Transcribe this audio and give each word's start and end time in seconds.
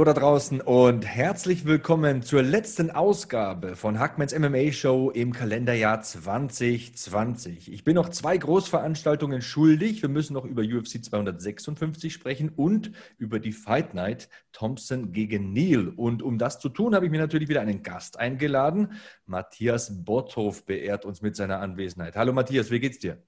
Hallo 0.00 0.14
da 0.14 0.18
draußen 0.18 0.62
und 0.62 1.04
herzlich 1.04 1.66
willkommen 1.66 2.22
zur 2.22 2.42
letzten 2.42 2.90
Ausgabe 2.90 3.76
von 3.76 3.98
Hackmans 3.98 4.32
MMA 4.32 4.72
Show 4.72 5.10
im 5.10 5.34
Kalenderjahr 5.34 6.00
2020. 6.00 7.70
Ich 7.70 7.84
bin 7.84 7.96
noch 7.96 8.08
zwei 8.08 8.38
Großveranstaltungen 8.38 9.42
schuldig. 9.42 10.00
Wir 10.00 10.08
müssen 10.08 10.32
noch 10.32 10.46
über 10.46 10.62
UFC 10.62 11.04
256 11.04 12.14
sprechen 12.14 12.48
und 12.48 12.92
über 13.18 13.40
die 13.40 13.52
Fight 13.52 13.92
Night 13.92 14.30
Thompson 14.52 15.12
gegen 15.12 15.52
Neil. 15.52 15.88
Und 15.88 16.22
um 16.22 16.38
das 16.38 16.60
zu 16.60 16.70
tun, 16.70 16.94
habe 16.94 17.04
ich 17.04 17.10
mir 17.10 17.20
natürlich 17.20 17.50
wieder 17.50 17.60
einen 17.60 17.82
Gast 17.82 18.18
eingeladen. 18.18 18.92
Matthias 19.26 20.02
Botthoff 20.02 20.64
beehrt 20.64 21.04
uns 21.04 21.20
mit 21.20 21.36
seiner 21.36 21.60
Anwesenheit. 21.60 22.16
Hallo 22.16 22.32
Matthias, 22.32 22.70
wie 22.70 22.80
geht's 22.80 23.00
dir? 23.00 23.18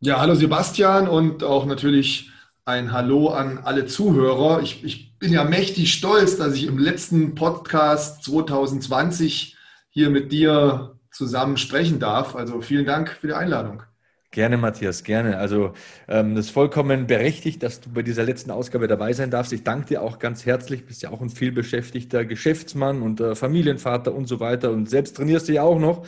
Ja, 0.00 0.18
hallo 0.18 0.34
Sebastian 0.34 1.06
und 1.06 1.44
auch 1.44 1.66
natürlich 1.66 2.32
ein 2.66 2.92
Hallo 2.92 3.28
an 3.28 3.60
alle 3.62 3.86
Zuhörer. 3.86 4.60
Ich, 4.60 4.84
ich, 4.84 5.06
bin 5.18 5.32
ja 5.32 5.44
mächtig 5.44 5.94
stolz, 5.94 6.36
dass 6.36 6.52
ich 6.54 6.66
im 6.66 6.76
letzten 6.76 7.34
Podcast 7.34 8.22
2020 8.24 9.56
hier 9.88 10.10
mit 10.10 10.30
dir 10.30 10.98
zusammen 11.10 11.56
sprechen 11.56 11.98
darf. 11.98 12.36
Also 12.36 12.60
vielen 12.60 12.84
Dank 12.84 13.08
für 13.18 13.28
die 13.28 13.32
Einladung. 13.32 13.82
Gerne, 14.30 14.58
Matthias, 14.58 15.04
gerne. 15.04 15.38
Also 15.38 15.72
ähm, 16.06 16.34
das 16.34 16.46
ist 16.46 16.50
vollkommen 16.50 17.06
berechtigt, 17.06 17.62
dass 17.62 17.80
du 17.80 17.88
bei 17.94 18.02
dieser 18.02 18.24
letzten 18.24 18.50
Ausgabe 18.50 18.88
dabei 18.88 19.14
sein 19.14 19.30
darfst. 19.30 19.54
Ich 19.54 19.64
danke 19.64 19.86
dir 19.86 20.02
auch 20.02 20.18
ganz 20.18 20.44
herzlich. 20.44 20.84
Bist 20.84 21.02
ja 21.02 21.08
auch 21.08 21.22
ein 21.22 21.30
vielbeschäftigter 21.30 22.26
Geschäftsmann 22.26 23.00
und 23.00 23.20
äh, 23.20 23.34
Familienvater 23.34 24.14
und 24.14 24.26
so 24.26 24.38
weiter 24.38 24.70
und 24.70 24.90
selbst 24.90 25.16
trainierst 25.16 25.48
du 25.48 25.54
ja 25.54 25.62
auch 25.62 25.78
noch. 25.78 26.04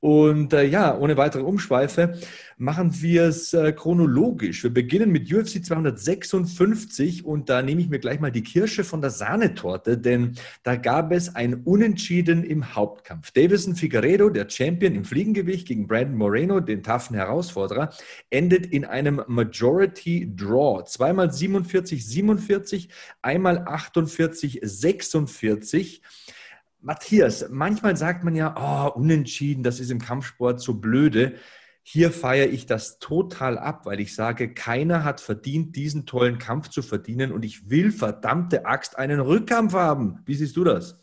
Und 0.00 0.54
äh, 0.54 0.64
ja, 0.64 0.96
ohne 0.96 1.18
weitere 1.18 1.42
Umschweife 1.42 2.18
machen 2.56 3.02
wir 3.02 3.24
es 3.24 3.52
äh, 3.52 3.72
chronologisch. 3.72 4.62
Wir 4.62 4.72
beginnen 4.72 5.10
mit 5.10 5.30
UFC 5.32 5.62
256 5.62 7.26
und 7.26 7.50
da 7.50 7.60
nehme 7.60 7.82
ich 7.82 7.90
mir 7.90 7.98
gleich 7.98 8.18
mal 8.18 8.32
die 8.32 8.42
Kirsche 8.42 8.82
von 8.82 9.02
der 9.02 9.10
Sahnetorte, 9.10 9.98
denn 9.98 10.36
da 10.62 10.76
gab 10.76 11.12
es 11.12 11.34
ein 11.36 11.54
Unentschieden 11.64 12.44
im 12.44 12.74
Hauptkampf. 12.74 13.30
Davison 13.32 13.76
Figueredo, 13.76 14.30
der 14.30 14.48
Champion 14.48 14.94
im 14.94 15.04
Fliegengewicht 15.04 15.68
gegen 15.68 15.86
Brandon 15.86 16.16
Moreno, 16.16 16.60
den 16.60 16.82
taffen 16.82 17.14
Herausforderer, 17.14 17.90
endet 18.30 18.66
in 18.66 18.86
einem 18.86 19.22
Majority 19.26 20.32
Draw. 20.34 20.84
Zweimal 20.86 21.30
47, 21.30 22.06
47, 22.06 22.88
einmal 23.20 23.58
48, 23.66 24.60
46. 24.62 26.00
Matthias, 26.82 27.46
manchmal 27.50 27.96
sagt 27.96 28.24
man 28.24 28.34
ja, 28.34 28.54
oh, 28.56 28.98
unentschieden, 28.98 29.62
das 29.62 29.80
ist 29.80 29.90
im 29.90 30.00
Kampfsport 30.00 30.60
so 30.60 30.74
blöde. 30.74 31.34
Hier 31.82 32.10
feiere 32.10 32.48
ich 32.50 32.66
das 32.66 32.98
total 32.98 33.58
ab, 33.58 33.86
weil 33.86 34.00
ich 34.00 34.14
sage, 34.14 34.54
keiner 34.54 35.04
hat 35.04 35.20
verdient, 35.20 35.76
diesen 35.76 36.06
tollen 36.06 36.38
Kampf 36.38 36.68
zu 36.68 36.82
verdienen 36.82 37.32
und 37.32 37.44
ich 37.44 37.68
will 37.68 37.90
verdammte 37.90 38.64
Axt 38.66 38.98
einen 38.98 39.20
Rückkampf 39.20 39.74
haben. 39.74 40.20
Wie 40.24 40.34
siehst 40.34 40.56
du 40.56 40.64
das? 40.64 40.98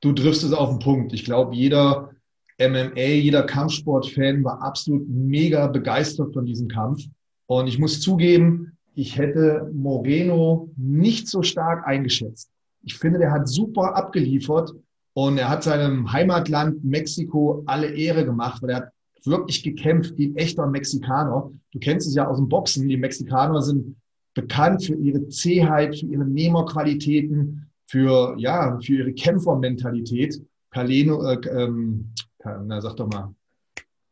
Du 0.00 0.12
triffst 0.12 0.42
es 0.42 0.52
auf 0.52 0.70
den 0.70 0.78
Punkt. 0.78 1.12
Ich 1.12 1.24
glaube, 1.24 1.54
jeder 1.54 2.10
MMA, 2.58 3.00
jeder 3.00 3.44
Kampfsportfan 3.44 4.44
war 4.44 4.62
absolut 4.62 5.08
mega 5.08 5.66
begeistert 5.66 6.32
von 6.32 6.46
diesem 6.46 6.68
Kampf. 6.68 7.02
Und 7.46 7.66
ich 7.66 7.78
muss 7.78 8.00
zugeben, 8.00 8.76
ich 8.94 9.18
hätte 9.18 9.70
Moreno 9.72 10.70
nicht 10.76 11.28
so 11.28 11.42
stark 11.42 11.86
eingeschätzt. 11.86 12.50
Ich 12.82 12.96
finde, 12.96 13.18
der 13.18 13.32
hat 13.32 13.48
super 13.48 13.96
abgeliefert. 13.96 14.72
Und 15.14 15.38
er 15.38 15.48
hat 15.48 15.62
seinem 15.62 16.12
Heimatland 16.12 16.84
Mexiko 16.84 17.62
alle 17.66 17.88
Ehre 17.88 18.24
gemacht, 18.24 18.62
weil 18.62 18.70
er 18.70 18.76
hat 18.76 18.88
wirklich 19.24 19.62
gekämpft 19.62 20.16
wie 20.18 20.28
ein 20.28 20.36
echter 20.36 20.66
Mexikaner. 20.66 21.50
Du 21.72 21.78
kennst 21.78 22.06
es 22.06 22.14
ja 22.14 22.26
aus 22.26 22.36
dem 22.36 22.48
Boxen. 22.48 22.88
Die 22.88 22.96
Mexikaner 22.96 23.62
sind 23.62 23.96
bekannt 24.34 24.84
für 24.84 24.96
ihre 24.96 25.28
Zähheit, 25.28 25.96
für 25.96 26.06
ihre 26.06 26.24
Nehmerqualitäten, 26.24 27.70
für, 27.86 28.34
ja, 28.38 28.78
für 28.80 28.94
ihre 28.94 29.12
Kämpfermentalität. 29.12 30.42
Caleno, 30.70 31.22
äh, 31.30 31.38
ähm, 31.48 32.12
na, 32.44 32.80
sag 32.80 32.96
doch 32.96 33.08
mal. 33.08 33.32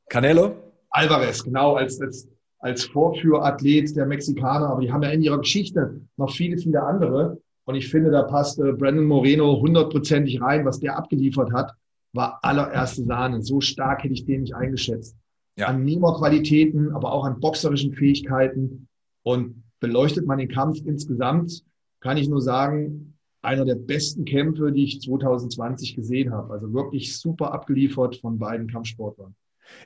Canelo? 0.08 0.54
Alvarez, 0.90 1.42
genau, 1.42 1.74
als, 1.74 2.00
als, 2.00 2.28
als 2.58 2.84
Vorführathlet 2.84 3.96
der 3.96 4.06
Mexikaner. 4.06 4.68
Aber 4.68 4.80
die 4.80 4.92
haben 4.92 5.02
ja 5.02 5.10
in 5.10 5.22
ihrer 5.22 5.38
Geschichte 5.38 6.00
noch 6.16 6.30
viele, 6.32 6.58
viele 6.58 6.82
andere. 6.82 7.38
Und 7.64 7.74
ich 7.76 7.88
finde, 7.88 8.10
da 8.10 8.22
passt 8.22 8.58
äh, 8.58 8.72
Brandon 8.72 9.04
Moreno 9.04 9.60
hundertprozentig 9.60 10.40
rein. 10.40 10.64
Was 10.64 10.80
der 10.80 10.96
abgeliefert 10.96 11.52
hat, 11.52 11.72
war 12.12 12.38
allererste 12.42 13.04
Sahne. 13.04 13.42
So 13.42 13.60
stark 13.60 14.02
hätte 14.02 14.14
ich 14.14 14.24
den 14.24 14.42
nicht 14.42 14.54
eingeschätzt. 14.54 15.16
Ja. 15.56 15.66
An 15.68 15.84
Nehmerqualitäten, 15.84 16.92
aber 16.92 17.12
auch 17.12 17.24
an 17.24 17.40
boxerischen 17.40 17.92
Fähigkeiten. 17.92 18.88
Und 19.22 19.62
beleuchtet 19.80 20.26
man 20.26 20.38
den 20.38 20.48
Kampf 20.48 20.78
insgesamt, 20.84 21.62
kann 22.00 22.16
ich 22.16 22.28
nur 22.28 22.40
sagen, 22.40 23.18
einer 23.42 23.64
der 23.64 23.74
besten 23.74 24.24
Kämpfe, 24.24 24.72
die 24.72 24.84
ich 24.84 25.00
2020 25.00 25.96
gesehen 25.96 26.32
habe. 26.32 26.52
Also 26.52 26.72
wirklich 26.72 27.18
super 27.18 27.52
abgeliefert 27.52 28.16
von 28.16 28.38
beiden 28.38 28.68
Kampfsportlern. 28.68 29.34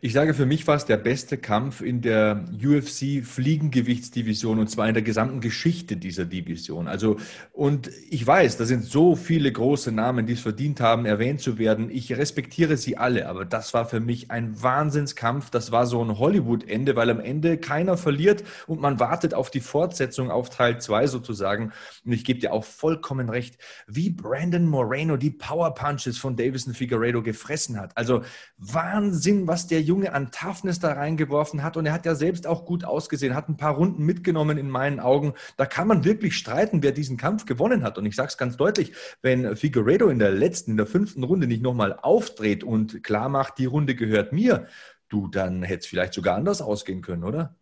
Ich 0.00 0.12
sage, 0.12 0.34
für 0.34 0.46
mich 0.46 0.66
war 0.66 0.76
es 0.76 0.84
der 0.84 0.96
beste 0.96 1.38
Kampf 1.38 1.80
in 1.80 2.02
der 2.02 2.44
UFC 2.52 3.24
Fliegengewichtsdivision 3.24 4.58
und 4.58 4.68
zwar 4.68 4.88
in 4.88 4.94
der 4.94 5.02
gesamten 5.02 5.40
Geschichte 5.40 5.96
dieser 5.96 6.24
Division. 6.24 6.86
Also, 6.86 7.16
und 7.52 7.90
ich 8.10 8.26
weiß, 8.26 8.56
da 8.56 8.64
sind 8.64 8.84
so 8.84 9.16
viele 9.16 9.50
große 9.50 9.92
Namen, 9.92 10.26
die 10.26 10.34
es 10.34 10.40
verdient 10.40 10.80
haben, 10.80 11.06
erwähnt 11.06 11.40
zu 11.40 11.58
werden. 11.58 11.90
Ich 11.90 12.16
respektiere 12.16 12.76
sie 12.76 12.96
alle, 12.96 13.28
aber 13.28 13.44
das 13.44 13.74
war 13.74 13.86
für 13.86 14.00
mich 14.00 14.30
ein 14.30 14.60
Wahnsinnskampf. 14.62 15.50
Das 15.50 15.72
war 15.72 15.86
so 15.86 16.04
ein 16.04 16.18
Hollywood-Ende, 16.18 16.94
weil 16.96 17.10
am 17.10 17.20
Ende 17.20 17.56
keiner 17.56 17.96
verliert 17.96 18.44
und 18.66 18.80
man 18.80 19.00
wartet 19.00 19.34
auf 19.34 19.50
die 19.50 19.60
Fortsetzung 19.60 20.30
auf 20.30 20.50
Teil 20.50 20.80
2 20.80 21.06
sozusagen. 21.06 21.72
Und 22.04 22.12
ich 22.12 22.24
gebe 22.24 22.40
dir 22.40 22.52
auch 22.52 22.64
vollkommen 22.64 23.30
recht, 23.30 23.58
wie 23.86 24.10
Brandon 24.10 24.66
Moreno 24.66 25.16
die 25.16 25.30
Power 25.30 25.74
Punches 25.74 26.18
von 26.18 26.36
Davison 26.36 26.74
Figueredo 26.74 27.22
gefressen 27.22 27.78
hat. 27.78 27.96
Also 27.96 28.22
Wahnsinn, 28.58 29.46
was 29.46 29.65
der 29.66 29.82
Junge 29.82 30.12
an 30.12 30.30
Toughness 30.30 30.78
da 30.78 30.92
reingeworfen 30.92 31.62
hat. 31.62 31.76
Und 31.76 31.86
er 31.86 31.92
hat 31.92 32.06
ja 32.06 32.14
selbst 32.14 32.46
auch 32.46 32.64
gut 32.64 32.84
ausgesehen, 32.84 33.34
hat 33.34 33.48
ein 33.48 33.56
paar 33.56 33.74
Runden 33.74 34.04
mitgenommen 34.04 34.58
in 34.58 34.70
meinen 34.70 35.00
Augen. 35.00 35.34
Da 35.56 35.66
kann 35.66 35.88
man 35.88 36.04
wirklich 36.04 36.36
streiten, 36.36 36.82
wer 36.82 36.92
diesen 36.92 37.16
Kampf 37.16 37.46
gewonnen 37.46 37.82
hat. 37.82 37.98
Und 37.98 38.06
ich 38.06 38.16
sage 38.16 38.28
es 38.28 38.38
ganz 38.38 38.56
deutlich, 38.56 38.92
wenn 39.22 39.56
Figueredo 39.56 40.08
in 40.08 40.18
der 40.18 40.30
letzten, 40.30 40.72
in 40.72 40.76
der 40.76 40.86
fünften 40.86 41.22
Runde 41.22 41.46
nicht 41.46 41.62
nochmal 41.62 41.98
aufdreht 42.00 42.64
und 42.64 43.02
klar 43.02 43.28
macht, 43.28 43.58
die 43.58 43.66
Runde 43.66 43.94
gehört 43.94 44.32
mir, 44.32 44.66
du, 45.08 45.28
dann 45.28 45.62
hätte 45.62 45.80
es 45.80 45.86
vielleicht 45.86 46.14
sogar 46.14 46.36
anders 46.36 46.62
ausgehen 46.62 47.02
können, 47.02 47.24
oder? 47.24 47.54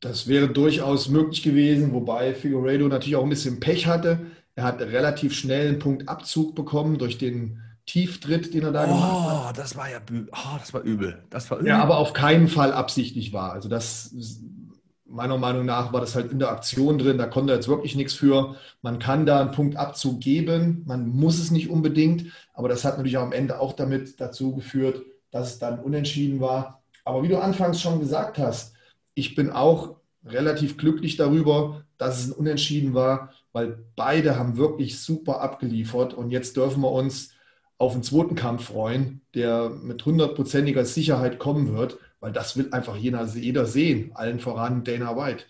Das 0.00 0.28
wäre 0.28 0.48
durchaus 0.48 1.08
möglich 1.08 1.42
gewesen, 1.42 1.92
wobei 1.92 2.34
Figueredo 2.34 2.86
natürlich 2.86 3.16
auch 3.16 3.22
ein 3.22 3.30
bisschen 3.30 3.60
Pech 3.60 3.86
hatte. 3.86 4.26
Er 4.54 4.64
hat 4.64 4.80
relativ 4.80 5.34
schnell 5.34 5.68
einen 5.68 5.78
Punktabzug 5.78 6.54
bekommen 6.54 6.98
durch 6.98 7.18
den 7.18 7.62
Tieftritt, 7.86 8.52
den 8.52 8.64
er 8.64 8.72
da 8.72 8.84
oh, 8.84 8.86
gemacht 8.86 9.30
hat. 9.30 9.46
Oh, 9.48 9.52
das 9.56 9.76
war 9.76 9.90
ja 9.90 9.98
oh, 10.10 10.58
das 10.58 10.74
war 10.74 10.82
übel. 10.82 11.22
Das 11.30 11.50
war 11.50 11.58
übel. 11.58 11.68
Ja, 11.68 11.82
aber 11.82 11.98
auf 11.98 12.12
keinen 12.12 12.48
Fall 12.48 12.72
absichtlich 12.72 13.32
war. 13.32 13.52
Also 13.52 13.68
das 13.68 14.12
meiner 15.08 15.38
Meinung 15.38 15.64
nach 15.64 15.92
war 15.92 16.00
das 16.00 16.14
halt 16.14 16.30
in 16.32 16.38
der 16.38 16.50
Aktion 16.50 16.98
drin, 16.98 17.18
da 17.18 17.26
konnte 17.26 17.52
er 17.52 17.56
jetzt 17.56 17.68
wirklich 17.68 17.94
nichts 17.94 18.14
für. 18.14 18.56
Man 18.82 18.98
kann 18.98 19.24
da 19.24 19.40
einen 19.40 19.52
Punktabzug 19.52 20.20
geben, 20.20 20.82
man 20.86 21.08
muss 21.08 21.38
es 21.38 21.50
nicht 21.50 21.70
unbedingt, 21.70 22.26
aber 22.54 22.68
das 22.68 22.84
hat 22.84 22.96
natürlich 22.96 23.18
am 23.18 23.32
Ende 23.32 23.60
auch 23.60 23.72
damit 23.72 24.20
dazu 24.20 24.54
geführt, 24.54 25.02
dass 25.30 25.52
es 25.52 25.58
dann 25.58 25.78
unentschieden 25.78 26.40
war. 26.40 26.82
Aber 27.04 27.22
wie 27.22 27.28
du 27.28 27.38
anfangs 27.38 27.80
schon 27.80 28.00
gesagt 28.00 28.38
hast, 28.38 28.74
ich 29.14 29.34
bin 29.34 29.50
auch 29.50 29.96
relativ 30.24 30.76
glücklich 30.76 31.16
darüber, 31.16 31.84
dass 31.98 32.18
es 32.18 32.28
ein 32.28 32.32
Unentschieden 32.32 32.94
war, 32.94 33.32
weil 33.52 33.78
beide 33.94 34.38
haben 34.38 34.56
wirklich 34.56 35.00
super 35.00 35.40
abgeliefert 35.40 36.14
und 36.14 36.30
jetzt 36.30 36.56
dürfen 36.56 36.82
wir 36.82 36.90
uns 36.90 37.30
auf 37.78 37.92
den 37.92 38.02
zweiten 38.02 38.34
Kampf 38.34 38.66
freuen, 38.66 39.20
der 39.34 39.70
mit 39.70 40.04
hundertprozentiger 40.04 40.84
Sicherheit 40.84 41.38
kommen 41.38 41.74
wird, 41.74 41.98
weil 42.20 42.32
das 42.32 42.56
will 42.56 42.68
einfach 42.72 42.96
jeder, 42.96 43.24
jeder 43.26 43.66
sehen, 43.66 44.12
allen 44.14 44.40
voran 44.40 44.84
Dana 44.84 45.16
White. 45.16 45.44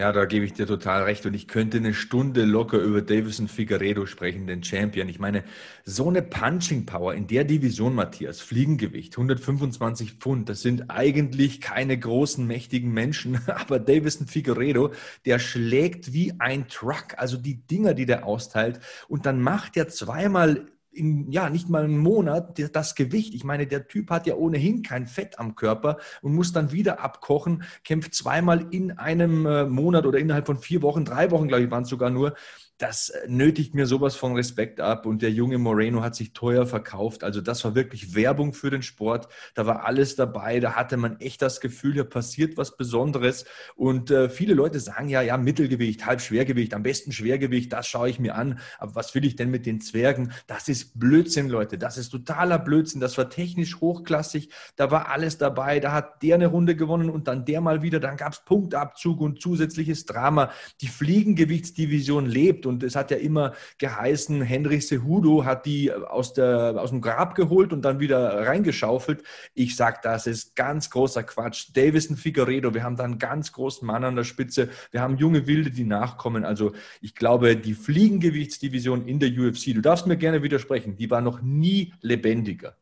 Ja, 0.00 0.12
da 0.12 0.24
gebe 0.24 0.46
ich 0.46 0.54
dir 0.54 0.66
total 0.66 1.02
recht. 1.02 1.26
Und 1.26 1.34
ich 1.34 1.46
könnte 1.46 1.76
eine 1.76 1.92
Stunde 1.92 2.46
locker 2.46 2.78
über 2.78 3.02
Davison 3.02 3.48
Figueredo 3.48 4.06
sprechen, 4.06 4.46
den 4.46 4.64
Champion. 4.64 5.10
Ich 5.10 5.18
meine, 5.18 5.44
so 5.84 6.08
eine 6.08 6.22
Punching 6.22 6.86
Power 6.86 7.12
in 7.12 7.26
der 7.26 7.44
Division, 7.44 7.94
Matthias, 7.94 8.40
Fliegengewicht, 8.40 9.12
125 9.12 10.14
Pfund, 10.14 10.48
das 10.48 10.62
sind 10.62 10.90
eigentlich 10.90 11.60
keine 11.60 11.98
großen, 11.98 12.46
mächtigen 12.46 12.92
Menschen. 12.92 13.40
Aber 13.46 13.78
Davison 13.78 14.26
Figueredo, 14.26 14.92
der 15.26 15.38
schlägt 15.38 16.14
wie 16.14 16.32
ein 16.38 16.68
Truck. 16.68 17.18
Also 17.18 17.36
die 17.36 17.66
Dinger, 17.66 17.92
die 17.92 18.06
der 18.06 18.24
austeilt. 18.24 18.80
Und 19.06 19.26
dann 19.26 19.42
macht 19.42 19.76
er 19.76 19.88
zweimal 19.88 20.64
in, 20.92 21.30
ja, 21.30 21.50
nicht 21.50 21.68
mal 21.68 21.84
einen 21.84 21.98
Monat 21.98 22.58
das 22.74 22.94
Gewicht. 22.94 23.34
Ich 23.34 23.44
meine, 23.44 23.66
der 23.66 23.88
Typ 23.88 24.10
hat 24.10 24.26
ja 24.26 24.34
ohnehin 24.34 24.82
kein 24.82 25.06
Fett 25.06 25.38
am 25.38 25.54
Körper 25.54 25.98
und 26.22 26.34
muss 26.34 26.52
dann 26.52 26.72
wieder 26.72 27.00
abkochen, 27.00 27.62
kämpft 27.84 28.14
zweimal 28.14 28.66
in 28.70 28.92
einem 28.92 29.46
äh, 29.46 29.64
Monat 29.66 30.06
oder 30.06 30.18
innerhalb 30.18 30.46
von 30.46 30.58
vier 30.58 30.82
Wochen, 30.82 31.04
drei 31.04 31.30
Wochen, 31.30 31.48
glaube 31.48 31.64
ich, 31.64 31.70
waren 31.70 31.84
es 31.84 31.88
sogar 31.88 32.10
nur, 32.10 32.34
das 32.80 33.12
nötigt 33.28 33.74
mir 33.74 33.86
sowas 33.86 34.16
von 34.16 34.34
Respekt 34.34 34.80
ab. 34.80 35.04
Und 35.04 35.20
der 35.20 35.30
junge 35.30 35.58
Moreno 35.58 36.02
hat 36.02 36.14
sich 36.14 36.32
teuer 36.32 36.64
verkauft. 36.64 37.22
Also 37.24 37.42
das 37.42 37.62
war 37.62 37.74
wirklich 37.74 38.14
Werbung 38.14 38.54
für 38.54 38.70
den 38.70 38.80
Sport. 38.80 39.28
Da 39.54 39.66
war 39.66 39.84
alles 39.84 40.16
dabei. 40.16 40.60
Da 40.60 40.72
hatte 40.72 40.96
man 40.96 41.20
echt 41.20 41.42
das 41.42 41.60
Gefühl, 41.60 41.92
hier 41.92 42.04
passiert 42.04 42.56
was 42.56 42.78
Besonderes. 42.78 43.44
Und 43.76 44.10
äh, 44.10 44.30
viele 44.30 44.54
Leute 44.54 44.80
sagen 44.80 45.10
ja, 45.10 45.20
ja, 45.20 45.36
Mittelgewicht, 45.36 46.06
Halbschwergewicht, 46.06 46.72
am 46.72 46.82
besten 46.82 47.12
Schwergewicht, 47.12 47.70
das 47.70 47.86
schaue 47.86 48.08
ich 48.08 48.18
mir 48.18 48.34
an. 48.34 48.60
Aber 48.78 48.94
was 48.94 49.14
will 49.14 49.26
ich 49.26 49.36
denn 49.36 49.50
mit 49.50 49.66
den 49.66 49.82
Zwergen? 49.82 50.32
Das 50.46 50.70
ist 50.70 50.98
Blödsinn, 50.98 51.50
Leute. 51.50 51.76
Das 51.76 51.98
ist 51.98 52.08
totaler 52.08 52.58
Blödsinn. 52.58 53.02
Das 53.02 53.18
war 53.18 53.28
technisch 53.28 53.78
hochklassig. 53.82 54.48
Da 54.76 54.90
war 54.90 55.10
alles 55.10 55.36
dabei. 55.36 55.80
Da 55.80 55.92
hat 55.92 56.22
der 56.22 56.36
eine 56.36 56.46
Runde 56.46 56.76
gewonnen 56.76 57.10
und 57.10 57.28
dann 57.28 57.44
der 57.44 57.60
mal 57.60 57.82
wieder. 57.82 58.00
Dann 58.00 58.16
gab 58.16 58.32
es 58.32 58.40
Punktabzug 58.40 59.20
und 59.20 59.42
zusätzliches 59.42 60.06
Drama. 60.06 60.50
Die 60.80 60.88
Fliegengewichtsdivision 60.88 62.24
lebt 62.24 62.69
und 62.70 62.82
es 62.82 62.96
hat 62.96 63.10
ja 63.10 63.18
immer 63.18 63.52
geheißen, 63.78 64.40
Henry 64.40 64.80
Sehudo 64.80 65.44
hat 65.44 65.66
die 65.66 65.92
aus, 65.92 66.32
der, 66.32 66.76
aus 66.78 66.90
dem 66.90 67.00
Grab 67.00 67.34
geholt 67.34 67.72
und 67.72 67.82
dann 67.82 68.00
wieder 68.00 68.46
reingeschaufelt. 68.46 69.22
Ich 69.54 69.76
sage, 69.76 69.98
das 70.02 70.26
ist 70.26 70.56
ganz 70.56 70.88
großer 70.88 71.24
Quatsch. 71.24 71.68
Davison 71.74 72.16
Figueredo, 72.16 72.72
wir 72.72 72.84
haben 72.84 72.96
da 72.96 73.04
einen 73.04 73.18
ganz 73.18 73.52
großen 73.52 73.86
Mann 73.86 74.04
an 74.04 74.16
der 74.16 74.24
Spitze. 74.24 74.70
Wir 74.92 75.02
haben 75.02 75.18
junge 75.18 75.46
Wilde, 75.46 75.70
die 75.70 75.84
nachkommen. 75.84 76.44
Also 76.44 76.72
ich 77.00 77.14
glaube, 77.14 77.56
die 77.56 77.74
Fliegengewichtsdivision 77.74 79.06
in 79.06 79.18
der 79.18 79.30
UFC, 79.30 79.74
du 79.74 79.80
darfst 79.80 80.06
mir 80.06 80.16
gerne 80.16 80.42
widersprechen, 80.42 80.96
die 80.96 81.10
war 81.10 81.20
noch 81.20 81.42
nie 81.42 81.92
lebendiger. 82.00 82.76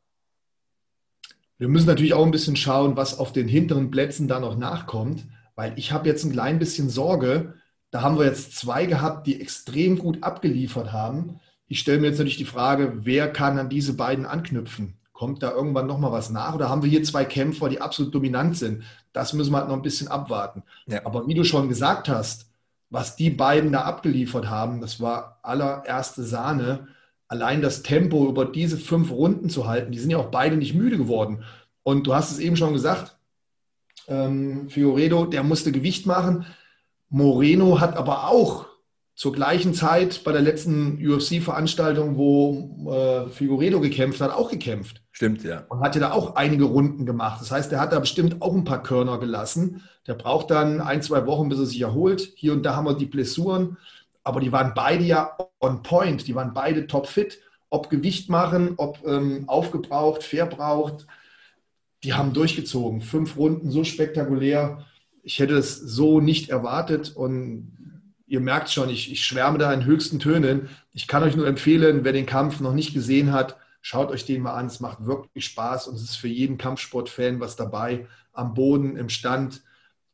Wir 1.58 1.68
müssen 1.68 1.88
natürlich 1.88 2.14
auch 2.14 2.24
ein 2.24 2.30
bisschen 2.30 2.54
schauen, 2.54 2.96
was 2.96 3.18
auf 3.18 3.32
den 3.32 3.48
hinteren 3.48 3.90
Plätzen 3.90 4.28
da 4.28 4.38
noch 4.38 4.56
nachkommt, 4.56 5.26
weil 5.56 5.72
ich 5.76 5.90
habe 5.90 6.08
jetzt 6.08 6.24
ein 6.24 6.30
klein 6.30 6.60
bisschen 6.60 6.88
Sorge, 6.88 7.54
da 7.90 8.02
haben 8.02 8.18
wir 8.18 8.26
jetzt 8.26 8.56
zwei 8.56 8.86
gehabt, 8.86 9.26
die 9.26 9.40
extrem 9.40 9.98
gut 9.98 10.22
abgeliefert 10.22 10.92
haben. 10.92 11.40
Ich 11.68 11.80
stelle 11.80 12.00
mir 12.00 12.08
jetzt 12.08 12.18
natürlich 12.18 12.36
die 12.36 12.44
Frage, 12.44 12.98
wer 13.02 13.32
kann 13.32 13.58
an 13.58 13.68
diese 13.68 13.94
beiden 13.94 14.26
anknüpfen? 14.26 14.94
Kommt 15.12 15.42
da 15.42 15.50
irgendwann 15.50 15.86
nochmal 15.86 16.12
was 16.12 16.30
nach? 16.30 16.54
Oder 16.54 16.68
haben 16.68 16.82
wir 16.82 16.90
hier 16.90 17.02
zwei 17.02 17.24
Kämpfer, 17.24 17.68
die 17.68 17.80
absolut 17.80 18.14
dominant 18.14 18.56
sind? 18.56 18.84
Das 19.12 19.32
müssen 19.32 19.52
wir 19.52 19.58
halt 19.58 19.68
noch 19.68 19.76
ein 19.76 19.82
bisschen 19.82 20.08
abwarten. 20.08 20.62
Ja. 20.86 21.04
Aber 21.04 21.26
wie 21.26 21.34
du 21.34 21.44
schon 21.44 21.68
gesagt 21.68 22.08
hast, 22.08 22.46
was 22.90 23.16
die 23.16 23.30
beiden 23.30 23.72
da 23.72 23.82
abgeliefert 23.82 24.48
haben, 24.48 24.80
das 24.80 25.00
war 25.00 25.40
allererste 25.42 26.22
Sahne. 26.22 26.88
Allein 27.26 27.60
das 27.60 27.82
Tempo 27.82 28.28
über 28.28 28.46
diese 28.46 28.78
fünf 28.78 29.10
Runden 29.10 29.50
zu 29.50 29.66
halten, 29.66 29.92
die 29.92 29.98
sind 29.98 30.10
ja 30.10 30.18
auch 30.18 30.30
beide 30.30 30.56
nicht 30.56 30.74
müde 30.74 30.96
geworden. 30.96 31.44
Und 31.82 32.06
du 32.06 32.14
hast 32.14 32.30
es 32.30 32.38
eben 32.38 32.56
schon 32.56 32.72
gesagt, 32.72 33.18
ähm, 34.06 34.68
Fioredo, 34.70 35.26
der 35.26 35.42
musste 35.42 35.72
Gewicht 35.72 36.06
machen. 36.06 36.46
Moreno 37.10 37.80
hat 37.80 37.96
aber 37.96 38.28
auch 38.28 38.66
zur 39.18 39.32
gleichen 39.32 39.74
Zeit 39.74 40.22
bei 40.22 40.30
der 40.30 40.42
letzten 40.42 41.04
UFC-Veranstaltung, 41.04 42.16
wo 42.16 42.92
äh, 42.92 43.28
Figueredo 43.30 43.80
gekämpft 43.80 44.20
hat, 44.20 44.30
auch 44.30 44.48
gekämpft. 44.48 45.02
Stimmt, 45.10 45.42
ja. 45.42 45.64
Und 45.68 45.80
hat 45.80 45.96
ja 45.96 46.00
da 46.02 46.12
auch 46.12 46.36
einige 46.36 46.64
Runden 46.64 47.04
gemacht. 47.04 47.40
Das 47.40 47.50
heißt, 47.50 47.72
der 47.72 47.80
hat 47.80 47.92
da 47.92 47.98
bestimmt 47.98 48.40
auch 48.40 48.54
ein 48.54 48.62
paar 48.62 48.80
Körner 48.80 49.18
gelassen. 49.18 49.82
Der 50.06 50.14
braucht 50.14 50.52
dann 50.52 50.80
ein, 50.80 51.02
zwei 51.02 51.26
Wochen, 51.26 51.48
bis 51.48 51.58
er 51.58 51.66
sich 51.66 51.80
erholt. 51.80 52.32
Hier 52.36 52.52
und 52.52 52.62
da 52.62 52.76
haben 52.76 52.84
wir 52.84 52.94
die 52.94 53.06
Blessuren. 53.06 53.76
Aber 54.22 54.38
die 54.38 54.52
waren 54.52 54.72
beide 54.76 55.02
ja 55.02 55.36
on 55.58 55.82
point. 55.82 56.28
Die 56.28 56.36
waren 56.36 56.54
beide 56.54 56.86
topfit. 56.86 57.40
Ob 57.70 57.90
Gewicht 57.90 58.30
machen, 58.30 58.74
ob 58.76 59.04
ähm, 59.04 59.48
aufgebraucht, 59.48 60.22
verbraucht. 60.22 61.08
Die 62.04 62.14
haben 62.14 62.32
durchgezogen. 62.32 63.00
Fünf 63.00 63.36
Runden, 63.36 63.72
so 63.72 63.82
spektakulär 63.82 64.84
ich 65.22 65.38
hätte 65.38 65.56
es 65.56 65.76
so 65.76 66.20
nicht 66.20 66.50
erwartet 66.50 67.14
und 67.14 67.76
ihr 68.26 68.40
merkt 68.40 68.70
schon, 68.70 68.90
ich, 68.90 69.10
ich 69.10 69.24
schwärme 69.24 69.58
da 69.58 69.72
in 69.72 69.84
höchsten 69.84 70.18
Tönen. 70.18 70.68
Ich 70.92 71.06
kann 71.08 71.22
euch 71.22 71.36
nur 71.36 71.46
empfehlen, 71.46 72.04
wer 72.04 72.12
den 72.12 72.26
Kampf 72.26 72.60
noch 72.60 72.74
nicht 72.74 72.94
gesehen 72.94 73.32
hat, 73.32 73.56
schaut 73.80 74.10
euch 74.10 74.24
den 74.24 74.42
mal 74.42 74.54
an. 74.54 74.66
Es 74.66 74.80
macht 74.80 75.06
wirklich 75.06 75.46
Spaß 75.46 75.88
und 75.88 75.96
es 75.96 76.02
ist 76.02 76.16
für 76.16 76.28
jeden 76.28 76.58
Kampfsportfan 76.58 77.40
was 77.40 77.56
dabei. 77.56 78.06
Am 78.32 78.54
Boden, 78.54 78.96
im 78.96 79.08
Stand. 79.08 79.62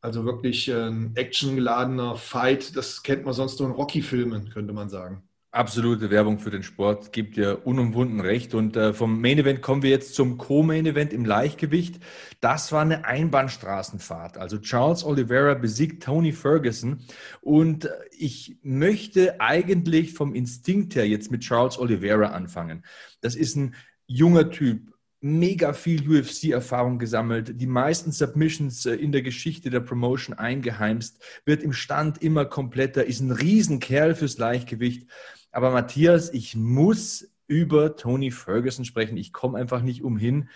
Also 0.01 0.25
wirklich 0.25 0.71
ein 0.71 1.12
actiongeladener 1.17 2.17
Fight. 2.17 2.77
Das 2.77 3.03
kennt 3.03 3.25
man 3.25 3.35
sonst 3.35 3.59
nur 3.59 3.69
in 3.69 3.75
Rocky-Filmen, 3.75 4.51
könnte 4.51 4.73
man 4.73 4.91
sagen. 4.91 5.23
Absolute 5.55 6.11
Werbung 6.11 6.41
für 6.41 6.51
den 6.51 6.65
Sport, 6.65 7.12
gibt 7.12 7.37
dir 7.37 7.65
unumwunden 7.65 8.19
recht. 8.19 8.55
Und 8.55 8.77
äh, 8.77 8.93
vom 8.93 9.21
Main 9.21 9.39
Event 9.39 9.62
kommen 9.62 9.85
wir 9.85 9.91
jetzt 9.91 10.17
zum 10.17 10.37
Co-Main 10.37 10.85
Event 10.85 11.12
im 11.12 11.25
Leichtgewicht. 11.25 12.01
Das 12.41 12.73
war 12.73 12.83
eine 12.83 13.05
Einbahnstraßenfahrt. 13.05 14.37
Also 14.37 14.59
Charles 14.59 15.05
Oliveira 15.05 15.55
besiegt 15.55 16.03
Tony 16.03 16.33
Ferguson. 16.33 17.05
Und 17.41 17.85
äh, 17.85 17.91
ich 18.11 18.56
möchte 18.62 19.41
eigentlich 19.41 20.15
vom 20.15 20.35
Instinkt 20.35 20.97
her 20.97 21.06
jetzt 21.06 21.31
mit 21.31 21.43
Charles 21.43 21.79
Oliveira 21.79 22.31
anfangen. 22.31 22.85
Das 23.21 23.37
ist 23.37 23.55
ein 23.55 23.77
junger 24.09 24.51
Typ, 24.51 24.95
mega 25.25 25.73
viel 25.73 26.06
UFC-Erfahrung 26.06 26.99
gesammelt, 26.99 27.59
die 27.59 27.67
meisten 27.67 28.12
Submissions 28.12 28.85
äh, 28.85 28.95
in 28.95 29.11
der 29.11 29.23
Geschichte 29.23 29.71
der 29.71 29.81
Promotion 29.81 30.37
eingeheimst, 30.37 31.19
wird 31.47 31.62
im 31.62 31.73
Stand 31.73 32.23
immer 32.23 32.45
kompletter, 32.45 33.06
ist 33.06 33.21
ein 33.21 33.31
Riesenkerl 33.31 34.15
fürs 34.15 34.37
Leichtgewicht. 34.37 35.09
Aber 35.55 35.71
Matthias, 35.71 36.33
ich 36.33 36.56
muss 36.56 37.31
über 37.47 37.95
Tony 37.95 38.33
Ferguson 38.33 38.85
sprechen. 38.85 39.17
Ich 39.17 39.33
komme 39.33 39.56
einfach 39.56 39.83
nicht 39.83 40.03
umhin. 40.03 40.49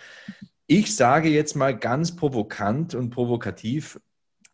Ich 0.67 0.93
sage 0.95 1.29
jetzt 1.29 1.55
mal 1.55 1.75
ganz 1.77 2.17
provokant 2.17 2.95
und 2.95 3.09
provokativ, 3.09 3.99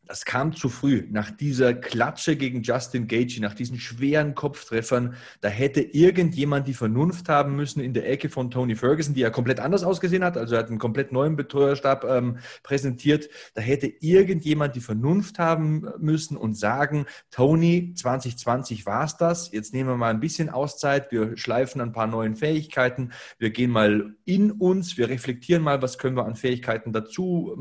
das 0.08 0.26
kam 0.26 0.54
zu 0.54 0.70
früh. 0.70 1.08
Nach 1.10 1.32
dieser 1.32 1.74
Klatsche 1.74 2.36
gegen 2.36 2.62
Justin 2.62 3.08
Gaethje, 3.08 3.42
nach 3.42 3.56
diesen 3.56 3.80
schweren 3.80 4.36
Kopftreffern, 4.36 5.16
da 5.42 5.50
hätte 5.50 5.82
irgendjemand 5.82 6.68
die 6.68 6.74
Vernunft 6.74 7.28
haben 7.30 7.56
müssen 7.56 7.80
in 7.80 7.94
der 7.94 8.10
Ecke 8.10 8.30
von 8.30 8.52
Tony 8.52 8.76
Ferguson, 8.76 9.16
die 9.16 9.22
ja 9.22 9.30
komplett 9.30 9.60
anders 9.60 9.84
ausgesehen 9.84 10.24
hat. 10.24 10.38
Also 10.38 10.56
er 10.56 10.60
hat 10.60 10.70
einen 10.70 10.78
komplett 10.78 11.12
neuen 11.12 11.36
Betreuerstab 11.36 12.04
ähm, 12.06 12.38
präsentiert. 12.64 13.30
Da 13.56 13.62
hätte 13.62 13.88
irgendjemand 13.88 14.76
die 14.76 14.82
Vernunft 14.82 15.40
haben 15.40 15.88
müssen 16.00 16.38
und 16.38 16.56
sagen, 16.56 17.06
Tony, 17.32 17.94
2020 17.96 18.86
war 18.86 19.06
es 19.06 19.18
das. 19.18 19.52
Jetzt 19.52 19.74
nehmen 19.74 19.90
wir 19.90 19.98
mal 19.98 20.12
ein 20.12 20.20
bisschen 20.20 20.50
Auszeit. 20.50 21.12
Wir 21.12 21.36
schleifen 21.36 21.82
ein 21.82 21.94
paar 21.94 22.08
neuen 22.08 22.36
Fähigkeiten. 22.36 23.12
Wir 23.40 23.50
gehen 23.50 23.72
mal 23.72 24.14
in 24.26 24.52
uns. 24.52 24.98
Wir 24.98 25.10
reflektieren 25.10 25.64
mal, 25.64 25.82
was 25.82 25.98
können 25.98 26.16
wir 26.16 26.26
an 26.26 26.36
Fähigkeiten 26.36 26.94
dazu 26.94 27.58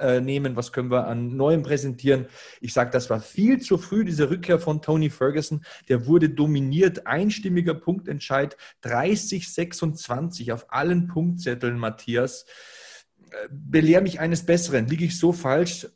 äh, 0.00 0.20
nehmen, 0.20 0.56
was 0.56 0.72
können 0.72 0.90
wir 0.90 1.06
an 1.06 1.36
neuem 1.36 1.62
präsentieren 1.62 1.81
präsentieren. 1.82 2.26
Ich 2.60 2.72
sage, 2.72 2.90
das 2.90 3.10
war 3.10 3.20
viel 3.20 3.60
zu 3.60 3.78
früh, 3.78 4.04
diese 4.04 4.30
Rückkehr 4.30 4.58
von 4.58 4.82
Tony 4.82 5.10
Ferguson. 5.10 5.64
Der 5.88 6.06
wurde 6.06 6.30
dominiert, 6.30 7.06
einstimmiger 7.06 7.74
Punktentscheid, 7.74 8.56
30-26 8.84 10.52
auf 10.52 10.72
allen 10.72 11.08
Punktzetteln, 11.08 11.78
Matthias. 11.78 12.46
Äh, 13.30 13.48
belehr 13.50 14.00
mich 14.00 14.20
eines 14.20 14.46
Besseren. 14.46 14.86
Liege 14.86 15.04
ich 15.04 15.18
so 15.18 15.32
falsch? 15.32 15.88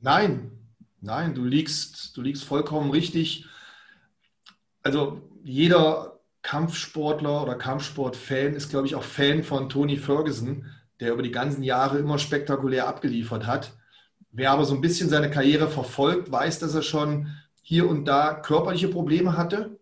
Nein, 0.00 0.52
nein, 1.00 1.34
du 1.34 1.44
liegst, 1.44 2.16
du 2.16 2.22
liegst 2.22 2.44
vollkommen 2.44 2.90
richtig. 2.90 3.46
Also 4.82 5.28
jeder 5.44 6.20
Kampfsportler 6.42 7.42
oder 7.42 7.56
Kampfsportfan 7.56 8.54
ist, 8.54 8.70
glaube 8.70 8.86
ich, 8.86 8.94
auch 8.94 9.02
Fan 9.02 9.42
von 9.42 9.68
Tony 9.68 9.96
Ferguson, 9.96 10.66
der 11.00 11.12
über 11.12 11.22
die 11.22 11.32
ganzen 11.32 11.62
Jahre 11.62 11.98
immer 11.98 12.18
spektakulär 12.18 12.86
abgeliefert 12.86 13.46
hat. 13.46 13.77
Wer 14.30 14.50
aber 14.50 14.64
so 14.64 14.74
ein 14.74 14.80
bisschen 14.80 15.08
seine 15.08 15.30
Karriere 15.30 15.68
verfolgt, 15.68 16.30
weiß, 16.30 16.58
dass 16.58 16.74
er 16.74 16.82
schon 16.82 17.28
hier 17.62 17.88
und 17.88 18.06
da 18.06 18.34
körperliche 18.34 18.88
Probleme 18.88 19.36
hatte, 19.36 19.78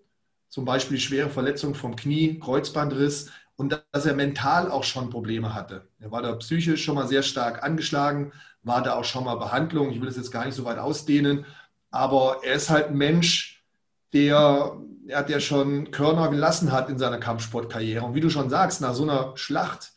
zum 0.49 0.65
Beispiel 0.65 0.99
schwere 0.99 1.31
Verletzungen 1.31 1.75
vom 1.75 1.97
Knie, 1.97 2.39
Kreuzbandriss 2.39 3.31
und 3.57 3.83
dass 3.93 4.07
er 4.07 4.15
mental 4.15 4.71
auch 4.71 4.85
schon 4.85 5.11
Probleme 5.11 5.55
hatte. 5.55 5.89
Er 5.99 6.11
war 6.11 6.23
da 6.23 6.33
psychisch 6.37 6.85
schon 6.85 6.95
mal 6.95 7.09
sehr 7.09 7.23
stark 7.23 7.63
angeschlagen, 7.63 8.33
war 8.63 8.83
da 8.83 8.95
auch 8.95 9.05
schon 9.05 9.25
mal 9.25 9.37
Behandlung. 9.37 9.91
Ich 9.91 10.01
will 10.01 10.09
das 10.09 10.17
jetzt 10.17 10.31
gar 10.31 10.45
nicht 10.45 10.55
so 10.55 10.65
weit 10.65 10.79
ausdehnen, 10.79 11.47
aber 11.91 12.41
er 12.43 12.55
ist 12.55 12.71
halt 12.71 12.89
ein 12.89 12.97
Mensch, 12.97 13.65
der, 14.13 14.77
er 15.07 15.23
der 15.23 15.41
schon 15.41 15.91
Körner 15.91 16.29
gelassen 16.29 16.73
hat 16.73 16.89
in 16.89 16.99
seiner 16.99 17.19
Kampfsportkarriere. 17.19 18.05
Und 18.05 18.15
wie 18.15 18.21
du 18.21 18.31
schon 18.31 18.51
sagst, 18.51 18.81
nach 18.81 18.95
so 18.95 19.03
einer 19.03 19.37
Schlacht 19.37 19.93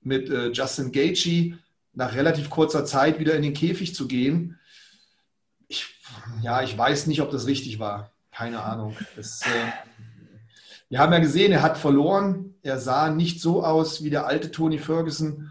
mit 0.00 0.28
äh, 0.28 0.48
Justin 0.48 0.92
Gaethje 0.92 1.58
nach 1.94 2.14
relativ 2.14 2.50
kurzer 2.50 2.84
Zeit 2.84 3.18
wieder 3.18 3.34
in 3.34 3.42
den 3.42 3.54
Käfig 3.54 3.94
zu 3.94 4.08
gehen. 4.08 4.58
Ich 5.68 5.86
ja, 6.42 6.62
ich 6.62 6.76
weiß 6.76 7.06
nicht, 7.06 7.20
ob 7.20 7.30
das 7.30 7.46
richtig 7.46 7.78
war. 7.78 8.10
Keine 8.30 8.62
Ahnung. 8.62 8.96
Das, 9.16 9.42
äh, 9.42 9.72
wir 10.88 10.98
haben 10.98 11.12
ja 11.12 11.18
gesehen, 11.18 11.52
er 11.52 11.62
hat 11.62 11.78
verloren. 11.78 12.54
Er 12.62 12.78
sah 12.78 13.10
nicht 13.10 13.40
so 13.40 13.64
aus 13.64 14.02
wie 14.02 14.10
der 14.10 14.26
alte 14.26 14.50
Tony 14.50 14.78
Ferguson. 14.78 15.50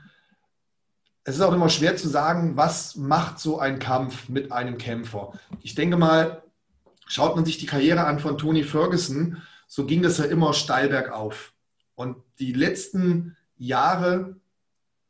Es 1.23 1.35
ist 1.35 1.41
auch 1.41 1.53
immer 1.53 1.69
schwer 1.69 1.95
zu 1.97 2.07
sagen, 2.07 2.57
was 2.57 2.95
macht 2.95 3.39
so 3.39 3.59
ein 3.59 3.79
Kampf 3.79 4.27
mit 4.29 4.51
einem 4.51 4.77
Kämpfer. 4.77 5.33
Ich 5.61 5.75
denke 5.75 5.97
mal, 5.97 6.43
schaut 7.05 7.35
man 7.35 7.45
sich 7.45 7.59
die 7.59 7.67
Karriere 7.67 8.05
an 8.05 8.19
von 8.19 8.37
Tony 8.37 8.63
Ferguson, 8.63 9.41
so 9.67 9.85
ging 9.85 10.01
das 10.01 10.17
ja 10.17 10.25
immer 10.25 10.53
steil 10.53 10.89
bergauf. 10.89 11.53
Und 11.95 12.17
die 12.39 12.53
letzten 12.53 13.37
Jahre 13.57 14.35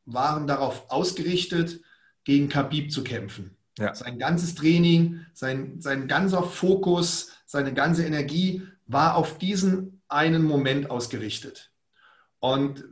waren 0.05 0.47
darauf 0.47 0.89
ausgerichtet, 0.89 1.81
gegen 2.23 2.49
Khabib 2.49 2.91
zu 2.91 3.03
kämpfen. 3.03 3.57
Ja. 3.77 3.95
Sein 3.95 4.19
ganzes 4.19 4.55
Training, 4.55 5.25
sein, 5.33 5.81
sein 5.81 6.07
ganzer 6.07 6.43
Fokus, 6.43 7.31
seine 7.45 7.73
ganze 7.73 8.05
Energie 8.05 8.63
war 8.85 9.15
auf 9.15 9.37
diesen 9.37 10.01
einen 10.07 10.43
Moment 10.43 10.89
ausgerichtet. 10.89 11.71
Und 12.39 12.83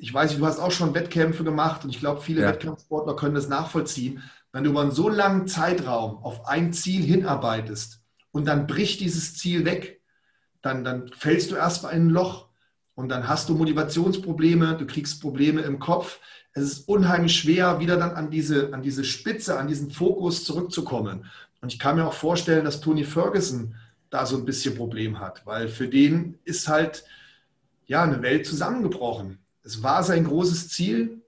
ich 0.00 0.12
weiß 0.12 0.30
nicht, 0.30 0.40
du 0.40 0.46
hast 0.46 0.60
auch 0.60 0.70
schon 0.70 0.94
Wettkämpfe 0.94 1.44
gemacht 1.44 1.84
und 1.84 1.90
ich 1.90 2.00
glaube, 2.00 2.20
viele 2.20 2.42
ja. 2.42 2.48
Wettkampfsportler 2.48 3.16
können 3.16 3.34
das 3.34 3.48
nachvollziehen. 3.48 4.22
Wenn 4.52 4.64
du 4.64 4.70
über 4.70 4.80
einen 4.80 4.92
so 4.92 5.08
langen 5.08 5.46
Zeitraum 5.46 6.18
auf 6.24 6.46
ein 6.46 6.72
Ziel 6.72 7.02
hinarbeitest 7.02 8.00
und 8.30 8.46
dann 8.46 8.66
bricht 8.66 9.00
dieses 9.00 9.36
Ziel 9.36 9.64
weg, 9.64 10.00
dann, 10.62 10.84
dann 10.84 11.08
fällst 11.12 11.50
du 11.50 11.56
erstmal 11.56 11.94
in 11.94 12.06
ein 12.06 12.10
Loch 12.10 12.47
und 12.98 13.10
dann 13.10 13.28
hast 13.28 13.48
du 13.48 13.54
Motivationsprobleme, 13.54 14.76
du 14.76 14.84
kriegst 14.84 15.22
Probleme 15.22 15.60
im 15.60 15.78
Kopf. 15.78 16.18
Es 16.52 16.64
ist 16.64 16.88
unheimlich 16.88 17.36
schwer, 17.36 17.78
wieder 17.78 17.96
dann 17.96 18.10
an 18.10 18.28
diese, 18.28 18.74
an 18.74 18.82
diese 18.82 19.04
Spitze, 19.04 19.56
an 19.56 19.68
diesen 19.68 19.92
Fokus 19.92 20.44
zurückzukommen. 20.44 21.26
Und 21.60 21.72
ich 21.72 21.78
kann 21.78 21.94
mir 21.94 22.08
auch 22.08 22.12
vorstellen, 22.12 22.64
dass 22.64 22.80
Tony 22.80 23.04
Ferguson 23.04 23.76
da 24.10 24.26
so 24.26 24.36
ein 24.36 24.44
bisschen 24.44 24.74
Problem 24.74 25.20
hat, 25.20 25.46
weil 25.46 25.68
für 25.68 25.86
den 25.86 26.40
ist 26.42 26.66
halt 26.66 27.04
ja 27.86 28.02
eine 28.02 28.20
Welt 28.20 28.46
zusammengebrochen. 28.46 29.38
Es 29.62 29.84
war 29.84 30.02
sein 30.02 30.24
großes 30.24 30.68
Ziel, 30.68 31.22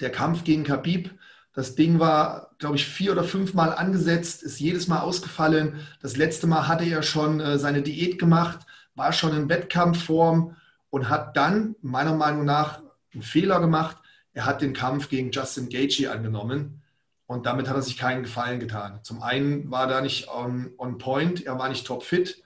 der 0.00 0.08
Kampf 0.08 0.44
gegen 0.44 0.64
Khabib. 0.64 1.10
Das 1.52 1.74
Ding 1.74 1.98
war, 1.98 2.52
glaube 2.56 2.76
ich, 2.76 2.86
vier 2.86 3.12
oder 3.12 3.24
fünf 3.24 3.52
Mal 3.52 3.74
angesetzt, 3.74 4.42
ist 4.42 4.60
jedes 4.60 4.88
Mal 4.88 5.00
ausgefallen. 5.00 5.74
Das 6.00 6.16
letzte 6.16 6.46
Mal 6.46 6.68
hatte 6.68 6.84
er 6.84 7.02
schon 7.02 7.38
äh, 7.38 7.58
seine 7.58 7.82
Diät 7.82 8.18
gemacht, 8.18 8.60
war 8.94 9.12
schon 9.12 9.36
in 9.36 9.50
Wettkampfform 9.50 10.56
und 10.92 11.08
hat 11.08 11.38
dann 11.38 11.74
meiner 11.80 12.14
Meinung 12.14 12.44
nach 12.44 12.82
einen 13.14 13.22
Fehler 13.22 13.60
gemacht. 13.60 13.96
Er 14.34 14.44
hat 14.44 14.60
den 14.60 14.74
Kampf 14.74 15.08
gegen 15.08 15.30
Justin 15.32 15.70
Gaethje 15.70 16.12
angenommen 16.12 16.82
und 17.26 17.46
damit 17.46 17.66
hat 17.66 17.76
er 17.76 17.82
sich 17.82 17.96
keinen 17.96 18.22
Gefallen 18.22 18.60
getan. 18.60 19.00
Zum 19.02 19.22
einen 19.22 19.70
war 19.70 19.84
er 19.84 19.88
da 19.88 20.00
nicht 20.02 20.28
on, 20.28 20.70
on 20.76 20.98
point, 20.98 21.46
er 21.46 21.58
war 21.58 21.70
nicht 21.70 21.86
topfit. 21.86 22.42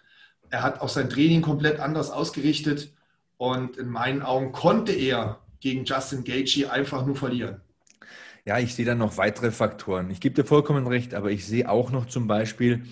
Er 0.48 0.62
hat 0.62 0.80
auch 0.80 0.88
sein 0.88 1.10
Training 1.10 1.42
komplett 1.42 1.80
anders 1.80 2.12
ausgerichtet. 2.12 2.94
Und 3.36 3.76
in 3.78 3.88
meinen 3.88 4.22
Augen 4.22 4.52
konnte 4.52 4.92
er 4.92 5.40
gegen 5.58 5.84
Justin 5.84 6.22
Gaethje 6.22 6.70
einfach 6.70 7.04
nur 7.04 7.16
verlieren. 7.16 7.60
Ja, 8.44 8.60
ich 8.60 8.76
sehe 8.76 8.86
da 8.86 8.94
noch 8.94 9.16
weitere 9.16 9.50
Faktoren. 9.50 10.08
Ich 10.10 10.20
gebe 10.20 10.36
dir 10.36 10.44
vollkommen 10.44 10.86
recht, 10.86 11.14
aber 11.14 11.32
ich 11.32 11.44
sehe 11.44 11.68
auch 11.68 11.90
noch 11.90 12.06
zum 12.06 12.28
Beispiel, 12.28 12.84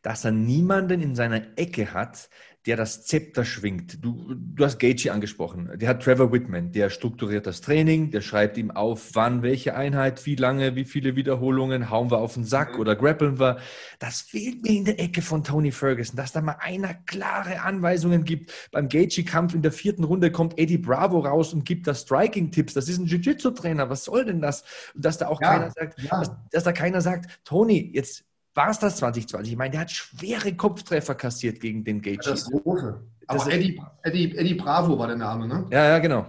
dass 0.00 0.24
er 0.24 0.32
niemanden 0.32 1.02
in 1.02 1.14
seiner 1.14 1.58
Ecke 1.58 1.92
hat, 1.92 2.30
der 2.66 2.76
das 2.76 3.04
Zepter 3.04 3.44
schwingt. 3.44 4.04
Du, 4.04 4.34
du 4.36 4.64
hast 4.64 4.78
Gaethje 4.78 5.12
angesprochen. 5.12 5.70
Der 5.74 5.88
hat 5.88 6.02
Trevor 6.02 6.32
Whitman, 6.32 6.70
der 6.70 6.90
strukturiert 6.90 7.46
das 7.46 7.60
Training, 7.60 8.12
der 8.12 8.20
schreibt 8.20 8.56
ihm 8.56 8.70
auf, 8.70 9.10
wann, 9.14 9.42
welche 9.42 9.74
Einheit, 9.74 10.24
wie 10.26 10.36
lange, 10.36 10.76
wie 10.76 10.84
viele 10.84 11.16
Wiederholungen, 11.16 11.90
hauen 11.90 12.12
wir 12.12 12.18
auf 12.18 12.34
den 12.34 12.44
Sack 12.44 12.78
oder 12.78 12.94
grappeln 12.94 13.40
wir. 13.40 13.58
Das 13.98 14.20
fehlt 14.20 14.62
mir 14.62 14.76
in 14.76 14.84
der 14.84 15.00
Ecke 15.00 15.22
von 15.22 15.42
Tony 15.42 15.72
Ferguson, 15.72 16.16
dass 16.16 16.30
da 16.30 16.40
mal 16.40 16.56
einer 16.60 16.94
klare 16.94 17.62
Anweisungen 17.62 18.24
gibt. 18.24 18.52
Beim 18.70 18.88
Gaethje-Kampf 18.88 19.54
in 19.54 19.62
der 19.62 19.72
vierten 19.72 20.04
Runde 20.04 20.30
kommt 20.30 20.56
Eddie 20.56 20.78
Bravo 20.78 21.18
raus 21.18 21.52
und 21.52 21.64
gibt 21.64 21.88
da 21.88 21.94
Striking-Tipps. 21.94 22.74
Das 22.74 22.88
ist 22.88 22.98
ein 22.98 23.06
Jiu-Jitsu-Trainer. 23.06 23.90
Was 23.90 24.04
soll 24.04 24.24
denn 24.24 24.40
das? 24.40 24.62
Und 24.94 25.04
dass 25.04 25.18
da 25.18 25.26
auch 25.26 25.40
ja, 25.40 25.50
keiner 25.50 25.70
sagt, 25.72 26.00
ja. 26.00 26.20
dass, 26.20 26.30
dass 26.52 26.64
da 26.64 26.72
keiner 26.72 27.00
sagt, 27.00 27.40
Tony, 27.44 27.90
jetzt 27.92 28.24
war 28.54 28.70
es 28.70 28.78
das 28.78 28.96
2020? 28.96 29.52
Ich 29.52 29.58
meine, 29.58 29.70
der 29.70 29.80
hat 29.80 29.90
schwere 29.90 30.54
Kopftreffer 30.54 31.14
kassiert 31.14 31.60
gegen 31.60 31.84
den 31.84 32.02
Gage. 32.02 32.18
Katastrophe. 32.18 33.00
Aber 33.26 33.52
Eddie, 33.52 33.80
Eddie, 34.02 34.36
Eddie 34.36 34.54
Bravo 34.54 34.98
war 34.98 35.06
der 35.06 35.16
Name, 35.16 35.46
ne? 35.46 35.66
Ja, 35.70 35.84
ja, 35.88 35.98
genau. 35.98 36.26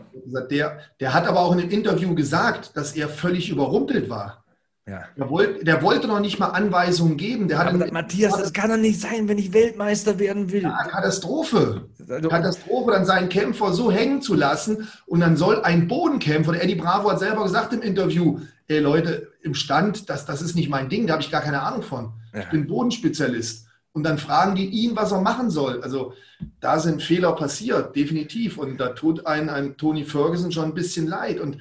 Der, 0.50 0.80
der 1.00 1.14
hat 1.14 1.28
aber 1.28 1.40
auch 1.40 1.54
in 1.54 1.60
einem 1.60 1.70
Interview 1.70 2.16
gesagt, 2.16 2.78
dass 2.78 2.96
er 2.96 3.10
völlig 3.10 3.50
überrumpelt 3.50 4.10
war. 4.10 4.44
Ja. 4.86 5.04
Der, 5.18 5.30
wollte, 5.30 5.64
der 5.64 5.82
wollte 5.82 6.08
noch 6.08 6.20
nicht 6.20 6.40
mal 6.40 6.48
Anweisungen 6.48 7.16
geben. 7.16 7.48
Der 7.48 7.62
aber 7.62 7.90
Matthias, 7.92 8.38
das 8.38 8.52
kann 8.52 8.70
doch 8.70 8.78
nicht 8.78 9.00
sein, 9.00 9.30
wenn 9.30 9.38
ich 9.38 9.54
Weltmeister 9.54 10.20
werden 10.20 10.52
will. 10.52 10.64
Ja, 10.64 10.84
Katastrophe. 10.84 11.88
Katastrophe, 12.08 12.92
dann 12.92 13.06
seinen 13.06 13.30
Kämpfer 13.30 13.72
so 13.72 13.92
hängen 13.92 14.22
zu 14.22 14.34
lassen 14.34 14.90
und 15.06 15.22
dann 15.22 15.38
soll 15.38 15.62
ein 15.62 15.88
Bodenkämpfer, 15.88 16.52
der 16.52 16.64
Eddie 16.64 16.76
Bravo 16.76 17.12
hat 17.12 17.20
selber 17.20 17.44
gesagt 17.44 17.72
im 17.72 17.82
Interview, 17.82 18.40
ey 18.68 18.80
Leute, 18.80 19.33
im 19.44 19.54
Stand, 19.54 20.10
das, 20.10 20.26
das 20.26 20.42
ist 20.42 20.56
nicht 20.56 20.70
mein 20.70 20.90
Ding, 20.90 21.06
da 21.06 21.14
habe 21.14 21.24
ich 21.24 21.32
gar 21.32 21.42
keine 21.42 21.62
Ahnung 21.62 21.84
von. 21.84 22.14
Ja. 22.34 22.42
Ich 22.42 22.50
bin 22.50 22.68
Bodenspezialist. 22.68 23.68
Und 23.92 24.04
dann 24.04 24.18
fragen 24.18 24.56
die 24.56 24.66
ihn, 24.66 24.96
was 24.96 25.12
er 25.12 25.22
machen 25.22 25.52
soll. 25.52 25.84
Also 25.84 26.14
da 26.60 26.80
sind 26.80 27.04
Fehler 27.04 27.34
passiert, 27.34 27.96
definitiv. 27.96 28.58
Und 28.58 28.78
da 28.78 28.90
tut 28.90 29.28
ein, 29.28 29.50
ein 29.50 29.78
Tony 29.78 30.04
Ferguson 30.04 30.52
schon 30.52 30.66
ein 30.66 30.74
bisschen 30.74 31.08
leid. 31.08 31.40
Und 31.40 31.60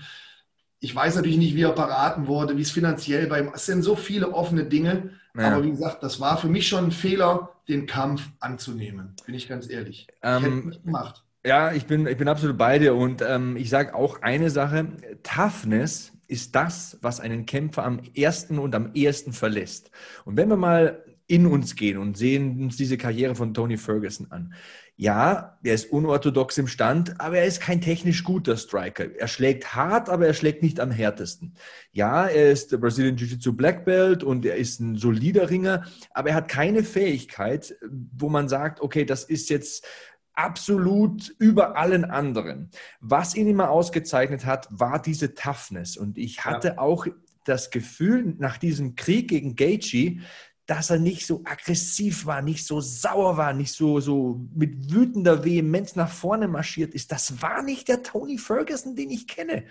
ich 0.80 0.94
weiß 0.94 1.16
natürlich 1.16 1.36
nicht, 1.36 1.54
wie 1.54 1.62
er 1.62 1.72
beraten 1.72 2.26
wurde, 2.26 2.56
wie 2.56 2.62
es 2.62 2.70
finanziell 2.70 3.26
bei 3.26 3.40
ihm, 3.40 3.50
es 3.54 3.66
sind 3.66 3.82
so 3.82 3.96
viele 3.96 4.32
offene 4.32 4.64
Dinge. 4.64 5.10
Ja. 5.36 5.52
Aber 5.52 5.64
wie 5.64 5.70
gesagt, 5.70 6.02
das 6.02 6.20
war 6.20 6.38
für 6.38 6.48
mich 6.48 6.68
schon 6.68 6.86
ein 6.86 6.90
Fehler, 6.90 7.50
den 7.68 7.86
Kampf 7.86 8.28
anzunehmen, 8.40 9.14
bin 9.24 9.34
ich 9.34 9.48
ganz 9.48 9.70
ehrlich. 9.70 10.08
Ähm, 10.22 10.36
ich 10.36 10.44
hätte 10.44 10.68
nicht 10.68 10.84
gemacht. 10.84 11.24
Ja, 11.44 11.72
ich 11.72 11.86
bin, 11.86 12.06
ich 12.06 12.16
bin 12.16 12.28
absolut 12.28 12.58
bei 12.58 12.78
dir 12.78 12.94
und 12.94 13.22
ähm, 13.22 13.56
ich 13.56 13.70
sage 13.70 13.94
auch 13.94 14.22
eine 14.22 14.50
Sache, 14.50 14.88
Toughness 15.22 16.11
ist 16.28 16.54
das, 16.54 16.98
was 17.02 17.20
einen 17.20 17.46
Kämpfer 17.46 17.84
am 17.84 18.00
ersten 18.14 18.58
und 18.58 18.74
am 18.74 18.90
ehesten 18.94 19.32
verlässt. 19.32 19.90
Und 20.24 20.36
wenn 20.36 20.48
wir 20.48 20.56
mal 20.56 21.02
in 21.32 21.46
uns 21.46 21.76
gehen 21.76 21.98
und 21.98 22.16
sehen 22.16 22.62
uns 22.62 22.76
diese 22.76 22.98
Karriere 22.98 23.34
von 23.34 23.54
Tony 23.54 23.78
Ferguson 23.78 24.26
an. 24.30 24.52
Ja, 24.96 25.58
er 25.62 25.74
ist 25.74 25.90
unorthodox 25.90 26.58
im 26.58 26.68
Stand, 26.68 27.18
aber 27.20 27.38
er 27.38 27.46
ist 27.46 27.60
kein 27.60 27.80
technisch 27.80 28.22
guter 28.22 28.56
Striker. 28.58 29.06
Er 29.16 29.26
schlägt 29.26 29.74
hart, 29.74 30.10
aber 30.10 30.26
er 30.26 30.34
schlägt 30.34 30.62
nicht 30.62 30.78
am 30.78 30.90
härtesten. 30.90 31.54
Ja, 31.90 32.26
er 32.26 32.52
ist 32.52 32.70
der 32.70 32.76
Brazilian 32.76 33.16
Jiu-Jitsu 33.16 33.54
Black 33.54 33.86
Belt 33.86 34.22
und 34.22 34.44
er 34.44 34.56
ist 34.56 34.80
ein 34.80 34.96
solider 34.96 35.48
Ringer, 35.48 35.86
aber 36.10 36.28
er 36.28 36.34
hat 36.34 36.48
keine 36.48 36.84
Fähigkeit, 36.84 37.74
wo 38.14 38.28
man 38.28 38.48
sagt, 38.48 38.80
okay, 38.80 39.06
das 39.06 39.24
ist 39.24 39.48
jetzt 39.48 39.86
absolut 40.34 41.34
über 41.38 41.76
allen 41.76 42.04
anderen. 42.04 42.70
Was 43.00 43.34
ihn 43.34 43.48
immer 43.48 43.70
ausgezeichnet 43.70 44.46
hat, 44.46 44.68
war 44.70 45.00
diese 45.00 45.34
Toughness. 45.34 45.96
Und 45.96 46.18
ich 46.18 46.44
hatte 46.44 46.68
ja. 46.68 46.78
auch 46.78 47.06
das 47.44 47.70
Gefühl 47.70 48.34
nach 48.38 48.58
diesem 48.58 48.94
Krieg 48.94 49.28
gegen 49.28 49.56
Gaethje, 49.56 50.20
dass 50.66 50.90
er 50.90 50.98
nicht 50.98 51.26
so 51.26 51.42
aggressiv 51.44 52.24
war, 52.24 52.40
nicht 52.40 52.64
so 52.64 52.80
sauer 52.80 53.36
war, 53.36 53.52
nicht 53.52 53.72
so, 53.72 53.98
so 53.98 54.40
mit 54.54 54.92
wütender 54.92 55.44
Vehemenz 55.44 55.96
nach 55.96 56.10
vorne 56.10 56.46
marschiert 56.46 56.94
ist. 56.94 57.10
Das 57.10 57.42
war 57.42 57.62
nicht 57.62 57.88
der 57.88 58.04
Tony 58.04 58.38
Ferguson, 58.38 58.94
den 58.94 59.10
ich 59.10 59.26
kenne. 59.26 59.64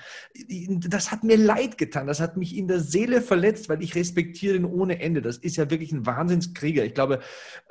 Das 0.88 1.12
hat 1.12 1.24
mir 1.24 1.38
leid 1.38 1.78
getan. 1.78 2.08
Das 2.08 2.20
hat 2.20 2.36
mich 2.36 2.58
in 2.58 2.68
der 2.68 2.82
Seele 2.82 3.22
verletzt, 3.22 3.70
weil 3.70 3.82
ich 3.82 3.96
respektiere 3.96 4.58
ihn 4.58 4.66
ohne 4.66 5.00
Ende. 5.00 5.22
Das 5.22 5.38
ist 5.38 5.56
ja 5.56 5.70
wirklich 5.70 5.94
ein 5.94 6.06
Wahnsinnskrieger. 6.06 6.84
Ich 6.84 6.94
glaube, 6.94 7.22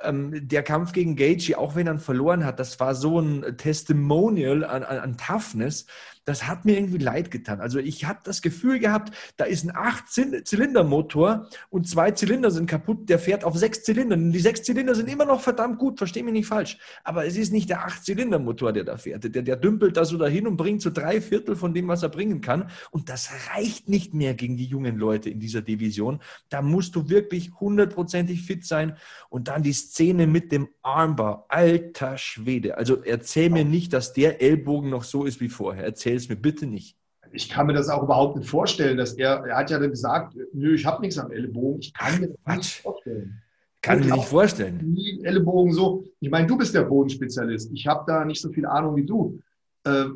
ähm, 0.03 0.49
der 0.49 0.62
Kampf 0.62 0.93
gegen 0.93 1.15
Gaethje, 1.15 1.59
auch 1.59 1.75
wenn 1.75 1.87
er 1.87 1.99
verloren 1.99 2.47
hat, 2.47 2.59
das 2.59 2.81
war 2.81 2.95
so 2.95 3.21
ein 3.21 3.59
Testimonial 3.59 4.65
an, 4.65 4.83
an, 4.83 4.99
an 4.99 5.17
Toughness 5.19 5.87
das 6.31 6.47
hat 6.47 6.65
mir 6.65 6.77
irgendwie 6.77 6.99
leid 6.99 7.31
getan. 7.31 7.61
Also 7.61 7.79
ich 7.79 8.05
habe 8.05 8.21
das 8.25 8.41
Gefühl 8.43 8.79
gehabt, 8.79 9.13
da 9.37 9.45
ist 9.45 9.65
ein 9.65 9.75
Acht-Zylinder-Motor 9.75 11.49
und 11.71 11.89
zwei 11.89 12.13
Zylinder 12.13 12.51
sind 12.51 12.69
kaputt, 12.69 13.09
der 13.09 13.19
fährt 13.19 13.45
auf 13.45 13.57
sechs 13.57 13.83
Zylindern. 13.83 14.23
Und 14.23 14.33
die 14.33 14.39
sechs 14.41 14.63
Zylinder 14.63 14.95
sind 14.95 15.09
immer 15.09 15.25
noch 15.25 15.41
verdammt 15.41 15.79
gut, 15.79 15.99
verstehe 15.99 16.23
mich 16.23 16.33
nicht 16.33 16.47
falsch. 16.47 16.79
Aber 17.05 17.27
es 17.27 17.37
ist 17.37 17.53
nicht 17.53 17.69
der 17.69 17.85
Acht-Zylinder-Motor, 17.85 18.73
der 18.73 18.85
da 18.85 18.97
fährt. 18.97 19.35
Der, 19.35 19.43
der 19.43 19.57
dümpelt 19.57 19.97
da 19.97 20.05
so 20.05 20.17
dahin 20.17 20.47
und 20.47 20.57
bringt 20.57 20.83
so 20.83 20.91
drei 20.91 21.21
Viertel 21.21 21.57
von 21.57 21.75
dem, 21.75 21.89
was 21.89 22.03
er 22.03 22.09
bringen 22.09 22.41
kann. 22.41 22.71
Und 22.91 23.09
das 23.09 23.31
reicht 23.55 23.89
nicht 23.89 24.15
mehr 24.15 24.35
gegen 24.35 24.57
die 24.57 24.67
jungen 24.67 24.97
Leute 24.97 25.31
in 25.31 25.41
dieser 25.41 25.63
Division. 25.63 26.21
Da 26.49 26.63
musst 26.63 26.95
du 26.95 27.09
wirklich 27.09 27.51
hundertprozentig 27.59 28.43
fit 28.43 28.65
sein. 28.65 28.97
Und 29.29 29.49
dann 29.49 29.63
die 29.63 29.73
Szene 29.73 30.27
mit 30.27 30.53
dem 30.53 30.69
Armbar. 30.83 31.47
Alter 31.49 32.19
Schwede. 32.19 32.77
Also 32.79 33.03
erzähl 33.03 33.51
mir 33.51 33.65
nicht, 33.65 33.93
dass 33.93 34.13
der 34.13 34.41
Ellbogen 34.41 34.91
noch 34.91 35.05
so 35.05 35.25
ist 35.25 35.41
wie 35.41 35.49
vorher. 35.49 35.85
Erzähl 35.85 36.20
erzähl 36.21 36.21
es 36.21 36.29
mir 36.29 36.37
bitte 36.37 36.67
nicht. 36.67 36.97
Ich 37.33 37.49
kann 37.49 37.67
mir 37.67 37.75
das 37.75 37.89
auch 37.89 38.03
überhaupt 38.03 38.37
nicht 38.37 38.49
vorstellen, 38.49 38.97
dass 38.97 39.15
er, 39.15 39.45
er 39.45 39.57
hat 39.57 39.71
ja 39.71 39.79
gesagt, 39.79 40.37
nö, 40.53 40.75
ich 40.75 40.85
habe 40.85 41.00
nichts 41.00 41.19
am 41.19 41.31
Ellenbogen. 41.31 41.81
Ich 41.81 41.95
kann 41.95 42.21
mir 42.21 42.29
das 42.29 42.37
Quatsch. 42.45 42.57
nicht 42.57 42.81
vorstellen. 42.83 43.43
Kann 43.83 44.00
mir 44.00 44.15
nicht 44.15 44.25
vorstellen. 44.25 44.93
Nie 44.93 45.23
Ellenbogen 45.25 45.73
so. 45.73 46.05
Ich 46.19 46.31
meine, 46.31 46.47
du 46.47 46.59
bist 46.59 46.75
der 46.75 46.83
Bodenspezialist. 46.83 47.71
Ich 47.73 47.87
habe 47.87 48.05
da 48.07 48.25
nicht 48.25 48.41
so 48.41 48.50
viel 48.50 48.67
Ahnung 48.67 48.97
wie 48.97 49.07
du. 49.07 49.41
Äh, 49.85 50.07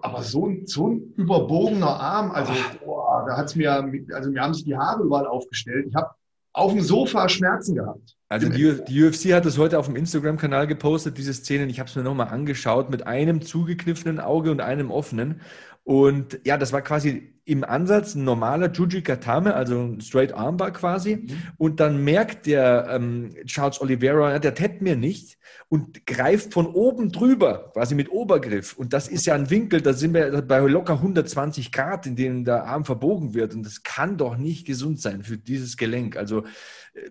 aber 0.00 0.22
so 0.22 0.46
ein, 0.46 0.66
so 0.66 0.88
ein 0.88 1.12
überbogener 1.16 2.00
Arm, 2.00 2.30
also 2.30 2.54
boah, 2.82 3.26
da 3.28 3.36
hat 3.36 3.46
es 3.46 3.56
mir, 3.56 3.70
also 4.14 4.30
mir 4.30 4.40
haben 4.40 4.54
sich 4.54 4.64
die 4.64 4.76
Haare 4.76 5.02
überall 5.02 5.26
aufgestellt. 5.26 5.86
Ich 5.88 5.94
habe 5.94 6.08
auf 6.54 6.72
dem 6.72 6.80
Sofa 6.80 7.28
Schmerzen 7.28 7.74
gehabt. 7.74 8.16
Also 8.34 8.48
die, 8.48 8.84
die 8.88 9.04
UFC 9.04 9.32
hat 9.32 9.46
es 9.46 9.58
heute 9.58 9.78
auf 9.78 9.86
dem 9.86 9.94
Instagram-Kanal 9.94 10.66
gepostet, 10.66 11.18
diese 11.18 11.32
Szenen. 11.32 11.70
Ich 11.70 11.78
habe 11.78 11.88
es 11.88 11.94
mir 11.94 12.02
nochmal 12.02 12.30
angeschaut 12.30 12.90
mit 12.90 13.06
einem 13.06 13.42
zugekniffenen 13.42 14.18
Auge 14.18 14.50
und 14.50 14.60
einem 14.60 14.90
offenen. 14.90 15.40
Und 15.84 16.40
ja, 16.44 16.56
das 16.56 16.72
war 16.72 16.82
quasi 16.82 17.34
im 17.46 17.62
Ansatz 17.62 18.14
ein 18.14 18.24
normaler 18.24 18.72
Juji 18.72 19.02
Katame, 19.02 19.54
also 19.54 19.78
ein 19.78 20.00
Straight 20.00 20.32
Armbar 20.32 20.72
quasi. 20.72 21.16
Mhm. 21.16 21.42
Und 21.58 21.80
dann 21.80 22.02
merkt 22.02 22.46
der 22.46 22.88
ähm, 22.90 23.34
Charles 23.44 23.80
Oliveira, 23.82 24.38
der 24.38 24.54
tätt 24.54 24.80
mir 24.80 24.96
nicht 24.96 25.36
und 25.68 26.06
greift 26.06 26.54
von 26.54 26.66
oben 26.66 27.12
drüber, 27.12 27.70
quasi 27.74 27.94
mit 27.94 28.10
Obergriff. 28.10 28.74
Und 28.74 28.94
das 28.94 29.08
ist 29.08 29.26
ja 29.26 29.34
ein 29.34 29.50
Winkel, 29.50 29.82
da 29.82 29.92
sind 29.92 30.14
wir 30.14 30.40
bei 30.42 30.60
locker 30.60 30.94
120 30.94 31.70
Grad, 31.70 32.06
in 32.06 32.16
dem 32.16 32.44
der 32.44 32.64
Arm 32.64 32.86
verbogen 32.86 33.34
wird. 33.34 33.54
Und 33.54 33.64
das 33.64 33.82
kann 33.82 34.16
doch 34.16 34.38
nicht 34.38 34.66
gesund 34.66 35.00
sein 35.00 35.22
für 35.22 35.36
dieses 35.36 35.76
Gelenk. 35.76 36.16
Also 36.16 36.44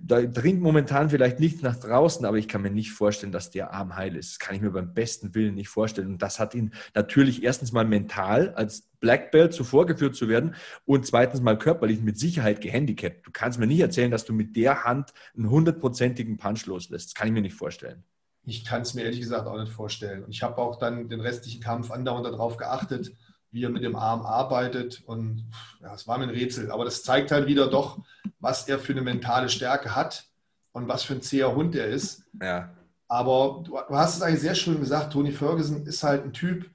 da 0.01 0.21
dringt 0.21 0.61
momentan 0.61 1.09
vielleicht 1.09 1.39
nichts 1.39 1.61
nach 1.61 1.75
draußen, 1.75 2.25
aber 2.25 2.37
ich 2.37 2.47
kann 2.47 2.61
mir 2.61 2.71
nicht 2.71 2.91
vorstellen, 2.91 3.33
dass 3.33 3.51
der 3.51 3.73
Arm 3.73 3.97
heil 3.97 4.15
ist. 4.15 4.31
Das 4.31 4.39
kann 4.39 4.55
ich 4.55 4.61
mir 4.61 4.71
beim 4.71 4.93
besten 4.93 5.35
Willen 5.35 5.55
nicht 5.55 5.67
vorstellen. 5.67 6.07
Und 6.07 6.21
das 6.21 6.39
hat 6.39 6.55
ihn 6.55 6.71
natürlich 6.95 7.43
erstens 7.43 7.73
mal 7.73 7.85
mental 7.85 8.53
als 8.63 8.89
Black 8.99 9.31
Belt 9.31 9.53
zuvor 9.53 9.85
geführt 9.85 10.15
zu 10.15 10.29
werden 10.29 10.55
und 10.85 11.05
zweitens 11.05 11.41
mal 11.41 11.57
körperlich 11.57 12.01
mit 12.01 12.17
Sicherheit 12.17 12.61
gehandicapt. 12.61 13.27
Du 13.27 13.31
kannst 13.31 13.59
mir 13.59 13.67
nicht 13.67 13.79
erzählen, 13.79 14.11
dass 14.11 14.25
du 14.25 14.33
mit 14.33 14.55
der 14.55 14.83
Hand 14.83 15.13
einen 15.35 15.49
hundertprozentigen 15.49 16.37
Punch 16.37 16.65
loslässt. 16.65 17.09
Das 17.09 17.13
kann 17.13 17.27
ich 17.27 17.33
mir 17.33 17.41
nicht 17.41 17.55
vorstellen. 17.55 18.03
Ich 18.45 18.65
kann 18.65 18.81
es 18.81 18.93
mir 18.93 19.03
ehrlich 19.03 19.21
gesagt 19.21 19.47
auch 19.47 19.59
nicht 19.59 19.71
vorstellen. 19.71 20.23
Und 20.23 20.31
ich 20.31 20.43
habe 20.43 20.57
auch 20.57 20.77
dann 20.77 21.07
den 21.07 21.21
restlichen 21.21 21.61
Kampf 21.61 21.91
andauernd 21.91 22.25
darauf 22.25 22.57
geachtet, 22.57 23.13
wie 23.51 23.63
er 23.63 23.69
mit 23.69 23.83
dem 23.83 23.95
Arm 23.95 24.25
arbeitet. 24.25 25.03
Und 25.05 25.45
ja, 25.81 25.93
es 25.93 26.07
war 26.07 26.17
mir 26.17 26.25
ein 26.25 26.29
Rätsel. 26.29 26.71
Aber 26.71 26.85
das 26.85 27.03
zeigt 27.03 27.31
halt 27.31 27.47
wieder 27.47 27.69
doch, 27.69 27.99
was 28.39 28.67
er 28.67 28.79
für 28.79 28.93
eine 28.93 29.01
mentale 29.01 29.47
Stärke 29.47 29.95
hat 29.95 30.25
und 30.71 30.87
was 30.87 31.03
für 31.03 31.13
ein 31.13 31.21
zäher 31.21 31.55
Hund 31.55 31.75
er 31.75 31.87
ist. 31.87 32.23
Ja. 32.41 32.73
Aber 33.07 33.61
du, 33.63 33.71
du 33.71 33.95
hast 33.95 34.15
es 34.17 34.21
eigentlich 34.21 34.41
sehr 34.41 34.55
schön 34.55 34.79
gesagt, 34.79 35.13
Tony 35.13 35.31
Ferguson 35.31 35.85
ist 35.85 36.03
halt 36.03 36.23
ein 36.23 36.33
Typ, 36.33 36.69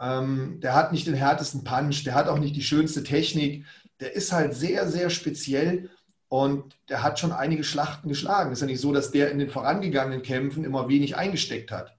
ähm, 0.00 0.60
der 0.60 0.74
hat 0.74 0.92
nicht 0.92 1.06
den 1.06 1.14
härtesten 1.14 1.64
Punch, 1.64 2.04
der 2.04 2.14
hat 2.14 2.28
auch 2.28 2.38
nicht 2.38 2.56
die 2.56 2.62
schönste 2.62 3.02
Technik. 3.02 3.64
Der 4.00 4.14
ist 4.14 4.32
halt 4.32 4.54
sehr, 4.54 4.88
sehr 4.88 5.10
speziell 5.10 5.90
und 6.28 6.76
der 6.88 7.02
hat 7.02 7.18
schon 7.18 7.32
einige 7.32 7.64
Schlachten 7.64 8.08
geschlagen. 8.08 8.50
Es 8.50 8.58
ist 8.58 8.62
ja 8.62 8.66
nicht 8.66 8.80
so, 8.80 8.92
dass 8.92 9.10
der 9.10 9.30
in 9.30 9.38
den 9.38 9.50
vorangegangenen 9.50 10.22
Kämpfen 10.22 10.64
immer 10.64 10.88
wenig 10.88 11.16
eingesteckt 11.16 11.70
hat 11.70 11.94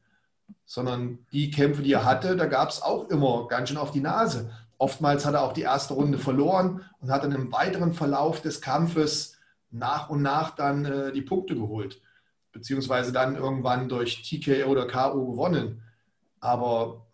sondern 0.65 1.19
die 1.31 1.51
Kämpfe, 1.51 1.83
die 1.83 1.93
er 1.93 2.05
hatte, 2.05 2.35
da 2.35 2.45
gab 2.45 2.69
es 2.69 2.81
auch 2.81 3.09
immer 3.09 3.47
ganz 3.47 3.69
schön 3.69 3.77
auf 3.77 3.91
die 3.91 4.01
Nase. 4.01 4.51
Oftmals 4.77 5.25
hat 5.25 5.35
er 5.35 5.43
auch 5.43 5.53
die 5.53 5.61
erste 5.61 5.93
Runde 5.93 6.17
verloren 6.17 6.83
und 6.99 7.11
hat 7.11 7.23
dann 7.23 7.31
im 7.31 7.51
weiteren 7.51 7.93
Verlauf 7.93 8.41
des 8.41 8.61
Kampfes 8.61 9.37
nach 9.71 10.09
und 10.09 10.21
nach 10.21 10.55
dann 10.55 10.85
äh, 10.85 11.11
die 11.11 11.21
Punkte 11.21 11.55
geholt, 11.55 12.01
beziehungsweise 12.51 13.11
dann 13.11 13.35
irgendwann 13.35 13.89
durch 13.89 14.23
TKO 14.23 14.69
oder 14.69 14.87
KO 14.87 15.31
gewonnen. 15.31 15.83
Aber 16.39 17.04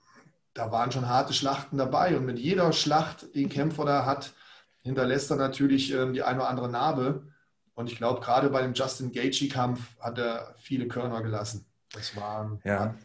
da 0.53 0.71
waren 0.71 0.91
schon 0.91 1.07
harte 1.07 1.33
Schlachten 1.33 1.77
dabei 1.77 2.17
und 2.17 2.25
mit 2.25 2.39
jeder 2.39 2.73
Schlacht, 2.73 3.33
die 3.35 3.45
ein 3.45 3.49
Kämpfer 3.49 3.85
da 3.85 4.05
hat, 4.05 4.33
hinterlässt 4.81 5.31
er 5.31 5.37
natürlich 5.37 5.93
äh, 5.93 6.11
die 6.11 6.23
eine 6.23 6.39
oder 6.39 6.49
andere 6.49 6.69
Narbe. 6.69 7.27
Und 7.73 7.91
ich 7.91 7.97
glaube, 7.97 8.21
gerade 8.21 8.49
bei 8.49 8.61
dem 8.61 8.73
Justin 8.73 9.11
Gaethje-Kampf 9.11 9.79
hat 9.99 10.17
er 10.17 10.53
viele 10.57 10.87
Körner 10.87 11.21
gelassen. 11.21 11.65
Das 11.93 12.15
waren 12.15 12.59
ja. 12.63 12.95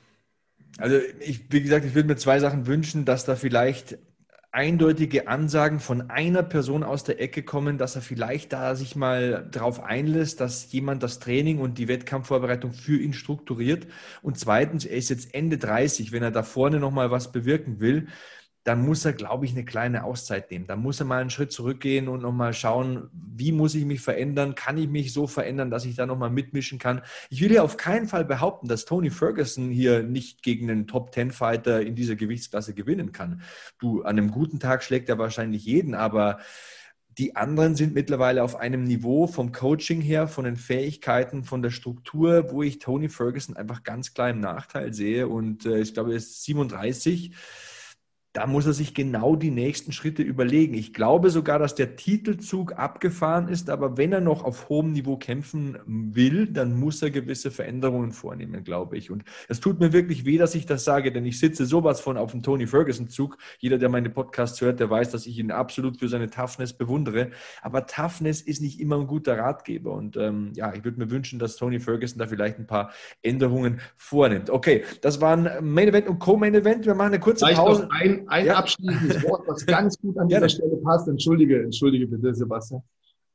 Also 0.78 0.98
ich, 1.20 1.50
wie 1.50 1.62
gesagt, 1.62 1.86
ich 1.86 1.94
würde 1.94 2.08
mir 2.08 2.16
zwei 2.16 2.38
Sachen 2.38 2.66
wünschen, 2.66 3.04
dass 3.04 3.24
da 3.24 3.36
vielleicht 3.36 3.98
eindeutige 4.56 5.28
Ansagen 5.28 5.80
von 5.80 6.10
einer 6.10 6.42
Person 6.42 6.82
aus 6.82 7.04
der 7.04 7.20
Ecke 7.20 7.42
kommen, 7.42 7.76
dass 7.76 7.94
er 7.94 8.00
vielleicht 8.00 8.54
da 8.54 8.74
sich 8.74 8.96
mal 8.96 9.46
darauf 9.50 9.84
einlässt, 9.84 10.40
dass 10.40 10.72
jemand 10.72 11.02
das 11.02 11.18
Training 11.18 11.58
und 11.58 11.76
die 11.76 11.88
Wettkampfvorbereitung 11.88 12.72
für 12.72 12.98
ihn 12.98 13.12
strukturiert. 13.12 13.86
Und 14.22 14.38
zweitens, 14.38 14.86
er 14.86 14.96
ist 14.96 15.10
jetzt 15.10 15.34
Ende 15.34 15.58
30, 15.58 16.10
wenn 16.10 16.22
er 16.22 16.30
da 16.30 16.42
vorne 16.42 16.80
nochmal 16.80 17.10
was 17.10 17.32
bewirken 17.32 17.80
will, 17.80 18.06
dann 18.66 18.84
muss 18.84 19.04
er, 19.04 19.12
glaube 19.12 19.44
ich, 19.44 19.52
eine 19.52 19.64
kleine 19.64 20.02
Auszeit 20.02 20.50
nehmen. 20.50 20.66
Da 20.66 20.74
muss 20.74 20.98
er 20.98 21.06
mal 21.06 21.20
einen 21.20 21.30
Schritt 21.30 21.52
zurückgehen 21.52 22.08
und 22.08 22.22
nochmal 22.22 22.52
schauen, 22.52 23.08
wie 23.12 23.52
muss 23.52 23.76
ich 23.76 23.84
mich 23.84 24.00
verändern? 24.00 24.56
Kann 24.56 24.76
ich 24.76 24.88
mich 24.88 25.12
so 25.12 25.28
verändern, 25.28 25.70
dass 25.70 25.84
ich 25.84 25.94
da 25.94 26.04
nochmal 26.04 26.30
mitmischen 26.30 26.80
kann? 26.80 27.02
Ich 27.30 27.40
will 27.40 27.52
ja 27.52 27.62
auf 27.62 27.76
keinen 27.76 28.08
Fall 28.08 28.24
behaupten, 28.24 28.66
dass 28.66 28.84
Tony 28.84 29.10
Ferguson 29.10 29.70
hier 29.70 30.02
nicht 30.02 30.42
gegen 30.42 30.68
einen 30.68 30.88
Top-10-Fighter 30.88 31.80
in 31.82 31.94
dieser 31.94 32.16
Gewichtsklasse 32.16 32.74
gewinnen 32.74 33.12
kann. 33.12 33.42
Du, 33.78 34.02
an 34.02 34.18
einem 34.18 34.32
guten 34.32 34.58
Tag 34.58 34.82
schlägt 34.82 35.08
er 35.08 35.18
wahrscheinlich 35.18 35.64
jeden, 35.64 35.94
aber 35.94 36.40
die 37.18 37.36
anderen 37.36 37.76
sind 37.76 37.94
mittlerweile 37.94 38.42
auf 38.42 38.56
einem 38.56 38.82
Niveau 38.82 39.28
vom 39.28 39.52
Coaching 39.52 40.00
her, 40.00 40.26
von 40.26 40.44
den 40.44 40.56
Fähigkeiten, 40.56 41.44
von 41.44 41.62
der 41.62 41.70
Struktur, 41.70 42.50
wo 42.50 42.64
ich 42.64 42.80
Tony 42.80 43.08
Ferguson 43.08 43.56
einfach 43.56 43.84
ganz 43.84 44.12
klar 44.12 44.30
im 44.30 44.40
Nachteil 44.40 44.92
sehe. 44.92 45.28
Und 45.28 45.66
äh, 45.66 45.78
ich 45.78 45.94
glaube, 45.94 46.10
er 46.10 46.16
ist 46.16 46.42
37 46.42 47.32
da 48.36 48.46
muss 48.46 48.66
er 48.66 48.74
sich 48.74 48.92
genau 48.92 49.34
die 49.34 49.50
nächsten 49.50 49.92
Schritte 49.92 50.22
überlegen. 50.22 50.74
Ich 50.74 50.92
glaube 50.92 51.30
sogar, 51.30 51.58
dass 51.58 51.74
der 51.74 51.96
Titelzug 51.96 52.74
abgefahren 52.78 53.48
ist, 53.48 53.70
aber 53.70 53.96
wenn 53.96 54.12
er 54.12 54.20
noch 54.20 54.44
auf 54.44 54.68
hohem 54.68 54.92
Niveau 54.92 55.16
kämpfen 55.16 55.78
will, 55.86 56.46
dann 56.46 56.78
muss 56.78 57.00
er 57.00 57.10
gewisse 57.10 57.50
Veränderungen 57.50 58.12
vornehmen, 58.12 58.62
glaube 58.62 58.98
ich. 58.98 59.10
Und 59.10 59.24
es 59.48 59.58
tut 59.60 59.80
mir 59.80 59.94
wirklich 59.94 60.26
weh, 60.26 60.36
dass 60.36 60.54
ich 60.54 60.66
das 60.66 60.84
sage, 60.84 61.12
denn 61.12 61.24
ich 61.24 61.38
sitze 61.38 61.64
sowas 61.64 61.98
von 62.02 62.18
auf 62.18 62.32
dem 62.32 62.42
Tony 62.42 62.66
Ferguson-Zug. 62.66 63.38
Jeder, 63.58 63.78
der 63.78 63.88
meine 63.88 64.10
Podcasts 64.10 64.60
hört, 64.60 64.80
der 64.80 64.90
weiß, 64.90 65.10
dass 65.12 65.24
ich 65.24 65.38
ihn 65.38 65.50
absolut 65.50 65.98
für 65.98 66.10
seine 66.10 66.28
Toughness 66.28 66.74
bewundere. 66.74 67.30
Aber 67.62 67.86
Toughness 67.86 68.42
ist 68.42 68.60
nicht 68.60 68.80
immer 68.80 68.98
ein 68.98 69.06
guter 69.06 69.38
Ratgeber. 69.38 69.92
Und 69.92 70.18
ähm, 70.18 70.52
ja, 70.54 70.74
ich 70.74 70.84
würde 70.84 70.98
mir 70.98 71.10
wünschen, 71.10 71.38
dass 71.38 71.56
Tony 71.56 71.80
Ferguson 71.80 72.18
da 72.18 72.26
vielleicht 72.26 72.58
ein 72.58 72.66
paar 72.66 72.92
Änderungen 73.22 73.80
vornimmt. 73.96 74.50
Okay, 74.50 74.84
das 75.00 75.22
waren 75.22 75.48
Main 75.62 75.88
Event 75.88 76.06
und 76.06 76.18
Co-Main 76.18 76.54
Event. 76.54 76.84
Wir 76.84 76.94
machen 76.94 77.14
eine 77.14 77.20
kurze 77.20 77.46
Pause. 77.54 77.88
Ein, 77.90 78.25
ein 78.28 78.46
ja. 78.46 78.56
abschließendes 78.56 79.22
Wort, 79.24 79.46
was 79.46 79.64
ganz 79.66 79.98
gut 79.98 80.16
an 80.18 80.28
dieser. 80.28 80.48
Stelle 80.48 80.76
passt. 80.78 81.08
Entschuldige, 81.08 81.62
entschuldige 81.62 82.06
bitte, 82.06 82.34
Sebastian. 82.34 82.82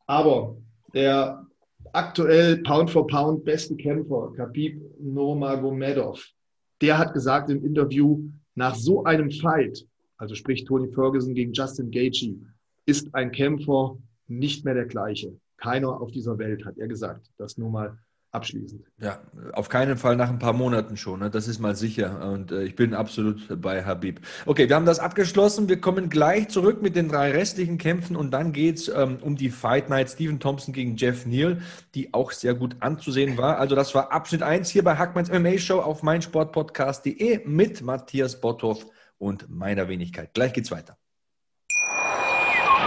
Aber 0.08 0.58
der 0.94 1.46
aktuell 1.94 2.58
Pound 2.64 2.90
for 2.90 3.08
Pound 3.08 3.44
beste 3.44 3.76
Kämpfer, 3.76 4.32
Khabib 4.36 4.82
Nurmagomedov, 5.00 6.24
der 6.82 6.98
hat 6.98 7.14
gesagt 7.14 7.50
im 7.50 7.64
Interview, 7.64 8.30
nach 8.56 8.76
so 8.76 9.04
einem 9.06 9.32
Fight, 9.32 9.86
also 10.18 10.36
sprich 10.36 10.66
Tony 10.66 10.92
Ferguson 10.92 11.34
gegen 11.34 11.54
Justin 11.54 11.90
Gaethje, 11.90 12.36
ist 12.86 13.14
ein 13.16 13.32
Kämpfer 13.32 13.98
nicht 14.28 14.66
mehr 14.66 14.74
der 14.74 14.86
gleiche. 14.86 15.38
Keiner 15.58 16.02
auf 16.02 16.12
dieser 16.12 16.38
Welt, 16.38 16.66
hat 16.66 16.78
er 16.78 16.88
gesagt. 16.88 17.30
Das 17.38 17.58
nur 17.58 17.70
mal 17.70 17.98
abschließend. 18.32 18.86
Ja, 19.00 19.20
auf 19.54 19.70
keinen 19.70 19.98
Fall 19.98 20.15
nach 20.15 20.30
ein 20.30 20.39
paar 20.39 20.54
Monaten 20.54 20.98
schon. 20.98 21.20
Ne? 21.20 21.30
Das 21.30 21.48
ist 21.48 21.60
mal 21.60 21.76
sicher. 21.76 22.32
Und 22.32 22.52
äh, 22.52 22.63
ich 22.63 22.76
bin 22.76 22.94
absolut 22.94 23.62
bei 23.62 23.84
Habib. 23.84 24.22
Okay, 24.46 24.70
wir 24.70 24.76
haben 24.76 24.86
das 24.86 25.00
abgeschlossen. 25.00 25.67
Wir 25.67 25.82
kommen 25.82 26.10
gleich 26.10 26.48
zurück 26.48 26.82
mit 26.82 26.96
den 26.96 27.10
drei 27.10 27.32
restlichen 27.32 27.78
Kämpfen 27.78 28.15
und 28.15 28.32
dann 28.32 28.54
geht 28.54 28.78
es 28.78 28.88
ähm, 28.88 29.17
um 29.22 29.36
die 29.36 29.50
Fight 29.50 29.89
Night 29.89 30.10
Stephen 30.10 30.39
Thompson 30.39 30.74
gegen 30.74 30.96
Jeff 30.96 31.26
Neal, 31.26 31.62
die 31.94 32.13
auch 32.13 32.32
sehr 32.32 32.54
gut 32.54 32.78
anzusehen 32.80 33.38
war. 33.38 33.58
Also 33.58 33.76
das 33.76 33.94
war 33.94 34.12
Abschnitt 34.12 34.44
1 34.44 34.70
hier 34.70 34.84
bei 34.84 34.98
Hackmanns 34.98 35.30
MMA 35.30 35.58
Show 35.58 35.80
auf 35.80 36.02
meinsportpodcast.de 36.04 37.46
mit 37.46 37.82
Matthias 37.82 38.39
Botthoff 38.39 38.86
und 39.17 39.50
meiner 39.50 39.88
Wenigkeit. 39.88 40.34
Gleich 40.34 40.54
geht's 40.54 40.72
weiter. 40.72 41.01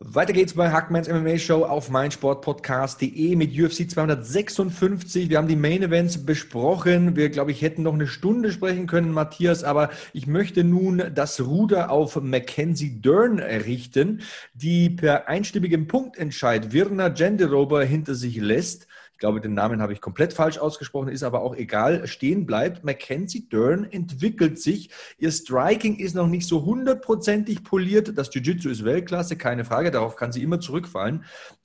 Weiter 0.00 0.32
geht's 0.32 0.54
bei 0.54 0.70
Hackmans 0.70 1.08
MMA 1.08 1.38
Show 1.38 1.64
auf 1.64 1.90
meinsportpodcast.de 1.90 3.34
mit 3.34 3.50
UFC 3.58 3.90
256. 3.90 5.28
Wir 5.28 5.38
haben 5.38 5.48
die 5.48 5.56
Main 5.56 5.82
Events 5.82 6.24
besprochen. 6.24 7.16
Wir, 7.16 7.30
glaube 7.30 7.50
ich, 7.50 7.62
hätten 7.62 7.82
noch 7.82 7.94
eine 7.94 8.06
Stunde 8.06 8.52
sprechen 8.52 8.86
können, 8.86 9.10
Matthias, 9.10 9.64
aber 9.64 9.90
ich 10.12 10.28
möchte 10.28 10.62
nun 10.62 11.02
das 11.16 11.40
Ruder 11.40 11.90
auf 11.90 12.14
Mackenzie 12.22 13.00
Dern 13.00 13.40
richten, 13.40 14.20
die 14.54 14.88
per 14.88 15.26
einstimmigem 15.26 15.88
Punktentscheid 15.88 16.72
Virna 16.72 17.08
Genderober 17.08 17.82
hinter 17.82 18.14
sich 18.14 18.36
lässt 18.36 18.86
ich 19.18 19.20
glaube, 19.20 19.40
den 19.40 19.54
Namen 19.54 19.82
habe 19.82 19.92
ich 19.92 20.00
komplett 20.00 20.32
falsch 20.32 20.58
ausgesprochen, 20.58 21.08
ist 21.08 21.24
aber 21.24 21.42
auch 21.42 21.56
egal, 21.56 22.06
stehen 22.06 22.46
bleibt. 22.46 22.84
Mackenzie 22.84 23.48
Dern 23.48 23.82
entwickelt 23.82 24.60
sich. 24.60 24.90
Ihr 25.18 25.32
Striking 25.32 25.96
ist 25.96 26.14
noch 26.14 26.28
nicht 26.28 26.46
so 26.46 26.64
hundertprozentig 26.64 27.64
poliert. 27.64 28.16
Das 28.16 28.32
Jiu-Jitsu 28.32 28.68
ist 28.68 28.84
Weltklasse, 28.84 29.36
keine 29.36 29.64
Frage, 29.64 29.90
darauf 29.90 30.14
kann 30.14 30.30
sie 30.30 30.40
immer 30.40 30.60
zurückfallen. 30.60 31.24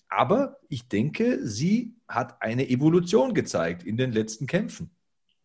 Aber 0.10 0.58
ich 0.68 0.88
denke, 0.88 1.46
sie 1.46 1.94
hat 2.08 2.42
eine 2.42 2.68
Evolution 2.68 3.36
gezeigt 3.36 3.84
in 3.84 3.98
den 3.98 4.14
letzten 4.14 4.48
Kämpfen. 4.48 4.90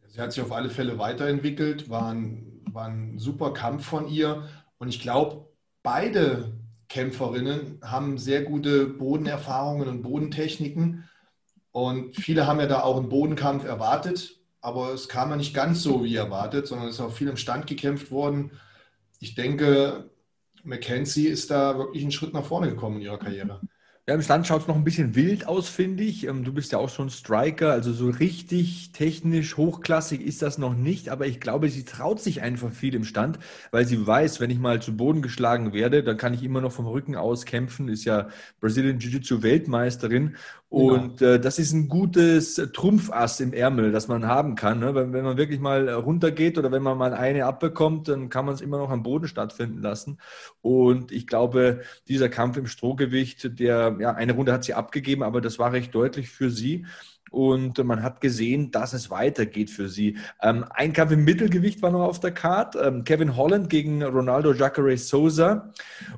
Sie 0.06 0.18
hat 0.18 0.32
sich 0.32 0.42
auf 0.42 0.52
alle 0.52 0.70
Fälle 0.70 0.96
weiterentwickelt, 0.96 1.90
war 1.90 2.10
ein, 2.10 2.62
war 2.72 2.86
ein 2.86 3.18
super 3.18 3.52
Kampf 3.52 3.84
von 3.84 4.08
ihr. 4.08 4.48
Und 4.78 4.88
ich 4.88 5.02
glaube, 5.02 5.50
beide 5.82 6.58
Kämpferinnen 6.88 7.80
haben 7.84 8.16
sehr 8.16 8.44
gute 8.44 8.86
Bodenerfahrungen 8.86 9.88
und 9.88 10.00
Bodentechniken. 10.00 11.04
Und 11.78 12.16
viele 12.16 12.48
haben 12.48 12.58
ja 12.58 12.66
da 12.66 12.82
auch 12.82 12.96
einen 12.96 13.08
Bodenkampf 13.08 13.64
erwartet, 13.64 14.40
aber 14.60 14.92
es 14.92 15.08
kam 15.08 15.30
ja 15.30 15.36
nicht 15.36 15.54
ganz 15.54 15.80
so 15.80 16.02
wie 16.02 16.16
erwartet, 16.16 16.66
sondern 16.66 16.88
es 16.88 16.96
ist 16.96 17.00
auch 17.00 17.12
viel 17.12 17.28
im 17.28 17.36
Stand 17.36 17.68
gekämpft 17.68 18.10
worden. 18.10 18.50
Ich 19.20 19.36
denke, 19.36 20.10
Mackenzie 20.64 21.28
ist 21.28 21.52
da 21.52 21.78
wirklich 21.78 22.02
einen 22.02 22.10
Schritt 22.10 22.34
nach 22.34 22.44
vorne 22.44 22.68
gekommen 22.68 22.96
in 22.96 23.02
ihrer 23.02 23.18
Karriere. 23.18 23.60
Ja, 24.08 24.14
im 24.14 24.22
Stand 24.22 24.46
schaut 24.46 24.62
es 24.62 24.66
noch 24.66 24.74
ein 24.74 24.84
bisschen 24.84 25.14
wild 25.14 25.46
aus, 25.46 25.68
finde 25.68 26.02
ich. 26.02 26.26
Ähm, 26.26 26.42
du 26.42 26.50
bist 26.50 26.72
ja 26.72 26.78
auch 26.78 26.88
schon 26.88 27.10
Striker, 27.10 27.72
also 27.72 27.92
so 27.92 28.08
richtig 28.08 28.92
technisch 28.92 29.58
hochklassig 29.58 30.22
ist 30.22 30.40
das 30.40 30.56
noch 30.56 30.74
nicht, 30.74 31.10
aber 31.10 31.26
ich 31.26 31.40
glaube, 31.40 31.68
sie 31.68 31.84
traut 31.84 32.18
sich 32.18 32.40
einfach 32.40 32.72
viel 32.72 32.94
im 32.94 33.04
Stand, 33.04 33.38
weil 33.70 33.84
sie 33.84 34.06
weiß, 34.06 34.40
wenn 34.40 34.48
ich 34.48 34.58
mal 34.58 34.80
zu 34.80 34.96
Boden 34.96 35.20
geschlagen 35.20 35.74
werde, 35.74 36.02
dann 36.02 36.16
kann 36.16 36.32
ich 36.32 36.42
immer 36.42 36.62
noch 36.62 36.72
vom 36.72 36.86
Rücken 36.86 37.16
aus 37.16 37.44
kämpfen, 37.44 37.88
ist 37.88 38.06
ja 38.06 38.28
Brazilian 38.60 38.98
Jiu-Jitsu 38.98 39.42
Weltmeisterin 39.42 40.36
Genau. 40.70 40.94
Und 40.94 41.22
äh, 41.22 41.40
das 41.40 41.58
ist 41.58 41.72
ein 41.72 41.88
gutes 41.88 42.56
Trumpfass 42.74 43.40
im 43.40 43.54
Ärmel, 43.54 43.90
das 43.90 44.06
man 44.06 44.26
haben 44.26 44.54
kann. 44.54 44.80
Ne? 44.80 44.94
Wenn, 44.94 45.14
wenn, 45.14 45.24
man 45.24 45.38
wirklich 45.38 45.60
mal 45.60 45.88
runtergeht 45.88 46.58
oder 46.58 46.70
wenn 46.70 46.82
man 46.82 46.98
mal 46.98 47.14
eine 47.14 47.46
abbekommt, 47.46 48.08
dann 48.08 48.28
kann 48.28 48.44
man 48.44 48.54
es 48.54 48.60
immer 48.60 48.76
noch 48.76 48.90
am 48.90 49.02
Boden 49.02 49.28
stattfinden 49.28 49.80
lassen. 49.80 50.18
Und 50.60 51.10
ich 51.10 51.26
glaube, 51.26 51.80
dieser 52.06 52.28
Kampf 52.28 52.58
im 52.58 52.66
Strohgewicht, 52.66 53.58
der, 53.58 53.97
ja, 54.00 54.12
eine 54.12 54.32
Runde 54.32 54.52
hat 54.52 54.64
sie 54.64 54.74
abgegeben, 54.74 55.22
aber 55.22 55.40
das 55.40 55.58
war 55.58 55.72
recht 55.72 55.94
deutlich 55.94 56.28
für 56.30 56.50
sie 56.50 56.84
und 57.30 57.82
man 57.84 58.02
hat 58.02 58.20
gesehen, 58.20 58.70
dass 58.70 58.92
es 58.92 59.10
weitergeht 59.10 59.70
für 59.70 59.88
sie. 59.88 60.18
Ähm, 60.42 60.64
ein 60.70 60.92
Kampf 60.92 61.12
im 61.12 61.24
Mittelgewicht 61.24 61.82
war 61.82 61.90
noch 61.90 62.04
auf 62.04 62.20
der 62.20 62.32
Karte. 62.32 62.78
Ähm, 62.80 63.04
Kevin 63.04 63.36
Holland 63.36 63.70
gegen 63.70 64.02
Ronaldo 64.02 64.52
Jacare 64.52 64.96
Souza. 64.96 65.72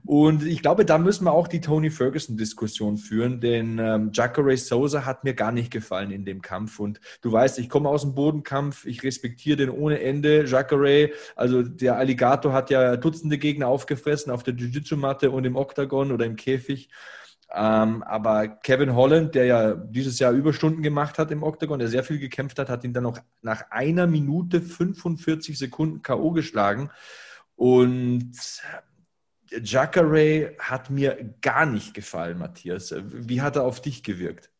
Und 0.04 0.44
ich 0.44 0.62
glaube, 0.62 0.84
da 0.84 0.98
müssen 0.98 1.24
wir 1.24 1.32
auch 1.32 1.48
die 1.48 1.60
Tony 1.60 1.90
Ferguson-Diskussion 1.90 2.96
führen, 2.96 3.40
denn 3.40 3.78
ähm, 3.78 4.10
Jacare 4.12 4.56
Souza 4.56 5.04
hat 5.04 5.24
mir 5.24 5.34
gar 5.34 5.52
nicht 5.52 5.70
gefallen 5.70 6.10
in 6.10 6.24
dem 6.24 6.42
Kampf. 6.42 6.78
Und 6.78 7.00
du 7.22 7.32
weißt, 7.32 7.58
ich 7.58 7.68
komme 7.68 7.88
aus 7.88 8.02
dem 8.02 8.14
Bodenkampf, 8.14 8.86
ich 8.86 9.02
respektiere 9.02 9.56
den 9.56 9.70
ohne 9.70 10.00
Ende. 10.00 10.44
Jacare, 10.46 11.10
also 11.36 11.62
der 11.62 11.96
Alligator 11.96 12.52
hat 12.52 12.70
ja 12.70 12.96
Dutzende 12.96 13.38
Gegner 13.38 13.68
aufgefressen 13.68 14.30
auf 14.32 14.42
der 14.42 14.54
Jiu-Jitsu-Matte 14.54 15.30
und 15.30 15.44
im 15.44 15.56
Oktagon 15.56 16.12
oder 16.12 16.26
im 16.26 16.36
Käfig. 16.36 16.88
Ähm, 17.52 18.02
aber 18.04 18.48
Kevin 18.48 18.94
Holland, 18.94 19.34
der 19.34 19.44
ja 19.44 19.74
dieses 19.74 20.18
Jahr 20.18 20.32
Überstunden 20.32 20.82
gemacht 20.82 21.18
hat 21.18 21.30
im 21.30 21.42
Octagon, 21.42 21.78
der 21.78 21.88
sehr 21.88 22.04
viel 22.04 22.18
gekämpft 22.18 22.58
hat, 22.58 22.68
hat 22.68 22.84
ihn 22.84 22.92
dann 22.92 23.02
noch 23.02 23.18
nach 23.42 23.70
einer 23.70 24.06
Minute 24.06 24.60
45 24.60 25.58
Sekunden 25.58 26.02
K.O. 26.02 26.30
geschlagen. 26.30 26.90
Und 27.56 28.32
Jacare 29.50 30.54
hat 30.58 30.90
mir 30.90 31.34
gar 31.40 31.66
nicht 31.66 31.92
gefallen, 31.92 32.38
Matthias. 32.38 32.94
Wie 33.04 33.42
hat 33.42 33.56
er 33.56 33.64
auf 33.64 33.82
dich 33.82 34.02
gewirkt? 34.04 34.50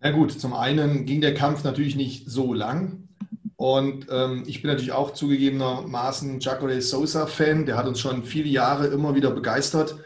Na 0.00 0.12
gut, 0.12 0.30
zum 0.30 0.54
einen 0.54 1.06
ging 1.06 1.20
der 1.20 1.34
Kampf 1.34 1.64
natürlich 1.64 1.96
nicht 1.96 2.30
so 2.30 2.54
lang. 2.54 3.08
Und 3.56 4.06
ähm, 4.10 4.44
ich 4.46 4.62
bin 4.62 4.70
natürlich 4.70 4.92
auch 4.92 5.12
zugegebenermaßen 5.12 6.38
Jacare 6.38 6.80
Sosa-Fan. 6.80 7.66
Der 7.66 7.76
hat 7.76 7.88
uns 7.88 7.98
schon 7.98 8.22
viele 8.22 8.48
Jahre 8.48 8.86
immer 8.86 9.16
wieder 9.16 9.32
begeistert. 9.32 9.96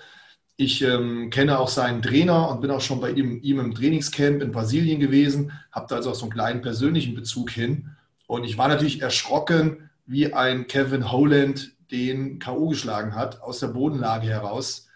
Ich 0.62 0.80
ähm, 0.80 1.30
kenne 1.30 1.58
auch 1.58 1.66
seinen 1.66 2.02
Trainer 2.02 2.48
und 2.48 2.60
bin 2.60 2.70
auch 2.70 2.80
schon 2.80 3.00
bei 3.00 3.10
ihm, 3.10 3.40
ihm 3.42 3.58
im 3.58 3.74
Trainingscamp 3.74 4.40
in 4.40 4.52
Brasilien 4.52 5.00
gewesen, 5.00 5.50
habe 5.72 5.86
da 5.88 5.96
also 5.96 6.10
auch 6.10 6.14
so 6.14 6.26
einen 6.26 6.32
kleinen 6.32 6.62
persönlichen 6.62 7.16
Bezug 7.16 7.50
hin. 7.50 7.96
Und 8.28 8.44
ich 8.44 8.58
war 8.58 8.68
natürlich 8.68 9.02
erschrocken, 9.02 9.90
wie 10.06 10.32
ein 10.32 10.68
Kevin 10.68 11.10
Holland 11.10 11.72
den 11.90 12.38
K.O. 12.38 12.68
geschlagen 12.68 13.16
hat, 13.16 13.42
aus 13.42 13.58
der 13.58 13.68
Bodenlage 13.68 14.28
heraus. 14.28 14.86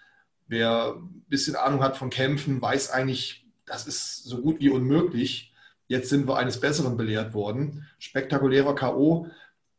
Wer 0.47 0.95
ein 0.99 1.25
bisschen 1.29 1.57
Ahnung 1.57 1.83
hat 1.83 1.97
von 1.97 2.11
Kämpfen, 2.11 2.63
weiß 2.63 2.91
eigentlich, 2.91 3.45
das 3.67 3.89
ist 3.89 4.23
so 4.23 4.43
gut 4.43 4.61
wie 4.61 4.71
unmöglich. 4.71 5.53
Jetzt 5.89 6.11
sind 6.11 6.29
wir 6.29 6.37
eines 6.37 6.61
Besseren 6.61 6.97
belehrt 6.97 7.35
worden. 7.35 7.89
Spektakulärer 7.99 8.77
K.O. 8.77 9.27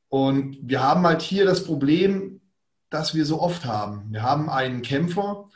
Und 0.09 0.57
wir 0.61 0.83
haben 0.83 1.07
halt 1.07 1.21
hier 1.21 1.45
das 1.45 1.63
Problem, 1.63 2.41
das 2.89 3.15
wir 3.15 3.23
so 3.23 3.41
oft 3.41 3.63
haben. 3.63 4.07
Wir 4.11 4.23
haben 4.23 4.49
einen 4.49 4.81
Kämpfer, 4.81 5.47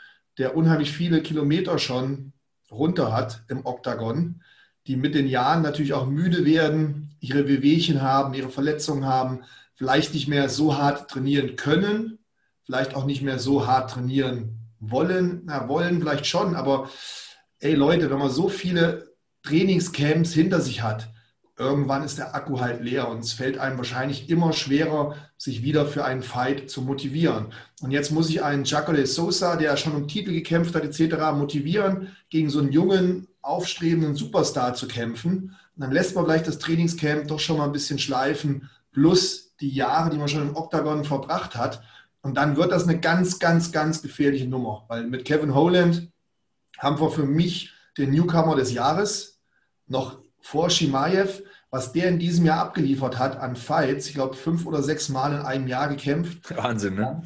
der 0.41 0.57
unheimlich 0.57 0.91
viele 0.91 1.21
Kilometer 1.21 1.77
schon 1.77 2.33
runter 2.71 3.13
hat 3.13 3.43
im 3.47 3.63
Oktagon, 3.63 4.41
die 4.87 4.95
mit 4.95 5.13
den 5.13 5.27
Jahren 5.27 5.61
natürlich 5.61 5.93
auch 5.93 6.07
müde 6.07 6.45
werden, 6.45 7.15
ihre 7.19 7.47
Wehwehchen 7.47 8.01
haben, 8.01 8.33
ihre 8.33 8.49
Verletzungen 8.49 9.05
haben, 9.05 9.43
vielleicht 9.75 10.15
nicht 10.15 10.27
mehr 10.27 10.49
so 10.49 10.79
hart 10.79 11.11
trainieren 11.11 11.57
können, 11.57 12.17
vielleicht 12.63 12.95
auch 12.95 13.05
nicht 13.05 13.21
mehr 13.21 13.37
so 13.37 13.67
hart 13.67 13.91
trainieren 13.91 14.57
wollen. 14.79 15.43
Na, 15.45 15.69
wollen 15.69 15.99
vielleicht 15.99 16.25
schon, 16.25 16.55
aber 16.55 16.89
ey 17.59 17.75
Leute, 17.75 18.09
wenn 18.09 18.17
man 18.17 18.31
so 18.31 18.49
viele 18.49 19.13
Trainingscamps 19.43 20.33
hinter 20.33 20.59
sich 20.59 20.81
hat, 20.81 21.11
irgendwann 21.57 22.03
ist 22.03 22.17
der 22.17 22.33
Akku 22.35 22.59
halt 22.59 22.81
leer 22.81 23.07
und 23.09 23.19
es 23.19 23.33
fällt 23.33 23.57
einem 23.57 23.77
wahrscheinlich 23.77 24.29
immer 24.29 24.53
schwerer, 24.53 25.15
sich 25.37 25.63
wieder 25.63 25.85
für 25.85 26.05
einen 26.05 26.23
Fight 26.23 26.69
zu 26.69 26.81
motivieren. 26.81 27.53
Und 27.81 27.91
jetzt 27.91 28.11
muss 28.11 28.29
ich 28.29 28.43
einen 28.43 28.63
Jacare 28.63 29.05
Sosa, 29.05 29.55
der 29.55 29.77
schon 29.77 29.95
um 29.95 30.07
Titel 30.07 30.33
gekämpft 30.33 30.75
hat, 30.75 30.83
etc., 30.83 31.15
motivieren, 31.35 32.15
gegen 32.29 32.49
so 32.49 32.59
einen 32.59 32.71
jungen, 32.71 33.27
aufstrebenden 33.41 34.15
Superstar 34.15 34.73
zu 34.73 34.87
kämpfen. 34.87 35.55
Und 35.75 35.81
dann 35.81 35.91
lässt 35.91 36.15
man 36.15 36.25
vielleicht 36.25 36.47
das 36.47 36.59
Trainingscamp 36.59 37.27
doch 37.27 37.39
schon 37.39 37.57
mal 37.57 37.65
ein 37.65 37.71
bisschen 37.71 37.99
schleifen, 37.99 38.69
plus 38.91 39.55
die 39.59 39.69
Jahre, 39.69 40.09
die 40.09 40.17
man 40.17 40.27
schon 40.27 40.49
im 40.49 40.55
Oktagon 40.55 41.05
verbracht 41.05 41.55
hat. 41.55 41.83
Und 42.21 42.35
dann 42.35 42.55
wird 42.55 42.71
das 42.71 42.83
eine 42.83 42.99
ganz, 42.99 43.39
ganz, 43.39 43.71
ganz 43.71 44.01
gefährliche 44.01 44.47
Nummer. 44.47 44.85
Weil 44.87 45.07
mit 45.07 45.25
Kevin 45.25 45.55
Holland 45.55 46.11
haben 46.77 46.99
wir 46.99 47.09
für 47.09 47.25
mich 47.25 47.73
den 47.97 48.11
Newcomer 48.11 48.55
des 48.55 48.71
Jahres 48.73 49.39
noch 49.87 50.20
vor 50.41 50.69
Shimaev 50.69 51.41
was 51.71 51.93
der 51.93 52.09
in 52.09 52.19
diesem 52.19 52.45
Jahr 52.45 52.59
abgeliefert 52.59 53.17
hat 53.17 53.39
an 53.39 53.55
Fights, 53.55 54.07
ich 54.07 54.13
glaube 54.13 54.35
fünf 54.35 54.65
oder 54.65 54.83
sechs 54.83 55.07
Mal 55.07 55.33
in 55.33 55.39
einem 55.39 55.67
Jahr 55.67 55.87
gekämpft. 55.87 56.55
Wahnsinn, 56.55 56.95
ne? 56.95 57.23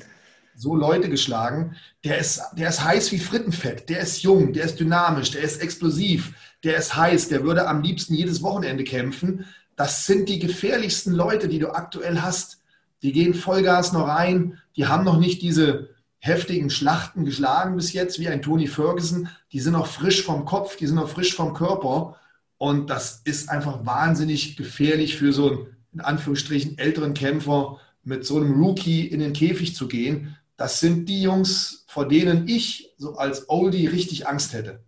So 0.55 0.75
Leute 0.75 1.09
geschlagen. 1.09 1.75
Der 2.05 2.19
ist, 2.19 2.41
der 2.53 2.69
ist 2.69 2.83
heiß 2.83 3.11
wie 3.11 3.17
Frittenfett. 3.17 3.89
Der 3.89 3.99
ist 3.99 4.21
jung, 4.21 4.53
der 4.53 4.65
ist 4.65 4.79
dynamisch, 4.79 5.31
der 5.31 5.41
ist 5.41 5.61
explosiv, 5.61 6.33
der 6.63 6.77
ist 6.77 6.95
heiß, 6.95 7.27
der 7.27 7.43
würde 7.43 7.67
am 7.67 7.81
liebsten 7.81 8.13
jedes 8.13 8.41
Wochenende 8.41 8.83
kämpfen. 8.83 9.45
Das 9.75 10.05
sind 10.05 10.29
die 10.29 10.39
gefährlichsten 10.39 11.11
Leute, 11.11 11.49
die 11.49 11.59
du 11.59 11.71
aktuell 11.71 12.21
hast. 12.21 12.61
Die 13.01 13.11
gehen 13.11 13.33
Vollgas 13.33 13.91
noch 13.91 14.07
rein, 14.07 14.59
die 14.77 14.85
haben 14.85 15.03
noch 15.03 15.17
nicht 15.17 15.41
diese 15.41 15.89
heftigen 16.19 16.69
Schlachten 16.69 17.25
geschlagen 17.25 17.75
bis 17.75 17.91
jetzt, 17.93 18.19
wie 18.19 18.29
ein 18.29 18.41
Tony 18.41 18.67
Ferguson. 18.67 19.27
Die 19.51 19.59
sind 19.59 19.73
noch 19.73 19.87
frisch 19.87 20.23
vom 20.23 20.45
Kopf, 20.45 20.77
die 20.77 20.87
sind 20.87 20.95
noch 20.95 21.09
frisch 21.09 21.35
vom 21.35 21.53
Körper. 21.53 22.15
Und 22.57 22.89
das 22.89 23.21
ist 23.25 23.49
einfach 23.49 23.85
wahnsinnig 23.85 24.55
gefährlich 24.55 25.17
für 25.17 25.33
so 25.33 25.51
einen, 25.51 25.67
in 25.93 26.01
Anführungsstrichen, 26.01 26.77
älteren 26.77 27.13
Kämpfer 27.13 27.79
mit 28.03 28.25
so 28.25 28.37
einem 28.37 28.53
Rookie 28.61 29.05
in 29.05 29.19
den 29.19 29.33
Käfig 29.33 29.75
zu 29.75 29.87
gehen. 29.87 30.37
Das 30.57 30.79
sind 30.79 31.09
die 31.09 31.21
Jungs, 31.21 31.85
vor 31.87 32.07
denen 32.07 32.47
ich 32.47 32.93
so 32.97 33.15
als 33.17 33.49
Oldie 33.49 33.87
richtig 33.87 34.27
Angst 34.27 34.53
hätte. 34.53 34.83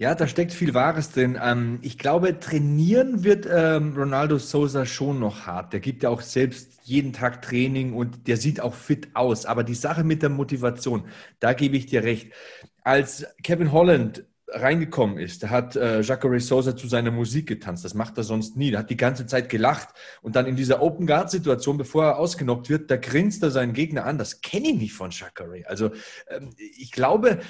Ja, 0.00 0.14
da 0.14 0.28
steckt 0.28 0.52
viel 0.52 0.74
Wahres 0.74 1.10
drin. 1.10 1.36
Ähm, 1.42 1.80
ich 1.82 1.98
glaube, 1.98 2.38
trainieren 2.38 3.24
wird 3.24 3.48
ähm, 3.50 3.94
Ronaldo 3.96 4.38
Sosa 4.38 4.86
schon 4.86 5.18
noch 5.18 5.46
hart. 5.46 5.72
Der 5.72 5.80
gibt 5.80 6.04
ja 6.04 6.08
auch 6.08 6.20
selbst 6.20 6.78
jeden 6.84 7.12
Tag 7.12 7.42
Training 7.42 7.92
und 7.94 8.28
der 8.28 8.36
sieht 8.36 8.60
auch 8.60 8.74
fit 8.74 9.08
aus. 9.14 9.44
Aber 9.44 9.64
die 9.64 9.74
Sache 9.74 10.04
mit 10.04 10.22
der 10.22 10.30
Motivation, 10.30 11.02
da 11.40 11.52
gebe 11.52 11.76
ich 11.76 11.86
dir 11.86 12.04
recht. 12.04 12.32
Als 12.84 13.26
Kevin 13.42 13.72
Holland 13.72 14.24
reingekommen 14.50 15.18
ist, 15.18 15.42
da 15.42 15.50
hat 15.50 15.76
äh, 15.76 16.00
Jacare 16.00 16.40
Souza 16.40 16.76
zu 16.76 16.88
seiner 16.88 17.10
Musik 17.10 17.46
getanzt. 17.46 17.84
Das 17.84 17.94
macht 17.94 18.16
er 18.16 18.24
sonst 18.24 18.56
nie. 18.56 18.70
Der 18.70 18.80
hat 18.80 18.90
die 18.90 18.96
ganze 18.96 19.26
Zeit 19.26 19.48
gelacht. 19.48 19.88
Und 20.22 20.36
dann 20.36 20.46
in 20.46 20.56
dieser 20.56 20.82
Open 20.82 21.06
Guard 21.06 21.30
Situation, 21.30 21.76
bevor 21.76 22.04
er 22.04 22.18
ausgenockt 22.18 22.70
wird, 22.70 22.90
da 22.90 22.96
grinst 22.96 23.42
er 23.42 23.50
seinen 23.50 23.72
Gegner 23.72 24.04
an. 24.04 24.18
Das 24.18 24.40
kenne 24.40 24.68
ich 24.68 24.78
nicht 24.78 24.92
von 24.94 25.10
Jacare. 25.10 25.62
Also 25.66 25.90
ähm, 26.28 26.50
ich 26.58 26.92
glaube, 26.92 27.40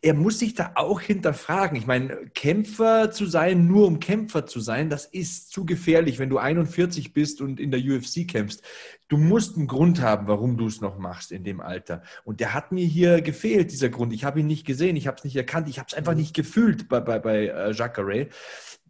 er 0.00 0.14
muss 0.14 0.38
sich 0.38 0.54
da 0.54 0.72
auch 0.76 1.00
hinterfragen. 1.00 1.76
Ich 1.76 1.86
meine, 1.86 2.26
Kämpfer 2.34 3.10
zu 3.10 3.26
sein, 3.26 3.66
nur 3.66 3.86
um 3.86 4.00
Kämpfer 4.00 4.46
zu 4.46 4.60
sein, 4.60 4.88
das 4.88 5.06
ist 5.06 5.50
zu 5.52 5.66
gefährlich, 5.66 6.18
wenn 6.18 6.30
du 6.30 6.38
41 6.38 7.12
bist 7.12 7.40
und 7.40 7.60
in 7.60 7.70
der 7.70 7.80
UFC 7.80 8.26
kämpfst. 8.26 8.62
Du 9.08 9.18
musst 9.18 9.56
einen 9.56 9.66
Grund 9.66 10.00
haben, 10.00 10.26
warum 10.26 10.56
du 10.56 10.66
es 10.66 10.80
noch 10.80 10.98
machst 10.98 11.32
in 11.32 11.44
dem 11.44 11.60
Alter. 11.60 12.02
Und 12.24 12.40
der 12.40 12.54
hat 12.54 12.72
mir 12.72 12.86
hier 12.86 13.20
gefehlt, 13.20 13.70
dieser 13.70 13.90
Grund. 13.90 14.12
Ich 14.12 14.24
habe 14.24 14.40
ihn 14.40 14.46
nicht 14.46 14.66
gesehen, 14.66 14.96
ich 14.96 15.06
habe 15.06 15.18
es 15.18 15.24
nicht 15.24 15.36
erkannt, 15.36 15.68
ich 15.68 15.78
habe 15.78 15.88
es 15.90 15.94
einfach 15.94 16.14
nicht 16.14 16.34
gefühlt 16.34 16.88
bei, 16.88 17.00
bei, 17.00 17.18
bei 17.18 17.46
äh, 17.48 17.72
Jacare 17.72 18.28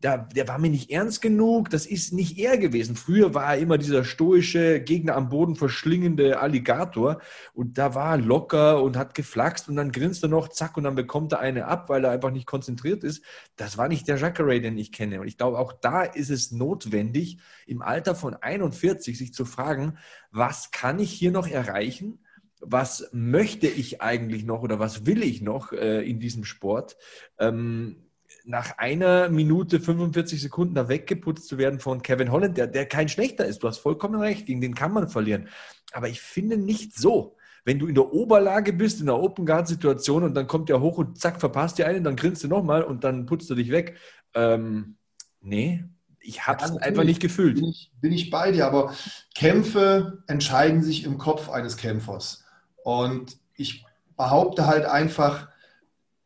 da, 0.03 0.17
der 0.17 0.49
war 0.49 0.59
mir 0.59 0.69
nicht 0.69 0.91
ernst 0.91 1.23
genug, 1.23 1.71
das 1.71 1.87
ist 1.87 2.13
nicht 2.13 2.37
er 2.37 2.59
gewesen. 2.59 2.97
Früher 2.97 3.35
war 3.35 3.55
er 3.55 3.61
immer 3.61 3.79
dieser 3.79 4.05
stoische, 4.05 4.81
Gegner 4.81 5.15
am 5.15 5.29
Boden 5.29 5.55
verschlingende 5.55 6.41
Alligator 6.41 7.21
und 7.55 7.79
da 7.79 7.95
war 7.95 8.17
er 8.17 8.19
locker 8.19 8.83
und 8.83 8.97
hat 8.97 9.15
geflaxt 9.15 9.69
und 9.69 9.77
dann 9.77 9.93
grinst 9.93 10.25
er 10.25 10.29
noch, 10.29 10.49
zack, 10.49 10.77
und 10.77 10.85
dann 10.85 10.97
bekommt 10.97 11.31
er 11.33 11.39
eine 11.39 11.67
ab, 11.67 11.89
weil 11.89 12.05
er 12.05 12.11
einfach 12.11 12.33
nicht 12.33 12.47
konzentriert 12.47 13.05
ist. 13.05 13.23
Das 13.55 13.79
war 13.79 13.87
nicht 13.87 14.09
der 14.09 14.17
Jacare, 14.17 14.61
den 14.61 14.77
ich 14.77 14.91
kenne. 14.91 15.21
Und 15.21 15.29
ich 15.29 15.39
glaube, 15.39 15.59
auch 15.59 15.73
da 15.73 16.03
ist 16.03 16.31
es 16.31 16.51
notwendig, 16.51 17.39
im 17.67 17.81
Alter 17.81 18.17
von 18.17 18.35
41 18.35 19.17
sich 19.17 19.33
zu 19.33 19.45
fragen, 19.45 19.99
was 20.33 20.73
kann 20.73 20.99
ich 20.99 21.13
hier 21.13 21.31
noch 21.31 21.47
erreichen? 21.47 22.25
Was 22.61 23.09
möchte 23.13 23.69
ich 23.69 24.03
eigentlich 24.03 24.45
noch 24.45 24.63
oder 24.63 24.81
was 24.81 25.07
will 25.07 25.23
ich 25.23 25.43
noch 25.43 25.73
äh, 25.73 26.03
in 26.03 26.19
diesem 26.19 26.45
Sport? 26.45 26.97
Ähm, 27.39 28.09
nach 28.45 28.79
einer 28.79 29.29
Minute 29.29 29.81
45 29.81 30.41
Sekunden 30.41 30.75
da 30.75 30.89
weggeputzt 30.89 31.47
zu 31.49 31.59
werden 31.59 31.81
von 31.81 32.03
Kevin 32.03 32.31
Holland, 32.31 32.57
der, 32.57 32.67
der 32.67 32.87
kein 32.87 33.09
schlechter 33.09 33.45
ist. 33.45 33.63
Du 33.63 33.69
hast 33.69 33.79
vollkommen 33.79 34.21
recht, 34.21 34.47
gegen 34.47 34.61
den 34.61 34.75
kann 34.75 34.93
man 34.93 35.09
verlieren. 35.09 35.49
Aber 35.93 36.09
ich 36.09 36.21
finde 36.21 36.57
nicht 36.57 36.97
so. 36.97 37.37
Wenn 37.65 37.79
du 37.79 37.87
in 37.87 37.95
der 37.95 38.13
Oberlage 38.13 38.73
bist, 38.73 39.01
in 39.01 39.07
der 39.07 39.19
Open 39.19 39.47
Guard 39.47 39.69
Situation 39.69 40.25
und 40.25 40.35
dann 40.35 40.49
kommt 40.49 40.69
der 40.69 40.81
hoch 40.81 40.99
und 40.99 41.21
zack, 41.21 41.39
verpasst 41.39 41.79
dir 41.79 41.87
einen, 41.87 42.03
dann 42.03 42.17
grinst 42.17 42.43
du 42.43 42.49
nochmal 42.49 42.83
und 42.83 43.05
dann 43.05 43.27
putzt 43.27 43.49
du 43.51 43.55
dich 43.55 43.71
weg. 43.71 43.97
Ähm, 44.35 44.97
nee, 45.41 45.85
ich 46.19 46.47
habe 46.47 46.65
es 46.65 46.71
ja, 46.71 46.77
einfach 46.79 47.05
nicht 47.05 47.21
gefühlt. 47.21 47.57
Bin 47.57 47.67
ich, 47.67 47.93
bin 48.01 48.13
ich 48.13 48.31
bei 48.31 48.51
dir, 48.51 48.67
aber 48.67 48.95
Kämpfe 49.35 50.25
entscheiden 50.27 50.83
sich 50.83 51.05
im 51.05 51.19
Kopf 51.19 51.49
eines 51.49 51.77
Kämpfers. 51.77 52.45
Und 52.83 53.37
ich 53.55 53.85
behaupte 54.17 54.67
halt 54.67 54.85
einfach, 54.85 55.49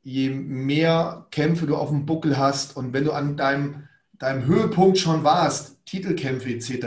je 0.07 0.31
mehr 0.31 1.27
Kämpfe 1.33 1.67
du 1.67 1.75
auf 1.75 1.89
dem 1.89 2.07
Buckel 2.07 2.39
hast 2.39 2.77
und 2.77 2.93
wenn 2.93 3.05
du 3.05 3.11
an 3.11 3.37
deinem, 3.37 3.89
deinem 4.21 4.47
Höhepunkt 4.47 4.99
schon 4.99 5.25
warst, 5.25 5.85
Titelkämpfe 5.85 6.51
etc., 6.51 6.87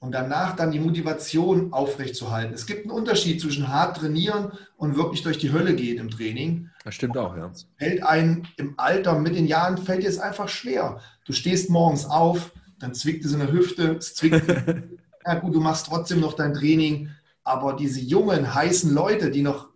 und 0.00 0.12
danach 0.12 0.56
dann 0.56 0.72
die 0.72 0.80
Motivation 0.80 1.74
aufrechtzuerhalten. 1.74 2.54
Es 2.54 2.64
gibt 2.64 2.84
einen 2.84 2.90
Unterschied 2.90 3.38
zwischen 3.38 3.68
hart 3.68 3.98
trainieren 3.98 4.52
und 4.78 4.96
wirklich 4.96 5.22
durch 5.22 5.36
die 5.36 5.52
Hölle 5.52 5.74
gehen 5.74 5.98
im 5.98 6.10
Training. 6.10 6.70
Das 6.84 6.94
stimmt 6.94 7.18
auch, 7.18 7.36
ja. 7.36 7.52
Fällt 7.76 8.02
einem 8.02 8.44
im 8.56 8.74
Alter 8.78 9.18
mit 9.18 9.36
den 9.36 9.46
Jahren, 9.46 9.76
fällt 9.76 10.02
dir 10.02 10.08
es 10.08 10.18
einfach 10.18 10.48
schwer. 10.48 11.00
Du 11.26 11.34
stehst 11.34 11.68
morgens 11.68 12.06
auf, 12.06 12.52
dann 12.78 12.94
zwickt 12.94 13.26
es 13.26 13.34
in 13.34 13.40
der 13.40 13.52
Hüfte, 13.52 13.96
es 13.98 14.14
zwickt. 14.14 14.42
ja 15.26 15.34
gut, 15.34 15.54
du 15.54 15.60
machst 15.60 15.86
trotzdem 15.86 16.20
noch 16.20 16.32
dein 16.32 16.54
Training, 16.54 17.10
aber 17.44 17.74
diese 17.74 18.00
jungen, 18.00 18.54
heißen 18.54 18.94
Leute, 18.94 19.30
die 19.30 19.42
noch 19.42 19.69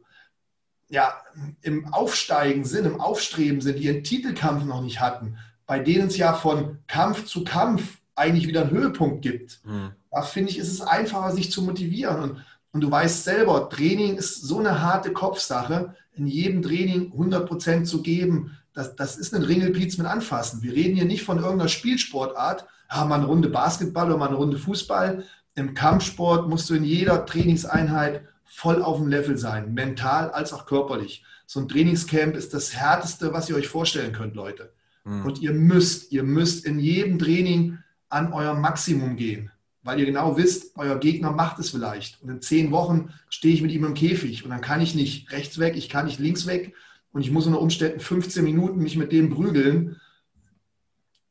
ja, 0.94 1.12
im 1.60 1.92
Aufsteigen 1.92 2.64
sind, 2.64 2.86
im 2.86 3.00
Aufstreben 3.00 3.60
sind, 3.60 3.78
die 3.78 3.84
ihren 3.84 4.04
Titelkampf 4.04 4.64
noch 4.64 4.80
nicht 4.80 5.00
hatten, 5.00 5.36
bei 5.66 5.80
denen 5.80 6.06
es 6.06 6.16
ja 6.16 6.34
von 6.34 6.78
Kampf 6.86 7.24
zu 7.26 7.42
Kampf 7.42 7.98
eigentlich 8.14 8.46
wieder 8.46 8.62
einen 8.62 8.70
Höhepunkt 8.70 9.22
gibt, 9.22 9.60
mhm. 9.64 9.90
da 10.12 10.22
finde 10.22 10.50
ich, 10.50 10.58
ist 10.58 10.72
es 10.72 10.80
einfacher, 10.80 11.32
sich 11.32 11.50
zu 11.50 11.62
motivieren. 11.62 12.22
Und, 12.22 12.44
und 12.72 12.80
du 12.80 12.90
weißt 12.90 13.24
selber, 13.24 13.68
Training 13.68 14.16
ist 14.16 14.42
so 14.42 14.60
eine 14.60 14.80
harte 14.80 15.12
Kopfsache, 15.12 15.96
in 16.14 16.28
jedem 16.28 16.62
Training 16.62 17.12
100% 17.12 17.84
zu 17.84 18.00
geben, 18.00 18.56
das, 18.72 18.94
das 18.94 19.16
ist 19.16 19.34
ein 19.34 19.42
Ringelpiez 19.42 19.98
mit 19.98 20.06
Anfassen. 20.06 20.62
Wir 20.62 20.72
reden 20.72 20.94
hier 20.94 21.04
nicht 21.04 21.24
von 21.24 21.38
irgendeiner 21.38 21.68
Spielsportart, 21.68 22.66
haben 22.88 23.10
wir 23.10 23.16
eine 23.16 23.26
Runde 23.26 23.48
Basketball 23.48 24.06
oder 24.06 24.16
mal 24.16 24.28
eine 24.28 24.36
Runde 24.36 24.58
Fußball. 24.58 25.24
Im 25.56 25.74
Kampfsport 25.74 26.48
musst 26.48 26.70
du 26.70 26.74
in 26.74 26.84
jeder 26.84 27.26
Trainingseinheit 27.26 28.22
voll 28.44 28.82
auf 28.82 28.98
dem 28.98 29.08
Level 29.08 29.36
sein, 29.36 29.74
mental 29.74 30.30
als 30.30 30.52
auch 30.52 30.66
körperlich. 30.66 31.24
So 31.46 31.60
ein 31.60 31.68
Trainingscamp 31.68 32.36
ist 32.36 32.54
das 32.54 32.74
Härteste, 32.74 33.32
was 33.32 33.48
ihr 33.48 33.56
euch 33.56 33.68
vorstellen 33.68 34.12
könnt, 34.12 34.34
Leute. 34.34 34.72
Mhm. 35.04 35.26
Und 35.26 35.40
ihr 35.40 35.52
müsst, 35.52 36.12
ihr 36.12 36.22
müsst 36.22 36.64
in 36.64 36.78
jedem 36.78 37.18
Training 37.18 37.78
an 38.08 38.32
euer 38.32 38.54
Maximum 38.54 39.16
gehen, 39.16 39.50
weil 39.82 39.98
ihr 39.98 40.06
genau 40.06 40.36
wisst, 40.36 40.76
euer 40.76 40.98
Gegner 40.98 41.32
macht 41.32 41.58
es 41.58 41.70
vielleicht. 41.70 42.22
Und 42.22 42.30
in 42.30 42.40
zehn 42.40 42.70
Wochen 42.70 43.10
stehe 43.28 43.54
ich 43.54 43.62
mit 43.62 43.72
ihm 43.72 43.84
im 43.84 43.94
Käfig 43.94 44.44
und 44.44 44.50
dann 44.50 44.60
kann 44.60 44.80
ich 44.80 44.94
nicht 44.94 45.30
rechts 45.32 45.58
weg, 45.58 45.76
ich 45.76 45.88
kann 45.88 46.06
nicht 46.06 46.20
links 46.20 46.46
weg 46.46 46.74
und 47.12 47.22
ich 47.22 47.30
muss 47.30 47.46
unter 47.46 47.60
Umständen 47.60 48.00
15 48.00 48.44
Minuten 48.44 48.80
mich 48.80 48.96
mit 48.96 49.12
dem 49.12 49.30
prügeln. 49.30 50.00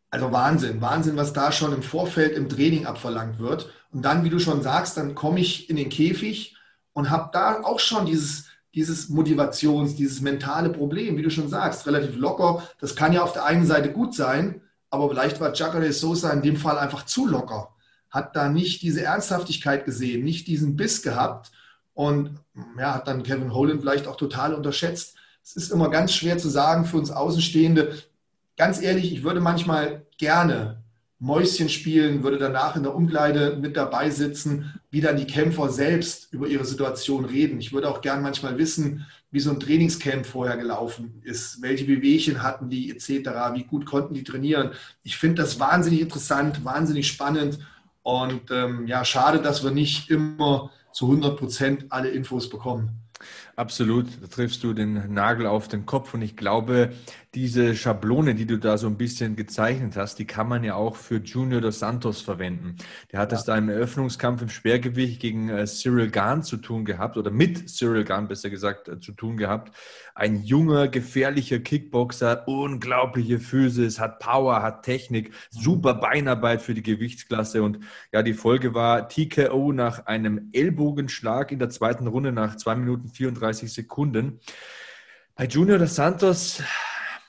Also 0.10 0.32
Wahnsinn, 0.32 0.80
Wahnsinn, 0.80 1.18
was 1.18 1.34
da 1.34 1.52
schon 1.52 1.74
im 1.74 1.82
Vorfeld 1.82 2.38
im 2.38 2.48
Training 2.48 2.86
abverlangt 2.86 3.40
wird. 3.40 3.72
Und 3.92 4.04
dann, 4.04 4.24
wie 4.24 4.30
du 4.30 4.40
schon 4.40 4.62
sagst, 4.62 4.98
dann 4.98 5.16
komme 5.16 5.40
ich 5.40 5.70
in 5.70 5.76
den 5.76 5.90
Käfig 5.90 6.53
und 6.94 7.10
habe 7.10 7.30
da 7.34 7.62
auch 7.64 7.80
schon 7.80 8.06
dieses, 8.06 8.46
dieses 8.74 9.10
Motivations-, 9.10 9.96
dieses 9.96 10.22
mentale 10.22 10.70
Problem, 10.70 11.18
wie 11.18 11.22
du 11.22 11.30
schon 11.30 11.50
sagst, 11.50 11.86
relativ 11.88 12.16
locker. 12.16 12.64
Das 12.80 12.96
kann 12.96 13.14
ja 13.14 13.24
auf 13.24 13.34
der 13.34 13.46
einen 13.46 13.66
Seite 13.66 13.92
gut 13.92 14.16
sein, 14.16 14.62
aber 14.90 15.10
vielleicht 15.10 15.40
war 15.40 15.54
Jacare 15.54 15.92
Sosa 15.92 16.30
in 16.32 16.42
dem 16.42 16.58
Fall 16.58 16.78
einfach 16.78 17.06
zu 17.06 17.26
locker. 17.28 17.70
Hat 18.10 18.36
da 18.36 18.50
nicht 18.50 18.82
diese 18.84 19.04
Ernsthaftigkeit 19.04 19.86
gesehen, 19.86 20.24
nicht 20.24 20.48
diesen 20.48 20.76
Biss 20.76 21.02
gehabt 21.02 21.52
und 21.94 22.40
ja, 22.78 22.94
hat 22.94 23.08
dann 23.08 23.24
Kevin 23.24 23.54
Holland 23.54 23.82
vielleicht 23.82 24.08
auch 24.08 24.16
total 24.16 24.54
unterschätzt. 24.54 25.16
Es 25.44 25.56
ist 25.56 25.72
immer 25.72 25.90
ganz 25.90 26.14
schwer 26.14 26.38
zu 26.38 26.48
sagen 26.48 26.86
für 26.86 26.98
uns 26.98 27.12
Außenstehende. 27.12 27.98
Ganz 28.56 28.82
ehrlich, 28.82 29.12
ich 29.12 29.24
würde 29.24 29.42
manchmal 29.42 30.06
gerne 30.18 30.83
Mäuschen 31.24 31.70
spielen, 31.70 32.22
würde 32.22 32.38
danach 32.38 32.76
in 32.76 32.84
der 32.84 32.94
Umkleide 32.94 33.56
mit 33.56 33.78
dabei 33.78 34.10
sitzen, 34.10 34.78
wie 34.92 35.00
dann 35.00 35.16
die 35.16 35.26
Kämpfer 35.26 35.70
selbst 35.70 36.34
über 36.34 36.48
ihre 36.48 36.66
Situation 36.66 37.24
reden. 37.24 37.62
Ich 37.62 37.72
würde 37.72 37.90
auch 37.90 38.02
gern 38.02 38.22
manchmal 38.22 38.58
wissen, 38.58 39.06
wie 39.32 39.40
so 39.40 39.50
ein 39.50 39.60
Trainingscamp 39.62 40.26
vorher 40.26 40.58
gelaufen 40.58 41.22
ist, 41.24 41.62
welche 41.62 41.86
Bewegchen 41.86 42.44
hatten 42.44 42.70
die 42.70 42.92
etc., 42.92 43.30
wie 43.54 43.64
gut 43.64 43.86
konnten 43.86 44.14
die 44.14 44.26
trainieren. 44.26 44.72
Ich 45.04 45.16
finde 45.16 45.42
das 45.42 45.62
wahnsinnig 45.62 46.02
interessant, 46.02 46.66
wahnsinnig 46.66 47.08
spannend 47.08 47.58
und 48.02 48.52
ähm, 48.52 48.86
ja, 48.86 49.06
schade, 49.06 49.42
dass 49.42 49.64
wir 49.64 49.72
nicht 49.72 50.10
immer 50.10 50.72
zu 50.92 51.06
100 51.06 51.40
Prozent 51.40 51.86
alle 51.88 52.10
Infos 52.10 52.50
bekommen. 52.50 52.90
Absolut, 53.56 54.08
da 54.22 54.28
triffst 54.28 54.62
du 54.64 54.74
den 54.74 55.14
Nagel 55.14 55.48
auf 55.48 55.70
den 55.70 55.86
Kopf 55.86 56.14
und 56.14 56.22
ich 56.22 56.36
glaube, 56.36 56.92
diese 57.36 57.76
Schablone, 57.76 58.36
die 58.36 58.46
du 58.46 58.58
da 58.58 58.78
so 58.78 58.88
ein 58.88 58.98
bisschen 58.98 59.36
gezeichnet 59.36 59.98
hast, 59.98 60.20
die 60.20 60.26
kann 60.26 60.48
man 60.48 60.64
ja 60.64 60.76
auch 60.76 60.96
für 60.96 61.18
Junior 61.18 61.62
dos 61.62 61.80
Santos 61.80 62.22
verwenden. 62.22 62.76
Der 63.12 63.20
hat 63.20 63.32
ja. 63.32 63.38
es 63.38 63.44
da 63.44 63.58
im 63.58 63.70
Eröffnungskampf 63.70 64.42
im 64.42 64.50
Schwergewicht 64.50 65.20
gegen 65.20 65.50
äh, 65.50 65.66
Cyril 65.66 66.12
Gahn 66.12 66.44
zu 66.44 66.58
tun 66.58 66.86
gehabt 66.86 67.18
oder 67.18 67.32
mit 67.32 67.70
Cyril 67.70 68.04
Gahn 68.04 68.28
besser 68.28 68.50
gesagt 68.50 68.88
äh, 68.88 69.00
zu 69.00 69.14
tun 69.14 69.38
gehabt. 69.38 69.76
Ein 70.16 70.44
junger, 70.44 70.88
gefährlicher 70.88 71.60
Kickboxer, 71.60 72.48
unglaubliche 72.48 73.40
Physis, 73.40 74.00
hat 74.00 74.20
Power, 74.20 74.62
hat 74.62 74.84
Technik, 74.84 75.34
super 75.50 75.96
Beinarbeit 75.96 76.62
für 76.62 76.76
die 76.76 76.84
Gewichtsklasse 76.84 77.64
und 77.64 77.80
ja, 78.12 78.22
die 78.22 78.34
Folge 78.34 78.76
war 78.76 79.10
TKO 79.10 79.74
nach 79.74 80.06
einem 80.06 80.50
Ellbogenschlag 80.54 81.52
in 81.52 81.58
der 81.58 81.70
zweiten 81.70 82.06
Runde 82.06 82.32
nach 82.32 82.58
zwei 82.58 82.76
Minuten 82.76 83.10
34 83.10 83.34
35 83.34 83.74
Sekunden. 83.74 84.40
Bei 85.36 85.46
Junior 85.46 85.80
dos 85.80 85.96
Santos, 85.96 86.62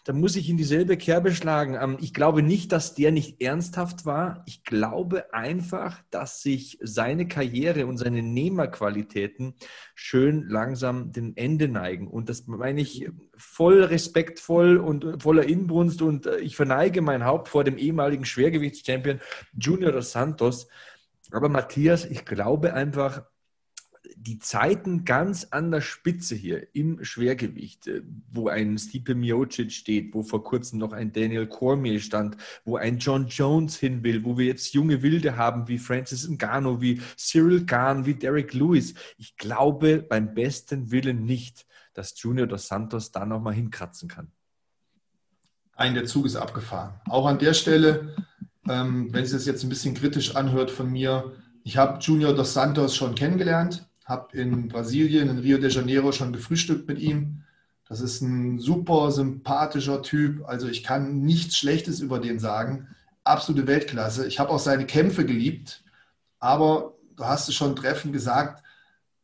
da 0.05 0.13
muss 0.13 0.37
ich 0.37 0.51
in 0.51 0.59
dieselbe 0.59 0.99
Kerbe 0.99 1.35
schlagen. 1.35 1.77
Ähm, 1.81 1.97
ich 2.01 2.13
glaube 2.13 2.43
nicht, 2.43 2.73
dass 2.73 2.95
der 2.95 3.11
nicht 3.11 3.41
ernsthaft 3.43 4.05
war. 4.05 4.43
Ich 4.47 4.63
glaube 4.63 5.33
einfach, 5.33 6.03
dass 6.11 6.43
sich 6.43 6.79
seine 6.83 7.27
Karriere 7.27 7.87
und 7.87 7.97
seine 7.97 8.23
Nehmerqualitäten 8.23 9.55
schön 9.95 10.47
langsam 10.47 11.13
dem 11.13 11.33
Ende 11.37 11.69
neigen. 11.69 12.07
Und 12.07 12.29
das 12.29 12.47
meine 12.47 12.83
ich 12.83 13.09
voll 13.37 13.83
respektvoll 13.83 14.77
und 14.77 15.23
voller 15.23 15.45
Inbrunst. 15.45 16.03
Und 16.03 16.27
äh, 16.27 16.37
ich 16.39 16.55
verneige 16.55 17.01
mein 17.01 17.25
Haupt 17.25 17.49
vor 17.49 17.65
dem 17.65 17.79
ehemaligen 17.79 18.27
Schwergewichtschampion 18.27 19.21
Junior 19.59 20.03
Santos. 20.03 20.69
Aber 21.31 21.49
Matthias, 21.49 22.05
ich 22.05 22.27
glaube 22.27 22.75
einfach, 22.75 23.23
die 24.17 24.39
Zeiten 24.39 25.05
ganz 25.05 25.49
an 25.51 25.71
der 25.71 25.81
Spitze 25.81 26.35
hier 26.35 26.69
im 26.75 27.05
Schwergewicht, 27.05 27.87
äh, 27.87 28.03
wo 28.31 28.49
ein 28.49 28.79
Stipe 28.79 29.15
Miocic 29.15 29.73
steht, 29.73 30.15
wo 30.15 30.23
vor 30.23 30.45
kurzem 30.45 30.79
noch 30.79 30.93
ein 30.93 31.13
Daniel 31.13 31.47
Cormier 31.47 32.01
stand, 32.01 32.37
wo 32.65 32.77
ein 32.77 32.99
John 32.99 33.27
Jones 33.29 33.77
hin 33.77 34.03
will, 34.03 34.25
wo 34.25 34.37
wir 34.37 34.47
jetzt 34.47 34.73
junge 34.75 35.03
Wilde 35.03 35.37
haben 35.37 35.69
wie 35.69 35.79
Francis 35.79 36.29
Ngannou, 36.29 36.81
wie 36.81 37.01
Cyril 37.17 37.65
Gahn, 37.65 38.07
wie 38.07 38.15
Derek 38.15 38.55
Lewis. 38.55 38.95
Ich 39.17 39.37
glaube 39.37 39.99
beim 40.03 40.35
besten 40.35 40.91
Willen 40.91 41.25
nicht, 41.25 41.67
dass 41.95 42.21
Junior 42.21 42.47
dos 42.47 42.67
Santos 42.67 43.13
da 43.13 43.25
nochmal 43.25 43.55
hinkratzen 43.55 44.09
kann. 44.09 44.33
Ein 45.77 45.95
der 45.95 46.05
Zug 46.05 46.27
ist 46.27 46.37
abgefahren. 46.37 47.01
Auch 47.09 47.27
an 47.27 47.39
der 47.39 47.55
Stelle, 47.55 48.15
ähm, 48.69 49.13
wenn 49.13 49.25
es 49.25 49.47
jetzt 49.47 49.65
ein 49.65 49.69
bisschen 49.69 49.95
kritisch 49.95 50.37
anhört 50.37 50.71
von 50.71 50.91
mir, 50.91 51.33
ich 51.65 51.77
habe 51.77 51.99
Junior 51.99 52.35
dos 52.35 52.53
Santos 52.53 52.95
schon 52.95 53.15
kennengelernt 53.15 53.89
habe 54.05 54.37
in 54.37 54.69
Brasilien, 54.69 55.29
in 55.29 55.39
Rio 55.39 55.59
de 55.59 55.71
Janeiro 55.71 56.13
schon 56.13 56.33
gefrühstückt 56.33 56.87
mit 56.87 56.99
ihm. 56.99 57.43
Das 57.89 58.01
ist 58.01 58.23
ein 58.23 58.59
super 58.59 59.11
sympathischer 59.11 60.03
Typ. 60.03 60.47
Also 60.47 60.69
ich 60.69 60.83
kann 60.83 61.21
nichts 61.21 61.57
Schlechtes 61.57 62.01
über 62.01 62.19
den 62.19 62.39
sagen. 62.39 62.89
Absolute 63.25 63.67
Weltklasse. 63.67 64.27
Ich 64.27 64.39
habe 64.39 64.51
auch 64.51 64.59
seine 64.59 64.87
Kämpfe 64.87 65.25
geliebt. 65.25 65.85
Aber 66.39 66.95
du 67.17 67.25
hast 67.25 67.49
es 67.49 67.55
schon 67.55 67.77
treffend 67.77 68.13
gesagt. 68.13 68.63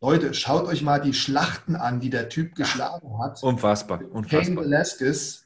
Leute, 0.00 0.32
schaut 0.32 0.66
euch 0.66 0.82
mal 0.82 1.00
die 1.00 1.12
Schlachten 1.12 1.76
an, 1.76 2.00
die 2.00 2.08
der 2.08 2.30
Typ 2.30 2.54
geschlagen 2.54 3.18
hat. 3.22 3.42
Unfassbar. 3.42 4.00
unfassbar. 4.10 4.42
Cain 4.42 4.56
Velasquez. 4.56 5.44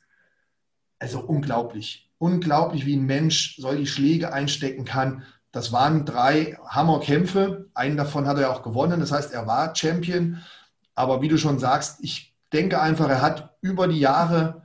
Also 1.01 1.21
unglaublich. 1.21 2.11
Unglaublich, 2.19 2.87
wie 2.87 2.97
ein 2.97 3.07
Mensch 3.07 3.57
solche 3.59 3.87
Schläge 3.87 4.33
einstecken 4.33 4.85
kann. 4.85 5.25
Das 5.55 5.71
waren 5.71 6.05
drei 6.05 6.59
Hammerkämpfe. 6.67 7.71
Einen 7.75 7.97
davon 7.97 8.27
hat 8.27 8.39
er 8.39 8.51
auch 8.51 8.65
gewonnen. 8.65 8.99
Das 8.99 9.13
heißt, 9.13 9.33
er 9.33 9.47
war 9.47 9.75
Champion. 9.77 10.43
Aber 10.97 11.23
wie 11.23 11.29
du 11.29 11.39
schon 11.39 11.61
sagst, 11.61 11.99
ich 12.03 12.35
denke 12.53 12.81
einfach, 12.81 13.09
er 13.09 13.23
hat 13.23 13.57
über 13.61 13.87
die 13.87 14.01
Jahre, 14.01 14.63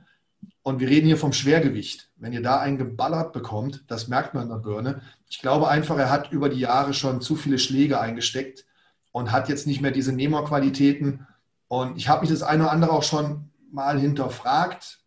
und 0.62 0.80
wir 0.80 0.88
reden 0.88 1.06
hier 1.06 1.16
vom 1.16 1.32
Schwergewicht, 1.32 2.10
wenn 2.16 2.32
ihr 2.32 2.42
da 2.42 2.58
einen 2.58 2.76
geballert 2.76 3.32
bekommt, 3.32 3.84
das 3.86 4.08
merkt 4.08 4.34
man 4.34 4.42
in 4.42 4.48
der 4.48 4.56
Birne. 4.56 5.00
Ich 5.28 5.38
glaube 5.38 5.68
einfach, 5.68 5.96
er 5.96 6.10
hat 6.10 6.32
über 6.32 6.48
die 6.48 6.58
Jahre 6.58 6.92
schon 6.92 7.20
zu 7.20 7.36
viele 7.36 7.60
Schläge 7.60 8.00
eingesteckt 8.00 8.66
und 9.12 9.30
hat 9.30 9.48
jetzt 9.48 9.68
nicht 9.68 9.80
mehr 9.80 9.92
diese 9.92 10.12
Nehmerqualitäten. 10.12 11.24
Und 11.68 11.98
ich 11.98 12.08
habe 12.08 12.22
mich 12.22 12.30
das 12.30 12.42
eine 12.42 12.64
oder 12.64 12.72
andere 12.72 12.90
auch 12.90 13.04
schon 13.04 13.50
mal 13.70 13.96
hinterfragt. 13.96 14.98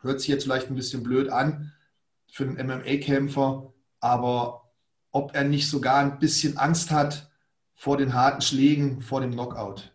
Hört 0.00 0.18
sich 0.18 0.28
jetzt 0.28 0.42
vielleicht 0.42 0.70
ein 0.70 0.74
bisschen 0.74 1.04
blöd 1.04 1.28
an 1.28 1.72
für 2.32 2.42
einen 2.42 2.56
MMA-Kämpfer, 2.66 3.72
aber 4.00 4.67
ob 5.18 5.34
er 5.34 5.42
nicht 5.42 5.68
sogar 5.68 5.98
ein 5.98 6.20
bisschen 6.20 6.56
Angst 6.58 6.92
hat 6.92 7.28
vor 7.74 7.96
den 7.96 8.14
harten 8.14 8.40
Schlägen, 8.40 9.02
vor 9.02 9.20
dem 9.20 9.32
Knockout. 9.32 9.92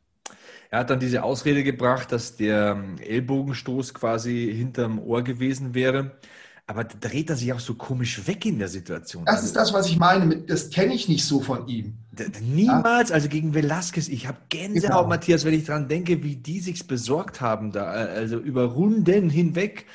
Er 0.69 0.79
hat 0.79 0.89
dann 0.89 0.99
diese 0.99 1.23
Ausrede 1.23 1.63
gebracht, 1.63 2.11
dass 2.11 2.35
der 2.35 2.71
ähm, 2.71 2.97
Ellbogenstoß 2.97 3.93
quasi 3.93 4.53
hinterm 4.53 4.99
Ohr 4.99 5.23
gewesen 5.23 5.73
wäre. 5.73 6.17
Aber 6.65 6.83
da 6.83 6.95
dreht 6.99 7.29
er 7.29 7.35
sich 7.35 7.53
auch 7.53 7.59
so 7.59 7.75
komisch 7.75 8.25
weg 8.25 8.45
in 8.45 8.57
der 8.57 8.69
Situation. 8.69 9.25
Das 9.25 9.43
ist 9.43 9.55
das, 9.55 9.73
was 9.73 9.87
ich 9.87 9.97
meine. 9.97 10.37
Das 10.37 10.69
kenne 10.69 10.93
ich 10.93 11.07
nicht 11.07 11.25
so 11.25 11.41
von 11.41 11.67
ihm. 11.67 11.97
Niemals, 12.41 13.11
also 13.11 13.27
gegen 13.27 13.53
Velasquez. 13.53 14.07
Ich 14.07 14.27
habe 14.27 14.37
Gänsehaut, 14.49 14.81
genau. 14.81 15.07
Matthias, 15.07 15.45
wenn 15.45 15.53
ich 15.53 15.65
daran 15.65 15.87
denke, 15.87 16.23
wie 16.23 16.37
die 16.37 16.59
sich 16.59 16.87
besorgt 16.87 17.41
haben, 17.41 17.71
da, 17.71 17.85
also 17.85 18.37
über 18.37 18.65
Runden 18.65 19.29
hinweg. 19.29 19.85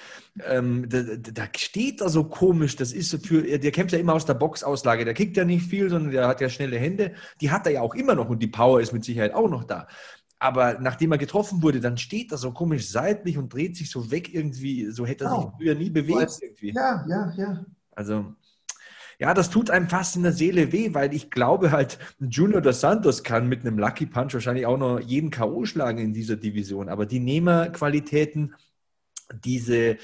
Ähm, 0.47 0.89
da, 0.89 1.03
da, 1.17 1.45
steht 1.57 2.01
er 2.01 2.09
so 2.09 2.25
komisch. 2.25 2.77
Das 2.77 2.93
ist 2.93 3.27
für, 3.27 3.43
der 3.43 3.71
kämpft 3.71 3.93
ja 3.93 3.99
immer 3.99 4.15
aus 4.15 4.27
der 4.27 4.35
Boxauslage. 4.35 5.05
Der 5.05 5.15
kickt 5.15 5.37
ja 5.37 5.45
nicht 5.45 5.67
viel, 5.67 5.91
sondern 5.91 6.13
der 6.13 6.29
hat 6.29 6.41
ja 6.41 6.49
schnelle 6.49 6.79
Hände. 6.79 7.13
Die 7.41 7.51
hat 7.51 7.67
er 7.67 7.73
ja 7.73 7.81
auch 7.81 7.95
immer 7.95 8.15
noch 8.15 8.29
und 8.29 8.43
die 8.43 8.49
Power 8.49 8.81
ist 8.81 8.93
mit 8.93 9.05
Sicherheit 9.05 9.35
auch 9.35 9.49
noch 9.49 9.65
da. 9.65 9.87
Aber 10.39 10.79
nachdem 10.79 11.13
er 11.13 11.19
getroffen 11.19 11.63
wurde, 11.63 11.81
dann 11.81 11.99
steht 11.99 12.31
er 12.31 12.39
so 12.39 12.53
komisch 12.53 12.89
seitlich 12.89 13.39
und 13.39 13.53
dreht 13.53 13.77
sich 13.77 13.91
so 13.91 14.11
weg 14.11 14.33
irgendwie, 14.33 14.91
so 14.91 15.05
hätte 15.05 15.25
er 15.25 15.37
sich 15.37 15.51
früher 15.57 15.75
nie 15.75 15.91
bewegt. 15.91 16.39
Irgendwie. 16.41 16.73
Ja, 16.73 17.05
ja, 17.09 17.33
ja. 17.37 17.65
Also, 17.97 18.35
ja, 19.19 19.35
das 19.35 19.51
tut 19.51 19.69
einem 19.69 19.89
fast 19.89 20.15
in 20.15 20.23
der 20.23 20.33
Seele 20.33 20.71
weh, 20.71 20.95
weil 20.95 21.13
ich 21.13 21.33
glaube 21.33 21.73
halt, 21.73 21.99
Junior 22.21 22.61
dos 22.61 22.81
Santos 22.81 23.25
kann 23.25 23.49
mit 23.49 23.63
einem 23.63 23.79
Lucky 23.79 24.07
Punch 24.07 24.35
wahrscheinlich 24.35 24.65
auch 24.65 24.79
noch 24.79 25.01
jeden 25.01 25.31
K.O. 25.31 25.65
schlagen 25.65 25.99
in 25.99 26.13
dieser 26.13 26.37
Division. 26.37 26.89
Aber 26.89 27.05
die 27.05 27.19
Nehmerqualitäten, 27.19 28.55
diese, 29.43 29.99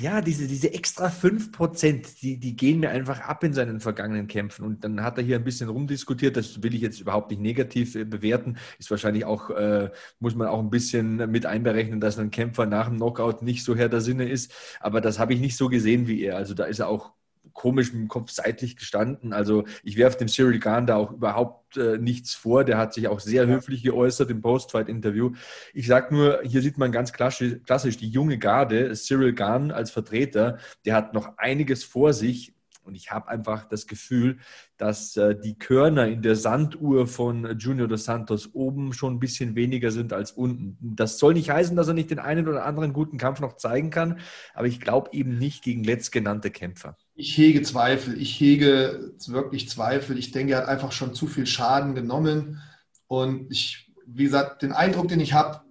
ja, 0.00 0.22
diese, 0.22 0.46
diese 0.46 0.72
extra 0.72 1.10
5%, 1.10 2.20
die, 2.22 2.38
die 2.38 2.56
gehen 2.56 2.80
mir 2.80 2.90
einfach 2.90 3.20
ab 3.20 3.44
in 3.44 3.52
seinen 3.52 3.80
vergangenen 3.80 4.26
Kämpfen. 4.26 4.64
Und 4.64 4.84
dann 4.84 5.02
hat 5.02 5.18
er 5.18 5.24
hier 5.24 5.36
ein 5.36 5.44
bisschen 5.44 5.68
rumdiskutiert, 5.68 6.36
das 6.36 6.62
will 6.62 6.74
ich 6.74 6.80
jetzt 6.80 7.00
überhaupt 7.00 7.30
nicht 7.30 7.40
negativ 7.40 7.94
äh, 7.94 8.04
bewerten. 8.04 8.56
Ist 8.78 8.90
wahrscheinlich 8.90 9.26
auch, 9.26 9.50
äh, 9.50 9.90
muss 10.18 10.34
man 10.34 10.48
auch 10.48 10.60
ein 10.60 10.70
bisschen 10.70 11.16
mit 11.30 11.44
einberechnen, 11.44 12.00
dass 12.00 12.18
ein 12.18 12.30
Kämpfer 12.30 12.66
nach 12.66 12.88
dem 12.88 12.96
Knockout 12.96 13.42
nicht 13.42 13.64
so 13.64 13.76
her 13.76 13.88
der 13.90 14.00
Sinne 14.00 14.28
ist. 14.28 14.52
Aber 14.80 15.00
das 15.00 15.18
habe 15.18 15.34
ich 15.34 15.40
nicht 15.40 15.56
so 15.56 15.68
gesehen 15.68 16.06
wie 16.06 16.22
er. 16.22 16.36
Also 16.36 16.54
da 16.54 16.64
ist 16.64 16.78
er 16.78 16.88
auch 16.88 17.12
komisch 17.56 17.92
mit 17.92 18.02
dem 18.02 18.08
Kopf 18.08 18.30
seitlich 18.30 18.76
gestanden. 18.76 19.32
Also 19.32 19.64
ich 19.82 19.96
werfe 19.96 20.18
dem 20.18 20.28
Cyril 20.28 20.60
Gahn 20.60 20.86
da 20.86 20.96
auch 20.96 21.10
überhaupt 21.10 21.76
äh, 21.76 21.98
nichts 21.98 22.34
vor. 22.34 22.62
Der 22.62 22.78
hat 22.78 22.94
sich 22.94 23.08
auch 23.08 23.18
sehr 23.18 23.46
höflich 23.46 23.82
geäußert 23.82 24.30
im 24.30 24.42
Post-Fight-Interview. 24.42 25.32
Ich 25.74 25.86
sage 25.86 26.14
nur, 26.14 26.40
hier 26.44 26.62
sieht 26.62 26.78
man 26.78 26.92
ganz 26.92 27.12
klassisch, 27.12 27.56
klassisch 27.64 27.96
die 27.96 28.08
junge 28.08 28.38
Garde, 28.38 28.94
Cyril 28.94 29.32
Gahn 29.32 29.72
als 29.72 29.90
Vertreter, 29.90 30.58
der 30.84 30.94
hat 30.94 31.14
noch 31.14 31.38
einiges 31.38 31.82
vor 31.82 32.12
sich. 32.12 32.52
Und 32.84 32.94
ich 32.94 33.10
habe 33.10 33.28
einfach 33.28 33.64
das 33.64 33.88
Gefühl, 33.88 34.38
dass 34.76 35.16
äh, 35.16 35.34
die 35.34 35.58
Körner 35.58 36.06
in 36.06 36.22
der 36.22 36.36
Sanduhr 36.36 37.08
von 37.08 37.58
Junior 37.58 37.88
dos 37.88 38.04
Santos 38.04 38.54
oben 38.54 38.92
schon 38.92 39.14
ein 39.14 39.18
bisschen 39.18 39.56
weniger 39.56 39.90
sind 39.90 40.12
als 40.12 40.30
unten. 40.30 40.78
Das 40.80 41.18
soll 41.18 41.34
nicht 41.34 41.50
heißen, 41.50 41.74
dass 41.74 41.88
er 41.88 41.94
nicht 41.94 42.10
den 42.10 42.20
einen 42.20 42.46
oder 42.46 42.64
anderen 42.64 42.92
guten 42.92 43.18
Kampf 43.18 43.40
noch 43.40 43.56
zeigen 43.56 43.90
kann, 43.90 44.20
aber 44.54 44.68
ich 44.68 44.78
glaube 44.78 45.10
eben 45.14 45.36
nicht 45.36 45.64
gegen 45.64 45.82
letztgenannte 45.82 46.52
Kämpfer. 46.52 46.96
Ich 47.18 47.36
hege 47.38 47.62
Zweifel. 47.62 48.20
Ich 48.20 48.38
hege 48.38 49.14
wirklich 49.26 49.70
Zweifel. 49.70 50.18
Ich 50.18 50.32
denke, 50.32 50.52
er 50.52 50.58
hat 50.58 50.68
einfach 50.68 50.92
schon 50.92 51.14
zu 51.14 51.26
viel 51.26 51.46
Schaden 51.46 51.94
genommen. 51.94 52.60
Und 53.08 53.50
ich, 53.50 53.90
wie 54.06 54.24
gesagt, 54.24 54.60
den 54.60 54.72
Eindruck, 54.72 55.08
den 55.08 55.20
ich 55.20 55.32
habe, 55.32 55.62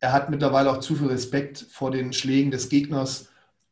er 0.00 0.12
hat 0.12 0.30
mittlerweile 0.30 0.72
auch 0.72 0.80
zu 0.80 0.96
viel 0.96 1.06
Respekt 1.06 1.64
vor 1.70 1.92
den 1.92 2.12
Schlägen 2.12 2.50
des 2.50 2.68
Gegners. 2.68 3.28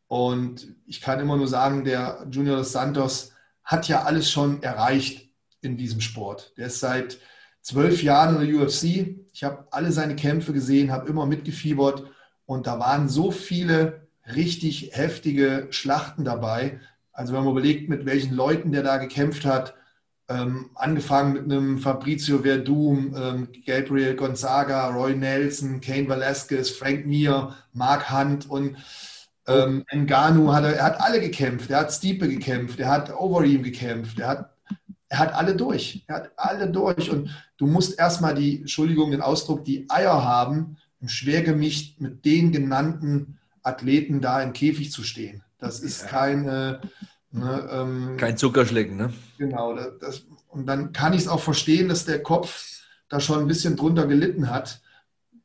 Und 0.06 0.76
ich 0.87 1.00
kann 1.00 1.18
immer 1.18 1.37
nur 1.37 1.48
sagen, 1.48 1.85
der 1.85 2.24
Junior 2.30 2.59
dos 2.59 2.70
Santos 2.70 3.33
hat 3.64 3.88
ja 3.88 4.04
alles 4.04 4.30
schon 4.30 4.62
erreicht 4.62 5.28
in 5.62 5.76
diesem 5.76 6.00
Sport. 6.00 6.52
Der 6.56 6.68
ist 6.68 6.78
seit 6.78 7.18
zwölf 7.62 8.00
Jahren 8.04 8.40
in 8.40 8.48
der 8.48 8.62
UFC. 8.62 9.16
Ich 9.33 9.42
habe 9.42 9.66
alle 9.72 9.90
seine 9.90 10.14
Kämpfe 10.14 10.52
gesehen, 10.52 10.92
habe 10.92 11.09
immer 11.09 11.26
mitgefiebert. 11.26 12.04
Und 12.46 12.68
da 12.68 12.78
waren 12.78 13.09
so 13.09 13.33
viele 13.33 14.09
richtig 14.35 14.90
heftige 14.93 15.69
Schlachten 15.71 16.25
dabei. 16.25 16.81
Also 17.12 17.33
wenn 17.33 17.45
man 17.45 17.53
überlegt, 17.53 17.88
mit 17.88 18.07
welchen 18.07 18.35
Leuten 18.35 18.73
der 18.73 18.83
da 18.83 18.97
gekämpft 18.97 19.45
hat, 19.45 19.75
ähm, 20.29 20.71
angefangen 20.77 21.33
mit 21.33 21.45
einem 21.45 21.79
Fabrizio 21.79 22.38
Verdum, 22.38 23.14
ähm, 23.16 23.49
Gabriel 23.66 24.14
Gonzaga, 24.14 24.88
Roy 24.88 25.16
Nelson, 25.16 25.81
Kane 25.81 26.09
Velasquez, 26.09 26.71
Frank 26.71 27.05
Mir, 27.05 27.55
Mark 27.73 28.12
Hunt 28.12 28.49
und 28.49 28.77
ähm, 29.49 29.85
Ngannou 29.93 30.53
hat 30.53 30.64
er, 30.64 30.77
er 30.77 30.85
hat 30.85 31.01
alle 31.01 31.21
gekämpft. 31.21 31.71
Er 31.71 31.81
hat 31.81 31.93
Stiepe 31.93 32.29
gekämpft, 32.29 32.79
er 32.79 32.88
hat 32.88 33.12
Overeem 33.12 33.64
gekämpft, 33.64 34.21
er 34.21 34.29
hat, 34.29 34.51
er 35.09 35.19
hat 35.19 35.35
alle 35.35 35.57
durch. 35.57 36.05
Er 36.07 36.16
hat 36.16 36.31
alle 36.37 36.71
durch. 36.71 37.11
Und 37.11 37.31
du 37.57 37.66
musst 37.66 37.99
erstmal 37.99 38.35
die, 38.35 38.61
Entschuldigung, 38.61 39.11
den 39.11 39.23
Ausdruck, 39.23 39.64
die 39.64 39.87
Eier 39.90 40.23
haben, 40.25 40.77
im 41.01 41.09
Schwergewicht 41.09 42.01
mit 42.01 42.25
den 42.25 42.53
genannten 42.53 43.39
Athleten 43.62 44.20
da 44.20 44.42
im 44.42 44.53
Käfig 44.53 44.92
zu 44.92 45.03
stehen. 45.03 45.42
Das 45.59 45.81
ist 45.81 46.07
keine. 46.09 46.81
Ne, 47.33 47.68
ähm, 47.70 48.16
Kein 48.16 48.37
Zuckerschlecken, 48.37 48.96
ne? 48.96 49.12
Genau. 49.38 49.75
Das, 49.75 49.99
das, 50.01 50.23
und 50.49 50.66
dann 50.66 50.92
kann 50.92 51.12
ich 51.12 51.23
es 51.23 51.29
auch 51.29 51.40
verstehen, 51.40 51.88
dass 51.88 52.05
der 52.05 52.23
Kopf 52.23 52.83
da 53.09 53.20
schon 53.20 53.38
ein 53.38 53.46
bisschen 53.46 53.77
drunter 53.77 54.07
gelitten 54.07 54.51
hat. 54.51 54.81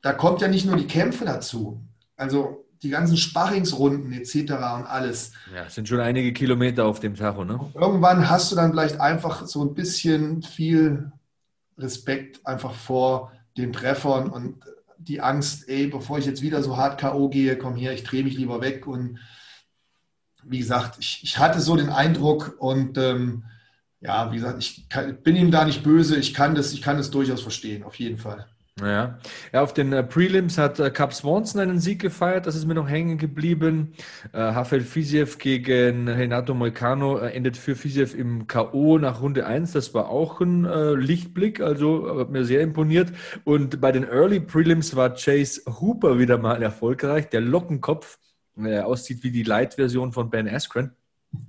Da 0.02 0.14
kommt 0.14 0.42
ja 0.42 0.48
nicht 0.48 0.66
nur 0.66 0.78
die 0.78 0.88
Kämpfe 0.88 1.26
dazu. 1.26 1.80
Also 2.16 2.66
die 2.82 2.90
ganzen 2.90 3.18
Sparringsrunden 3.18 4.14
etc. 4.14 4.36
und 4.36 4.86
alles. 4.86 5.32
Ja, 5.54 5.66
es 5.66 5.76
sind 5.76 5.88
schon 5.88 6.00
einige 6.00 6.34
Kilometer 6.34 6.86
auf 6.86 7.00
dem 7.00 7.16
Tacho, 7.16 7.44
ne? 7.44 7.60
Irgendwann 7.74 8.30
hast 8.30 8.52
du 8.52 8.56
dann 8.56 8.72
vielleicht 8.72 9.00
einfach 9.00 9.46
so 9.48 9.64
ein 9.64 9.74
bisschen 9.74 10.42
viel 10.44 11.12
Respekt 11.78 12.46
einfach 12.46 12.74
vor 12.74 13.32
den 13.58 13.74
Treffern 13.74 14.30
und 14.30 14.64
die 15.08 15.22
Angst, 15.22 15.70
ey, 15.70 15.88
bevor 15.88 16.18
ich 16.18 16.26
jetzt 16.26 16.42
wieder 16.42 16.62
so 16.64 16.78
hart 16.78 17.00
K.O. 17.00 17.30
gehe, 17.30 17.58
komm 17.58 17.76
her, 17.76 17.94
ich 17.94 18.04
drehe 18.04 18.24
mich 18.24 18.38
lieber 18.38 18.62
weg. 18.62 18.88
Und 18.88 19.20
wie 20.44 20.60
gesagt, 20.60 20.98
ich, 21.00 21.22
ich 21.24 21.38
hatte 21.38 21.60
so 21.60 21.76
den 21.76 21.90
Eindruck 21.90 22.56
und 22.60 22.98
ähm, 22.98 23.44
ja, 24.02 24.32
wie 24.32 24.36
gesagt, 24.36 24.60
ich 24.60 24.88
kann, 24.90 25.22
bin 25.24 25.36
ihm 25.36 25.52
da 25.52 25.66
nicht 25.66 25.84
böse, 25.84 26.18
ich 26.18 26.34
kann 26.34 26.56
das, 26.56 26.74
ich 26.74 26.82
kann 26.82 26.98
das 26.98 27.12
durchaus 27.12 27.42
verstehen, 27.42 27.84
auf 27.84 27.96
jeden 27.96 28.18
Fall. 28.18 28.48
Ja. 28.82 29.20
ja, 29.54 29.62
auf 29.62 29.74
den 29.74 29.94
äh, 29.94 30.04
Prelims 30.04 30.58
hat 30.58 30.82
äh, 30.82 30.92
Cap 30.92 31.14
Swanson 31.14 31.62
einen 31.62 31.80
Sieg 31.80 32.02
gefeiert, 32.02 32.46
das 32.46 32.58
ist 32.58 32.66
mir 32.66 32.74
noch 32.74 32.90
hängen 32.90 33.18
geblieben. 33.18 33.94
Äh, 34.34 34.42
Rafael 34.42 34.82
Fiziev 34.82 35.38
gegen 35.38 36.10
Renato 36.10 36.54
Moicano 36.54 37.20
äh, 37.20 37.30
endet 37.30 37.56
für 37.56 37.78
Fiziev 37.78 38.14
im 38.14 38.48
K.O. 38.48 38.98
nach 38.98 39.22
Runde 39.22 39.46
1. 39.46 39.72
Das 39.72 39.94
war 39.94 40.10
auch 40.10 40.42
ein 40.42 40.66
äh, 40.66 40.92
Lichtblick, 40.92 41.62
also 41.62 42.20
hat 42.20 42.32
mir 42.32 42.44
sehr 42.44 42.60
imponiert. 42.60 43.14
Und 43.46 43.80
bei 43.80 43.94
den 43.94 44.04
Early 44.04 44.42
Prelims 44.42 44.94
war 44.94 45.16
Chase 45.16 45.62
Hooper 45.80 46.20
wieder 46.20 46.38
mal 46.38 46.62
erfolgreich, 46.62 47.30
der 47.30 47.40
Lockenkopf, 47.40 48.20
der 48.58 48.88
aussieht 48.88 49.24
wie 49.24 49.32
die 49.32 49.44
Light-Version 49.44 50.12
von 50.12 50.30
Ben 50.30 50.50
Askren. 50.50 50.92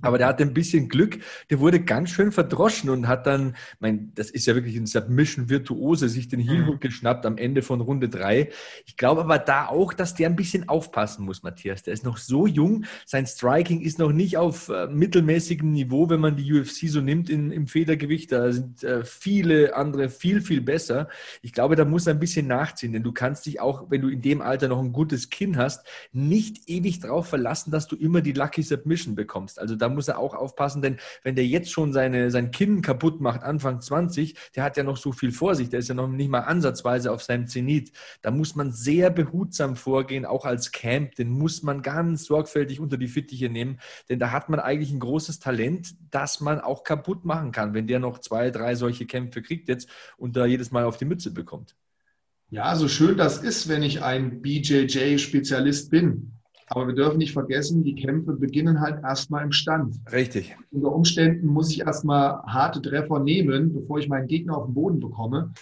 Aber 0.01 0.17
der 0.17 0.27
hatte 0.27 0.43
ein 0.43 0.53
bisschen 0.53 0.89
Glück, 0.89 1.19
der 1.49 1.59
wurde 1.59 1.79
ganz 1.79 2.09
schön 2.09 2.31
verdroschen 2.31 2.89
und 2.89 3.07
hat 3.07 3.27
dann, 3.27 3.55
mein, 3.79 4.11
das 4.15 4.29
ist 4.29 4.45
ja 4.45 4.55
wirklich 4.55 4.75
ein 4.77 4.85
Submission-Virtuose, 4.85 6.09
sich 6.09 6.27
den 6.27 6.39
Heelhook 6.39 6.75
mhm. 6.75 6.79
geschnappt 6.79 7.25
am 7.25 7.37
Ende 7.37 7.61
von 7.61 7.81
Runde 7.81 8.09
drei. 8.09 8.49
Ich 8.85 8.97
glaube 8.97 9.21
aber 9.21 9.39
da 9.39 9.67
auch, 9.67 9.93
dass 9.93 10.15
der 10.15 10.29
ein 10.29 10.35
bisschen 10.35 10.69
aufpassen 10.69 11.25
muss, 11.25 11.43
Matthias. 11.43 11.83
Der 11.83 11.93
ist 11.93 12.03
noch 12.03 12.17
so 12.17 12.47
jung, 12.47 12.85
sein 13.05 13.25
Striking 13.25 13.81
ist 13.81 13.99
noch 13.99 14.11
nicht 14.11 14.37
auf 14.37 14.69
äh, 14.69 14.87
mittelmäßigem 14.87 15.71
Niveau, 15.71 16.09
wenn 16.09 16.19
man 16.19 16.35
die 16.35 16.53
UFC 16.53 16.87
so 16.87 17.01
nimmt 17.01 17.29
in, 17.29 17.51
im 17.51 17.67
Federgewicht. 17.67 18.31
Da 18.31 18.51
sind 18.51 18.83
äh, 18.83 19.03
viele 19.03 19.75
andere 19.75 20.09
viel, 20.09 20.41
viel 20.41 20.61
besser. 20.61 21.07
Ich 21.41 21.53
glaube, 21.53 21.75
da 21.75 21.85
muss 21.85 22.07
er 22.07 22.13
ein 22.13 22.19
bisschen 22.19 22.47
nachziehen, 22.47 22.93
denn 22.93 23.03
du 23.03 23.11
kannst 23.11 23.45
dich 23.45 23.59
auch, 23.59 23.89
wenn 23.89 24.01
du 24.01 24.09
in 24.09 24.21
dem 24.21 24.41
Alter 24.41 24.67
noch 24.67 24.79
ein 24.79 24.91
gutes 24.91 25.29
Kinn 25.29 25.57
hast, 25.57 25.85
nicht 26.11 26.69
ewig 26.69 26.99
darauf 26.99 27.27
verlassen, 27.27 27.71
dass 27.71 27.87
du 27.87 27.95
immer 27.95 28.21
die 28.21 28.33
Lucky 28.33 28.63
Submission 28.63 29.15
bekommst. 29.15 29.59
Also 29.59 29.75
da 29.81 29.89
muss 29.89 30.07
er 30.07 30.19
auch 30.19 30.33
aufpassen, 30.33 30.81
denn 30.81 30.97
wenn 31.23 31.35
der 31.35 31.45
jetzt 31.45 31.71
schon 31.71 31.93
seine, 31.93 32.31
sein 32.31 32.51
Kinn 32.51 32.81
kaputt 32.81 33.21
macht, 33.21 33.43
Anfang 33.43 33.81
20, 33.81 34.35
der 34.55 34.63
hat 34.63 34.77
ja 34.77 34.83
noch 34.83 34.97
so 34.97 35.11
viel 35.11 35.31
vor 35.31 35.55
sich, 35.55 35.69
der 35.69 35.79
ist 35.79 35.89
ja 35.89 35.95
noch 35.95 36.07
nicht 36.07 36.29
mal 36.29 36.41
ansatzweise 36.41 37.11
auf 37.11 37.23
seinem 37.23 37.47
Zenit. 37.47 37.91
Da 38.21 38.31
muss 38.31 38.55
man 38.55 38.71
sehr 38.71 39.09
behutsam 39.09 39.75
vorgehen, 39.75 40.25
auch 40.25 40.45
als 40.45 40.71
Camp, 40.71 41.15
den 41.15 41.29
muss 41.29 41.63
man 41.63 41.81
ganz 41.81 42.25
sorgfältig 42.25 42.79
unter 42.79 42.97
die 42.97 43.07
Fittiche 43.07 43.49
nehmen, 43.49 43.79
denn 44.09 44.19
da 44.19 44.31
hat 44.31 44.49
man 44.49 44.59
eigentlich 44.59 44.91
ein 44.91 44.99
großes 44.99 45.39
Talent, 45.39 45.95
das 46.11 46.39
man 46.41 46.59
auch 46.59 46.83
kaputt 46.83 47.25
machen 47.25 47.51
kann, 47.51 47.73
wenn 47.73 47.87
der 47.87 47.99
noch 47.99 48.19
zwei, 48.19 48.51
drei 48.51 48.75
solche 48.75 49.05
Kämpfe 49.05 49.41
kriegt 49.41 49.67
jetzt 49.67 49.89
und 50.17 50.35
da 50.35 50.45
jedes 50.45 50.71
Mal 50.71 50.85
auf 50.85 50.97
die 50.97 51.05
Mütze 51.05 51.31
bekommt. 51.31 51.75
Ja, 52.49 52.75
so 52.77 52.87
schön 52.87 53.17
das 53.17 53.39
ist, 53.39 53.67
wenn 53.67 53.83
ich 53.83 54.03
ein 54.03 54.41
BJJ-Spezialist 54.41 55.91
bin. 55.91 56.36
Aber 56.67 56.87
wir 56.87 56.93
dürfen 56.93 57.17
nicht 57.17 57.31
vergessen, 57.31 57.83
die 57.83 57.95
Kämpfe 57.95 58.33
beginnen 58.33 58.81
halt 58.81 59.01
erstmal 59.01 59.43
im 59.43 59.53
Stand. 59.53 59.95
Richtig. 60.11 60.55
Unter 60.71 60.93
Umständen 60.93 61.47
muss 61.47 61.71
ich 61.71 61.79
erstmal 61.79 62.41
harte 62.43 62.81
Treffer 62.81 63.19
nehmen, 63.19 63.73
bevor 63.73 63.99
ich 63.99 64.09
meinen 64.09 64.27
Gegner 64.27 64.57
auf 64.57 64.65
den 64.65 64.73
Boden 64.73 64.99
bekomme. 64.99 65.53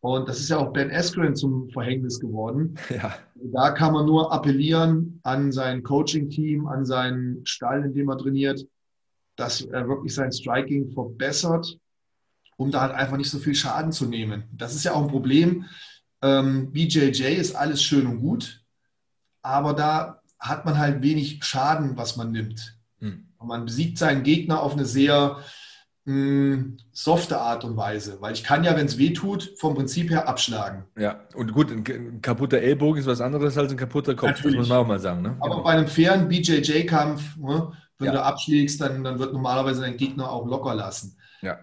Und 0.00 0.28
das 0.28 0.40
ist 0.40 0.48
ja 0.48 0.58
auch 0.58 0.72
Ben 0.72 0.90
Askren 0.90 1.34
zum 1.34 1.68
Verhängnis 1.70 2.20
geworden. 2.20 2.76
Ja. 2.90 3.14
Da 3.52 3.70
kann 3.72 3.92
man 3.92 4.06
nur 4.06 4.32
appellieren 4.32 5.20
an 5.22 5.52
sein 5.52 5.82
Coaching-Team, 5.82 6.66
an 6.66 6.86
seinen 6.86 7.44
Stall, 7.44 7.84
in 7.84 7.92
dem 7.92 8.08
er 8.08 8.16
trainiert, 8.16 8.66
dass 9.36 9.60
er 9.60 9.86
wirklich 9.88 10.14
sein 10.14 10.32
Striking 10.32 10.90
verbessert, 10.92 11.78
um 12.56 12.70
da 12.70 12.80
halt 12.80 12.94
einfach 12.94 13.18
nicht 13.18 13.30
so 13.30 13.38
viel 13.38 13.54
Schaden 13.54 13.92
zu 13.92 14.06
nehmen. 14.06 14.44
Das 14.52 14.74
ist 14.74 14.84
ja 14.84 14.94
auch 14.94 15.02
ein 15.02 15.10
Problem. 15.10 15.66
Ähm, 16.22 16.72
BJJ 16.72 17.34
ist 17.34 17.54
alles 17.54 17.82
schön 17.82 18.06
und 18.06 18.20
gut, 18.20 18.64
aber 19.42 19.74
da 19.74 20.22
hat 20.48 20.64
man 20.64 20.78
halt 20.78 21.02
wenig 21.02 21.44
Schaden, 21.44 21.96
was 21.96 22.16
man 22.16 22.32
nimmt. 22.32 22.76
Hm. 23.00 23.28
Man 23.42 23.66
besiegt 23.66 23.98
seinen 23.98 24.22
Gegner 24.22 24.62
auf 24.62 24.72
eine 24.72 24.84
sehr 24.84 25.38
mh, 26.04 26.12
hm, 26.14 26.76
softe 26.92 27.38
Art 27.38 27.64
und 27.64 27.76
Weise, 27.76 28.18
weil 28.20 28.32
ich 28.32 28.44
kann 28.44 28.64
ja, 28.64 28.76
wenn 28.76 28.86
es 28.86 28.98
weh 28.98 29.12
tut, 29.12 29.54
vom 29.58 29.74
Prinzip 29.74 30.10
her 30.10 30.28
abschlagen. 30.28 30.84
Ja, 30.96 31.20
und 31.34 31.52
gut, 31.52 31.70
ein 31.70 32.20
kaputter 32.22 32.58
Ellbogen 32.58 33.00
ist 33.00 33.06
was 33.06 33.20
anderes 33.20 33.58
als 33.58 33.72
ein 33.72 33.78
kaputter 33.78 34.14
Kopf, 34.14 34.30
Natürlich. 34.30 34.56
muss 34.56 34.68
man 34.68 34.78
auch 34.78 34.86
mal 34.86 35.00
sagen. 35.00 35.22
Ne? 35.22 35.36
Aber 35.40 35.50
genau. 35.50 35.62
bei 35.62 35.70
einem 35.72 35.88
fairen 35.88 36.28
BJJ-Kampf, 36.28 37.36
ne, 37.36 37.72
wenn 37.98 38.06
ja. 38.06 38.12
du 38.12 38.22
abschlägst, 38.22 38.80
dann, 38.80 39.04
dann 39.04 39.18
wird 39.18 39.32
normalerweise 39.32 39.82
dein 39.82 39.96
Gegner 39.96 40.30
auch 40.30 40.46
locker 40.46 40.74
lassen. 40.74 41.18
Ja. 41.42 41.58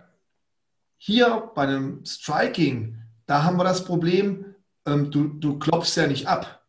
Hier 0.97 1.51
bei 1.55 1.63
einem 1.63 2.05
Striking, 2.05 3.01
da 3.25 3.43
haben 3.43 3.57
wir 3.57 3.63
das 3.63 3.85
Problem, 3.85 4.55
ähm, 4.85 5.11
du, 5.11 5.27
du 5.27 5.59
klopfst 5.59 5.95
ja 5.95 6.07
nicht 6.07 6.27
ab 6.27 6.62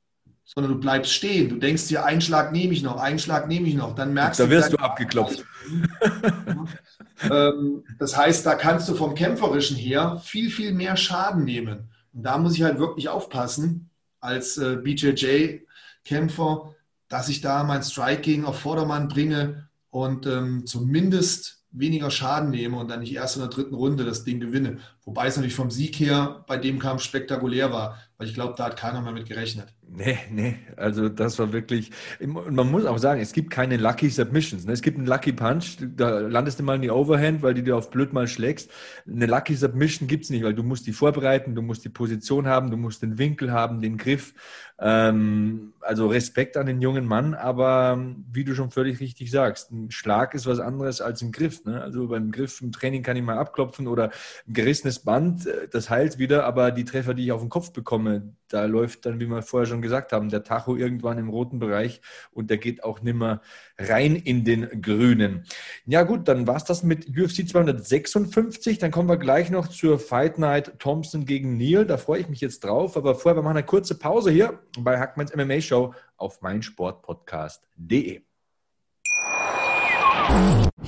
sondern 0.44 0.72
du 0.72 0.78
bleibst 0.78 1.12
stehen. 1.12 1.48
Du 1.48 1.56
denkst 1.56 1.88
dir, 1.88 2.04
einen 2.04 2.20
Schlag 2.20 2.52
nehme 2.52 2.72
ich 2.72 2.82
noch, 2.82 2.98
einen 2.98 3.18
Schlag 3.18 3.48
nehme 3.48 3.68
ich 3.68 3.74
noch. 3.74 3.94
Dann 3.94 4.12
merkst 4.12 4.40
da 4.40 4.44
du. 4.44 4.50
Da 4.50 4.56
wirst 4.56 4.72
du 4.72 4.76
abgeklopft. 4.76 5.44
ähm, 7.30 7.84
das 7.98 8.16
heißt, 8.16 8.44
da 8.44 8.54
kannst 8.54 8.88
du 8.88 8.94
vom 8.94 9.14
Kämpferischen 9.14 9.76
her 9.76 10.20
viel, 10.22 10.50
viel 10.50 10.72
mehr 10.72 10.96
Schaden 10.96 11.44
nehmen. 11.44 11.90
Und 12.12 12.22
da 12.22 12.38
muss 12.38 12.54
ich 12.54 12.62
halt 12.62 12.78
wirklich 12.78 13.08
aufpassen, 13.08 13.90
als 14.20 14.58
äh, 14.58 14.76
BJJ-Kämpfer, 14.76 16.74
dass 17.08 17.28
ich 17.28 17.40
da 17.40 17.64
mein 17.64 17.82
Striking 17.82 18.44
auf 18.44 18.58
Vordermann 18.60 19.08
bringe 19.08 19.68
und 19.90 20.26
ähm, 20.26 20.66
zumindest 20.66 21.64
weniger 21.74 22.10
Schaden 22.10 22.50
nehme 22.50 22.78
und 22.78 22.88
dann 22.88 23.00
nicht 23.00 23.14
erst 23.14 23.36
in 23.36 23.42
der 23.42 23.50
dritten 23.50 23.74
Runde 23.74 24.04
das 24.04 24.24
Ding 24.24 24.40
gewinne. 24.40 24.78
Wobei 25.04 25.26
es 25.26 25.36
natürlich 25.36 25.56
vom 25.56 25.70
Sieg 25.70 25.96
her 25.96 26.44
bei 26.46 26.56
dem 26.56 26.78
Kampf 26.78 27.02
spektakulär 27.02 27.72
war, 27.72 27.98
weil 28.16 28.28
ich 28.28 28.34
glaube, 28.34 28.54
da 28.56 28.66
hat 28.66 28.76
keiner 28.76 29.02
mehr 29.02 29.12
mit 29.12 29.26
gerechnet. 29.26 29.74
Nee, 29.96 30.18
nee, 30.30 30.56
also 30.76 31.08
das 31.08 31.38
war 31.38 31.52
wirklich, 31.52 31.92
man 32.18 32.68
muss 32.68 32.84
auch 32.84 32.98
sagen, 32.98 33.20
es 33.20 33.32
gibt 33.32 33.50
keine 33.50 33.76
Lucky 33.76 34.08
Submissions. 34.08 34.64
Ne? 34.64 34.72
Es 34.72 34.82
gibt 34.82 34.98
einen 34.98 35.06
Lucky 35.06 35.32
Punch, 35.32 35.76
da 35.96 36.18
landest 36.18 36.58
du 36.58 36.64
mal 36.64 36.76
in 36.76 36.82
die 36.82 36.90
Overhand, 36.90 37.42
weil 37.42 37.54
du 37.54 37.62
dir 37.62 37.76
auf 37.76 37.90
blöd 37.90 38.12
mal 38.12 38.26
schlägst. 38.26 38.70
Eine 39.06 39.26
Lucky 39.26 39.54
Submission 39.54 40.08
gibt 40.08 40.24
es 40.24 40.30
nicht, 40.30 40.42
weil 40.42 40.54
du 40.54 40.64
musst 40.64 40.88
die 40.88 40.92
vorbereiten, 40.92 41.54
du 41.54 41.62
musst 41.62 41.84
die 41.84 41.90
Position 41.90 42.48
haben, 42.48 42.72
du 42.72 42.76
musst 42.76 43.02
den 43.02 43.18
Winkel 43.18 43.52
haben, 43.52 43.80
den 43.80 43.96
Griff. 43.96 44.34
Ähm, 44.80 45.74
also 45.80 46.08
Respekt 46.08 46.56
an 46.56 46.66
den 46.66 46.80
jungen 46.80 47.06
Mann, 47.06 47.34
aber 47.34 48.04
wie 48.32 48.42
du 48.42 48.56
schon 48.56 48.72
völlig 48.72 48.98
richtig 48.98 49.30
sagst, 49.30 49.70
ein 49.70 49.92
Schlag 49.92 50.34
ist 50.34 50.46
was 50.46 50.58
anderes 50.58 51.00
als 51.00 51.22
ein 51.22 51.30
Griff. 51.30 51.64
Ne? 51.64 51.80
Also 51.80 52.08
beim 52.08 52.32
Griff 52.32 52.60
im 52.60 52.72
Training 52.72 53.04
kann 53.04 53.16
ich 53.16 53.22
mal 53.22 53.38
abklopfen 53.38 53.86
oder 53.86 54.10
ein 54.48 54.54
gerissenes 54.54 54.98
Band, 54.98 55.46
äh, 55.46 55.68
das 55.70 55.90
heilt 55.90 56.18
wieder, 56.18 56.44
aber 56.44 56.72
die 56.72 56.84
Treffer, 56.84 57.14
die 57.14 57.26
ich 57.26 57.32
auf 57.32 57.42
den 57.42 57.50
Kopf 57.50 57.72
bekomme, 57.72 58.34
da 58.54 58.66
läuft 58.66 59.04
dann, 59.04 59.18
wie 59.18 59.26
wir 59.26 59.42
vorher 59.42 59.66
schon 59.66 59.82
gesagt 59.82 60.12
haben, 60.12 60.28
der 60.28 60.44
Tacho 60.44 60.76
irgendwann 60.76 61.18
im 61.18 61.28
roten 61.28 61.58
Bereich 61.58 62.00
und 62.30 62.50
der 62.50 62.58
geht 62.58 62.84
auch 62.84 63.02
nimmer 63.02 63.40
rein 63.78 64.14
in 64.14 64.44
den 64.44 64.80
grünen. 64.80 65.44
Ja 65.86 66.04
gut, 66.04 66.28
dann 66.28 66.46
war 66.46 66.56
es 66.56 66.64
das 66.64 66.84
mit 66.84 67.08
UFC 67.08 67.48
256. 67.48 68.78
Dann 68.78 68.92
kommen 68.92 69.08
wir 69.08 69.16
gleich 69.16 69.50
noch 69.50 69.66
zur 69.66 69.98
Fight 69.98 70.38
Night 70.38 70.78
Thompson 70.78 71.26
gegen 71.26 71.56
Neil. 71.56 71.84
Da 71.84 71.96
freue 71.96 72.20
ich 72.20 72.28
mich 72.28 72.40
jetzt 72.40 72.62
drauf. 72.62 72.96
Aber 72.96 73.16
vorher, 73.16 73.36
wir 73.36 73.42
machen 73.42 73.56
eine 73.56 73.66
kurze 73.66 73.98
Pause 73.98 74.30
hier 74.30 74.60
bei 74.78 74.98
Hackmans 74.98 75.34
MMA 75.34 75.60
Show 75.60 75.92
auf 76.16 76.40
meinsportpodcast.de. 76.40 78.22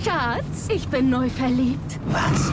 Schatz, 0.04 0.68
ich 0.68 0.86
bin 0.88 1.10
neu 1.10 1.28
verliebt. 1.28 1.98
Was? 2.06 2.52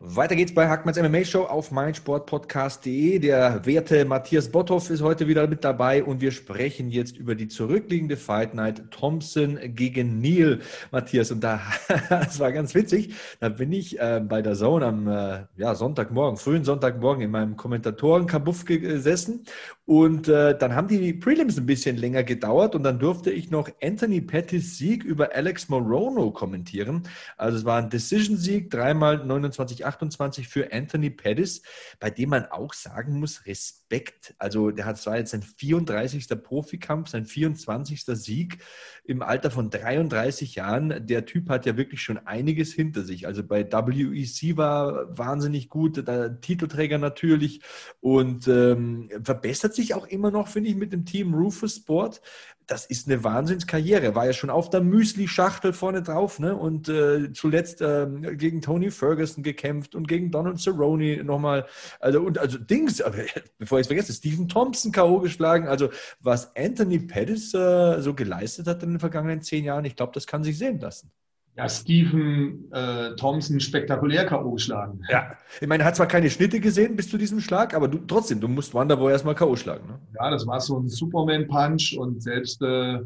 Weiter 0.00 0.36
geht's 0.36 0.54
bei 0.54 0.68
Hackmanns 0.68 0.96
MMA 0.96 1.24
Show 1.24 1.42
auf 1.42 1.72
meinsportpodcast.de. 1.72 3.18
Der 3.18 3.66
werte 3.66 4.04
Matthias 4.04 4.48
Botthoff 4.48 4.90
ist 4.90 5.02
heute 5.02 5.26
wieder 5.26 5.48
mit 5.48 5.64
dabei 5.64 6.04
und 6.04 6.20
wir 6.20 6.30
sprechen 6.30 6.88
jetzt 6.88 7.16
über 7.16 7.34
die 7.34 7.48
zurückliegende 7.48 8.16
Fight 8.16 8.54
Night 8.54 8.92
Thompson 8.92 9.58
gegen 9.74 10.20
Neil. 10.20 10.60
Matthias, 10.92 11.32
und 11.32 11.42
da, 11.42 11.60
das 12.10 12.38
war 12.38 12.52
ganz 12.52 12.76
witzig, 12.76 13.16
da 13.40 13.48
bin 13.48 13.72
ich 13.72 13.98
äh, 13.98 14.20
bei 14.24 14.40
der 14.40 14.54
Zone 14.54 14.86
am 14.86 15.08
äh, 15.08 15.46
ja, 15.56 15.74
Sonntagmorgen, 15.74 16.36
frühen 16.36 16.62
Sonntagmorgen 16.62 17.24
in 17.24 17.32
meinem 17.32 17.56
Kommentatorenkabuff 17.56 18.66
gesessen 18.66 19.46
und 19.84 20.28
äh, 20.28 20.56
dann 20.56 20.76
haben 20.76 20.86
die 20.86 21.14
Prelims 21.14 21.56
ein 21.56 21.64
bisschen 21.64 21.96
länger 21.96 22.22
gedauert 22.22 22.76
und 22.76 22.84
dann 22.84 23.00
durfte 23.00 23.32
ich 23.32 23.50
noch 23.50 23.70
Anthony 23.82 24.20
Pettis 24.20 24.76
Sieg 24.76 25.02
über 25.02 25.34
Alex 25.34 25.70
Morono 25.70 26.30
kommentieren. 26.30 27.02
Also 27.36 27.56
es 27.56 27.64
war 27.64 27.78
ein 27.78 27.88
Decision-Sieg, 27.88 28.70
dreimal 28.70 29.24
29 29.24 29.87
28 29.88 30.48
für 30.48 30.72
Anthony 30.72 31.10
Pettis, 31.10 31.62
bei 31.98 32.10
dem 32.10 32.30
man 32.30 32.46
auch 32.46 32.74
sagen 32.74 33.18
muss, 33.18 33.46
Respekt. 33.46 34.34
Also 34.38 34.70
der 34.70 34.84
hat 34.84 34.98
zwar 34.98 35.16
jetzt 35.16 35.30
sein 35.30 35.42
34. 35.42 36.28
Profikampf, 36.42 37.08
sein 37.08 37.24
24. 37.24 38.04
Sieg 38.04 38.58
im 39.04 39.22
Alter 39.22 39.50
von 39.50 39.70
33 39.70 40.54
Jahren. 40.54 41.06
Der 41.06 41.24
Typ 41.24 41.48
hat 41.48 41.66
ja 41.66 41.76
wirklich 41.76 42.02
schon 42.02 42.18
einiges 42.18 42.72
hinter 42.72 43.02
sich. 43.02 43.26
Also 43.26 43.42
bei 43.42 43.64
WEC 43.64 44.56
war 44.56 45.16
wahnsinnig 45.16 45.68
gut, 45.68 46.06
der 46.06 46.40
Titelträger 46.40 46.98
natürlich 46.98 47.62
und 48.00 48.46
ähm, 48.48 49.08
verbessert 49.22 49.74
sich 49.74 49.94
auch 49.94 50.06
immer 50.06 50.30
noch, 50.30 50.48
finde 50.48 50.70
ich, 50.70 50.76
mit 50.76 50.92
dem 50.92 51.04
Team 51.04 51.34
Rufus 51.34 51.76
Sport 51.76 52.20
das 52.68 52.84
ist 52.84 53.08
eine 53.08 53.24
Wahnsinnskarriere. 53.24 54.14
War 54.14 54.26
ja 54.26 54.32
schon 54.32 54.50
auf 54.50 54.68
der 54.68 54.82
Müsli-Schachtel 54.82 55.72
vorne 55.72 56.02
drauf, 56.02 56.38
ne? 56.38 56.54
Und 56.54 56.88
äh, 56.88 57.32
zuletzt 57.32 57.80
äh, 57.80 58.06
gegen 58.34 58.60
Tony 58.60 58.90
Ferguson 58.90 59.42
gekämpft 59.42 59.94
und 59.94 60.06
gegen 60.06 60.30
Donald 60.30 60.60
Cerrone 60.60 61.24
nochmal. 61.24 61.66
Also, 61.98 62.20
und 62.20 62.38
also 62.38 62.58
Dings, 62.58 63.02
bevor 63.58 63.78
ich 63.78 63.84
es 63.84 63.86
vergesse, 63.88 64.12
Stephen 64.12 64.48
Thompson 64.48 64.92
K.O. 64.92 65.20
geschlagen. 65.20 65.66
Also, 65.66 65.88
was 66.20 66.54
Anthony 66.56 66.98
Pettis 66.98 67.54
äh, 67.54 68.00
so 68.00 68.14
geleistet 68.14 68.66
hat 68.66 68.82
in 68.82 68.90
den 68.90 69.00
vergangenen 69.00 69.42
zehn 69.42 69.64
Jahren, 69.64 69.86
ich 69.86 69.96
glaube, 69.96 70.12
das 70.12 70.26
kann 70.26 70.44
sich 70.44 70.58
sehen 70.58 70.78
lassen 70.78 71.10
ja, 71.58 71.68
Stephen 71.68 72.70
äh, 72.72 73.16
Thompson 73.16 73.58
spektakulär 73.58 74.24
K.O. 74.26 74.52
geschlagen. 74.52 75.00
Ja, 75.10 75.36
ich 75.60 75.66
meine, 75.66 75.82
er 75.82 75.86
hat 75.88 75.96
zwar 75.96 76.06
keine 76.06 76.30
Schnitte 76.30 76.60
gesehen 76.60 76.94
bis 76.94 77.10
zu 77.10 77.18
diesem 77.18 77.40
Schlag, 77.40 77.74
aber 77.74 77.88
du, 77.88 77.98
trotzdem, 77.98 78.40
du 78.40 78.46
musst 78.46 78.74
Wonderboy 78.74 79.10
erstmal 79.10 79.34
K.O. 79.34 79.56
schlagen. 79.56 79.88
Ne? 79.88 79.98
Ja, 80.14 80.30
das 80.30 80.46
war 80.46 80.60
so 80.60 80.78
ein 80.78 80.88
Superman-Punch 80.88 81.96
und 81.98 82.22
selbst 82.22 82.62
äh, 82.62 83.00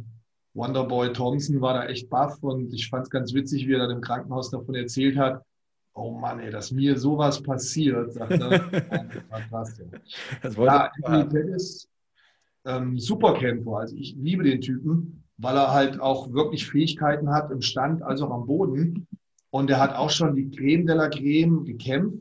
Wonderboy 0.53 1.15
Thompson 1.15 1.63
war 1.63 1.73
da 1.73 1.87
echt 1.87 2.11
baff 2.11 2.43
und 2.43 2.75
ich 2.75 2.91
fand 2.91 3.05
es 3.05 3.11
ganz 3.11 3.33
witzig, 3.33 3.67
wie 3.67 3.73
er 3.73 3.79
dann 3.79 3.97
im 3.97 4.01
Krankenhaus 4.03 4.51
davon 4.51 4.75
erzählt 4.75 5.17
hat. 5.17 5.43
Oh 5.95 6.11
Mann, 6.11 6.39
ey, 6.41 6.51
dass 6.51 6.73
mir 6.73 6.99
sowas 6.99 7.43
passiert, 7.43 8.13
sagt 8.13 8.33
er. 8.33 8.59
krass, 9.49 9.79
ja. 9.79 9.99
Das 10.43 10.57
ja, 10.57 10.91
Anthony 10.95 11.25
Pettis, 11.25 11.89
ähm, 12.67 12.99
Superkämpfer. 12.99 13.79
Also 13.79 13.97
ich 13.97 14.15
liebe 14.15 14.43
den 14.43 14.61
Typen, 14.61 15.22
weil 15.43 15.57
er 15.57 15.73
halt 15.73 16.01
auch 16.01 16.33
wirklich 16.33 16.69
Fähigkeiten 16.69 17.31
hat 17.31 17.51
im 17.51 17.61
Stand, 17.61 18.03
also 18.03 18.27
auch 18.27 18.31
am 18.31 18.47
Boden. 18.47 19.09
Und 19.51 19.69
er 19.71 19.81
hat 19.81 19.95
auch 19.97 20.09
schon 20.09 20.37
die 20.37 20.49
Creme 20.51 20.87
de 20.87 20.95
la 20.95 21.09
Creme 21.09 21.65
gekämpft. 21.65 22.17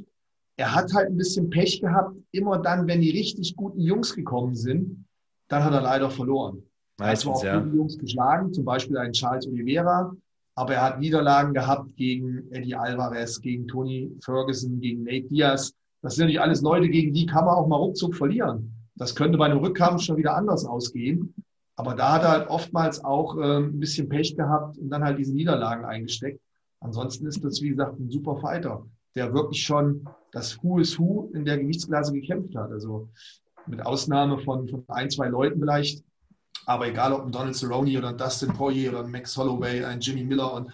Er 0.58 0.74
hat 0.76 0.94
halt 0.94 1.10
ein 1.10 1.18
bisschen 1.18 1.50
Pech 1.50 1.80
gehabt. 1.80 2.16
Immer 2.32 2.58
dann, 2.58 2.88
wenn 2.88 3.00
die 3.00 3.12
richtig 3.12 3.56
guten 3.56 3.80
Jungs 3.80 4.16
gekommen 4.16 4.56
sind, 4.56 5.06
dann 5.48 5.64
hat 5.64 5.72
er 5.72 5.82
leider 5.82 6.10
verloren. 6.10 6.64
Meistens, 6.98 7.44
er 7.44 7.54
hat 7.54 7.62
auch 7.62 7.68
ja. 7.68 7.74
Jungs 7.74 7.98
geschlagen, 7.98 8.54
zum 8.54 8.66
Beispiel 8.66 8.98
einen 8.98 9.14
Charles 9.14 9.48
Oliveira. 9.48 10.12
Aber 10.56 10.74
er 10.74 10.84
hat 10.84 11.00
Niederlagen 11.00 11.54
gehabt 11.54 11.96
gegen 11.96 12.52
Eddie 12.52 12.76
Alvarez, 12.76 13.40
gegen 13.40 13.68
Tony 13.68 14.12
Ferguson, 14.24 14.80
gegen 14.80 15.04
Nate 15.04 15.28
Diaz. 15.28 15.74
Das 16.02 16.16
sind 16.16 16.24
natürlich 16.24 16.42
alles 16.42 16.62
Leute, 16.62 16.90
gegen 16.90 17.14
die 17.14 17.28
kann 17.28 17.46
man 17.46 17.56
auch 17.56 17.68
mal 17.68 17.78
ruckzuck 17.78 18.16
verlieren. 18.16 18.74
Das 18.96 19.16
könnte 19.16 19.38
bei 19.38 19.46
einem 19.46 19.60
Rückkampf 19.60 20.02
schon 20.02 20.18
wieder 20.18 20.36
anders 20.36 20.66
ausgehen. 20.66 21.34
Aber 21.82 21.96
da 21.96 22.14
hat 22.14 22.22
er 22.22 22.30
halt 22.30 22.48
oftmals 22.48 23.04
auch 23.04 23.36
äh, 23.38 23.58
ein 23.58 23.80
bisschen 23.80 24.08
Pech 24.08 24.36
gehabt 24.36 24.78
und 24.78 24.92
dann 24.92 25.04
halt 25.04 25.18
diese 25.18 25.34
Niederlagen 25.34 25.84
eingesteckt. 25.84 26.40
Ansonsten 26.80 27.26
ist 27.26 27.44
das, 27.44 27.60
wie 27.60 27.70
gesagt, 27.70 28.00
ein 28.00 28.12
super 28.12 28.38
Fighter, 28.38 28.86
der 29.16 29.34
wirklich 29.34 29.64
schon 29.64 30.08
das 30.32 30.62
Who 30.62 30.78
is 30.78 31.00
Who 31.00 31.32
in 31.34 31.44
der 31.44 31.58
Gewichtsklasse 31.58 32.14
gekämpft 32.14 32.56
hat. 32.56 32.70
Also 32.70 33.10
mit 33.66 33.84
Ausnahme 33.84 34.38
von, 34.38 34.68
von 34.68 34.84
ein, 34.90 35.10
zwei 35.10 35.30
Leuten 35.30 35.60
vielleicht. 35.60 36.04
Aber 36.68 36.88
egal 36.88 37.14
ob 37.14 37.26
ein 37.26 37.32
Donald 37.32 37.56
Cerrone 37.56 37.98
oder 37.98 38.10
ein 38.10 38.18
Dustin 38.18 38.54
Poirier 38.54 38.92
oder 38.92 39.04
ein 39.04 39.10
Max 39.10 39.36
Holloway, 39.36 39.84
ein 39.84 40.02
Jimmy 40.02 40.24
Miller 40.24 40.54
und 40.54 40.72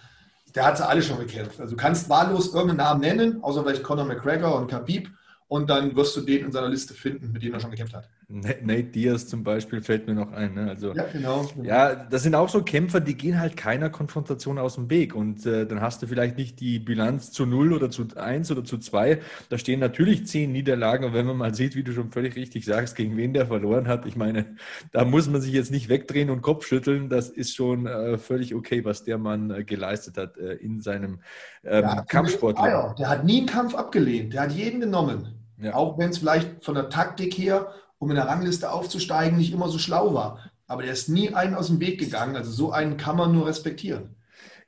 der 0.54 0.66
hat 0.66 0.76
sie 0.76 0.86
alle 0.86 1.00
schon 1.00 1.18
gekämpft. 1.20 1.58
Also 1.58 1.74
du 1.74 1.80
kannst 1.80 2.10
wahllos 2.10 2.52
irgendeinen 2.52 2.76
Namen 2.76 3.00
nennen, 3.00 3.42
außer 3.42 3.62
vielleicht 3.62 3.82
Conor 3.82 4.04
McGregor 4.04 4.56
und 4.56 4.70
Khabib 4.70 5.08
und 5.46 5.70
dann 5.70 5.96
wirst 5.96 6.14
du 6.18 6.20
den 6.20 6.44
in 6.44 6.52
seiner 6.52 6.68
Liste 6.68 6.92
finden, 6.92 7.32
mit 7.32 7.42
dem 7.42 7.54
er 7.54 7.60
schon 7.60 7.70
gekämpft 7.70 7.94
hat. 7.94 8.10
Nate 8.30 8.84
Diaz 8.84 9.26
zum 9.26 9.42
Beispiel 9.42 9.80
fällt 9.80 10.06
mir 10.06 10.14
noch 10.14 10.32
ein. 10.32 10.52
Ne? 10.52 10.68
Also, 10.68 10.92
ja, 10.92 11.04
genau, 11.10 11.48
Ja, 11.62 11.94
das 11.94 12.24
sind 12.24 12.34
auch 12.34 12.50
so 12.50 12.62
Kämpfer, 12.62 13.00
die 13.00 13.16
gehen 13.16 13.40
halt 13.40 13.56
keiner 13.56 13.88
Konfrontation 13.88 14.58
aus 14.58 14.74
dem 14.74 14.90
Weg. 14.90 15.14
Und 15.14 15.46
äh, 15.46 15.66
dann 15.66 15.80
hast 15.80 16.02
du 16.02 16.06
vielleicht 16.06 16.36
nicht 16.36 16.60
die 16.60 16.78
Bilanz 16.78 17.32
zu 17.32 17.46
0 17.46 17.72
oder 17.72 17.90
zu 17.90 18.06
1 18.14 18.50
oder 18.50 18.64
zu 18.64 18.76
2. 18.76 19.20
Da 19.48 19.56
stehen 19.56 19.80
natürlich 19.80 20.26
zehn 20.26 20.52
Niederlagen. 20.52 21.06
Und 21.06 21.14
wenn 21.14 21.24
man 21.24 21.38
mal 21.38 21.54
sieht, 21.54 21.74
wie 21.74 21.82
du 21.82 21.92
schon 21.92 22.10
völlig 22.10 22.36
richtig 22.36 22.66
sagst, 22.66 22.96
gegen 22.96 23.16
wen 23.16 23.32
der 23.32 23.46
verloren 23.46 23.88
hat, 23.88 24.04
ich 24.04 24.14
meine, 24.14 24.44
da 24.92 25.06
muss 25.06 25.26
man 25.30 25.40
sich 25.40 25.54
jetzt 25.54 25.70
nicht 25.70 25.88
wegdrehen 25.88 26.28
und 26.28 26.42
Kopf 26.42 26.66
schütteln. 26.66 27.08
Das 27.08 27.30
ist 27.30 27.54
schon 27.54 27.86
äh, 27.86 28.18
völlig 28.18 28.54
okay, 28.54 28.84
was 28.84 29.04
der 29.04 29.16
Mann 29.16 29.50
äh, 29.50 29.64
geleistet 29.64 30.18
hat 30.18 30.36
äh, 30.36 30.52
in 30.52 30.82
seinem 30.82 31.20
ähm, 31.64 32.02
Kampfsport. 32.06 32.58
Der 32.98 33.08
hat 33.08 33.24
nie 33.24 33.38
einen 33.38 33.46
Kampf 33.46 33.74
abgelehnt. 33.74 34.34
Der 34.34 34.42
hat 34.42 34.52
jeden 34.52 34.80
genommen. 34.80 35.34
Ja. 35.60 35.74
Auch 35.74 35.98
wenn 35.98 36.10
es 36.10 36.18
vielleicht 36.18 36.62
von 36.62 36.74
der 36.74 36.90
Taktik 36.90 37.34
her, 37.34 37.72
um 37.98 38.10
in 38.10 38.16
der 38.16 38.26
Rangliste 38.26 38.70
aufzusteigen, 38.70 39.38
nicht 39.38 39.52
immer 39.52 39.68
so 39.68 39.78
schlau 39.78 40.14
war. 40.14 40.50
Aber 40.66 40.82
der 40.82 40.92
ist 40.92 41.08
nie 41.08 41.34
einen 41.34 41.54
aus 41.54 41.68
dem 41.68 41.80
Weg 41.80 41.98
gegangen. 41.98 42.36
Also 42.36 42.50
so 42.50 42.72
einen 42.72 42.96
kann 42.96 43.16
man 43.16 43.32
nur 43.32 43.46
respektieren. 43.46 44.14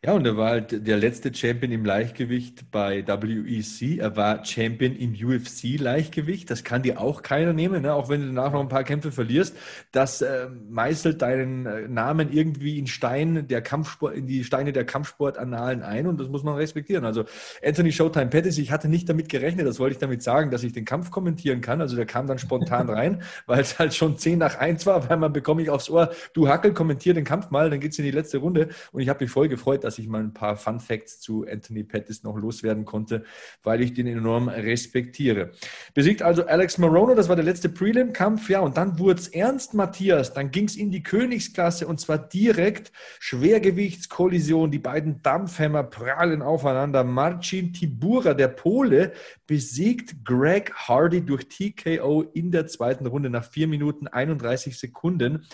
Ja, 0.03 0.15
und 0.15 0.27
er 0.27 0.35
war 0.39 0.49
halt 0.49 0.87
der 0.87 0.97
letzte 0.97 1.35
Champion 1.35 1.73
im 1.73 1.85
Leichtgewicht 1.85 2.71
bei 2.71 3.07
WEC. 3.07 3.99
Er 3.99 4.17
war 4.17 4.43
Champion 4.47 4.97
im 4.97 5.13
UFC-Leichtgewicht. 5.13 6.49
Das 6.49 6.65
kann 6.65 6.83
dir 6.83 6.99
auch 6.99 7.23
keiner 7.23 7.53
nehmen, 7.53 7.83
ne? 7.83 7.93
auch 7.93 8.09
wenn 8.09 8.23
du 8.23 8.27
danach 8.29 8.51
noch 8.51 8.63
ein 8.63 8.71
paar 8.71 8.85
Kämpfe 8.85 9.13
verlierst. 9.13 9.55
Das 9.93 10.23
äh, 10.23 10.49
meißelt 10.71 11.21
deinen 11.21 11.67
äh, 11.67 11.87
Namen 11.87 12.33
irgendwie 12.33 12.79
in 12.79 12.87
Stein 12.87 13.47
der 13.47 13.61
Kampfsport, 13.61 14.15
in 14.15 14.27
die 14.27 14.43
Steine 14.43 14.73
der 14.73 14.87
Kampfsportannalen 14.87 15.83
ein 15.83 16.07
und 16.07 16.19
das 16.19 16.29
muss 16.29 16.45
man 16.45 16.55
respektieren. 16.55 17.05
Also 17.05 17.27
Anthony 17.63 17.93
Showtime 17.93 18.29
Pettis, 18.29 18.57
ich 18.57 18.71
hatte 18.73 18.89
nicht 18.89 19.07
damit 19.07 19.29
gerechnet, 19.29 19.67
das 19.67 19.79
wollte 19.81 19.93
ich 19.93 19.99
damit 20.01 20.23
sagen, 20.23 20.51
dass 20.51 20.63
ich 20.63 20.73
den 20.73 20.87
Kampf 20.87 21.11
kommentieren 21.11 21.61
kann. 21.61 21.83
Also 21.83 21.97
der 21.97 22.07
kam 22.07 22.27
dann 22.27 22.39
spontan 22.39 22.89
rein, 22.89 23.23
weil 23.45 23.61
es 23.61 23.79
halt 23.79 23.93
schon 23.93 24.17
10 24.17 24.39
nach 24.39 24.57
1 24.57 24.87
war, 24.87 25.11
weil 25.11 25.19
man 25.19 25.35
bekomme 25.35 25.61
ich 25.61 25.69
aufs 25.69 25.91
Ohr, 25.91 26.11
du 26.33 26.49
Hackel, 26.49 26.73
kommentier 26.73 27.13
den 27.13 27.25
Kampf 27.25 27.51
mal, 27.51 27.69
dann 27.69 27.81
geht's 27.81 27.99
in 27.99 28.07
die 28.07 28.11
letzte 28.11 28.39
Runde. 28.39 28.71
Und 28.93 29.03
ich 29.03 29.11
habe 29.11 29.23
mich 29.23 29.31
voll 29.31 29.49
gefreut, 29.49 29.85
dass 29.85 29.90
ich 29.99 30.09
mal 30.09 30.21
ein 30.21 30.35
paar 30.35 30.57
Fun 30.57 30.81
Facts 30.81 31.21
zu 31.21 31.47
Anthony 31.51 31.85
Pettis 31.85 32.23
noch 32.23 32.37
loswerden 32.37 32.85
konnte, 32.85 33.25
weil 33.63 33.81
ich 33.81 33.95
den 33.95 34.07
enorm 34.07 34.49
respektiere. 34.49 35.53
Besiegt 35.95 36.23
also 36.23 36.47
Alex 36.47 36.79
Morono, 36.79 37.15
das 37.15 37.29
war 37.29 37.37
der 37.37 37.45
letzte 37.45 37.69
Prelim-Kampf, 37.69 38.49
ja, 38.51 38.61
und 38.61 38.77
dann 38.77 38.99
wurde 38.99 39.21
es 39.21 39.29
ernst, 39.29 39.75
Matthias. 39.75 40.33
Dann 40.33 40.51
ging 40.51 40.67
es 40.67 40.77
in 40.77 40.91
die 40.91 41.03
Königsklasse 41.03 41.87
und 41.87 42.01
zwar 42.01 42.19
direkt 42.19 42.93
Schwergewichtskollision. 43.19 44.71
Die 44.71 44.79
beiden 44.79 45.23
Dampfhämmer 45.23 45.85
prallen 45.85 46.43
aufeinander. 46.43 47.05
Marcin 47.05 47.73
Tibura, 47.73 48.35
der 48.35 48.49
Pole, 48.49 49.13
besiegt 49.47 50.25
Greg 50.25 50.73
Hardy 50.75 51.23
durch 51.23 51.49
TKO 51.49 52.23
in 52.23 52.51
der 52.51 52.67
zweiten 52.67 53.07
Runde 53.07 53.31
nach 53.31 53.45
4 53.45 53.69
Minuten 53.69 54.07
31 54.07 54.79
Sekunden. 54.79 55.47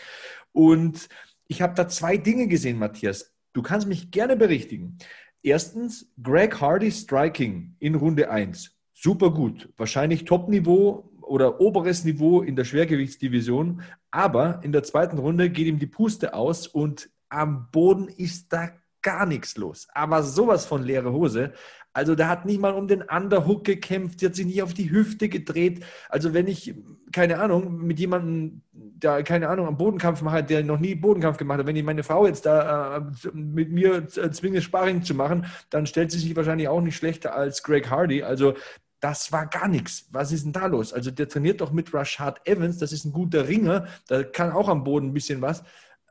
Und 0.52 1.08
ich 1.48 1.62
habe 1.62 1.74
da 1.74 1.88
zwei 1.88 2.16
Dinge 2.16 2.48
gesehen, 2.48 2.78
Matthias. 2.78 3.35
Du 3.56 3.62
kannst 3.62 3.88
mich 3.88 4.10
gerne 4.10 4.36
berichtigen. 4.36 4.98
Erstens, 5.42 6.12
Greg 6.22 6.60
Hardy 6.60 6.92
Striking 6.92 7.74
in 7.78 7.94
Runde 7.94 8.30
1. 8.30 8.76
Super 8.92 9.30
gut. 9.30 9.70
Wahrscheinlich 9.78 10.26
Top-Niveau 10.26 11.10
oder 11.22 11.58
oberes 11.58 12.04
Niveau 12.04 12.42
in 12.42 12.54
der 12.54 12.64
Schwergewichtsdivision. 12.64 13.80
Aber 14.10 14.60
in 14.62 14.72
der 14.72 14.82
zweiten 14.82 15.16
Runde 15.16 15.48
geht 15.48 15.68
ihm 15.68 15.78
die 15.78 15.86
Puste 15.86 16.34
aus 16.34 16.66
und 16.66 17.08
am 17.30 17.70
Boden 17.70 18.08
ist 18.08 18.52
da 18.52 18.72
gar 19.06 19.24
nichts 19.24 19.56
los. 19.56 19.86
Aber 19.94 20.24
sowas 20.24 20.66
von 20.66 20.82
leere 20.82 21.12
Hose. 21.12 21.52
Also 21.92 22.16
der 22.16 22.28
hat 22.28 22.44
nicht 22.44 22.60
mal 22.60 22.74
um 22.74 22.88
den 22.88 23.02
Underhook 23.02 23.62
gekämpft, 23.62 24.20
der 24.20 24.30
hat 24.30 24.36
sich 24.36 24.46
nicht 24.46 24.62
auf 24.64 24.74
die 24.74 24.90
Hüfte 24.90 25.28
gedreht. 25.28 25.84
Also 26.08 26.34
wenn 26.34 26.48
ich, 26.48 26.74
keine 27.12 27.38
Ahnung, 27.38 27.86
mit 27.86 28.00
jemandem, 28.00 28.62
der, 28.72 29.22
keine 29.22 29.48
Ahnung, 29.48 29.68
am 29.68 29.76
Bodenkampf 29.78 30.22
mache, 30.22 30.42
der 30.42 30.64
noch 30.64 30.80
nie 30.80 30.96
Bodenkampf 30.96 31.38
gemacht 31.38 31.60
hat, 31.60 31.66
wenn 31.66 31.76
ich 31.76 31.84
meine 31.84 32.02
Frau 32.02 32.26
jetzt 32.26 32.46
da 32.46 32.96
äh, 32.96 33.00
mit 33.32 33.70
mir 33.70 34.08
zwinge, 34.08 34.60
Sparring 34.60 35.04
zu 35.04 35.14
machen, 35.14 35.46
dann 35.70 35.86
stellt 35.86 36.10
sie 36.10 36.18
sich 36.18 36.34
wahrscheinlich 36.34 36.66
auch 36.66 36.80
nicht 36.80 36.96
schlechter 36.96 37.32
als 37.36 37.62
Greg 37.62 37.88
Hardy. 37.88 38.24
Also 38.24 38.54
das 38.98 39.30
war 39.30 39.46
gar 39.46 39.68
nichts. 39.68 40.08
Was 40.10 40.32
ist 40.32 40.44
denn 40.44 40.52
da 40.52 40.66
los? 40.66 40.92
Also 40.92 41.12
der 41.12 41.28
trainiert 41.28 41.60
doch 41.60 41.70
mit 41.70 41.94
Rashad 41.94 42.46
Evans, 42.46 42.78
das 42.78 42.92
ist 42.92 43.04
ein 43.04 43.12
guter 43.12 43.46
Ringer, 43.46 43.86
da 44.08 44.24
kann 44.24 44.50
auch 44.50 44.68
am 44.68 44.82
Boden 44.82 45.10
ein 45.10 45.14
bisschen 45.14 45.40
was. 45.42 45.62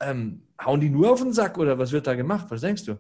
Ähm, 0.06 0.44
hauen 0.64 0.80
die 0.80 0.90
nur 0.90 1.12
auf 1.12 1.22
den 1.22 1.34
Sack 1.34 1.58
oder 1.58 1.78
was 1.78 1.92
wird 1.92 2.08
da 2.08 2.16
gemacht? 2.16 2.48
Was 2.50 2.62
denkst 2.62 2.86
du? 2.86 3.00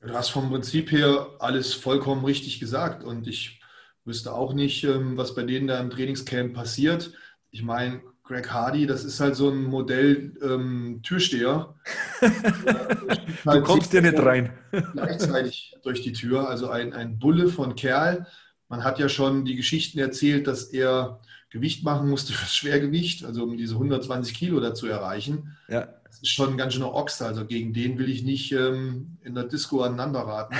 Du 0.00 0.12
hast 0.12 0.30
vom 0.30 0.50
Prinzip 0.50 0.92
her 0.92 1.28
alles 1.38 1.72
vollkommen 1.72 2.24
richtig 2.24 2.60
gesagt 2.60 3.04
und 3.04 3.26
ich 3.26 3.60
wüsste 4.04 4.32
auch 4.32 4.52
nicht, 4.52 4.84
ähm, 4.84 5.16
was 5.16 5.34
bei 5.34 5.44
denen 5.44 5.66
da 5.66 5.80
im 5.80 5.90
Trainingscamp 5.90 6.54
passiert. 6.54 7.12
Ich 7.50 7.62
meine, 7.62 8.02
Greg 8.24 8.50
Hardy, 8.50 8.86
das 8.86 9.04
ist 9.04 9.20
halt 9.20 9.36
so 9.36 9.50
ein 9.50 9.64
Modell 9.64 10.32
ähm, 10.42 11.00
Türsteher. 11.02 11.74
du 13.44 13.62
kommst 13.62 13.92
ja 13.92 14.00
nicht 14.00 14.18
rein. 14.18 14.52
gleichzeitig 14.92 15.76
durch 15.82 16.02
die 16.02 16.12
Tür, 16.12 16.48
also 16.48 16.68
ein, 16.70 16.92
ein 16.92 17.18
Bulle 17.18 17.48
von 17.48 17.74
Kerl. 17.74 18.26
Man 18.68 18.82
hat 18.82 18.98
ja 18.98 19.08
schon 19.08 19.44
die 19.44 19.56
Geschichten 19.56 19.98
erzählt, 19.98 20.46
dass 20.46 20.64
er 20.64 21.20
Gewicht 21.54 21.84
machen 21.84 22.10
musste 22.10 22.34
fürs 22.34 22.54
Schwergewicht, 22.54 23.24
also 23.24 23.44
um 23.44 23.56
diese 23.56 23.74
120 23.74 24.34
Kilo 24.34 24.60
da 24.60 24.74
zu 24.74 24.86
erreichen. 24.86 25.56
Ja 25.68 25.88
das 26.14 26.22
ist 26.22 26.30
schon 26.30 26.50
ein 26.50 26.56
ganz 26.56 26.74
schöner 26.74 26.94
Ochs. 26.94 27.20
Also 27.22 27.44
gegen 27.44 27.72
den 27.72 27.98
will 27.98 28.08
ich 28.08 28.22
nicht 28.22 28.52
ähm, 28.52 29.18
in 29.22 29.34
der 29.34 29.44
Disco 29.44 29.82
aneinander 29.82 30.20
raten. 30.20 30.54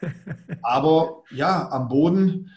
Aber 0.62 1.24
ja, 1.32 1.68
am 1.70 1.88
Boden 1.88 2.52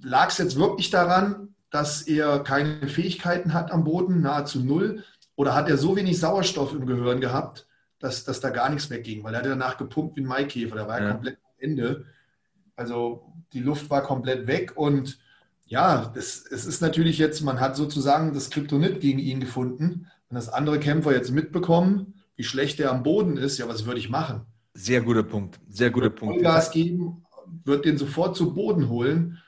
lag 0.00 0.30
es 0.30 0.38
jetzt 0.38 0.56
wirklich 0.56 0.88
daran, 0.88 1.54
dass 1.70 2.02
er 2.02 2.38
keine 2.40 2.88
Fähigkeiten 2.88 3.52
hat 3.52 3.70
am 3.70 3.84
Boden, 3.84 4.22
nahezu 4.22 4.64
null. 4.64 5.04
Oder 5.36 5.54
hat 5.54 5.68
er 5.68 5.76
so 5.76 5.96
wenig 5.96 6.18
Sauerstoff 6.18 6.72
im 6.72 6.86
Gehirn 6.86 7.20
gehabt, 7.20 7.66
dass, 7.98 8.24
dass 8.24 8.40
da 8.40 8.48
gar 8.48 8.70
nichts 8.70 8.88
wegging? 8.88 9.22
Weil 9.22 9.34
er 9.34 9.40
hat 9.40 9.46
danach 9.46 9.76
gepumpt 9.76 10.16
wie 10.16 10.22
ein 10.22 10.26
Maikäfer. 10.26 10.76
Da 10.76 10.88
war 10.88 10.98
er 10.98 11.04
ja. 11.04 11.12
komplett 11.12 11.36
am 11.36 11.52
Ende. 11.58 12.06
Also 12.74 13.34
die 13.52 13.60
Luft 13.60 13.90
war 13.90 14.02
komplett 14.02 14.46
weg 14.46 14.72
und 14.76 15.18
ja, 15.72 16.12
das, 16.14 16.44
es 16.44 16.66
ist 16.66 16.82
natürlich 16.82 17.16
jetzt, 17.16 17.40
man 17.40 17.58
hat 17.58 17.76
sozusagen 17.76 18.34
das 18.34 18.50
Kryptonit 18.50 19.00
gegen 19.00 19.18
ihn 19.18 19.40
gefunden. 19.40 20.06
Wenn 20.28 20.34
das 20.34 20.50
andere 20.50 20.78
Kämpfer 20.78 21.14
jetzt 21.14 21.30
mitbekommen, 21.30 22.20
wie 22.36 22.44
schlecht 22.44 22.78
er 22.78 22.90
am 22.90 23.02
Boden 23.02 23.38
ist, 23.38 23.56
ja, 23.56 23.66
was 23.68 23.86
würde 23.86 23.98
ich 23.98 24.10
machen? 24.10 24.42
Sehr 24.74 25.00
guter 25.00 25.22
Punkt. 25.22 25.58
Sehr 25.70 25.90
guter 25.90 26.10
Punkt. 26.10 26.42
Gas 26.42 26.72
geben, 26.72 27.24
wird 27.64 27.86
den 27.86 27.96
sofort 27.96 28.36
zu 28.36 28.52
Boden 28.52 28.90
holen 28.90 29.38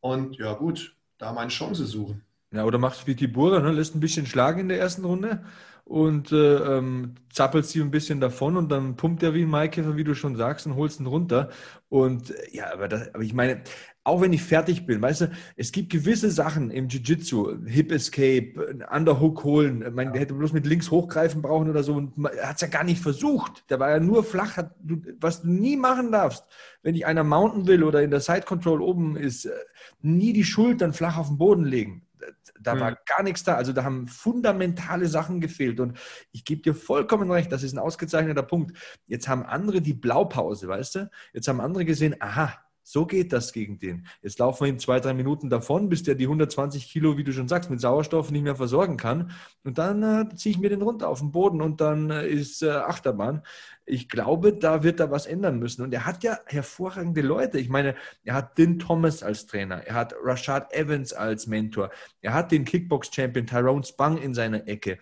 und 0.00 0.38
ja 0.38 0.54
gut, 0.54 0.96
da 1.18 1.34
meine 1.34 1.50
Chance 1.50 1.84
suchen. 1.84 2.22
Ja, 2.50 2.64
oder 2.64 2.78
machst 2.78 3.02
du 3.02 3.06
wie 3.08 3.14
Tibura, 3.14 3.60
ne? 3.60 3.70
lässt 3.70 3.94
ein 3.94 4.00
bisschen 4.00 4.24
schlagen 4.24 4.60
in 4.60 4.68
der 4.70 4.78
ersten 4.78 5.04
Runde 5.04 5.44
und 5.84 6.32
äh, 6.32 6.78
ähm, 6.78 7.16
zappelst 7.30 7.70
sie 7.70 7.82
ein 7.82 7.90
bisschen 7.90 8.20
davon 8.20 8.56
und 8.56 8.70
dann 8.70 8.96
pumpt 8.96 9.22
er 9.22 9.34
wie 9.34 9.42
ein 9.42 9.50
Maikäfer, 9.50 9.96
wie 9.96 10.04
du 10.04 10.14
schon 10.14 10.34
sagst, 10.36 10.66
und 10.66 10.76
holst 10.76 10.98
ihn 10.98 11.06
runter. 11.06 11.50
Und 11.90 12.30
äh, 12.30 12.56
ja, 12.56 12.72
aber, 12.72 12.88
das, 12.88 13.14
aber 13.14 13.22
ich 13.22 13.34
meine, 13.34 13.62
auch 14.04 14.20
wenn 14.20 14.34
ich 14.34 14.42
fertig 14.42 14.84
bin, 14.86 15.00
weißt 15.00 15.22
du, 15.22 15.30
es 15.56 15.72
gibt 15.72 15.90
gewisse 15.90 16.30
Sachen 16.30 16.70
im 16.70 16.88
Jiu-Jitsu, 16.88 17.64
Hip 17.66 17.90
Escape, 17.90 18.84
Underhook 18.90 19.44
holen, 19.44 19.82
ich 19.86 19.94
meine, 19.94 20.12
der 20.12 20.20
hätte 20.20 20.34
bloß 20.34 20.52
mit 20.52 20.66
links 20.66 20.90
hochgreifen 20.90 21.40
brauchen 21.40 21.70
oder 21.70 21.82
so 21.82 21.94
und 21.94 22.12
er 22.26 22.50
hat 22.50 22.56
es 22.56 22.60
ja 22.60 22.68
gar 22.68 22.84
nicht 22.84 23.00
versucht. 23.00 23.68
Der 23.70 23.80
war 23.80 23.90
ja 23.90 24.00
nur 24.00 24.22
flach, 24.22 24.58
hat, 24.58 24.74
du, 24.82 25.00
was 25.20 25.42
du 25.42 25.48
nie 25.48 25.76
machen 25.76 26.12
darfst, 26.12 26.44
wenn 26.82 26.94
dich 26.94 27.06
einer 27.06 27.24
mounten 27.24 27.66
will 27.66 27.82
oder 27.82 28.02
in 28.02 28.10
der 28.10 28.20
Side 28.20 28.42
Control 28.42 28.82
oben 28.82 29.16
ist, 29.16 29.46
äh, 29.46 29.52
nie 30.02 30.34
die 30.34 30.44
Schultern 30.44 30.92
flach 30.92 31.16
auf 31.16 31.28
den 31.28 31.38
Boden 31.38 31.64
legen 31.64 32.02
da 32.60 32.80
war 32.80 32.96
gar 33.06 33.22
nichts 33.22 33.44
da. 33.44 33.56
Also 33.56 33.72
da 33.72 33.84
haben 33.84 34.08
fundamentale 34.08 35.06
Sachen 35.06 35.40
gefehlt. 35.40 35.80
Und 35.80 35.98
ich 36.32 36.44
gebe 36.44 36.62
dir 36.62 36.74
vollkommen 36.74 37.30
recht, 37.30 37.52
das 37.52 37.62
ist 37.62 37.74
ein 37.74 37.78
ausgezeichneter 37.78 38.42
Punkt. 38.42 38.76
Jetzt 39.06 39.28
haben 39.28 39.44
andere 39.44 39.80
die 39.80 39.92
Blaupause, 39.92 40.66
weißt 40.66 40.94
du? 40.94 41.10
Jetzt 41.32 41.48
haben 41.48 41.60
andere 41.60 41.84
gesehen, 41.84 42.16
aha, 42.20 42.63
so 42.84 43.06
geht 43.06 43.32
das 43.32 43.52
gegen 43.52 43.78
den. 43.78 44.06
Jetzt 44.22 44.38
laufen 44.38 44.64
wir 44.64 44.68
ihm 44.68 44.78
zwei, 44.78 45.00
drei 45.00 45.14
Minuten 45.14 45.48
davon, 45.48 45.88
bis 45.88 46.02
der 46.02 46.14
die 46.14 46.24
120 46.24 46.86
Kilo, 46.86 47.16
wie 47.16 47.24
du 47.24 47.32
schon 47.32 47.48
sagst, 47.48 47.70
mit 47.70 47.80
Sauerstoff 47.80 48.30
nicht 48.30 48.42
mehr 48.42 48.56
versorgen 48.56 48.98
kann. 48.98 49.32
Und 49.64 49.78
dann 49.78 50.02
äh, 50.02 50.34
ziehe 50.36 50.54
ich 50.54 50.60
mir 50.60 50.68
den 50.68 50.82
runter 50.82 51.08
auf 51.08 51.20
den 51.20 51.32
Boden 51.32 51.62
und 51.62 51.80
dann 51.80 52.10
äh, 52.10 52.28
ist 52.28 52.62
äh, 52.62 52.68
Achterbahn. 52.68 53.42
Ich 53.86 54.10
glaube, 54.10 54.52
da 54.52 54.82
wird 54.82 55.00
er 55.00 55.10
was 55.10 55.24
ändern 55.24 55.58
müssen. 55.58 55.82
Und 55.82 55.94
er 55.94 56.04
hat 56.04 56.22
ja 56.22 56.38
hervorragende 56.44 57.22
Leute. 57.22 57.58
Ich 57.58 57.70
meine, 57.70 57.94
er 58.22 58.34
hat 58.34 58.58
Din 58.58 58.78
Thomas 58.78 59.22
als 59.22 59.46
Trainer, 59.46 59.76
er 59.86 59.94
hat 59.94 60.14
Rashad 60.22 60.72
Evans 60.74 61.14
als 61.14 61.46
Mentor, 61.46 61.90
er 62.20 62.34
hat 62.34 62.52
den 62.52 62.66
Kickbox-Champion 62.66 63.46
Tyrone 63.46 63.84
Spang 63.84 64.18
in 64.18 64.34
seiner 64.34 64.68
Ecke. 64.68 64.98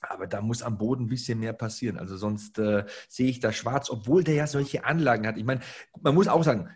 Aber 0.00 0.28
da 0.28 0.40
muss 0.40 0.62
am 0.62 0.78
Boden 0.78 1.04
ein 1.04 1.08
bisschen 1.08 1.40
mehr 1.40 1.52
passieren. 1.52 1.98
Also 1.98 2.16
sonst 2.16 2.58
äh, 2.58 2.84
sehe 3.08 3.28
ich 3.28 3.40
da 3.40 3.52
schwarz, 3.52 3.90
obwohl 3.90 4.22
der 4.22 4.34
ja 4.34 4.46
solche 4.46 4.84
Anlagen 4.84 5.26
hat. 5.26 5.36
Ich 5.36 5.44
meine, 5.44 5.60
man 6.00 6.14
muss 6.14 6.28
auch 6.28 6.44
sagen, 6.44 6.70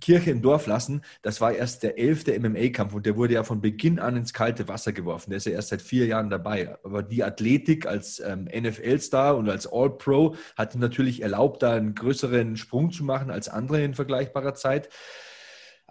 Kirche 0.00 0.30
im 0.30 0.40
Dorf 0.40 0.66
lassen, 0.66 1.02
das 1.22 1.40
war 1.40 1.52
erst 1.52 1.82
der 1.82 1.98
elfte 1.98 2.38
MMA-Kampf 2.38 2.94
und 2.94 3.06
der 3.06 3.16
wurde 3.16 3.34
ja 3.34 3.42
von 3.42 3.60
Beginn 3.60 3.98
an 3.98 4.16
ins 4.16 4.32
kalte 4.32 4.68
Wasser 4.68 4.92
geworfen. 4.92 5.30
Der 5.30 5.38
ist 5.38 5.46
ja 5.46 5.52
erst 5.52 5.70
seit 5.70 5.82
vier 5.82 6.06
Jahren 6.06 6.30
dabei. 6.30 6.76
Aber 6.84 7.02
die 7.02 7.24
Athletik 7.24 7.86
als 7.86 8.20
ähm, 8.20 8.44
NFL-Star 8.44 9.36
und 9.36 9.48
als 9.48 9.66
All-Pro 9.70 10.36
hat 10.56 10.76
natürlich 10.76 11.22
erlaubt, 11.22 11.62
da 11.62 11.74
einen 11.74 11.94
größeren 11.94 12.56
Sprung 12.56 12.92
zu 12.92 13.04
machen 13.04 13.30
als 13.30 13.48
andere 13.48 13.82
in 13.82 13.94
vergleichbarer 13.94 14.54
Zeit. 14.54 14.88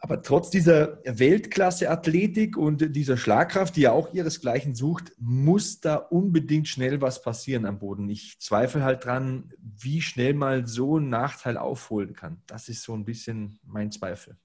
Aber 0.01 0.21
trotz 0.21 0.49
dieser 0.49 0.99
Weltklasse-Athletik 1.03 2.57
und 2.57 2.95
dieser 2.95 3.17
Schlagkraft, 3.17 3.75
die 3.75 3.81
ja 3.81 3.91
auch 3.91 4.13
ihresgleichen 4.13 4.73
sucht, 4.73 5.11
muss 5.17 5.81
da 5.81 5.95
unbedingt 5.95 6.67
schnell 6.67 7.01
was 7.01 7.21
passieren 7.21 7.65
am 7.65 7.79
Boden. 7.79 8.09
Ich 8.09 8.39
zweifle 8.39 8.83
halt 8.83 9.05
dran, 9.05 9.51
wie 9.59 10.01
schnell 10.01 10.33
mal 10.33 10.65
so 10.65 10.99
ein 10.99 11.09
Nachteil 11.09 11.57
aufholen 11.57 12.13
kann. 12.13 12.41
Das 12.47 12.69
ist 12.69 12.83
so 12.83 12.93
ein 12.93 13.05
bisschen 13.05 13.59
mein 13.63 13.91
Zweifel. 13.91 14.37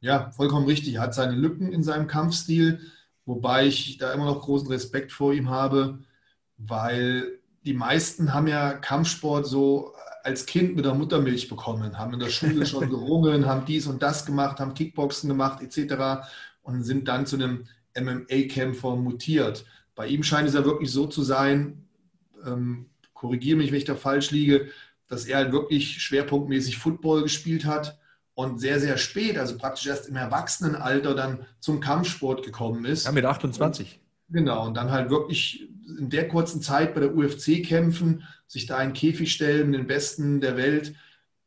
Ja, 0.00 0.30
vollkommen 0.32 0.66
richtig. 0.66 0.94
Er 0.94 1.02
hat 1.02 1.14
seine 1.14 1.34
Lücken 1.34 1.72
in 1.72 1.82
seinem 1.82 2.06
Kampfstil, 2.06 2.80
wobei 3.24 3.66
ich 3.66 3.96
da 3.98 4.12
immer 4.12 4.26
noch 4.26 4.42
großen 4.42 4.68
Respekt 4.68 5.10
vor 5.10 5.32
ihm 5.32 5.48
habe, 5.48 6.00
weil 6.58 7.40
die 7.64 7.74
meisten 7.74 8.34
haben 8.34 8.46
ja 8.46 8.74
Kampfsport 8.74 9.46
so 9.46 9.94
als 10.26 10.44
Kind 10.44 10.74
mit 10.74 10.84
der 10.84 10.94
Muttermilch 10.94 11.48
bekommen, 11.48 11.96
haben 11.96 12.14
in 12.14 12.18
der 12.18 12.30
Schule 12.30 12.66
schon 12.66 12.90
gerungen, 12.90 13.46
haben 13.46 13.64
dies 13.64 13.86
und 13.86 14.02
das 14.02 14.26
gemacht, 14.26 14.58
haben 14.58 14.74
Kickboxen 14.74 15.28
gemacht 15.28 15.62
etc. 15.62 16.26
und 16.62 16.82
sind 16.82 17.06
dann 17.06 17.26
zu 17.26 17.36
einem 17.36 17.66
MMA-Kämpfer 17.96 18.96
mutiert. 18.96 19.64
Bei 19.94 20.08
ihm 20.08 20.24
scheint 20.24 20.48
es 20.48 20.54
ja 20.54 20.64
wirklich 20.64 20.90
so 20.90 21.06
zu 21.06 21.22
sein, 21.22 21.86
ähm, 22.44 22.86
korrigiere 23.14 23.56
mich, 23.56 23.70
wenn 23.70 23.78
ich 23.78 23.84
da 23.84 23.94
falsch 23.94 24.32
liege, 24.32 24.68
dass 25.08 25.26
er 25.26 25.36
halt 25.36 25.52
wirklich 25.52 26.02
schwerpunktmäßig 26.02 26.76
Football 26.76 27.22
gespielt 27.22 27.64
hat 27.64 27.96
und 28.34 28.58
sehr, 28.58 28.80
sehr 28.80 28.98
spät, 28.98 29.38
also 29.38 29.56
praktisch 29.56 29.86
erst 29.86 30.08
im 30.08 30.16
Erwachsenenalter 30.16 31.14
dann 31.14 31.46
zum 31.60 31.78
Kampfsport 31.78 32.44
gekommen 32.44 32.84
ist. 32.84 33.04
Ja, 33.04 33.12
mit 33.12 33.24
28. 33.24 34.00
Genau, 34.30 34.66
und 34.66 34.74
dann 34.74 34.90
halt 34.90 35.08
wirklich 35.08 35.68
in 35.98 36.10
der 36.10 36.28
kurzen 36.28 36.62
Zeit 36.62 36.94
bei 36.94 37.00
der 37.00 37.14
UFC 37.14 37.62
kämpfen, 37.64 38.24
sich 38.46 38.66
da 38.66 38.82
in 38.82 38.92
Käfig 38.92 39.32
stellen, 39.32 39.72
den 39.72 39.86
Besten 39.86 40.40
der 40.40 40.56
Welt, 40.56 40.94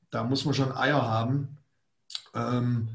da 0.09 0.23
muss 0.23 0.45
man 0.45 0.53
schon 0.53 0.71
Eier 0.71 1.07
haben. 1.07 1.57
Ähm, 2.33 2.89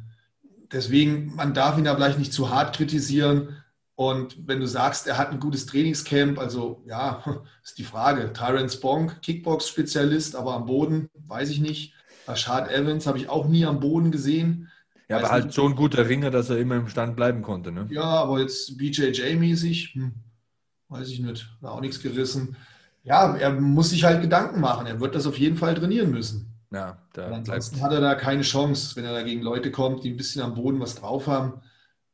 deswegen, 0.72 1.34
man 1.34 1.54
darf 1.54 1.78
ihn 1.78 1.84
da 1.84 1.94
vielleicht 1.94 2.18
nicht 2.18 2.32
zu 2.32 2.50
hart 2.50 2.76
kritisieren. 2.76 3.56
Und 3.96 4.48
wenn 4.48 4.60
du 4.60 4.66
sagst, 4.66 5.06
er 5.06 5.18
hat 5.18 5.30
ein 5.30 5.38
gutes 5.38 5.66
Trainingscamp, 5.66 6.38
also 6.38 6.82
ja, 6.86 7.22
ist 7.62 7.78
die 7.78 7.84
Frage. 7.84 8.32
Tyrant 8.32 8.80
Bonk, 8.80 9.22
Kickbox-Spezialist, 9.22 10.34
aber 10.34 10.54
am 10.54 10.66
Boden, 10.66 11.08
weiß 11.14 11.50
ich 11.50 11.60
nicht. 11.60 11.94
Rashad 12.26 12.70
Evans 12.70 13.06
habe 13.06 13.18
ich 13.18 13.28
auch 13.28 13.46
nie 13.46 13.64
am 13.66 13.80
Boden 13.80 14.10
gesehen. 14.10 14.70
Ja, 15.08 15.18
aber 15.18 15.30
halt 15.30 15.52
so 15.52 15.66
ein 15.66 15.76
guter 15.76 16.08
Ringer, 16.08 16.30
dass 16.30 16.48
er 16.48 16.58
immer 16.58 16.76
im 16.76 16.88
Stand 16.88 17.14
bleiben 17.14 17.42
konnte. 17.42 17.70
Ne? 17.70 17.86
Ja, 17.90 18.04
aber 18.04 18.40
jetzt 18.40 18.78
BJJ-mäßig, 18.78 19.94
hm, 19.94 20.12
weiß 20.88 21.08
ich 21.08 21.20
nicht, 21.20 21.48
da 21.60 21.68
auch 21.70 21.80
nichts 21.80 22.00
gerissen. 22.00 22.56
Ja, 23.02 23.36
er 23.36 23.52
muss 23.52 23.90
sich 23.90 24.04
halt 24.04 24.22
Gedanken 24.22 24.60
machen. 24.60 24.86
Er 24.86 25.00
wird 25.00 25.14
das 25.14 25.26
auf 25.26 25.38
jeden 25.38 25.56
Fall 25.56 25.74
trainieren 25.74 26.10
müssen. 26.10 26.52
Ja, 26.70 26.98
da 27.12 27.30
ansonsten 27.30 27.76
bleibt. 27.76 27.84
hat 27.84 27.92
er 27.92 28.00
da 28.00 28.14
keine 28.14 28.42
Chance, 28.42 28.96
wenn 28.96 29.04
er 29.04 29.12
da 29.12 29.22
gegen 29.22 29.42
Leute 29.42 29.70
kommt, 29.70 30.04
die 30.04 30.10
ein 30.10 30.16
bisschen 30.16 30.42
am 30.42 30.54
Boden 30.54 30.80
was 30.80 30.94
drauf 30.96 31.26
haben, 31.26 31.62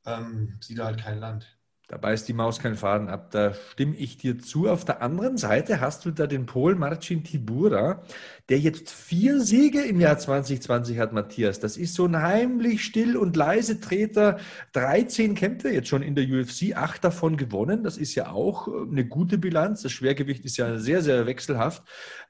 ähm, 0.06 0.58
sieht 0.60 0.78
er 0.78 0.86
halt 0.86 1.00
kein 1.00 1.18
Land. 1.20 1.58
Da 1.88 1.96
beißt 1.96 2.28
die 2.28 2.32
Maus 2.34 2.60
keinen 2.60 2.76
Faden 2.76 3.08
ab. 3.08 3.32
Da 3.32 3.52
stimme 3.52 3.96
ich 3.96 4.16
dir 4.16 4.38
zu. 4.38 4.68
Auf 4.70 4.84
der 4.84 5.02
anderen 5.02 5.36
Seite 5.38 5.80
hast 5.80 6.04
du 6.04 6.12
da 6.12 6.28
den 6.28 6.46
Pol 6.46 6.76
Marcin 6.76 7.24
Tibura, 7.24 8.02
der 8.51 8.59
jetzt 8.59 8.90
vier 8.90 9.40
Siege 9.40 9.80
im 9.80 10.01
Jahr 10.01 10.18
2020 10.18 10.98
hat, 10.98 11.12
Matthias. 11.12 11.61
Das 11.61 11.76
ist 11.76 11.94
so 11.94 12.07
ein 12.07 12.20
heimlich 12.20 12.82
still 12.82 13.16
und 13.16 13.36
leise 13.36 13.78
Treter. 13.78 14.38
13 14.72 15.36
Kämpfe 15.36 15.70
jetzt 15.70 15.86
schon 15.86 16.03
in 16.03 16.16
der 16.16 16.24
UFC, 16.24 16.76
acht 16.76 17.05
davon 17.05 17.36
gewonnen. 17.36 17.84
Das 17.84 17.96
ist 17.96 18.16
ja 18.16 18.32
auch 18.32 18.66
eine 18.66 19.07
gute 19.07 19.38
Bilanz. 19.38 19.82
Das 19.82 19.92
Schwergewicht 19.92 20.44
ist 20.44 20.57
ja 20.57 20.78
sehr, 20.78 21.01
sehr 21.01 21.26
wechselhaft. 21.26 21.84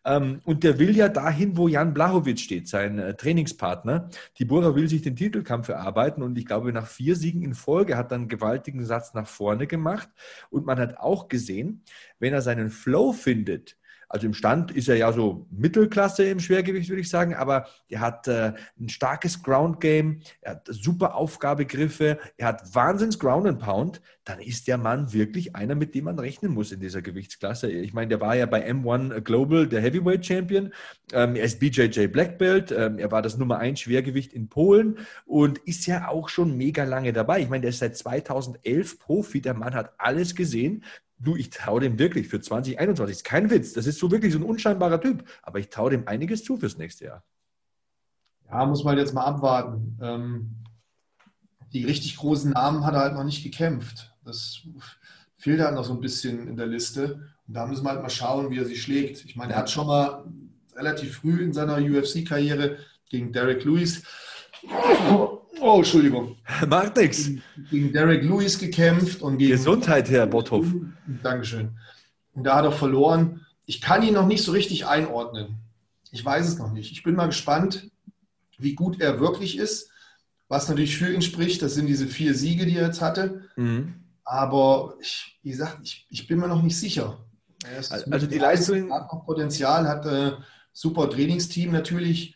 Ähm, 0.05 0.41
und 0.45 0.62
der 0.62 0.79
will 0.79 0.95
ja 0.95 1.09
dahin, 1.09 1.57
wo 1.57 1.68
Jan 1.68 1.95
Blachowitz 1.95 2.41
steht, 2.41 2.68
sein 2.68 2.99
äh, 2.99 3.14
Trainingspartner. 3.14 4.11
Tibura 4.35 4.75
will 4.75 4.91
sich 4.91 5.01
den 5.01 5.16
Titelkampf 5.16 5.71
erarbeiten 5.71 6.23
und 6.23 6.37
ich 6.37 6.45
glaube, 6.45 6.71
nach 6.75 6.87
vier 6.87 7.16
Siegen 7.16 7.43
in 7.43 7.55
Folge 7.55 7.97
hat 7.97 8.12
er 8.12 8.16
einen 8.16 8.29
gewaltigen 8.29 8.85
Satz 8.85 9.14
nach 9.14 9.27
vorne 9.27 9.66
gemacht. 9.66 10.11
Und 10.51 10.66
man 10.66 10.79
hat 10.79 10.99
auch 10.99 11.29
gesehen, 11.29 11.83
wenn 12.18 12.35
er 12.35 12.43
seinen 12.43 12.68
Flow 12.68 13.14
findet, 13.14 13.79
also 14.11 14.27
im 14.27 14.35
Stand 14.35 14.73
ist 14.73 14.89
er 14.89 14.97
ja 14.97 15.13
so 15.13 15.47
Mittelklasse 15.53 16.25
im 16.25 16.41
Schwergewicht, 16.41 16.89
würde 16.89 17.01
ich 17.01 17.09
sagen, 17.09 17.35
aber 17.35 17.69
er 17.89 18.01
hat 18.01 18.27
äh, 18.27 18.55
ein 18.79 18.89
starkes 18.89 19.41
Ground 19.41 19.81
Game, 19.81 20.21
er 20.41 20.53
hat 20.53 20.67
super 20.69 21.15
Aufgabegriffe, 21.15 22.19
er 22.37 22.49
hat 22.49 22.75
Wahnsinns 22.75 23.21
Ground 23.21 23.47
and 23.47 23.61
Pound. 23.61 24.03
Dann 24.25 24.41
ist 24.41 24.67
der 24.67 24.79
Mann 24.79 25.13
wirklich 25.13 25.55
einer, 25.55 25.77
mit 25.77 25.95
dem 25.95 26.05
man 26.05 26.19
rechnen 26.19 26.53
muss 26.53 26.73
in 26.73 26.81
dieser 26.81 27.03
Gewichtsklasse. 27.03 27.71
Ich 27.71 27.95
meine, 27.95 28.09
der 28.09 28.21
war 28.21 28.35
ja 28.35 28.47
bei 28.47 28.69
M1 28.69 29.21
Global 29.21 29.69
der 29.69 29.81
Heavyweight 29.81 30.27
Champion. 30.27 30.73
Ähm, 31.13 31.37
er 31.37 31.45
ist 31.45 31.61
BJJ 31.61 32.09
Black 32.09 32.37
Belt. 32.37 32.73
Ähm, 32.73 32.99
er 32.99 33.13
war 33.13 33.23
das 33.23 33.39
Nummer 33.39 33.59
1 33.59 33.79
Schwergewicht 33.79 34.33
in 34.33 34.49
Polen 34.49 34.99
und 35.25 35.59
ist 35.59 35.87
ja 35.87 36.09
auch 36.09 36.29
schon 36.29 36.57
mega 36.57 36.83
lange 36.83 37.13
dabei. 37.13 37.41
Ich 37.41 37.49
meine, 37.49 37.63
der 37.63 37.71
ist 37.71 37.79
seit 37.79 37.97
2011 37.97 38.99
Profi. 38.99 39.41
Der 39.41 39.55
Mann 39.55 39.75
hat 39.75 39.95
alles 39.99 40.35
gesehen. 40.35 40.85
Du, 41.23 41.37
ich 41.37 41.51
traue 41.51 41.81
dem 41.81 41.99
wirklich 41.99 42.29
für 42.29 42.41
2021. 42.41 43.16
Ist 43.16 43.25
kein 43.25 43.51
Witz. 43.51 43.75
Das 43.75 43.87
ist 43.87 43.99
so 43.99 44.11
wirklich 44.11 44.33
so 44.33 44.39
ein 44.39 44.45
unscheinbarer 44.45 45.01
Typ. 45.01 45.25
Aber 45.43 45.59
ich 45.59 45.68
traue 45.68 45.91
dem 45.91 46.09
einiges 46.09 46.43
zu 46.43 46.57
fürs 46.57 46.79
nächste 46.79 47.05
Jahr. 47.05 47.25
Ja, 48.49 48.64
muss 48.64 48.85
man 48.85 48.97
jetzt 48.97 49.12
mal 49.12 49.25
abwarten. 49.25 49.99
Ähm, 50.01 50.57
die 51.73 51.85
richtig 51.85 52.16
großen 52.16 52.53
Namen 52.53 52.85
hat 52.85 52.95
er 52.95 53.01
halt 53.01 53.14
noch 53.14 53.25
nicht 53.25 53.43
gekämpft. 53.43 54.14
Das 54.25 54.62
fehlt 55.37 55.61
halt 55.61 55.75
noch 55.75 55.85
so 55.85 55.93
ein 55.93 56.01
bisschen 56.01 56.49
in 56.49 56.57
der 56.57 56.66
Liste. 56.66 57.29
Und 57.47 57.55
da 57.55 57.66
müssen 57.66 57.85
wir 57.85 57.91
halt 57.91 58.03
mal 58.03 58.11
schauen, 58.11 58.51
wie 58.51 58.59
er 58.59 58.64
sich 58.64 58.83
schlägt. 58.83 59.25
Ich 59.25 59.37
meine, 59.37 59.53
er 59.53 59.61
hat 59.61 59.71
schon 59.71 59.87
mal 59.87 60.25
relativ 60.75 61.18
früh 61.18 61.43
in 61.43 61.53
seiner 61.53 61.77
UFC-Karriere 61.77 62.79
gegen 63.11 63.33
Derek 63.33 63.64
Lewis 63.64 64.03
Oh, 65.61 65.77
Entschuldigung. 65.77 66.37
Macht 66.69 66.97
nichts. 66.97 67.31
Gegen 67.71 67.93
Derek 67.93 68.23
Lewis 68.23 68.59
gekämpft 68.59 69.23
und 69.23 69.39
gegen. 69.39 69.53
Gesundheit, 69.53 70.09
Herr 70.11 70.27
Botthoff. 70.27 70.67
Dankeschön. 71.23 71.77
Und 72.33 72.45
da 72.45 72.57
hat 72.57 72.65
er 72.65 72.73
verloren. 72.73 73.47
Ich 73.67 73.81
kann 73.81 74.03
ihn 74.03 74.15
noch 74.15 74.27
nicht 74.27 74.43
so 74.43 74.53
richtig 74.53 74.87
einordnen. 74.87 75.57
Ich 76.13 76.25
weiß 76.25 76.49
es 76.49 76.59
noch 76.59 76.73
nicht. 76.73 76.93
Ich 76.93 77.03
bin 77.03 77.15
mal 77.15 77.27
gespannt, 77.27 77.91
wie 78.59 78.75
gut 78.75 79.01
er 79.01 79.21
wirklich 79.21 79.59
ist. 79.59 79.91
Was 80.49 80.69
natürlich 80.69 80.97
für 80.97 81.13
ihn 81.13 81.23
spricht, 81.23 81.63
das 81.63 81.75
sind 81.75 81.87
diese 81.87 82.09
vier 82.09 82.35
Siege, 82.35 82.67
die 82.67 82.77
er 82.77 82.87
jetzt 82.87 83.01
hatte. 83.01 83.43
Mhm. 83.55 83.95
Aber 84.25 84.95
ich, 85.01 85.39
wie 85.43 85.51
gesagt, 85.51 85.79
ich, 85.85 86.07
ich 86.11 86.27
bin 86.27 86.39
mir 86.39 86.49
noch 86.49 86.63
nicht 86.63 86.77
sicher. 86.77 87.19
also 87.89 88.27
die 88.27 88.39
Leistung 88.39 88.93
hat 88.93 89.13
noch 89.13 89.25
Potenzial, 89.25 89.87
hat 89.87 90.07
äh, 90.07 90.33
super 90.73 91.09
Trainingsteam 91.09 91.71
natürlich. 91.71 92.35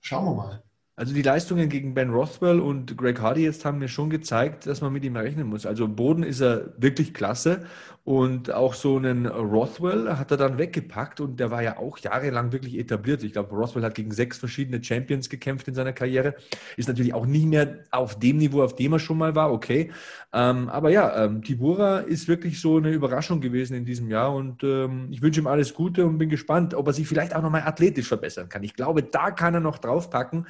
Schauen 0.00 0.26
wir 0.26 0.34
mal. 0.34 0.62
Also 0.98 1.14
die 1.14 1.22
Leistungen 1.22 1.68
gegen 1.68 1.94
Ben 1.94 2.10
Rothwell 2.10 2.58
und 2.58 2.96
Greg 2.96 3.20
Hardy 3.20 3.44
jetzt 3.44 3.64
haben 3.64 3.78
mir 3.78 3.86
schon 3.86 4.10
gezeigt, 4.10 4.66
dass 4.66 4.80
man 4.80 4.92
mit 4.92 5.04
ihm 5.04 5.14
rechnen 5.14 5.46
muss. 5.46 5.64
Also 5.64 5.86
Boden 5.86 6.24
ist 6.24 6.40
er 6.40 6.72
wirklich 6.76 7.14
klasse 7.14 7.60
und 8.08 8.50
auch 8.50 8.72
so 8.72 8.96
einen 8.96 9.26
Rothwell 9.26 10.16
hat 10.16 10.30
er 10.30 10.38
dann 10.38 10.56
weggepackt 10.56 11.20
und 11.20 11.38
der 11.38 11.50
war 11.50 11.62
ja 11.62 11.76
auch 11.76 11.98
jahrelang 11.98 12.52
wirklich 12.52 12.78
etabliert. 12.78 13.22
Ich 13.22 13.34
glaube, 13.34 13.54
Rothwell 13.54 13.84
hat 13.84 13.94
gegen 13.94 14.12
sechs 14.12 14.38
verschiedene 14.38 14.82
Champions 14.82 15.28
gekämpft 15.28 15.68
in 15.68 15.74
seiner 15.74 15.92
Karriere. 15.92 16.34
Ist 16.78 16.88
natürlich 16.88 17.12
auch 17.12 17.26
nicht 17.26 17.46
mehr 17.46 17.84
auf 17.90 18.18
dem 18.18 18.38
Niveau, 18.38 18.62
auf 18.62 18.74
dem 18.74 18.94
er 18.94 18.98
schon 18.98 19.18
mal 19.18 19.36
war, 19.36 19.52
okay. 19.52 19.92
Ähm, 20.32 20.70
aber 20.70 20.88
ja, 20.88 21.24
ähm, 21.24 21.42
Tibura 21.42 21.98
ist 21.98 22.28
wirklich 22.28 22.60
so 22.60 22.78
eine 22.78 22.90
Überraschung 22.92 23.42
gewesen 23.42 23.74
in 23.74 23.84
diesem 23.84 24.08
Jahr 24.08 24.34
und 24.34 24.64
ähm, 24.64 25.08
ich 25.10 25.20
wünsche 25.20 25.40
ihm 25.40 25.46
alles 25.46 25.74
Gute 25.74 26.06
und 26.06 26.16
bin 26.16 26.30
gespannt, 26.30 26.72
ob 26.72 26.86
er 26.86 26.94
sich 26.94 27.06
vielleicht 27.06 27.36
auch 27.36 27.42
nochmal 27.42 27.64
athletisch 27.66 28.08
verbessern 28.08 28.48
kann. 28.48 28.62
Ich 28.62 28.74
glaube, 28.74 29.02
da 29.02 29.30
kann 29.30 29.52
er 29.52 29.60
noch 29.60 29.76
draufpacken. 29.76 30.46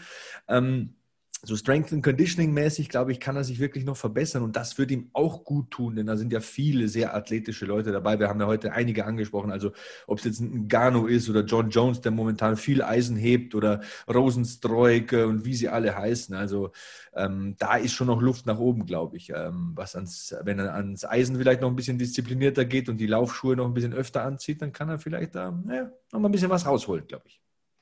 Ähm, 0.48 0.94
so 1.42 1.56
Strength 1.56 1.92
and 1.92 2.02
Conditioning 2.02 2.52
mäßig, 2.52 2.88
glaube 2.88 3.12
ich, 3.12 3.20
kann 3.20 3.36
er 3.36 3.44
sich 3.44 3.60
wirklich 3.60 3.84
noch 3.84 3.96
verbessern 3.96 4.42
und 4.42 4.56
das 4.56 4.76
wird 4.76 4.90
ihm 4.90 5.10
auch 5.12 5.44
gut 5.44 5.70
tun, 5.70 5.94
denn 5.94 6.06
da 6.06 6.16
sind 6.16 6.32
ja 6.32 6.40
viele 6.40 6.88
sehr 6.88 7.14
athletische 7.14 7.64
Leute 7.64 7.92
dabei. 7.92 8.18
Wir 8.18 8.28
haben 8.28 8.40
ja 8.40 8.46
heute 8.46 8.72
einige 8.72 9.04
angesprochen, 9.04 9.52
also 9.52 9.70
ob 10.08 10.18
es 10.18 10.24
jetzt 10.24 10.40
ein 10.40 10.66
Gano 10.66 11.06
ist 11.06 11.30
oder 11.30 11.44
John 11.44 11.70
Jones, 11.70 12.00
der 12.00 12.10
momentan 12.10 12.56
viel 12.56 12.82
Eisen 12.82 13.16
hebt 13.16 13.54
oder 13.54 13.82
Rosenstreuk 14.12 15.12
und 15.12 15.44
wie 15.44 15.54
sie 15.54 15.68
alle 15.68 15.94
heißen. 15.94 16.34
Also 16.34 16.72
ähm, 17.14 17.54
da 17.56 17.76
ist 17.76 17.92
schon 17.92 18.08
noch 18.08 18.20
Luft 18.20 18.46
nach 18.46 18.58
oben, 18.58 18.84
glaube 18.84 19.16
ich. 19.16 19.30
Ähm, 19.30 19.72
was 19.76 19.94
ans, 19.94 20.34
wenn 20.42 20.58
er 20.58 20.74
ans 20.74 21.04
Eisen 21.04 21.36
vielleicht 21.36 21.60
noch 21.60 21.70
ein 21.70 21.76
bisschen 21.76 21.98
disziplinierter 21.98 22.64
geht 22.64 22.88
und 22.88 22.96
die 22.98 23.06
Laufschuhe 23.06 23.54
noch 23.54 23.66
ein 23.66 23.74
bisschen 23.74 23.94
öfter 23.94 24.24
anzieht, 24.24 24.60
dann 24.60 24.72
kann 24.72 24.88
er 24.88 24.98
vielleicht 24.98 25.36
da 25.36 25.52
naja, 25.52 25.92
noch 26.12 26.18
mal 26.18 26.28
ein 26.28 26.32
bisschen 26.32 26.50
was 26.50 26.66
rausholen, 26.66 27.06
glaube 27.06 27.24
ich 27.28 27.40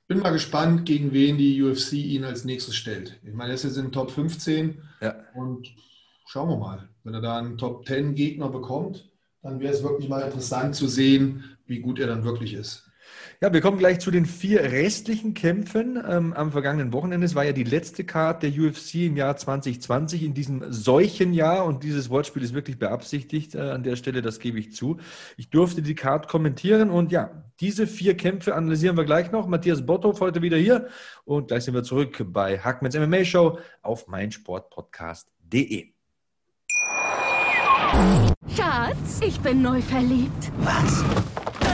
bin 0.09 0.21
mal 0.21 0.33
gespannt, 0.33 0.85
gegen 0.85 1.13
wen 1.13 1.39
die 1.39 1.63
UFC 1.63 1.95
ihn 1.95 2.25
als 2.25 2.45
nächstes 2.45 2.77
stellt. 2.77 3.19
Ich 3.25 3.35
meine, 3.35 3.51
er 3.51 3.55
ist 3.55 3.65
jetzt 3.65 3.77
in 3.77 3.93
Top 3.93 4.11
15 4.11 4.83
ja. 5.01 5.17
und 5.35 5.75
schauen 6.27 6.49
wir 6.49 6.57
mal. 6.57 6.89
Wenn 7.05 7.15
er 7.15 7.21
da 7.21 7.39
einen 7.39 7.59
Top 7.59 7.87
10 7.87 8.15
Gegner 8.15 8.49
bekommt, 8.49 9.11
dann 9.43 9.61
wäre 9.61 9.73
es 9.73 9.83
wirklich 9.83 10.09
mal 10.09 10.23
interessant 10.23 10.75
zu 10.75 10.89
sehen, 10.89 11.45
wie 11.67 11.81
gut 11.81 11.99
er 11.99 12.07
dann 12.07 12.25
wirklich 12.25 12.55
ist. 12.55 12.86
Ja, 13.43 13.53
wir 13.53 13.61
kommen 13.61 13.77
gleich 13.77 13.99
zu 13.99 14.11
den 14.11 14.25
vier 14.25 14.63
restlichen 14.63 15.35
Kämpfen 15.35 16.03
ähm, 16.09 16.33
am 16.33 16.53
vergangenen 16.53 16.95
Wochenende. 16.95 17.27
Es 17.27 17.35
war 17.35 17.45
ja 17.45 17.53
die 17.53 17.65
letzte 17.65 18.03
Card 18.05 18.43
der 18.43 18.51
UFC 18.51 18.95
im 18.95 19.17
Jahr 19.17 19.37
2020, 19.37 20.23
in 20.23 20.33
diesem 20.33 20.65
Seuchenjahr. 20.73 21.67
Und 21.67 21.83
dieses 21.83 22.09
Wortspiel 22.09 22.43
ist 22.43 22.55
wirklich 22.55 22.79
beabsichtigt 22.79 23.55
äh, 23.55 23.61
an 23.61 23.83
der 23.83 23.97
Stelle, 23.97 24.23
das 24.23 24.39
gebe 24.39 24.59
ich 24.59 24.75
zu. 24.75 24.97
Ich 25.37 25.51
durfte 25.51 25.83
die 25.83 25.95
Card 25.95 26.29
kommentieren 26.29 26.89
und 26.89 27.13
ja, 27.13 27.43
diese 27.61 27.87
vier 27.87 28.17
Kämpfe 28.17 28.55
analysieren 28.55 28.97
wir 28.97 29.05
gleich 29.05 29.31
noch. 29.31 29.47
Matthias 29.47 29.85
Botthoff 29.85 30.21
heute 30.21 30.41
wieder 30.41 30.57
hier 30.57 30.89
und 31.25 31.49
gleich 31.49 31.65
sind 31.65 31.75
wir 31.75 31.83
zurück 31.83 32.25
bei 32.29 32.59
Hackmans 32.59 32.97
MMA 32.97 33.25
Show 33.27 33.59
auf 33.83 34.09
meinsportpodcast.de. 34.09 35.89
Schatz, 38.57 39.21
ich 39.21 39.39
bin 39.41 39.61
neu 39.61 39.83
verliebt. 39.83 40.51
Was? 40.61 41.05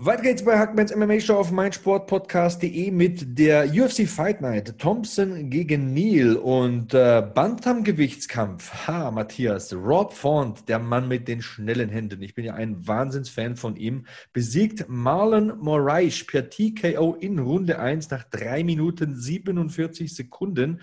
Weiter 0.00 0.22
geht's 0.22 0.44
bei 0.44 0.56
Hackmans 0.56 0.94
MMA 0.94 1.18
Show 1.18 1.34
auf 1.34 1.50
meinsportpodcast.de 1.50 2.92
mit 2.92 3.36
der 3.36 3.64
UFC 3.64 4.06
Fight 4.08 4.40
Night. 4.40 4.78
Thompson 4.78 5.50
gegen 5.50 5.92
Neil 5.92 6.36
und 6.36 6.94
äh, 6.94 7.20
Bantam-Gewichtskampf. 7.34 8.86
Ha, 8.86 9.10
Matthias. 9.10 9.74
Rob 9.74 10.12
Font, 10.12 10.68
der 10.68 10.78
Mann 10.78 11.08
mit 11.08 11.26
den 11.26 11.42
schnellen 11.42 11.88
Händen. 11.88 12.22
Ich 12.22 12.36
bin 12.36 12.44
ja 12.44 12.54
ein 12.54 12.86
Wahnsinnsfan 12.86 13.56
von 13.56 13.74
ihm. 13.74 14.06
Besiegt 14.32 14.84
Marlon 14.88 15.58
Moraes 15.58 16.24
per 16.24 16.48
TKO 16.48 17.14
in 17.14 17.40
Runde 17.40 17.80
1 17.80 18.08
nach 18.10 18.22
3 18.22 18.62
Minuten 18.62 19.16
47 19.16 20.14
Sekunden 20.14 20.80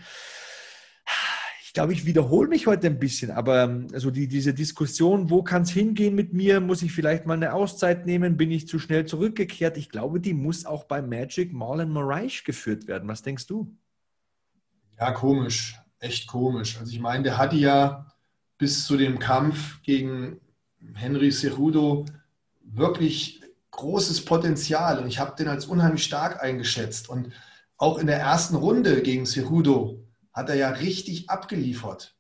glaube, 1.76 1.94
ich 1.94 2.06
wiederhole 2.06 2.48
mich 2.48 2.66
heute 2.66 2.88
ein 2.88 3.00
bisschen, 3.00 3.30
aber 3.30 3.84
also 3.94 4.10
die, 4.10 4.28
diese 4.28 4.54
Diskussion, 4.54 5.30
wo 5.30 5.44
kann 5.44 5.62
es 5.64 5.70
hingehen 5.70 6.16
mit 6.16 6.34
mir? 6.34 6.60
Muss 6.62 6.82
ich 6.82 6.92
vielleicht 6.92 7.28
mal 7.28 7.36
eine 7.36 7.54
Auszeit 7.54 8.06
nehmen? 8.06 8.38
Bin 8.38 8.50
ich 8.50 8.68
zu 8.68 8.80
schnell 8.80 9.06
zurückgekehrt? 9.06 9.78
Ich 9.78 9.90
glaube, 9.90 10.20
die 10.20 10.34
muss 10.34 10.66
auch 10.66 10.86
bei 10.86 11.02
Magic 11.02 11.54
Marlon 11.54 11.92
Moraes 11.92 12.44
geführt 12.44 12.88
werden. 12.88 13.08
Was 13.10 13.22
denkst 13.22 13.46
du? 13.46 13.76
Ja, 14.98 15.12
komisch. 15.12 15.78
Echt 16.00 16.28
komisch. 16.28 16.80
Also 16.80 16.92
ich 16.92 17.00
meine, 17.00 17.24
der 17.24 17.38
hatte 17.38 17.58
ja 17.58 18.08
bis 18.58 18.86
zu 18.86 18.96
dem 18.96 19.20
Kampf 19.20 19.82
gegen 19.84 20.40
Henry 20.94 21.32
Cerudo 21.32 22.06
wirklich 22.64 23.42
großes 23.72 24.24
Potenzial 24.24 25.00
und 25.00 25.08
ich 25.08 25.20
habe 25.20 25.36
den 25.36 25.50
als 25.50 25.66
unheimlich 25.66 26.06
stark 26.06 26.42
eingeschätzt. 26.42 27.10
Und 27.10 27.34
auch 27.78 27.98
in 27.98 28.08
der 28.08 28.20
ersten 28.20 28.56
Runde 28.56 29.02
gegen 29.02 29.26
Cerudo 29.26 30.05
hat 30.36 30.50
er 30.50 30.56
ja 30.56 30.70
richtig 30.70 31.30
abgeliefert. 31.30 32.14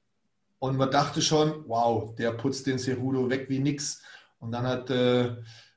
Und 0.57 0.77
man 0.77 0.89
dachte 0.89 1.21
schon, 1.21 1.65
wow, 1.67 2.15
der 2.15 2.31
putzt 2.31 2.65
den 2.65 2.79
Cerudo 2.79 3.29
weg 3.29 3.49
wie 3.49 3.59
nix. 3.59 4.01
Und 4.39 4.53
dann 4.53 4.65
hat 4.65 4.89
äh, 4.89 5.35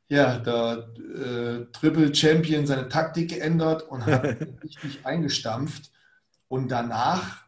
ja, 0.09 0.39
der 0.39 0.89
äh, 0.97 1.64
Triple 1.72 2.14
Champion 2.14 2.66
seine 2.66 2.89
Taktik 2.89 3.30
geändert 3.30 3.82
und 3.82 4.07
hat 4.07 4.22
richtig 4.62 5.05
eingestampft. 5.05 5.91
Und 6.47 6.68
danach 6.68 7.45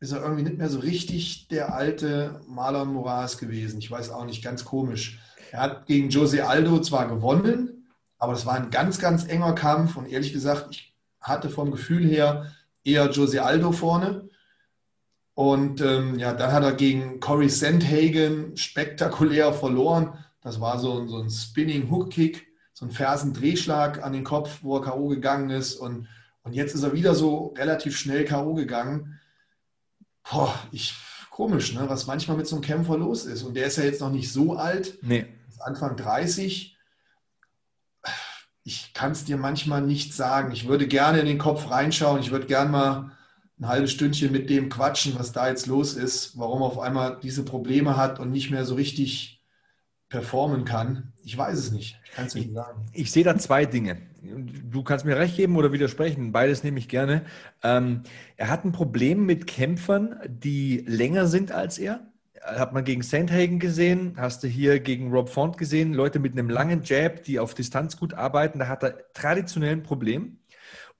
ist 0.00 0.12
er 0.12 0.22
irgendwie 0.22 0.42
nicht 0.42 0.58
mehr 0.58 0.70
so 0.70 0.78
richtig 0.78 1.48
der 1.48 1.74
alte 1.74 2.40
Marlon 2.48 2.94
Moraes 2.94 3.38
gewesen. 3.38 3.78
Ich 3.78 3.90
weiß 3.90 4.10
auch 4.10 4.24
nicht, 4.24 4.42
ganz 4.42 4.64
komisch. 4.64 5.20
Er 5.52 5.60
hat 5.60 5.86
gegen 5.86 6.08
Jose 6.08 6.46
Aldo 6.46 6.80
zwar 6.80 7.06
gewonnen, 7.06 7.86
aber 8.18 8.32
das 8.32 8.46
war 8.46 8.54
ein 8.54 8.70
ganz, 8.70 8.98
ganz 8.98 9.26
enger 9.26 9.54
Kampf. 9.54 9.96
Und 9.96 10.06
ehrlich 10.06 10.32
gesagt, 10.32 10.68
ich 10.70 10.94
hatte 11.20 11.50
vom 11.50 11.70
Gefühl 11.70 12.04
her 12.06 12.50
eher 12.86 13.10
Jose 13.10 13.42
Aldo 13.42 13.72
vorne. 13.72 14.28
Und 15.34 15.82
ähm, 15.82 16.18
ja, 16.18 16.32
dann 16.32 16.52
hat 16.52 16.62
er 16.62 16.72
gegen 16.72 17.20
Corey 17.20 17.50
Sandhagen 17.50 18.56
spektakulär 18.56 19.52
verloren. 19.52 20.24
Das 20.40 20.60
war 20.60 20.78
so, 20.78 21.06
so 21.06 21.18
ein 21.18 21.28
Spinning 21.28 21.90
Hook 21.90 22.10
Kick, 22.10 22.46
so 22.72 22.86
ein 22.86 22.90
Fersendrehschlag 22.90 24.02
an 24.02 24.12
den 24.14 24.24
Kopf, 24.24 24.60
wo 24.62 24.76
er 24.76 24.82
K.O. 24.82 25.08
gegangen 25.08 25.50
ist. 25.50 25.74
Und, 25.74 26.08
und 26.42 26.54
jetzt 26.54 26.74
ist 26.74 26.84
er 26.84 26.94
wieder 26.94 27.14
so 27.14 27.54
relativ 27.58 27.98
schnell 27.98 28.24
K.O. 28.24 28.54
gegangen. 28.54 29.20
Boah, 30.30 30.54
ich, 30.72 30.94
komisch, 31.30 31.74
ne? 31.74 31.84
was 31.88 32.06
manchmal 32.06 32.38
mit 32.38 32.46
so 32.46 32.56
einem 32.56 32.64
Kämpfer 32.64 32.96
los 32.96 33.26
ist. 33.26 33.42
Und 33.42 33.54
der 33.54 33.66
ist 33.66 33.76
ja 33.76 33.84
jetzt 33.84 34.00
noch 34.00 34.10
nicht 34.10 34.32
so 34.32 34.54
alt, 34.54 34.98
nee. 35.02 35.26
Anfang 35.58 35.96
30 35.96 36.75
ich 38.66 38.92
kann 38.94 39.12
es 39.12 39.24
dir 39.24 39.36
manchmal 39.36 39.80
nicht 39.80 40.12
sagen. 40.12 40.50
Ich 40.50 40.66
würde 40.66 40.88
gerne 40.88 41.20
in 41.20 41.26
den 41.26 41.38
Kopf 41.38 41.70
reinschauen. 41.70 42.18
Ich 42.18 42.32
würde 42.32 42.46
gerne 42.46 42.68
mal 42.68 43.12
ein 43.60 43.68
halbes 43.68 43.92
Stündchen 43.92 44.32
mit 44.32 44.50
dem 44.50 44.70
quatschen, 44.70 45.16
was 45.16 45.30
da 45.30 45.48
jetzt 45.48 45.68
los 45.68 45.94
ist, 45.94 46.36
warum 46.36 46.62
er 46.62 46.66
auf 46.66 46.80
einmal 46.80 47.20
diese 47.22 47.44
Probleme 47.44 47.96
hat 47.96 48.18
und 48.18 48.32
nicht 48.32 48.50
mehr 48.50 48.64
so 48.64 48.74
richtig 48.74 49.40
performen 50.08 50.64
kann. 50.64 51.12
Ich 51.22 51.38
weiß 51.38 51.56
es 51.56 51.70
nicht. 51.70 52.00
Ich 52.06 52.10
kann 52.10 52.26
es 52.26 52.34
nicht 52.34 52.52
sagen. 52.52 52.86
Ich, 52.92 53.02
ich 53.02 53.12
sehe 53.12 53.22
da 53.22 53.38
zwei 53.38 53.66
Dinge. 53.66 53.98
Du 54.20 54.82
kannst 54.82 55.04
mir 55.04 55.16
recht 55.16 55.36
geben 55.36 55.56
oder 55.56 55.70
widersprechen. 55.70 56.32
Beides 56.32 56.64
nehme 56.64 56.80
ich 56.80 56.88
gerne. 56.88 57.24
Ähm, 57.62 58.02
er 58.36 58.50
hat 58.50 58.64
ein 58.64 58.72
Problem 58.72 59.26
mit 59.26 59.46
Kämpfern, 59.46 60.16
die 60.26 60.78
länger 60.88 61.28
sind 61.28 61.52
als 61.52 61.78
er 61.78 62.00
hat 62.46 62.72
man 62.72 62.84
gegen 62.84 63.02
Sandhagen 63.02 63.58
gesehen, 63.58 64.14
hast 64.16 64.42
du 64.42 64.48
hier 64.48 64.80
gegen 64.80 65.10
Rob 65.10 65.28
Font 65.28 65.58
gesehen, 65.58 65.92
Leute 65.92 66.18
mit 66.18 66.32
einem 66.32 66.48
langen 66.48 66.82
Jab, 66.84 67.24
die 67.24 67.38
auf 67.38 67.54
Distanz 67.54 67.96
gut 67.96 68.14
arbeiten, 68.14 68.58
da 68.58 68.68
hat 68.68 68.82
er 68.82 69.12
traditionell 69.12 69.72
ein 69.72 69.82
Problem. 69.82 70.38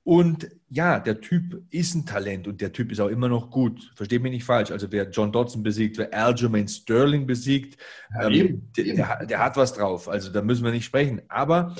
Und 0.02 0.48
ja, 0.68 1.00
der 1.00 1.20
Typ 1.20 1.64
ist 1.70 1.96
ein 1.96 2.06
Talent 2.06 2.46
und 2.46 2.60
der 2.60 2.72
Typ 2.72 2.92
ist 2.92 3.00
auch 3.00 3.08
immer 3.08 3.28
noch 3.28 3.50
gut. 3.50 3.90
Versteht 3.96 4.22
mich 4.22 4.30
nicht 4.30 4.44
falsch. 4.44 4.70
Also 4.70 4.92
wer 4.92 5.10
John 5.10 5.32
Dodson 5.32 5.64
besiegt, 5.64 5.98
wer 5.98 6.14
Aljamain 6.14 6.68
Sterling 6.68 7.26
besiegt, 7.26 7.76
ja, 8.14 8.28
ähm, 8.28 8.70
der, 8.76 8.84
der, 8.84 9.26
der 9.26 9.38
hat 9.40 9.56
was 9.56 9.72
drauf. 9.72 10.08
Also 10.08 10.30
da 10.30 10.42
müssen 10.42 10.64
wir 10.64 10.70
nicht 10.70 10.84
sprechen. 10.84 11.22
Aber 11.26 11.74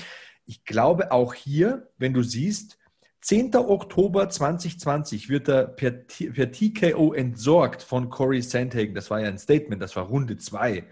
ich 0.45 0.65
glaube 0.65 1.13
auch 1.13 1.35
hier, 1.35 1.89
wenn 1.99 2.15
du 2.15 2.25
siehst, 2.25 2.79
10. 3.27 3.57
Oktober 3.57 4.29
2020 4.29 5.29
wird 5.29 5.49
er 5.49 5.67
per, 5.67 5.91
per 5.91 6.53
TKO 6.53 7.13
entsorgt 7.13 7.83
von 7.83 8.09
Corey 8.09 8.41
Sandhagen. 8.41 8.95
Das 8.95 9.11
war 9.11 9.21
ja 9.21 9.27
ein 9.27 9.39
Statement, 9.39 9.83
das 9.83 9.97
war 9.97 10.05
Runde 10.05 10.37
2. 10.37 10.85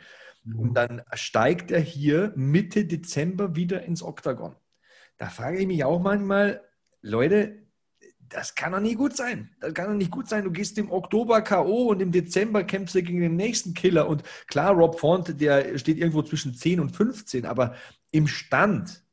Und 0.44 0.74
dann 0.74 1.02
steigt 1.12 1.70
er 1.70 1.78
hier 1.78 2.32
Mitte 2.34 2.86
Dezember 2.86 3.54
wieder 3.54 3.84
ins 3.84 4.02
Oktagon. 4.02 4.56
Da 5.16 5.28
frage 5.28 5.58
ich 5.58 5.66
mich 5.68 5.84
auch 5.84 6.00
manchmal, 6.00 6.60
Leute, 7.02 7.68
das 8.18 8.56
kann 8.56 8.72
doch 8.72 8.80
nie 8.80 8.96
gut 8.96 9.16
sein. 9.16 9.50
Das 9.60 9.72
kann 9.72 9.86
doch 9.86 9.94
nicht 9.94 10.10
gut 10.10 10.28
sein. 10.28 10.42
Du 10.42 10.50
gehst 10.50 10.76
im 10.76 10.90
Oktober 10.90 11.40
K.O. 11.40 11.90
und 11.90 12.02
im 12.02 12.10
Dezember 12.10 12.64
kämpfst 12.64 12.96
du 12.96 13.02
gegen 13.04 13.20
den 13.20 13.36
nächsten 13.36 13.74
Killer. 13.74 14.08
Und 14.08 14.24
klar, 14.48 14.74
Rob 14.74 14.98
Font, 14.98 15.40
der 15.40 15.78
steht 15.78 15.98
irgendwo 15.98 16.22
zwischen 16.22 16.52
10 16.52 16.80
und 16.80 16.96
15, 16.96 17.46
aber 17.46 17.76
im 18.10 18.26
Stand, 18.26 19.03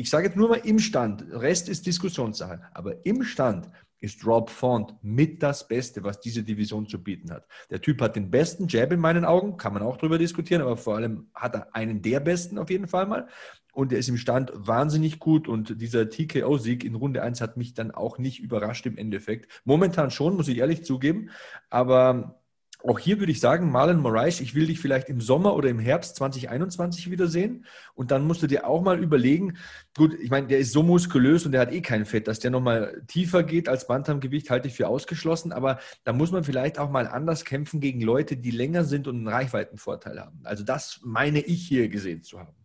ich 0.00 0.08
sage 0.08 0.26
jetzt 0.26 0.36
nur 0.36 0.48
mal 0.48 0.60
im 0.64 0.78
Stand, 0.78 1.24
Rest 1.30 1.68
ist 1.68 1.86
Diskussionssache, 1.86 2.62
aber 2.72 3.04
im 3.04 3.22
Stand 3.22 3.68
ist 3.98 4.26
Rob 4.26 4.48
Font 4.48 4.94
mit 5.02 5.42
das 5.42 5.68
Beste, 5.68 6.02
was 6.02 6.20
diese 6.20 6.42
Division 6.42 6.86
zu 6.86 7.02
bieten 7.02 7.30
hat. 7.30 7.46
Der 7.68 7.82
Typ 7.82 8.00
hat 8.00 8.16
den 8.16 8.30
besten 8.30 8.66
Jab 8.66 8.92
in 8.92 9.00
meinen 9.00 9.26
Augen, 9.26 9.58
kann 9.58 9.74
man 9.74 9.82
auch 9.82 9.98
drüber 9.98 10.16
diskutieren, 10.16 10.62
aber 10.62 10.78
vor 10.78 10.96
allem 10.96 11.28
hat 11.34 11.54
er 11.54 11.74
einen 11.74 12.00
der 12.00 12.20
besten 12.20 12.56
auf 12.56 12.70
jeden 12.70 12.88
Fall 12.88 13.06
mal. 13.06 13.28
Und 13.72 13.92
er 13.92 13.98
ist 13.98 14.08
im 14.08 14.16
Stand 14.16 14.52
wahnsinnig 14.54 15.18
gut 15.18 15.46
und 15.46 15.80
dieser 15.80 16.08
TKO-Sieg 16.08 16.82
in 16.82 16.94
Runde 16.94 17.22
1 17.22 17.42
hat 17.42 17.58
mich 17.58 17.74
dann 17.74 17.90
auch 17.90 18.16
nicht 18.16 18.40
überrascht 18.40 18.86
im 18.86 18.96
Endeffekt. 18.96 19.60
Momentan 19.64 20.10
schon, 20.10 20.34
muss 20.34 20.48
ich 20.48 20.58
ehrlich 20.58 20.82
zugeben, 20.82 21.28
aber 21.68 22.39
auch 22.86 22.98
hier 22.98 23.18
würde 23.18 23.32
ich 23.32 23.40
sagen, 23.40 23.70
Marlon 23.70 24.00
Moraes, 24.00 24.40
ich 24.40 24.54
will 24.54 24.66
dich 24.66 24.80
vielleicht 24.80 25.08
im 25.08 25.20
Sommer 25.20 25.54
oder 25.54 25.68
im 25.68 25.78
Herbst 25.78 26.16
2021 26.16 27.10
wiedersehen. 27.10 27.66
Und 27.94 28.10
dann 28.10 28.26
musst 28.26 28.42
du 28.42 28.46
dir 28.46 28.66
auch 28.66 28.82
mal 28.82 29.02
überlegen, 29.02 29.58
gut, 29.96 30.14
ich 30.14 30.30
meine, 30.30 30.46
der 30.46 30.58
ist 30.58 30.72
so 30.72 30.82
muskulös 30.82 31.44
und 31.44 31.52
der 31.52 31.60
hat 31.60 31.72
eh 31.72 31.80
kein 31.82 32.06
Fett, 32.06 32.28
dass 32.28 32.38
der 32.38 32.50
nochmal 32.50 33.02
tiefer 33.06 33.42
geht 33.42 33.68
als 33.68 33.86
Bantamgewicht, 33.86 34.50
halte 34.50 34.68
ich 34.68 34.74
für 34.74 34.88
ausgeschlossen. 34.88 35.52
Aber 35.52 35.78
da 36.04 36.12
muss 36.12 36.32
man 36.32 36.44
vielleicht 36.44 36.78
auch 36.78 36.90
mal 36.90 37.06
anders 37.06 37.44
kämpfen 37.44 37.80
gegen 37.80 38.00
Leute, 38.00 38.36
die 38.36 38.50
länger 38.50 38.84
sind 38.84 39.08
und 39.08 39.16
einen 39.16 39.28
Reichweitenvorteil 39.28 40.20
haben. 40.20 40.40
Also 40.44 40.64
das 40.64 41.00
meine 41.02 41.40
ich 41.40 41.66
hier 41.66 41.88
gesehen 41.88 42.22
zu 42.22 42.40
haben. 42.40 42.56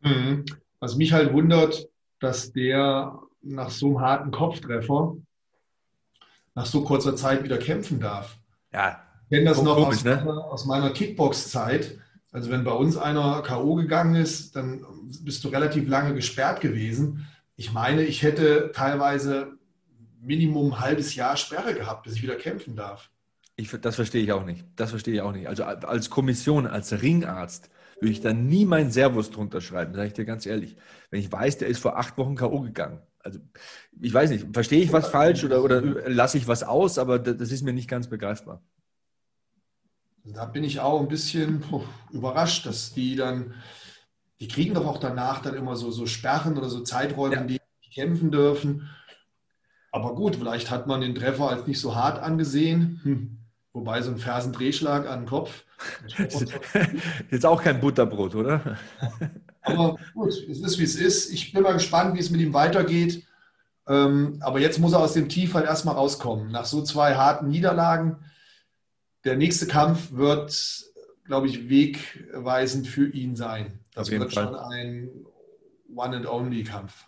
Mhm. 0.00 0.44
Was 0.78 0.96
mich 0.96 1.12
halt 1.12 1.32
wundert, 1.32 1.88
dass 2.20 2.52
der 2.52 3.18
nach 3.42 3.70
so 3.70 3.88
einem 3.88 4.00
harten 4.00 4.30
Kopftreffer 4.30 5.16
nach 6.54 6.66
so 6.66 6.82
kurzer 6.82 7.16
Zeit 7.16 7.44
wieder 7.44 7.58
kämpfen 7.58 8.00
darf. 8.00 8.38
Ja, 8.72 9.02
kenne 9.30 9.46
das 9.46 9.62
noch 9.62 9.76
komisch, 9.76 9.98
aus, 9.98 10.04
ne? 10.04 10.44
aus 10.50 10.64
meiner 10.66 10.90
Kickbox-Zeit. 10.90 11.98
Also 12.32 12.50
wenn 12.50 12.64
bei 12.64 12.72
uns 12.72 12.96
einer 12.96 13.42
K.O. 13.42 13.74
gegangen 13.74 14.14
ist, 14.14 14.54
dann 14.54 14.84
bist 15.22 15.42
du 15.42 15.48
relativ 15.48 15.88
lange 15.88 16.14
gesperrt 16.14 16.60
gewesen. 16.60 17.26
Ich 17.56 17.72
meine, 17.72 18.02
ich 18.02 18.22
hätte 18.22 18.70
teilweise 18.74 19.58
Minimum 20.20 20.72
ein 20.72 20.80
halbes 20.80 21.14
Jahr 21.14 21.36
Sperre 21.36 21.74
gehabt, 21.74 22.04
bis 22.04 22.14
ich 22.14 22.22
wieder 22.22 22.36
kämpfen 22.36 22.76
darf. 22.76 23.10
Ich, 23.56 23.70
das 23.70 23.96
verstehe 23.96 24.22
ich 24.22 24.32
auch 24.32 24.44
nicht. 24.44 24.64
Das 24.76 24.90
verstehe 24.90 25.14
ich 25.14 25.20
auch 25.22 25.32
nicht. 25.32 25.48
Also 25.48 25.64
als 25.64 26.08
Kommission, 26.08 26.66
als 26.66 27.02
Ringarzt 27.02 27.70
würde 28.00 28.12
ich 28.12 28.20
da 28.20 28.32
nie 28.32 28.64
meinen 28.64 28.90
Servus 28.90 29.30
drunter 29.30 29.60
schreiben, 29.60 29.94
sage 29.94 30.08
ich 30.08 30.14
dir 30.14 30.24
ganz 30.24 30.46
ehrlich. 30.46 30.76
Wenn 31.10 31.20
ich 31.20 31.30
weiß, 31.30 31.58
der 31.58 31.68
ist 31.68 31.80
vor 31.80 31.98
acht 31.98 32.16
Wochen 32.16 32.36
K.O. 32.36 32.60
gegangen. 32.60 33.00
Also 33.18 33.38
ich 34.00 34.14
weiß 34.14 34.30
nicht, 34.30 34.46
verstehe 34.52 34.82
ich 34.82 34.92
was 34.92 35.08
falsch 35.08 35.44
oder, 35.44 35.62
oder 35.62 35.82
lasse 36.08 36.38
ich 36.38 36.48
was 36.48 36.62
aus, 36.62 36.98
aber 36.98 37.18
das 37.18 37.52
ist 37.52 37.62
mir 37.62 37.74
nicht 37.74 37.88
ganz 37.88 38.08
begreifbar. 38.08 38.62
Da 40.24 40.44
bin 40.44 40.64
ich 40.64 40.80
auch 40.80 41.00
ein 41.00 41.08
bisschen 41.08 41.64
überrascht, 42.12 42.66
dass 42.66 42.92
die 42.92 43.16
dann, 43.16 43.54
die 44.38 44.48
kriegen 44.48 44.74
doch 44.74 44.86
auch 44.86 44.98
danach 44.98 45.40
dann 45.40 45.54
immer 45.54 45.76
so, 45.76 45.90
so 45.90 46.06
Sperren 46.06 46.56
oder 46.58 46.68
so 46.68 46.80
Zeiträume, 46.80 47.34
ja. 47.34 47.40
in 47.40 47.48
denen 47.48 47.60
die 47.84 47.90
kämpfen 47.90 48.30
dürfen. 48.30 48.88
Aber 49.92 50.14
gut, 50.14 50.36
vielleicht 50.36 50.70
hat 50.70 50.86
man 50.86 51.00
den 51.00 51.14
Treffer 51.14 51.48
als 51.48 51.66
nicht 51.66 51.80
so 51.80 51.94
hart 51.94 52.22
angesehen. 52.22 53.00
Hm. 53.02 53.38
Wobei 53.72 54.02
so 54.02 54.10
ein 54.10 54.18
Fersendrehschlag 54.18 55.08
an 55.08 55.20
den 55.20 55.28
Kopf. 55.28 55.64
Jetzt 57.30 57.46
auch 57.46 57.62
kein 57.62 57.80
Butterbrot, 57.80 58.34
oder? 58.34 58.76
Aber 59.62 59.96
gut, 60.14 60.28
es 60.28 60.60
ist 60.60 60.78
wie 60.78 60.84
es 60.84 60.96
ist. 60.96 61.32
Ich 61.32 61.52
bin 61.52 61.62
mal 61.62 61.72
gespannt, 61.72 62.14
wie 62.14 62.20
es 62.20 62.30
mit 62.30 62.40
ihm 62.40 62.52
weitergeht. 62.52 63.24
Ähm, 63.88 64.38
aber 64.40 64.60
jetzt 64.60 64.78
muss 64.78 64.92
er 64.92 65.00
aus 65.00 65.14
dem 65.14 65.28
Tief 65.28 65.54
halt 65.54 65.66
erstmal 65.66 65.94
rauskommen. 65.94 66.50
Nach 66.50 66.64
so 66.64 66.82
zwei 66.82 67.14
harten 67.14 67.48
Niederlagen 67.48 68.16
der 69.24 69.36
nächste 69.36 69.66
Kampf 69.66 70.12
wird, 70.12 70.84
glaube 71.24 71.46
ich, 71.46 71.68
wegweisend 71.68 72.86
für 72.86 73.08
ihn 73.08 73.36
sein. 73.36 73.80
Das 73.94 74.10
wird 74.10 74.32
Fall. 74.32 74.44
schon 74.44 74.54
ein 74.54 75.10
One-and-Only-Kampf. 75.94 77.06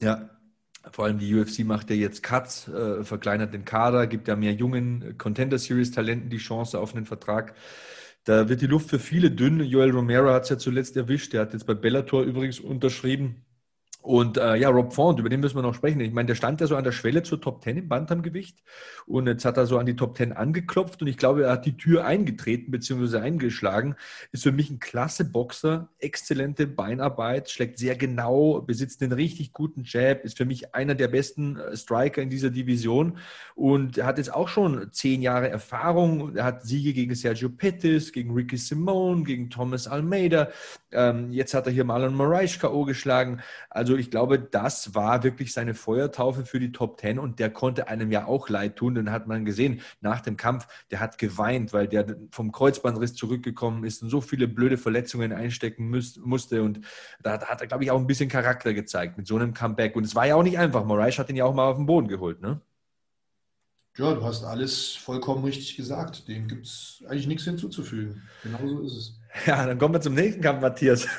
Ja, 0.00 0.30
vor 0.90 1.06
allem 1.06 1.18
die 1.18 1.34
UFC 1.34 1.60
macht 1.60 1.90
ja 1.90 1.96
jetzt 1.96 2.22
Cuts, 2.22 2.68
äh, 2.68 3.04
verkleinert 3.04 3.54
den 3.54 3.64
Kader, 3.64 4.06
gibt 4.06 4.28
ja 4.28 4.36
mehr 4.36 4.52
jungen 4.52 5.16
Contender 5.16 5.58
Series 5.58 5.92
Talenten 5.92 6.28
die 6.28 6.38
Chance 6.38 6.78
auf 6.78 6.94
einen 6.94 7.06
Vertrag. 7.06 7.54
Da 8.24 8.48
wird 8.48 8.60
die 8.60 8.66
Luft 8.66 8.90
für 8.90 8.98
viele 8.98 9.30
dünn. 9.30 9.60
Joel 9.60 9.90
Romero 9.90 10.30
hat 10.32 10.44
es 10.44 10.48
ja 10.48 10.58
zuletzt 10.58 10.96
erwischt. 10.96 11.32
Der 11.32 11.42
hat 11.42 11.52
jetzt 11.52 11.66
bei 11.66 11.74
Bellator 11.74 12.22
übrigens 12.22 12.58
unterschrieben. 12.58 13.44
Und 14.04 14.36
äh, 14.36 14.56
ja, 14.56 14.68
Rob 14.68 14.92
Font, 14.92 15.18
über 15.18 15.30
den 15.30 15.40
müssen 15.40 15.56
wir 15.56 15.62
noch 15.62 15.74
sprechen. 15.74 15.98
Ich 16.00 16.12
meine, 16.12 16.26
der 16.26 16.34
stand 16.34 16.60
ja 16.60 16.66
so 16.66 16.76
an 16.76 16.84
der 16.84 16.92
Schwelle 16.92 17.22
zur 17.22 17.40
Top 17.40 17.64
10 17.64 17.78
im 17.78 17.88
Bantamgewicht 17.88 18.62
und 19.06 19.26
jetzt 19.26 19.46
hat 19.46 19.56
er 19.56 19.64
so 19.64 19.78
an 19.78 19.86
die 19.86 19.96
Top 19.96 20.14
10 20.14 20.34
angeklopft 20.34 21.00
und 21.00 21.08
ich 21.08 21.16
glaube, 21.16 21.44
er 21.44 21.52
hat 21.52 21.64
die 21.64 21.78
Tür 21.78 22.04
eingetreten 22.04 22.70
bzw. 22.70 23.16
eingeschlagen. 23.16 23.96
Ist 24.30 24.42
für 24.42 24.52
mich 24.52 24.68
ein 24.68 24.78
klasse 24.78 25.24
Boxer, 25.24 25.88
exzellente 26.00 26.66
Beinarbeit, 26.66 27.48
schlägt 27.48 27.78
sehr 27.78 27.96
genau, 27.96 28.60
besitzt 28.60 29.02
einen 29.02 29.12
richtig 29.12 29.54
guten 29.54 29.84
Jab, 29.86 30.22
ist 30.22 30.36
für 30.36 30.44
mich 30.44 30.74
einer 30.74 30.94
der 30.94 31.08
besten 31.08 31.56
äh, 31.56 31.74
Striker 31.74 32.20
in 32.20 32.28
dieser 32.28 32.50
Division 32.50 33.16
und 33.54 34.02
hat 34.02 34.18
jetzt 34.18 34.34
auch 34.34 34.48
schon 34.48 34.92
zehn 34.92 35.22
Jahre 35.22 35.48
Erfahrung. 35.48 36.36
Er 36.36 36.44
hat 36.44 36.62
Siege 36.62 36.92
gegen 36.92 37.14
Sergio 37.14 37.48
Pettis, 37.48 38.12
gegen 38.12 38.34
Ricky 38.34 38.58
Simone, 38.58 39.24
gegen 39.24 39.48
Thomas 39.48 39.86
Almeida. 39.86 40.50
Ähm, 40.92 41.32
jetzt 41.32 41.54
hat 41.54 41.66
er 41.66 41.72
hier 41.72 41.84
Marlon 41.84 42.14
Moraes 42.14 42.58
K.O. 42.58 42.84
geschlagen. 42.84 43.40
Also 43.70 43.93
also 43.94 44.00
ich 44.00 44.10
glaube, 44.10 44.40
das 44.40 44.96
war 44.96 45.22
wirklich 45.22 45.52
seine 45.52 45.72
Feuertaufe 45.72 46.44
für 46.44 46.58
die 46.58 46.72
Top 46.72 46.98
Ten 46.98 47.20
und 47.20 47.38
der 47.38 47.48
konnte 47.48 47.86
einem 47.86 48.10
ja 48.10 48.26
auch 48.26 48.48
leid 48.48 48.74
tun. 48.74 48.96
Den 48.96 49.12
hat 49.12 49.28
man 49.28 49.44
gesehen 49.44 49.82
nach 50.00 50.20
dem 50.20 50.36
Kampf, 50.36 50.66
der 50.90 50.98
hat 50.98 51.16
geweint, 51.16 51.72
weil 51.72 51.86
der 51.86 52.16
vom 52.32 52.50
Kreuzbandriss 52.50 53.14
zurückgekommen 53.14 53.84
ist 53.84 54.02
und 54.02 54.10
so 54.10 54.20
viele 54.20 54.48
blöde 54.48 54.78
Verletzungen 54.78 55.32
einstecken 55.32 55.88
musste. 55.90 56.64
Und 56.64 56.80
da 57.22 57.40
hat 57.40 57.60
er, 57.60 57.68
glaube 57.68 57.84
ich, 57.84 57.92
auch 57.92 58.00
ein 58.00 58.08
bisschen 58.08 58.28
Charakter 58.28 58.74
gezeigt 58.74 59.16
mit 59.16 59.28
so 59.28 59.36
einem 59.36 59.54
Comeback. 59.54 59.94
Und 59.94 60.02
es 60.02 60.16
war 60.16 60.26
ja 60.26 60.34
auch 60.34 60.42
nicht 60.42 60.58
einfach. 60.58 60.84
Moraes 60.84 61.20
hat 61.20 61.30
ihn 61.30 61.36
ja 61.36 61.44
auch 61.44 61.54
mal 61.54 61.70
auf 61.70 61.76
den 61.76 61.86
Boden 61.86 62.08
geholt, 62.08 62.40
ne? 62.40 62.60
Ja, 63.96 64.12
du 64.12 64.24
hast 64.24 64.42
alles 64.42 64.96
vollkommen 64.96 65.44
richtig 65.44 65.76
gesagt. 65.76 66.26
Dem 66.26 66.48
gibt 66.48 66.66
es 66.66 67.04
eigentlich 67.06 67.28
nichts 67.28 67.44
hinzuzufügen. 67.44 68.22
Genau 68.42 68.58
so 68.66 68.80
ist 68.80 68.96
es. 68.96 69.20
Ja, 69.46 69.66
dann 69.66 69.78
kommen 69.78 69.94
wir 69.94 70.00
zum 70.00 70.14
nächsten 70.14 70.40
Kampf, 70.40 70.62
Matthias. 70.62 71.06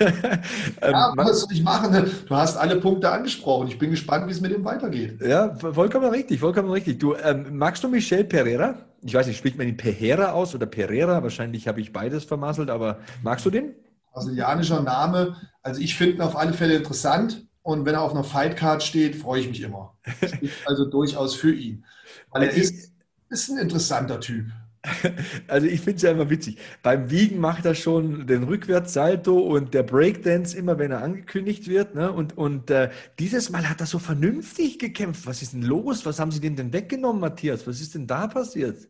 Ähm, 0.81 0.91
ja, 0.91 1.13
was 1.15 1.41
soll 1.41 1.51
ich 1.53 1.63
machen? 1.63 2.11
Du 2.27 2.35
hast 2.35 2.57
alle 2.57 2.77
Punkte 2.77 3.09
angesprochen. 3.09 3.67
Ich 3.67 3.79
bin 3.79 3.91
gespannt, 3.91 4.27
wie 4.27 4.31
es 4.31 4.41
mit 4.41 4.51
ihm 4.51 4.63
weitergeht. 4.65 5.21
Ja, 5.21 5.55
vollkommen 5.55 6.09
richtig, 6.09 6.39
vollkommen 6.39 6.69
richtig. 6.69 6.99
Du, 6.99 7.15
ähm, 7.15 7.57
magst 7.57 7.83
du 7.83 7.87
Michel 7.87 8.23
Pereira? 8.23 8.75
Ich 9.01 9.13
weiß 9.13 9.27
nicht, 9.27 9.37
spricht 9.37 9.57
man 9.57 9.67
ihn 9.67 9.77
Pereira 9.77 10.31
aus 10.31 10.53
oder 10.53 10.65
Pereira? 10.65 11.23
Wahrscheinlich 11.23 11.67
habe 11.67 11.81
ich 11.81 11.93
beides 11.93 12.25
vermasselt, 12.25 12.69
aber 12.69 12.99
magst 13.23 13.45
du 13.45 13.49
den? 13.49 13.73
Brasilianischer 14.13 14.81
Name. 14.81 15.35
Also 15.63 15.81
ich 15.81 15.95
finde 15.95 16.15
ihn 16.15 16.21
auf 16.21 16.35
alle 16.35 16.53
Fälle 16.53 16.75
interessant. 16.75 17.47
Und 17.61 17.85
wenn 17.85 17.95
er 17.95 18.01
auf 18.01 18.11
einer 18.11 18.23
Fightcard 18.23 18.83
steht, 18.83 19.15
freue 19.15 19.41
ich 19.41 19.47
mich 19.47 19.61
immer. 19.61 19.97
also 20.65 20.85
durchaus 20.85 21.35
für 21.35 21.53
ihn. 21.53 21.85
Weil 22.31 22.43
er 22.43 22.53
ist, 22.53 22.91
ist 23.29 23.49
ein 23.49 23.57
interessanter 23.57 24.19
Typ. 24.19 24.45
Also 25.47 25.67
ich 25.67 25.81
finde 25.81 25.97
es 25.97 26.01
ja 26.01 26.11
immer 26.11 26.29
witzig. 26.29 26.57
Beim 26.83 27.09
Wiegen 27.09 27.39
macht 27.39 27.65
er 27.65 27.75
schon 27.75 28.27
den 28.27 28.43
Rückwärtssalto 28.43 29.37
und 29.37 29.73
der 29.73 29.83
Breakdance 29.83 30.57
immer, 30.57 30.77
wenn 30.79 30.91
er 30.91 31.03
angekündigt 31.03 31.67
wird. 31.67 31.95
Ne? 31.95 32.11
Und, 32.11 32.37
und 32.37 32.69
äh, 32.69 32.89
dieses 33.19 33.49
Mal 33.49 33.69
hat 33.69 33.79
er 33.79 33.85
so 33.85 33.99
vernünftig 33.99 34.79
gekämpft. 34.79 35.27
Was 35.27 35.41
ist 35.41 35.53
denn 35.53 35.63
los? 35.63 36.05
Was 36.05 36.19
haben 36.19 36.31
Sie 36.31 36.39
denn 36.39 36.55
denn 36.55 36.73
weggenommen, 36.73 37.21
Matthias? 37.21 37.67
Was 37.67 37.81
ist 37.81 37.95
denn 37.95 38.07
da 38.07 38.27
passiert? 38.27 38.87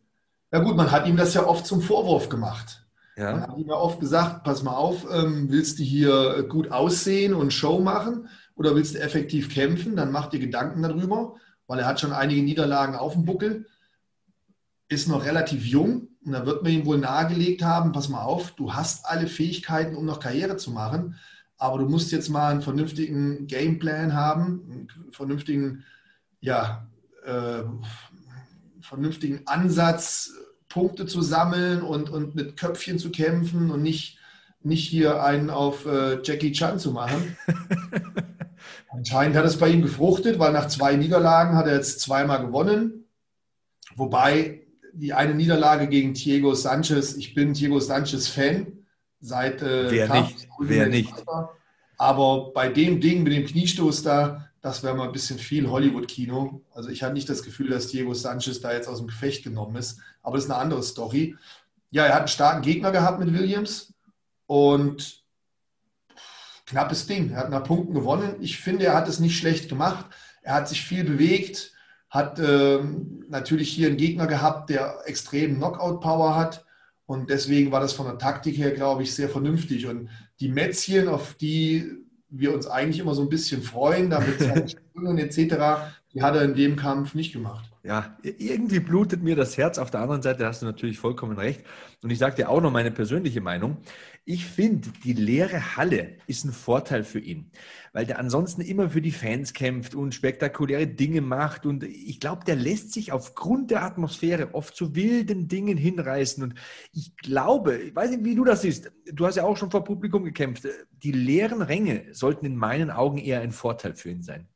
Ja 0.52 0.60
gut, 0.60 0.76
man 0.76 0.90
hat 0.90 1.06
ihm 1.06 1.16
das 1.16 1.34
ja 1.34 1.46
oft 1.46 1.66
zum 1.66 1.80
Vorwurf 1.80 2.28
gemacht. 2.28 2.86
Ja. 3.16 3.32
Man 3.32 3.42
hat 3.42 3.58
ihm 3.58 3.68
ja 3.68 3.74
oft 3.74 4.00
gesagt, 4.00 4.44
pass 4.44 4.62
mal 4.62 4.74
auf, 4.74 5.06
ähm, 5.10 5.46
willst 5.48 5.78
du 5.78 5.82
hier 5.82 6.44
gut 6.48 6.70
aussehen 6.70 7.34
und 7.34 7.52
Show 7.52 7.80
machen 7.80 8.28
oder 8.54 8.74
willst 8.74 8.94
du 8.94 9.00
effektiv 9.00 9.52
kämpfen? 9.52 9.96
Dann 9.96 10.12
mach 10.12 10.26
dir 10.26 10.38
Gedanken 10.38 10.82
darüber, 10.82 11.34
weil 11.66 11.80
er 11.80 11.86
hat 11.86 12.00
schon 12.00 12.12
einige 12.12 12.42
Niederlagen 12.42 12.94
auf 12.94 13.14
dem 13.14 13.24
Buckel 13.24 13.66
ist 14.88 15.08
noch 15.08 15.24
relativ 15.24 15.64
jung 15.66 16.08
und 16.24 16.32
da 16.32 16.46
wird 16.46 16.62
man 16.62 16.72
ihm 16.72 16.86
wohl 16.86 16.98
nahegelegt 16.98 17.62
haben, 17.62 17.92
pass 17.92 18.08
mal 18.08 18.22
auf, 18.22 18.52
du 18.52 18.74
hast 18.74 19.06
alle 19.06 19.26
Fähigkeiten, 19.26 19.96
um 19.96 20.04
noch 20.04 20.20
Karriere 20.20 20.56
zu 20.56 20.70
machen, 20.70 21.16
aber 21.58 21.78
du 21.78 21.88
musst 21.88 22.12
jetzt 22.12 22.28
mal 22.28 22.50
einen 22.50 22.62
vernünftigen 22.62 23.46
Gameplan 23.46 24.14
haben, 24.14 24.88
einen 24.92 25.12
vernünftigen, 25.12 25.84
ja, 26.40 26.86
äh, 27.24 27.62
vernünftigen 28.80 29.42
Ansatz, 29.46 30.32
Punkte 30.68 31.06
zu 31.06 31.22
sammeln 31.22 31.82
und, 31.82 32.10
und 32.10 32.34
mit 32.34 32.56
Köpfchen 32.56 32.98
zu 32.98 33.10
kämpfen 33.10 33.70
und 33.70 33.82
nicht, 33.82 34.18
nicht 34.62 34.86
hier 34.86 35.22
einen 35.22 35.48
auf 35.48 35.86
äh, 35.86 36.20
Jackie 36.22 36.52
Chan 36.52 36.78
zu 36.78 36.92
machen. 36.92 37.36
Anscheinend 38.90 39.36
hat 39.36 39.44
es 39.44 39.58
bei 39.58 39.68
ihm 39.68 39.82
gefruchtet, 39.82 40.38
weil 40.38 40.52
nach 40.52 40.68
zwei 40.68 40.96
Niederlagen 40.96 41.56
hat 41.56 41.66
er 41.66 41.76
jetzt 41.76 42.00
zweimal 42.00 42.44
gewonnen. 42.44 43.06
Wobei 43.94 44.65
die 44.98 45.12
eine 45.12 45.34
Niederlage 45.34 45.88
gegen 45.88 46.14
Diego 46.14 46.54
Sanchez, 46.54 47.16
ich 47.16 47.34
bin 47.34 47.52
Diego 47.52 47.78
Sanchez 47.80 48.28
Fan, 48.28 48.84
seit 49.20 49.62
äh, 49.62 49.90
wer 49.90 50.06
Kraft, 50.06 50.34
nicht, 50.34 50.48
wer 50.58 50.86
nicht. 50.88 51.12
Aber 51.98 52.52
bei 52.52 52.68
dem 52.68 53.00
Ding 53.00 53.22
mit 53.22 53.32
dem 53.32 53.46
Kniestoß 53.46 54.02
da, 54.02 54.48
das 54.60 54.82
wäre 54.82 54.96
mal 54.96 55.06
ein 55.06 55.12
bisschen 55.12 55.38
viel 55.38 55.70
Hollywood-Kino. 55.70 56.62
Also 56.72 56.88
ich 56.88 57.02
hatte 57.02 57.14
nicht 57.14 57.28
das 57.28 57.42
Gefühl, 57.42 57.70
dass 57.70 57.88
Diego 57.88 58.14
Sanchez 58.14 58.60
da 58.60 58.72
jetzt 58.72 58.88
aus 58.88 58.98
dem 58.98 59.06
Gefecht 59.06 59.44
genommen 59.44 59.76
ist. 59.76 60.00
Aber 60.22 60.36
das 60.36 60.44
ist 60.44 60.50
eine 60.50 60.60
andere 60.60 60.82
Story. 60.82 61.36
Ja, 61.90 62.04
er 62.04 62.14
hat 62.14 62.20
einen 62.20 62.28
starken 62.28 62.62
Gegner 62.62 62.90
gehabt 62.90 63.20
mit 63.20 63.32
Williams 63.32 63.94
und 64.46 65.22
knappes 66.66 67.06
Ding. 67.06 67.30
Er 67.30 67.38
hat 67.38 67.50
nach 67.50 67.62
Punkten 67.62 67.94
gewonnen. 67.94 68.36
Ich 68.40 68.58
finde, 68.58 68.86
er 68.86 68.94
hat 68.94 69.08
es 69.08 69.20
nicht 69.20 69.38
schlecht 69.38 69.68
gemacht. 69.68 70.06
Er 70.42 70.54
hat 70.54 70.68
sich 70.68 70.82
viel 70.82 71.04
bewegt, 71.04 71.72
hat 72.16 72.40
ähm, 72.40 73.24
natürlich 73.28 73.68
hier 73.68 73.88
einen 73.88 73.96
Gegner 73.96 74.26
gehabt, 74.26 74.70
der 74.70 75.00
extrem 75.04 75.56
Knockout-Power 75.56 76.34
hat. 76.34 76.64
Und 77.04 77.30
deswegen 77.30 77.70
war 77.70 77.80
das 77.80 77.92
von 77.92 78.06
der 78.06 78.18
Taktik 78.18 78.56
her, 78.56 78.72
glaube 78.72 79.02
ich, 79.02 79.14
sehr 79.14 79.28
vernünftig. 79.28 79.86
Und 79.86 80.08
die 80.40 80.48
Mätzchen, 80.48 81.08
auf 81.08 81.34
die 81.34 81.92
wir 82.28 82.54
uns 82.54 82.66
eigentlich 82.66 82.98
immer 82.98 83.14
so 83.14 83.22
ein 83.22 83.28
bisschen 83.28 83.62
freuen, 83.62 84.10
damit 84.10 84.40
Sprüngen 84.96 85.18
etc., 85.18 85.56
die 86.14 86.22
hat 86.22 86.34
er 86.34 86.44
in 86.44 86.54
dem 86.54 86.76
Kampf 86.76 87.14
nicht 87.14 87.34
gemacht. 87.34 87.70
Ja, 87.82 88.16
irgendwie 88.22 88.80
blutet 88.80 89.22
mir 89.22 89.36
das 89.36 89.58
Herz. 89.58 89.76
Auf 89.76 89.90
der 89.90 90.00
anderen 90.00 90.22
Seite 90.22 90.46
hast 90.46 90.62
du 90.62 90.66
natürlich 90.66 90.98
vollkommen 90.98 91.36
recht. 91.36 91.62
Und 92.02 92.10
ich 92.10 92.18
sage 92.18 92.36
dir 92.36 92.48
auch 92.48 92.62
noch 92.62 92.72
meine 92.72 92.90
persönliche 92.90 93.42
Meinung. 93.42 93.76
Ich 94.24 94.46
finde, 94.46 94.88
die 95.04 95.12
leere 95.12 95.76
Halle 95.76 96.16
ist 96.26 96.44
ein 96.44 96.52
Vorteil 96.52 97.04
für 97.04 97.18
ihn, 97.18 97.50
weil 97.92 98.06
der 98.06 98.18
ansonsten 98.18 98.62
immer 98.62 98.88
für 98.88 99.02
die 99.02 99.12
Fans 99.12 99.52
kämpft 99.52 99.94
und 99.94 100.14
spektakuläre 100.14 100.86
Dinge 100.86 101.20
macht. 101.20 101.66
Und 101.66 101.84
ich 101.84 102.18
glaube, 102.18 102.44
der 102.46 102.56
lässt 102.56 102.94
sich 102.94 103.12
aufgrund 103.12 103.70
der 103.70 103.84
Atmosphäre 103.84 104.54
oft 104.54 104.74
zu 104.74 104.96
wilden 104.96 105.46
Dingen 105.46 105.76
hinreißen. 105.76 106.42
Und 106.42 106.54
ich 106.92 107.14
glaube, 107.18 107.76
ich 107.76 107.94
weiß 107.94 108.10
nicht, 108.10 108.24
wie 108.24 108.34
du 108.34 108.44
das 108.44 108.62
siehst, 108.62 108.90
du 109.12 109.26
hast 109.26 109.36
ja 109.36 109.44
auch 109.44 109.58
schon 109.58 109.70
vor 109.70 109.84
Publikum 109.84 110.24
gekämpft, 110.24 110.66
die 110.90 111.12
leeren 111.12 111.60
Ränge 111.60 112.06
sollten 112.12 112.46
in 112.46 112.56
meinen 112.56 112.90
Augen 112.90 113.18
eher 113.18 113.42
ein 113.42 113.52
Vorteil 113.52 113.94
für 113.94 114.10
ihn 114.10 114.22
sein. 114.22 114.48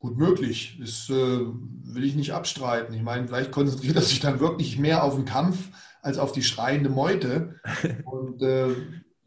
Gut 0.00 0.16
möglich, 0.16 0.78
das 0.80 1.10
äh, 1.10 1.12
will 1.12 2.04
ich 2.04 2.14
nicht 2.16 2.32
abstreiten. 2.32 2.94
Ich 2.94 3.02
meine, 3.02 3.28
vielleicht 3.28 3.52
konzentriert 3.52 3.96
er 3.96 4.02
sich 4.02 4.18
dann 4.18 4.40
wirklich 4.40 4.78
mehr 4.78 5.04
auf 5.04 5.14
den 5.14 5.26
Kampf 5.26 5.68
als 6.00 6.16
auf 6.16 6.32
die 6.32 6.42
schreiende 6.42 6.88
Meute. 6.88 7.60
Und 8.06 8.42
äh, 8.42 8.70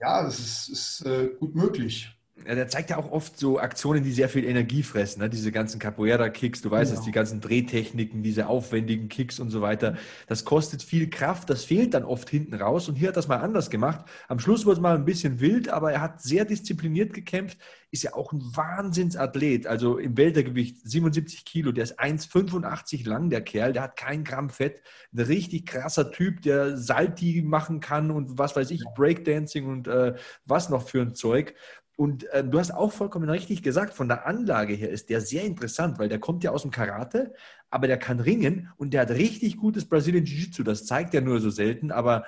ja, 0.01 0.24
das 0.24 0.39
ist, 0.39 0.69
ist 0.69 1.05
äh, 1.05 1.30
gut 1.39 1.53
möglich. 1.55 2.17
Ja, 2.45 2.55
der 2.55 2.67
zeigt 2.67 2.89
ja 2.89 2.97
auch 2.97 3.11
oft 3.11 3.37
so 3.37 3.59
Aktionen, 3.59 4.03
die 4.03 4.11
sehr 4.11 4.29
viel 4.29 4.43
Energie 4.43 4.83
fressen. 4.83 5.21
Ne? 5.21 5.29
Diese 5.29 5.51
ganzen 5.51 5.79
Capoeira-Kicks, 5.79 6.61
du 6.61 6.71
weißt 6.71 6.91
es, 6.91 6.97
genau. 6.99 7.05
die 7.05 7.11
ganzen 7.11 7.41
Drehtechniken, 7.41 8.23
diese 8.23 8.47
aufwendigen 8.47 9.07
Kicks 9.09 9.39
und 9.39 9.49
so 9.49 9.61
weiter. 9.61 9.97
Das 10.27 10.43
kostet 10.43 10.83
viel 10.83 11.09
Kraft, 11.09 11.49
das 11.49 11.63
fehlt 11.63 11.93
dann 11.93 12.03
oft 12.03 12.29
hinten 12.29 12.55
raus. 12.55 12.89
Und 12.89 12.95
hier 12.95 13.09
hat 13.09 13.17
das 13.17 13.27
mal 13.27 13.37
anders 13.37 13.69
gemacht. 13.69 14.05
Am 14.27 14.39
Schluss 14.39 14.65
wurde 14.65 14.75
es 14.75 14.81
mal 14.81 14.95
ein 14.95 15.05
bisschen 15.05 15.39
wild, 15.39 15.69
aber 15.69 15.91
er 15.93 16.01
hat 16.01 16.21
sehr 16.21 16.45
diszipliniert 16.45 17.13
gekämpft. 17.13 17.57
Ist 17.91 18.03
ja 18.03 18.13
auch 18.15 18.33
ein 18.33 18.41
Wahnsinnsathlet. 18.41 19.67
Also 19.67 19.97
im 19.99 20.17
Weltergewicht 20.17 20.77
77 20.83 21.45
Kilo, 21.45 21.71
der 21.71 21.83
ist 21.83 21.99
1,85 21.99 23.07
lang, 23.07 23.29
der 23.29 23.41
Kerl, 23.41 23.71
der 23.71 23.83
hat 23.83 23.97
kein 23.97 24.23
Gramm 24.23 24.49
Fett. 24.49 24.81
Ein 25.13 25.19
richtig 25.19 25.67
krasser 25.67 26.11
Typ, 26.11 26.41
der 26.41 26.75
Salti 26.75 27.43
machen 27.43 27.79
kann 27.79 28.09
und 28.09 28.37
was 28.37 28.55
weiß 28.55 28.71
ich, 28.71 28.83
Breakdancing 28.95 29.67
und 29.67 29.87
äh, 29.87 30.15
was 30.45 30.69
noch 30.69 30.89
für 30.89 31.01
ein 31.01 31.13
Zeug. 31.13 31.53
Und 31.95 32.23
äh, 32.31 32.43
du 32.43 32.59
hast 32.59 32.71
auch 32.71 32.91
vollkommen 32.91 33.29
richtig 33.29 33.61
gesagt, 33.61 33.93
von 33.93 34.07
der 34.07 34.25
Anlage 34.25 34.73
her 34.73 34.89
ist 34.89 35.09
der 35.09 35.21
sehr 35.21 35.43
interessant, 35.43 35.99
weil 35.99 36.09
der 36.09 36.19
kommt 36.19 36.43
ja 36.43 36.51
aus 36.51 36.63
dem 36.63 36.71
Karate, 36.71 37.33
aber 37.69 37.87
der 37.87 37.97
kann 37.97 38.19
ringen 38.19 38.71
und 38.77 38.93
der 38.93 39.01
hat 39.01 39.11
richtig 39.11 39.57
gutes 39.57 39.85
Brazilian 39.85 40.25
Jiu-Jitsu. 40.25 40.63
Das 40.63 40.85
zeigt 40.85 41.13
er 41.13 41.21
nur 41.21 41.39
so 41.39 41.49
selten, 41.49 41.91
aber 41.91 42.25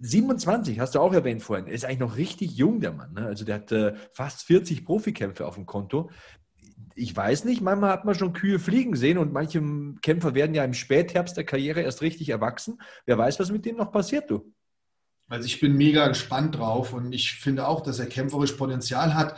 27, 0.00 0.80
hast 0.80 0.94
du 0.94 1.00
auch 1.00 1.12
erwähnt 1.12 1.42
vorhin, 1.42 1.66
ist 1.66 1.84
eigentlich 1.84 1.98
noch 1.98 2.16
richtig 2.16 2.56
jung, 2.56 2.80
der 2.80 2.92
Mann. 2.92 3.12
Ne? 3.12 3.26
Also 3.26 3.44
der 3.44 3.56
hat 3.56 3.70
äh, 3.72 3.94
fast 4.12 4.42
40 4.44 4.84
Profikämpfe 4.84 5.46
auf 5.46 5.54
dem 5.54 5.66
Konto. 5.66 6.10
Ich 6.94 7.14
weiß 7.14 7.44
nicht, 7.44 7.60
manchmal 7.60 7.90
hat 7.90 8.04
man 8.04 8.14
schon 8.14 8.32
Kühe 8.32 8.58
fliegen 8.58 8.96
sehen 8.96 9.18
und 9.18 9.32
manche 9.32 9.62
Kämpfer 10.00 10.34
werden 10.34 10.54
ja 10.54 10.64
im 10.64 10.74
Spätherbst 10.74 11.36
der 11.36 11.44
Karriere 11.44 11.82
erst 11.82 12.02
richtig 12.02 12.30
erwachsen. 12.30 12.80
Wer 13.04 13.18
weiß, 13.18 13.38
was 13.40 13.50
mit 13.50 13.64
dem 13.66 13.76
noch 13.76 13.92
passiert, 13.92 14.30
du? 14.30 14.52
Also 15.28 15.46
ich 15.46 15.60
bin 15.60 15.76
mega 15.76 16.08
gespannt 16.08 16.56
drauf 16.56 16.92
und 16.92 17.12
ich 17.12 17.34
finde 17.34 17.66
auch, 17.66 17.82
dass 17.82 17.98
er 17.98 18.06
kämpferisch 18.06 18.52
Potenzial 18.52 19.14
hat, 19.14 19.36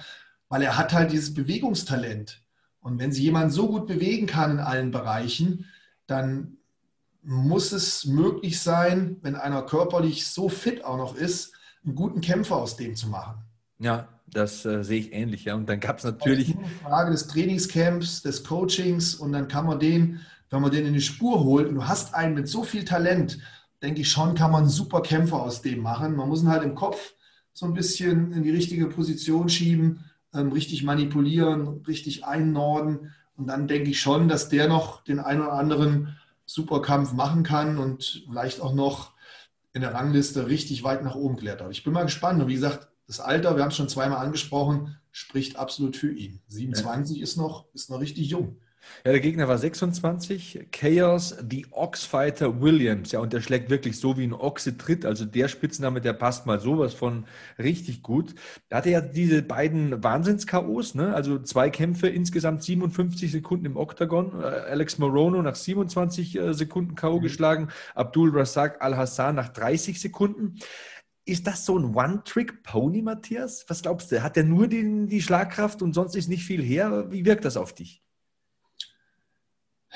weil 0.49 0.63
er 0.63 0.77
hat 0.77 0.93
halt 0.93 1.13
dieses 1.13 1.35
Bewegungstalent. 1.35 2.43
Und 2.81 2.99
wenn 2.99 3.13
sie 3.13 3.23
jemanden 3.23 3.51
so 3.51 3.69
gut 3.69 3.87
bewegen 3.87 4.27
kann 4.27 4.53
in 4.53 4.59
allen 4.61 4.91
Bereichen, 4.91 5.67
dann 6.07 6.59
muss 7.23 7.73
es 7.73 8.05
möglich 8.05 8.61
sein, 8.61 9.17
wenn 9.23 9.35
einer 9.35 9.63
körperlich 9.63 10.27
so 10.27 10.49
fit 10.49 10.85
auch 10.85 10.97
noch 10.97 11.17
ist, 11.17 11.53
einen 11.85 11.97
guten 11.97 12.21
Kämpfer 12.21 12.57
aus 12.57 12.77
dem 12.77 12.95
zu 12.95 13.09
machen. 13.09 13.39
Ja, 13.79 14.09
das 14.29 14.65
äh, 14.65 14.85
sehe 14.85 15.01
ich 15.01 15.13
ähnlich. 15.13 15.45
Ja. 15.45 15.55
Und 15.55 15.69
dann 15.69 15.81
gab 15.81 15.99
es 15.99 16.05
natürlich. 16.05 16.53
Das 16.53 16.57
ist 16.57 16.61
eine 16.61 16.89
Frage 16.89 17.11
des 17.11 17.27
Trainingscamps, 17.27 18.23
des 18.23 18.45
Coachings 18.45 19.15
und 19.15 19.33
dann 19.33 19.49
kann 19.49 19.67
man 19.67 19.81
den, 19.81 20.21
wenn 20.51 20.63
man 20.63 20.71
den 20.71 20.87
in 20.87 20.95
die 20.95 21.01
Spur 21.01 21.43
holt 21.43 21.69
und 21.69 21.75
du 21.77 21.89
hast 21.89 22.15
einen 22.15 22.35
mit 22.35 22.49
so 22.49 22.63
viel 22.63 22.85
Talent, 22.85 23.39
denke 23.83 24.01
ich 24.01 24.11
schon, 24.11 24.35
kann 24.35 24.51
man 24.51 24.69
super 24.69 25.03
Kämpfer 25.03 25.43
aus 25.43 25.63
dem 25.63 25.81
machen. 25.81 26.17
Man 26.17 26.29
muss 26.29 26.43
ihn 26.43 26.49
halt 26.49 26.65
im 26.65 26.75
Kopf 26.75 27.15
so 27.53 27.67
ein 27.67 27.75
bisschen 27.75 28.33
in 28.33 28.43
die 28.43 28.51
richtige 28.51 28.87
Position 28.87 29.49
schieben, 29.49 30.05
ähm, 30.35 30.53
richtig 30.53 30.83
manipulieren, 30.83 31.83
richtig 31.87 32.25
einnorden. 32.25 33.13
Und 33.37 33.47
dann 33.49 33.69
denke 33.69 33.91
ich 33.91 34.01
schon, 34.01 34.29
dass 34.29 34.49
der 34.49 34.69
noch 34.69 35.05
den 35.05 35.21
einen 35.21 35.43
oder 35.43 35.53
anderen 35.53 36.17
Superkampf 36.47 37.13
machen 37.13 37.43
kann 37.43 37.79
und 37.79 38.23
vielleicht 38.27 38.61
auch 38.61 38.75
noch 38.75 39.13
in 39.73 39.83
der 39.83 39.93
Rangliste 39.93 40.47
richtig 40.47 40.85
weit 40.85 41.05
nach 41.05 41.17
oben 41.17 41.37
klettert. 41.37 41.71
Ich 41.71 41.85
bin 41.85 41.93
mal 41.93 42.05
gespannt. 42.05 42.41
Und 42.41 42.49
wie 42.49 42.55
gesagt, 42.55 42.89
das 43.07 43.21
Alter, 43.21 43.57
wir 43.57 43.63
haben 43.63 43.71
es 43.71 43.77
schon 43.77 43.89
zweimal 43.89 44.25
angesprochen, 44.25 44.97
spricht 45.13 45.57
absolut 45.57 45.97
für 45.97 46.13
ihn. 46.13 46.41
27 46.49 47.19
ja. 47.19 47.23
ist, 47.23 47.37
noch, 47.37 47.67
ist 47.75 47.91
noch 47.91 48.01
richtig 48.01 48.29
jung. 48.29 48.59
Ja, 49.05 49.13
der 49.13 49.21
Gegner 49.21 49.47
war 49.47 49.59
26, 49.59 50.69
Chaos, 50.73 51.37
the 51.49 51.67
Oxfighter 51.71 52.61
Williams. 52.61 53.13
Ja, 53.13 53.21
und 53.21 53.33
der 53.33 53.41
schlägt 53.41 53.71
wirklich 53.71 53.99
so 53.99 54.17
wie 54.17 54.25
ein 54.25 54.33
Ochse 54.33 54.77
tritt. 54.77 55.05
Also 55.05 55.25
der 55.25 55.49
Spitzname, 55.49 56.01
der 56.01 56.13
passt 56.13 56.47
mal 56.47 56.59
sowas 56.59 56.95
von 56.95 57.25
richtig 57.59 58.03
gut. 58.03 58.35
Er 58.69 58.79
hatte 58.79 58.91
ja 58.91 59.01
diese 59.01 59.43
beiden 59.43 60.03
Wahnsinns-KOs, 60.03 60.95
ne? 60.95 61.15
also 61.15 61.39
zwei 61.39 61.71
Kämpfe, 61.71 62.09
insgesamt 62.09 62.63
57 62.63 63.31
Sekunden 63.31 63.67
im 63.67 63.77
Oktagon. 63.77 64.41
Äh, 64.41 64.45
Alex 64.45 64.99
Morono 64.99 65.43
nach 65.43 65.55
27 65.55 66.37
äh, 66.37 66.53
Sekunden 66.55 66.95
K.O. 66.95 67.19
Mhm. 67.19 67.23
geschlagen, 67.23 67.69
Abdul 67.95 68.37
Razak 68.37 68.83
Al-Hassan 68.83 69.37
nach 69.37 69.49
30 69.49 70.01
Sekunden. 70.01 70.59
Ist 71.29 71.49
das 71.49 71.65
so 71.65 71.77
ein 71.77 71.97
One-Trick-Pony, 71.97 73.03
Matthias? 73.03 73.65
Was 73.69 73.83
glaubst 73.83 74.13
du? 74.13 74.23
Hat 74.23 74.37
er 74.37 74.45
nur 74.45 74.69
die, 74.69 75.07
die 75.07 75.21
Schlagkraft 75.21 75.83
und 75.83 75.93
sonst 75.93 76.15
ist 76.15 76.29
nicht 76.29 76.45
viel 76.45 76.63
her? 76.63 77.11
Wie 77.11 77.25
wirkt 77.25 77.45
das 77.45 77.57
auf 77.57 77.73
dich? 77.73 78.06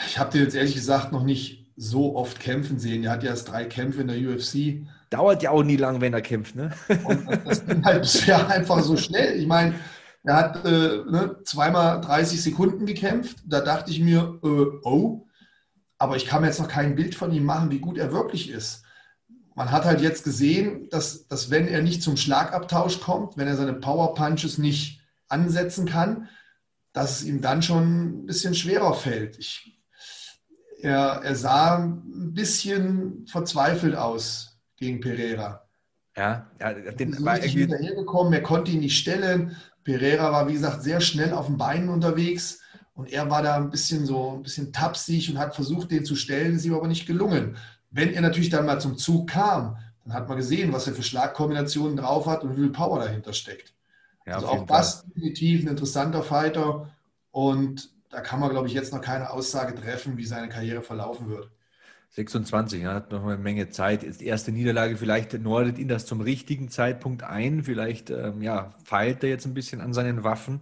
Ich 0.07 0.19
habe 0.19 0.31
den 0.31 0.43
jetzt 0.43 0.55
ehrlich 0.55 0.75
gesagt 0.75 1.13
noch 1.13 1.25
nicht 1.25 1.61
so 1.77 2.17
oft 2.17 2.41
kämpfen 2.41 2.79
sehen. 2.79 3.05
Er 3.05 3.13
hat 3.13 3.23
ja 3.23 3.31
erst 3.31 3.49
drei 3.49 3.65
Kämpfe 3.65 4.03
in 4.03 4.09
der 4.09 4.19
UFC. 4.19 4.87
Dauert 5.09 5.43
ja 5.43 5.51
auch 5.51 5.63
nie 5.63 5.77
lang, 5.77 6.01
wenn 6.01 6.13
er 6.13 6.21
kämpft, 6.21 6.55
ne? 6.55 6.71
Und 7.05 7.27
das 7.47 7.65
ging 7.65 7.85
halt 7.85 8.03
bisher 8.03 8.49
einfach 8.49 8.83
so 8.83 8.97
schnell. 8.97 9.39
Ich 9.41 9.47
meine, 9.47 9.75
er 10.23 10.37
hat 10.37 10.65
äh, 10.67 11.03
ne, 11.11 11.37
zweimal 11.45 12.01
30 12.01 12.43
Sekunden 12.43 12.87
gekämpft. 12.87 13.39
Da 13.47 13.61
dachte 13.61 13.91
ich 13.91 14.01
mir, 14.01 14.39
äh, 14.45 14.47
oh, 14.83 15.27
aber 15.99 16.17
ich 16.17 16.27
kann 16.27 16.43
mir 16.43 16.49
jetzt 16.49 16.61
noch 16.61 16.69
kein 16.69 16.95
Bild 16.95 17.15
von 17.15 17.33
ihm 17.33 17.45
machen, 17.45 17.71
wie 17.71 17.81
gut 17.81 17.99
er 17.99 18.13
wirklich 18.13 18.51
ist. 18.51 18.85
Man 19.55 19.71
hat 19.71 19.85
halt 19.85 20.01
jetzt 20.01 20.25
gesehen, 20.25 20.89
dass, 20.91 21.27
dass 21.29 21.51
wenn 21.51 21.67
er 21.67 21.83
nicht 21.83 22.03
zum 22.03 22.17
Schlagabtausch 22.17 23.01
kommt, 23.01 23.37
wenn 23.37 23.49
er 23.49 23.57
seine 23.57 23.75
Power 23.75 24.15
Punches 24.15 24.59
nicht 24.59 25.01
ansetzen 25.29 25.87
kann, 25.87 26.29
dass 26.93 27.21
es 27.21 27.25
ihm 27.25 27.41
dann 27.41 27.63
schon 27.63 28.23
ein 28.23 28.27
bisschen 28.27 28.55
schwerer 28.55 28.95
fällt. 28.95 29.39
Ich 29.39 29.80
er, 30.83 31.23
er 31.23 31.35
sah 31.35 31.79
ein 31.79 32.33
bisschen 32.35 33.27
verzweifelt 33.27 33.95
aus 33.95 34.59
gegen 34.77 35.01
Pereira. 35.01 35.67
Ja, 36.17 36.51
ja 36.59 36.73
den 36.73 37.25
war 37.25 37.37
irgendwie 37.37 37.61
hinterhergekommen, 37.61 38.33
er 38.33 38.43
konnte 38.43 38.71
ihn 38.71 38.81
nicht 38.81 38.99
stellen. 38.99 39.57
Pereira 39.85 40.33
war, 40.33 40.49
wie 40.49 40.55
gesagt, 40.55 40.83
sehr 40.83 41.01
schnell 41.01 41.33
auf 41.33 41.47
den 41.47 41.57
Beinen 41.57 41.89
unterwegs 41.89 42.61
und 42.95 43.11
er 43.11 43.31
war 43.31 43.43
da 43.43 43.57
ein 43.57 43.71
bisschen 43.71 44.05
so 44.05 44.33
ein 44.33 44.43
bisschen 44.43 44.73
tapsig 44.73 45.31
und 45.31 45.39
hat 45.39 45.55
versucht, 45.55 45.91
den 45.91 46.05
zu 46.05 46.17
stellen, 46.17 46.57
ist 46.57 46.65
ihm 46.65 46.75
aber 46.75 46.89
nicht 46.89 47.07
gelungen. 47.07 47.57
Wenn 47.91 48.13
er 48.13 48.21
natürlich 48.21 48.51
dann 48.51 48.67
mal 48.67 48.81
zum 48.81 48.99
Zug 48.99 49.31
kam, 49.31 49.79
dann 50.05 50.15
hat 50.15 50.29
man 50.29 50.37
gesehen, 50.37 50.73
was 50.73 50.87
er 50.87 50.95
für 50.95 51.03
Schlagkombinationen 51.03 51.97
drauf 51.97 52.27
hat 52.27 52.45
und 52.45 52.57
wie 52.57 52.61
viel 52.61 52.71
Power 52.71 53.01
dahinter 53.01 53.33
steckt. 53.33 53.75
Ja, 54.27 54.35
also 54.35 54.49
auch 54.49 54.67
das 54.67 55.05
definitiv 55.07 55.63
ein 55.63 55.69
interessanter 55.69 56.23
Fighter 56.23 56.91
und 57.31 57.91
da 58.11 58.21
kann 58.21 58.41
man, 58.41 58.51
glaube 58.51 58.69
ich, 58.69 58.75
jetzt 58.75 58.93
noch 58.93 59.01
keine 59.01 59.31
Aussage 59.31 59.75
treffen, 59.75 60.17
wie 60.17 60.27
seine 60.27 60.49
Karriere 60.49 60.83
verlaufen 60.83 61.29
wird. 61.29 61.51
26, 62.11 62.83
er 62.83 62.95
hat 62.95 63.13
noch 63.13 63.25
eine 63.25 63.39
Menge 63.39 63.71
Zeit. 63.71 64.03
Die 64.21 64.27
erste 64.27 64.51
Niederlage, 64.51 64.97
vielleicht 64.97 65.33
nordet 65.35 65.79
ihn 65.79 65.87
das 65.87 66.07
zum 66.07 66.21
richtigen 66.21 66.69
Zeitpunkt 66.69 67.23
ein. 67.23 67.63
Vielleicht 67.63 68.11
ähm, 68.11 68.43
ja, 68.43 68.75
feilt 68.85 69.23
er 69.23 69.31
jetzt 69.31 69.47
ein 69.47 69.55
bisschen 69.55 69.81
an 69.81 69.93
seinen 69.93 70.25
Waffen. 70.25 70.61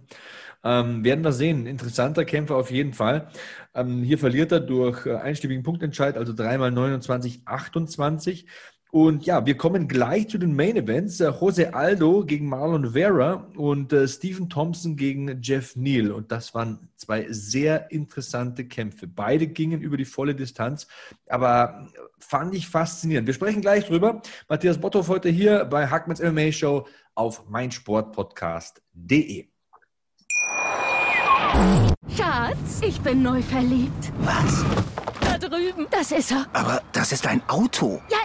Ähm, 0.63 1.03
werden 1.03 1.23
wir 1.23 1.31
sehen. 1.31 1.65
Interessanter 1.65 2.23
Kämpfer 2.25 2.55
auf 2.55 2.69
jeden 2.69 2.93
Fall. 2.93 3.29
Ähm, 3.73 4.03
hier 4.03 4.19
verliert 4.19 4.51
er 4.51 4.59
durch 4.59 5.05
äh, 5.07 5.15
einstimmigen 5.15 5.63
Punktentscheid, 5.63 6.17
also 6.17 6.33
dreimal 6.33 6.69
29, 6.71 7.41
28. 7.45 8.45
Und 8.91 9.27
ja, 9.27 9.45
wir 9.45 9.55
kommen 9.55 9.87
gleich 9.87 10.29
zu 10.29 10.39
den 10.39 10.55
Main 10.55 10.75
Events. 10.75 11.19
Äh, 11.19 11.31
Jose 11.39 11.75
Aldo 11.75 12.25
gegen 12.25 12.49
Marlon 12.49 12.93
Vera 12.93 13.47
und 13.55 13.93
äh, 13.93 14.07
Stephen 14.07 14.49
Thompson 14.49 14.95
gegen 14.95 15.41
Jeff 15.43 15.75
Neal. 15.75 16.11
Und 16.11 16.31
das 16.31 16.55
waren 16.55 16.89
zwei 16.95 17.27
sehr 17.29 17.91
interessante 17.91 18.65
Kämpfe. 18.65 19.05
Beide 19.05 19.45
gingen 19.45 19.81
über 19.81 19.95
die 19.95 20.05
volle 20.05 20.33
Distanz, 20.33 20.87
aber 21.27 21.87
fand 22.19 22.55
ich 22.55 22.67
faszinierend. 22.67 23.27
Wir 23.27 23.35
sprechen 23.35 23.61
gleich 23.61 23.85
drüber. 23.85 24.23
Matthias 24.47 24.79
Botthoff 24.79 25.07
heute 25.07 25.29
hier 25.29 25.65
bei 25.65 25.87
Hackmans 25.87 26.21
MMA 26.21 26.51
Show 26.51 26.87
auf 27.13 27.47
meinsportpodcast.de. 27.47 29.49
Schatz, 32.15 32.81
ich 32.81 32.99
bin 33.01 33.21
neu 33.21 33.43
verliebt. 33.43 34.11
Was? 34.21 34.65
Drüben. 35.39 35.87
Das 35.91 36.11
ist 36.11 36.31
er. 36.31 36.45
Aber 36.53 36.81
das 36.91 37.11
ist 37.11 37.25
ein 37.25 37.41
Auto. 37.47 38.01
Ja, 38.09 38.17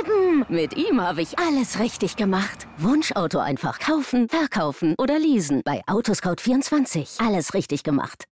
eben. 0.00 0.44
Mit 0.48 0.76
ihm 0.76 1.00
habe 1.00 1.22
ich 1.22 1.38
alles 1.38 1.78
richtig 1.78 2.16
gemacht. 2.16 2.66
Wunschauto 2.76 3.38
einfach 3.38 3.78
kaufen, 3.78 4.28
verkaufen 4.28 4.94
oder 4.98 5.18
leasen. 5.18 5.62
Bei 5.64 5.82
Autoscout24. 5.86 7.26
Alles 7.26 7.54
richtig 7.54 7.82
gemacht. 7.82 8.24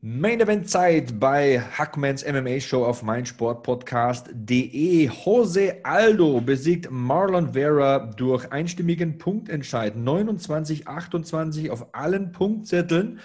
Main 0.00 0.40
Event 0.40 0.70
Zeit 0.70 1.18
bei 1.18 1.60
Hackmans 1.60 2.24
MMA 2.24 2.60
Show 2.60 2.84
auf 2.84 3.02
meinsportpodcast.de. 3.02 5.10
Jose 5.24 5.80
Aldo 5.82 6.40
besiegt 6.40 6.88
Marlon 6.88 7.54
Vera 7.54 8.12
durch 8.16 8.52
einstimmigen 8.52 9.18
Punktentscheid. 9.18 9.96
29-28 9.96 11.70
auf 11.70 11.86
allen 11.94 12.30
Punktzetteln. 12.30 13.18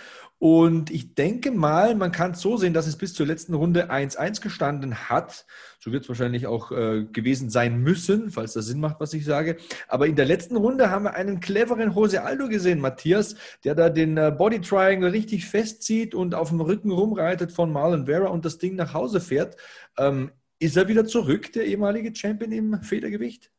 Und 0.44 0.92
ich 0.92 1.16
denke 1.16 1.52
mal, 1.52 1.96
man 1.96 2.12
kann 2.12 2.32
es 2.32 2.42
so 2.42 2.58
sehen, 2.58 2.74
dass 2.74 2.86
es 2.86 2.98
bis 2.98 3.14
zur 3.14 3.26
letzten 3.26 3.54
Runde 3.54 3.90
1-1 3.90 4.42
gestanden 4.42 5.08
hat. 5.08 5.46
So 5.80 5.94
wird 5.94 6.04
es 6.04 6.10
wahrscheinlich 6.10 6.48
auch 6.48 6.74
äh, 6.74 7.06
gewesen 7.06 7.50
sein 7.50 7.78
müssen, 7.78 8.30
falls 8.30 8.52
das 8.52 8.66
Sinn 8.66 8.82
macht, 8.82 9.00
was 9.00 9.14
ich 9.14 9.24
sage. 9.24 9.56
Aber 9.88 10.06
in 10.06 10.18
der 10.18 10.26
letzten 10.26 10.58
Runde 10.58 10.90
haben 10.90 11.06
wir 11.06 11.14
einen 11.14 11.40
cleveren 11.40 11.94
Jose 11.94 12.24
Aldo 12.24 12.50
gesehen, 12.50 12.82
Matthias, 12.82 13.38
der 13.64 13.74
da 13.74 13.90
den 13.90 14.18
äh, 14.18 14.36
Body 14.38 14.60
Triangle 14.60 15.14
richtig 15.14 15.46
festzieht 15.46 16.14
und 16.14 16.36
auf 16.36 16.50
dem 16.50 16.60
Rücken 16.60 16.92
rumreitet 16.92 17.54
von 17.54 17.72
Marlon 17.72 18.08
Vera 18.08 18.28
und 18.28 18.44
das 18.44 18.58
Ding 18.58 18.76
nach 18.76 18.94
Hause 18.94 19.22
fährt. 19.22 19.56
Ähm, 19.98 20.30
ist 20.60 20.76
er 20.76 20.90
wieder 20.90 21.06
zurück, 21.06 21.54
der 21.54 21.68
ehemalige 21.68 22.14
Champion 22.14 22.52
im 22.52 22.84
Federgewicht? 22.84 23.50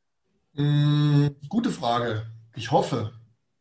Mm, 0.52 1.28
gute 1.48 1.70
Frage. 1.70 2.26
Ich 2.54 2.70
hoffe. 2.70 3.14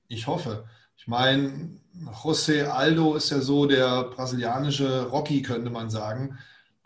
Ich 0.09 0.27
hoffe. 0.27 0.65
Ich 0.97 1.07
meine, 1.07 1.79
José 2.23 2.63
Aldo 2.63 3.15
ist 3.15 3.29
ja 3.29 3.39
so 3.39 3.65
der 3.65 4.05
brasilianische 4.05 5.03
Rocky, 5.03 5.41
könnte 5.41 5.69
man 5.69 5.89
sagen. 5.89 6.37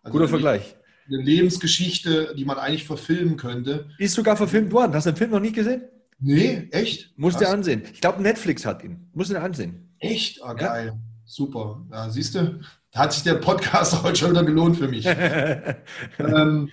Also 0.04 0.18
Guter 0.18 0.30
Vergleich. 0.30 0.76
Eine 1.08 1.24
Lebensgeschichte, 1.24 2.36
die 2.38 2.44
man 2.44 2.58
eigentlich 2.58 2.86
verfilmen 2.86 3.38
könnte. 3.38 3.90
Ist 3.98 4.16
sogar 4.16 4.36
verfilmt 4.36 4.72
worden. 4.74 4.94
Hast 4.94 5.06
du 5.06 5.12
den 5.12 5.18
Film 5.18 5.32
noch 5.32 5.40
nicht 5.40 5.56
gesehen? 5.56 5.84
Nee, 6.20 6.68
echt? 6.72 7.18
Musst 7.18 7.40
du 7.40 7.48
ansehen. 7.48 7.84
Ich 7.94 8.02
glaube, 8.02 8.22
Netflix 8.22 8.66
hat 8.66 8.84
ihn. 8.84 9.10
Muss 9.14 9.30
ihn 9.30 9.38
ansehen. 9.38 9.94
Echt? 10.00 10.44
Ah, 10.44 10.54
geil. 10.54 10.88
Ja. 10.88 11.00
Super. 11.26 11.86
Ja, 11.92 12.10
siehst 12.10 12.36
du, 12.36 12.60
da 12.92 13.00
hat 13.00 13.14
sich 13.14 13.24
der 13.24 13.36
Podcast 13.36 14.02
heute 14.04 14.16
schon 14.16 14.32
wieder 14.32 14.44
gelohnt 14.44 14.78
für 14.78 14.88
mich. 14.88 15.06
ähm, 16.20 16.70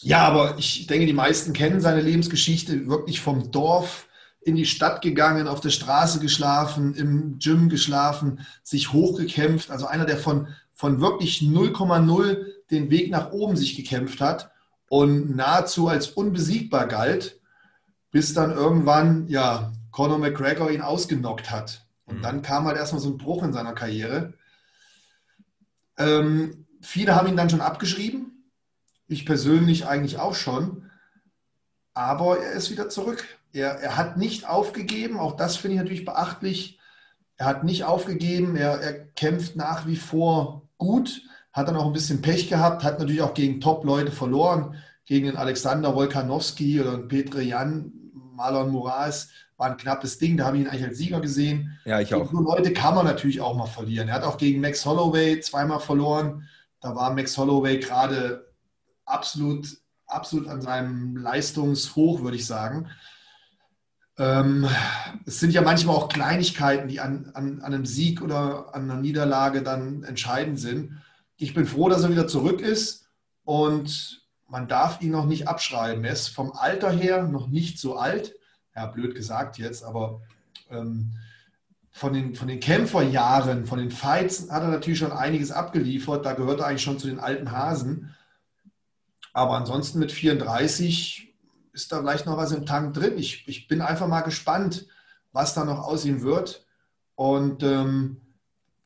ja, 0.00 0.26
aber 0.26 0.56
ich 0.58 0.86
denke, 0.86 1.06
die 1.06 1.12
meisten 1.12 1.52
kennen 1.52 1.80
seine 1.80 2.00
Lebensgeschichte 2.00 2.86
wirklich 2.86 3.20
vom 3.20 3.50
Dorf 3.50 4.05
in 4.46 4.54
die 4.54 4.64
Stadt 4.64 5.02
gegangen, 5.02 5.48
auf 5.48 5.60
der 5.60 5.70
Straße 5.70 6.20
geschlafen, 6.20 6.94
im 6.94 7.40
Gym 7.40 7.68
geschlafen, 7.68 8.46
sich 8.62 8.92
hochgekämpft. 8.92 9.72
Also 9.72 9.86
einer, 9.86 10.04
der 10.04 10.18
von, 10.18 10.46
von 10.72 11.00
wirklich 11.00 11.40
0,0 11.40 12.46
den 12.70 12.88
Weg 12.88 13.10
nach 13.10 13.32
oben 13.32 13.56
sich 13.56 13.74
gekämpft 13.74 14.20
hat 14.20 14.52
und 14.88 15.34
nahezu 15.34 15.88
als 15.88 16.06
unbesiegbar 16.06 16.86
galt, 16.86 17.40
bis 18.12 18.34
dann 18.34 18.52
irgendwann, 18.52 19.26
ja, 19.26 19.72
Conor 19.90 20.18
McGregor 20.18 20.70
ihn 20.70 20.80
ausgenockt 20.80 21.50
hat. 21.50 21.84
Und 22.04 22.18
mhm. 22.18 22.22
dann 22.22 22.42
kam 22.42 22.66
halt 22.66 22.76
erstmal 22.76 23.02
so 23.02 23.10
ein 23.10 23.18
Bruch 23.18 23.42
in 23.42 23.52
seiner 23.52 23.72
Karriere. 23.72 24.34
Ähm, 25.98 26.66
viele 26.80 27.16
haben 27.16 27.26
ihn 27.26 27.36
dann 27.36 27.50
schon 27.50 27.60
abgeschrieben. 27.60 28.48
Ich 29.08 29.26
persönlich 29.26 29.88
eigentlich 29.88 30.20
auch 30.20 30.36
schon. 30.36 30.88
Aber 31.94 32.38
er 32.38 32.52
ist 32.52 32.70
wieder 32.70 32.88
zurück. 32.88 33.24
Er, 33.52 33.72
er 33.72 33.96
hat 33.96 34.16
nicht 34.16 34.48
aufgegeben, 34.48 35.18
auch 35.18 35.36
das 35.36 35.56
finde 35.56 35.76
ich 35.76 35.82
natürlich 35.82 36.04
beachtlich. 36.04 36.78
Er 37.36 37.46
hat 37.46 37.64
nicht 37.64 37.84
aufgegeben, 37.84 38.56
er, 38.56 38.80
er 38.80 39.06
kämpft 39.08 39.56
nach 39.56 39.86
wie 39.86 39.96
vor 39.96 40.68
gut, 40.78 41.22
hat 41.52 41.68
dann 41.68 41.76
auch 41.76 41.86
ein 41.86 41.92
bisschen 41.92 42.22
Pech 42.22 42.48
gehabt, 42.48 42.84
hat 42.84 42.98
natürlich 42.98 43.22
auch 43.22 43.34
gegen 43.34 43.60
Top-Leute 43.60 44.12
verloren, 44.12 44.76
gegen 45.04 45.26
den 45.26 45.36
Alexander 45.36 45.94
Wolkanowski 45.94 46.80
oder 46.80 46.96
den 46.96 47.08
Petre 47.08 47.42
Jan, 47.42 47.92
Marlon 48.34 48.70
Moraes, 48.70 49.30
war 49.56 49.70
ein 49.70 49.76
knappes 49.76 50.18
Ding, 50.18 50.36
da 50.36 50.46
habe 50.46 50.58
ich 50.58 50.64
ihn 50.64 50.68
eigentlich 50.68 50.84
als 50.84 50.98
Sieger 50.98 51.20
gesehen. 51.20 51.78
Ja, 51.84 52.00
ich 52.00 52.12
auch. 52.14 52.30
So 52.30 52.40
Leute 52.40 52.72
kann 52.72 52.94
man 52.94 53.06
natürlich 53.06 53.40
auch 53.40 53.56
mal 53.56 53.66
verlieren. 53.66 54.08
Er 54.08 54.14
hat 54.14 54.24
auch 54.24 54.36
gegen 54.36 54.60
Max 54.60 54.84
Holloway 54.84 55.40
zweimal 55.40 55.80
verloren. 55.80 56.46
Da 56.80 56.94
war 56.94 57.14
Max 57.14 57.36
Holloway 57.38 57.78
gerade 57.78 58.52
absolut, 59.06 59.66
absolut 60.06 60.48
an 60.48 60.60
seinem 60.60 61.16
Leistungshoch, 61.16 62.22
würde 62.22 62.36
ich 62.36 62.46
sagen. 62.46 62.88
Ähm, 64.18 64.66
es 65.26 65.40
sind 65.40 65.52
ja 65.52 65.62
manchmal 65.62 65.96
auch 65.96 66.08
Kleinigkeiten, 66.08 66.88
die 66.88 67.00
an, 67.00 67.30
an, 67.34 67.60
an, 67.60 67.74
einem 67.74 67.86
Sieg 67.86 68.22
oder 68.22 68.74
an 68.74 68.90
einer 68.90 69.00
Niederlage 69.00 69.62
dann 69.62 70.04
entscheidend 70.04 70.58
sind. 70.58 71.02
Ich 71.36 71.52
bin 71.52 71.66
froh, 71.66 71.88
dass 71.88 72.02
er 72.02 72.10
wieder 72.10 72.26
zurück 72.26 72.60
ist 72.60 73.08
und 73.44 74.26
man 74.48 74.68
darf 74.68 75.02
ihn 75.02 75.10
noch 75.10 75.26
nicht 75.26 75.48
abschreiben. 75.48 76.04
Er 76.04 76.12
ist 76.12 76.28
vom 76.28 76.52
Alter 76.52 76.90
her 76.90 77.24
noch 77.24 77.48
nicht 77.48 77.78
so 77.78 77.96
alt. 77.96 78.34
Ja, 78.74 78.86
blöd 78.86 79.14
gesagt 79.14 79.58
jetzt, 79.58 79.84
aber 79.84 80.22
ähm, 80.70 81.12
von, 81.90 82.12
den, 82.12 82.34
von 82.34 82.48
den 82.48 82.60
Kämpferjahren, 82.60 83.66
von 83.66 83.78
den 83.78 83.90
Fights 83.90 84.50
hat 84.50 84.62
er 84.62 84.68
natürlich 84.68 84.98
schon 84.98 85.12
einiges 85.12 85.50
abgeliefert. 85.50 86.24
Da 86.24 86.32
gehört 86.34 86.60
er 86.60 86.66
eigentlich 86.66 86.82
schon 86.82 86.98
zu 86.98 87.06
den 87.06 87.20
alten 87.20 87.52
Hasen. 87.52 88.14
Aber 89.32 89.56
ansonsten 89.56 89.98
mit 89.98 90.12
34 90.12 91.25
ist 91.76 91.92
da 91.92 92.00
vielleicht 92.00 92.26
noch 92.26 92.38
was 92.38 92.52
im 92.52 92.66
Tank 92.66 92.94
drin. 92.94 93.18
Ich, 93.18 93.46
ich 93.46 93.68
bin 93.68 93.82
einfach 93.82 94.08
mal 94.08 94.22
gespannt, 94.22 94.86
was 95.32 95.52
da 95.54 95.64
noch 95.64 95.84
aus 95.84 96.06
ihm 96.06 96.22
wird. 96.22 96.66
Und 97.14 97.62
ähm, 97.62 98.22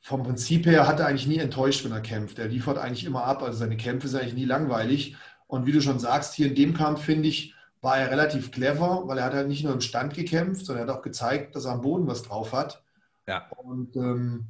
vom 0.01 0.24
Prinzip 0.24 0.66
her 0.66 0.88
hat 0.88 0.99
er 0.99 1.07
eigentlich 1.07 1.28
nie 1.28 1.38
enttäuscht, 1.38 1.84
wenn 1.84 1.93
er 1.93 2.01
kämpft. 2.01 2.38
Er 2.38 2.49
liefert 2.49 2.78
eigentlich 2.78 3.05
immer 3.05 3.24
ab. 3.24 3.43
Also 3.43 3.59
seine 3.61 3.76
Kämpfe 3.76 4.09
sind 4.09 4.20
eigentlich 4.20 4.34
nie 4.34 4.45
langweilig. 4.45 5.16
Und 5.47 5.66
wie 5.66 5.72
du 5.72 5.80
schon 5.80 6.01
sagst, 6.01 6.34
hier 6.34 6.49
in 6.49 6.57
dem 6.57 6.74
Kampf, 6.74 7.03
finde 7.03 7.28
ich, 7.28 7.55
war 7.80 7.97
er 7.97 8.11
relativ 8.11 8.51
clever, 8.51 9.05
weil 9.07 9.18
er 9.18 9.24
hat 9.24 9.34
halt 9.34 9.49
nicht 9.49 9.64
nur 9.64 9.72
im 9.72 9.80
Stand 9.80 10.14
gekämpft, 10.14 10.66
sondern 10.66 10.86
er 10.86 10.93
hat 10.93 10.99
auch 10.99 11.03
gezeigt, 11.03 11.55
dass 11.55 11.64
er 11.64 11.72
am 11.72 11.80
Boden 11.80 12.09
was 12.09 12.22
drauf 12.22 12.53
hat. 12.53 12.82
Ja. 13.26 13.49
Und 13.51 13.95
ähm, 13.97 14.47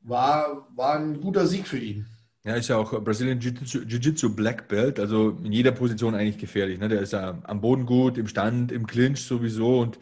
war, 0.00 0.68
war 0.74 0.96
ein 0.96 1.20
guter 1.20 1.46
Sieg 1.46 1.68
für 1.68 1.78
ihn. 1.78 2.06
Ja, 2.46 2.56
ist 2.56 2.68
ja 2.68 2.76
auch 2.76 3.02
Brazilian 3.02 3.40
Jiu-Jitsu 3.40 4.34
Black 4.36 4.68
Belt, 4.68 5.00
also 5.00 5.30
in 5.42 5.50
jeder 5.50 5.72
Position 5.72 6.14
eigentlich 6.14 6.36
gefährlich. 6.36 6.78
Ne? 6.78 6.88
Der 6.88 7.00
ist 7.00 7.14
ja 7.14 7.40
am 7.44 7.62
Boden 7.62 7.86
gut, 7.86 8.18
im 8.18 8.26
Stand, 8.26 8.70
im 8.70 8.86
Clinch 8.86 9.22
sowieso 9.22 9.80
und 9.80 9.98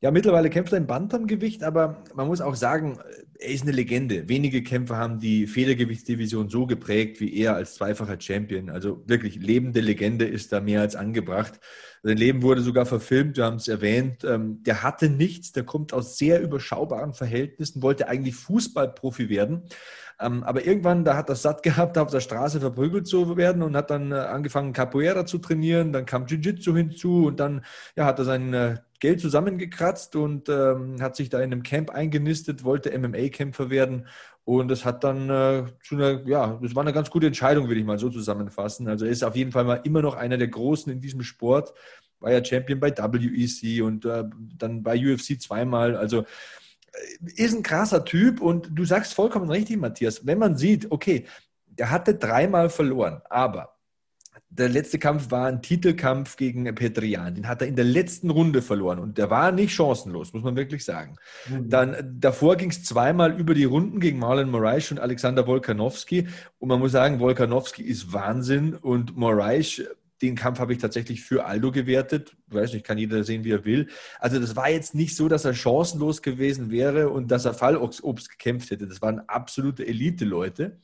ja, 0.00 0.10
mittlerweile 0.10 0.50
kämpft 0.50 0.72
er 0.72 0.78
im 0.78 0.86
Bantamgewicht, 0.86 1.62
aber 1.62 2.02
man 2.14 2.26
muss 2.26 2.42
auch 2.42 2.54
sagen, 2.54 2.98
er 3.38 3.48
ist 3.48 3.62
eine 3.62 3.72
Legende. 3.72 4.28
Wenige 4.28 4.62
Kämpfer 4.62 4.96
haben 4.96 5.20
die 5.20 5.46
Federgewichtsdivision 5.46 6.50
so 6.50 6.66
geprägt 6.66 7.20
wie 7.20 7.34
er 7.34 7.54
als 7.54 7.76
zweifacher 7.76 8.20
Champion. 8.20 8.68
Also 8.68 9.02
wirklich 9.06 9.36
lebende 9.36 9.80
Legende 9.80 10.26
ist 10.26 10.52
da 10.52 10.60
mehr 10.60 10.80
als 10.80 10.96
angebracht. 10.96 11.60
Sein 12.02 12.18
Leben 12.18 12.42
wurde 12.42 12.60
sogar 12.60 12.84
verfilmt, 12.84 13.36
wir 13.36 13.44
haben 13.44 13.56
es 13.56 13.68
erwähnt. 13.68 14.22
Ähm, 14.24 14.62
der 14.64 14.82
hatte 14.82 15.08
nichts, 15.08 15.52
der 15.52 15.64
kommt 15.64 15.92
aus 15.92 16.18
sehr 16.18 16.42
überschaubaren 16.42 17.14
Verhältnissen, 17.14 17.82
wollte 17.82 18.08
eigentlich 18.08 18.34
Fußballprofi 18.34 19.28
werden 19.28 19.62
ähm, 20.18 20.44
aber 20.44 20.64
irgendwann, 20.64 21.04
da 21.04 21.16
hat 21.16 21.28
er 21.28 21.34
satt 21.34 21.62
gehabt, 21.62 21.98
auf 21.98 22.10
der 22.10 22.20
Straße 22.20 22.60
verprügelt 22.60 23.06
zu 23.06 23.36
werden 23.36 23.62
und 23.62 23.76
hat 23.76 23.90
dann 23.90 24.12
äh, 24.12 24.14
angefangen, 24.14 24.72
Capoeira 24.72 25.26
zu 25.26 25.38
trainieren. 25.38 25.92
Dann 25.92 26.06
kam 26.06 26.26
Jiu-Jitsu 26.26 26.74
hinzu 26.74 27.26
und 27.26 27.38
dann 27.38 27.64
ja, 27.96 28.06
hat 28.06 28.18
er 28.18 28.24
sein 28.24 28.54
äh, 28.54 28.76
Geld 28.98 29.20
zusammengekratzt 29.20 30.16
und 30.16 30.48
ähm, 30.48 30.96
hat 31.02 31.16
sich 31.16 31.28
da 31.28 31.38
in 31.38 31.52
einem 31.52 31.62
Camp 31.62 31.90
eingenistet, 31.90 32.64
wollte 32.64 32.96
MMA-Kämpfer 32.98 33.68
werden. 33.68 34.06
Und 34.44 34.68
das 34.68 34.84
hat 34.84 35.04
dann 35.04 35.28
äh, 35.28 35.64
zu 35.82 35.96
einer, 35.96 36.26
ja, 36.26 36.58
das 36.62 36.74
war 36.74 36.82
eine 36.82 36.92
ganz 36.94 37.10
gute 37.10 37.26
Entscheidung, 37.26 37.68
würde 37.68 37.80
ich 37.80 37.86
mal 37.86 37.98
so 37.98 38.08
zusammenfassen. 38.08 38.88
Also 38.88 39.04
er 39.04 39.10
ist 39.10 39.24
auf 39.24 39.36
jeden 39.36 39.52
Fall 39.52 39.64
mal 39.64 39.80
immer 39.84 40.00
noch 40.00 40.14
einer 40.14 40.38
der 40.38 40.48
Großen 40.48 40.90
in 40.90 41.00
diesem 41.00 41.22
Sport. 41.22 41.74
War 42.20 42.32
ja 42.32 42.42
Champion 42.42 42.80
bei 42.80 42.90
WEC 42.90 43.84
und 43.84 44.06
äh, 44.06 44.24
dann 44.56 44.82
bei 44.82 44.96
UFC 44.96 45.38
zweimal. 45.38 45.94
Also 45.96 46.24
ist 47.36 47.54
ein 47.54 47.62
krasser 47.62 48.04
Typ 48.04 48.40
und 48.40 48.70
du 48.72 48.84
sagst 48.84 49.14
vollkommen 49.14 49.50
richtig, 49.50 49.76
Matthias. 49.78 50.26
Wenn 50.26 50.38
man 50.38 50.56
sieht, 50.56 50.90
okay, 50.90 51.26
der 51.66 51.90
hatte 51.90 52.14
dreimal 52.14 52.70
verloren, 52.70 53.20
aber 53.28 53.76
der 54.48 54.68
letzte 54.68 54.98
Kampf 54.98 55.30
war 55.30 55.46
ein 55.46 55.60
Titelkampf 55.60 56.36
gegen 56.36 56.72
Petrian. 56.74 57.34
Den 57.34 57.48
hat 57.48 57.62
er 57.62 57.68
in 57.68 57.76
der 57.76 57.84
letzten 57.84 58.30
Runde 58.30 58.62
verloren 58.62 58.98
und 58.98 59.18
der 59.18 59.28
war 59.28 59.52
nicht 59.52 59.74
chancenlos, 59.74 60.32
muss 60.32 60.42
man 60.42 60.56
wirklich 60.56 60.84
sagen. 60.84 61.16
Mhm. 61.48 61.68
Dann 61.68 62.16
davor 62.20 62.56
ging 62.56 62.70
es 62.70 62.84
zweimal 62.84 63.38
über 63.38 63.54
die 63.54 63.64
Runden 63.64 64.00
gegen 64.00 64.18
Marlon 64.18 64.50
Moraes 64.50 64.90
und 64.90 65.00
Alexander 65.00 65.46
Volkanovski. 65.46 66.28
Und 66.58 66.68
man 66.68 66.78
muss 66.78 66.92
sagen, 66.92 67.20
Volkanovski 67.20 67.82
ist 67.82 68.12
Wahnsinn 68.12 68.74
und 68.74 69.16
Moraes 69.16 69.82
den 70.22 70.34
Kampf 70.34 70.58
habe 70.58 70.72
ich 70.72 70.78
tatsächlich 70.78 71.22
für 71.22 71.44
Aldo 71.44 71.72
gewertet. 71.72 72.36
Ich 72.48 72.54
weiß 72.54 72.72
nicht, 72.72 72.86
kann 72.86 72.98
jeder 72.98 73.22
sehen, 73.24 73.44
wie 73.44 73.52
er 73.52 73.64
will. 73.64 73.88
Also 74.18 74.38
das 74.38 74.56
war 74.56 74.70
jetzt 74.70 74.94
nicht 74.94 75.14
so, 75.14 75.28
dass 75.28 75.44
er 75.44 75.54
chancenlos 75.54 76.22
gewesen 76.22 76.70
wäre 76.70 77.10
und 77.10 77.30
dass 77.30 77.44
er 77.44 77.54
Fallobst 77.54 78.30
gekämpft 78.30 78.70
hätte. 78.70 78.86
Das 78.86 79.02
waren 79.02 79.20
absolute 79.28 79.86
Elite-Leute. 79.86 80.78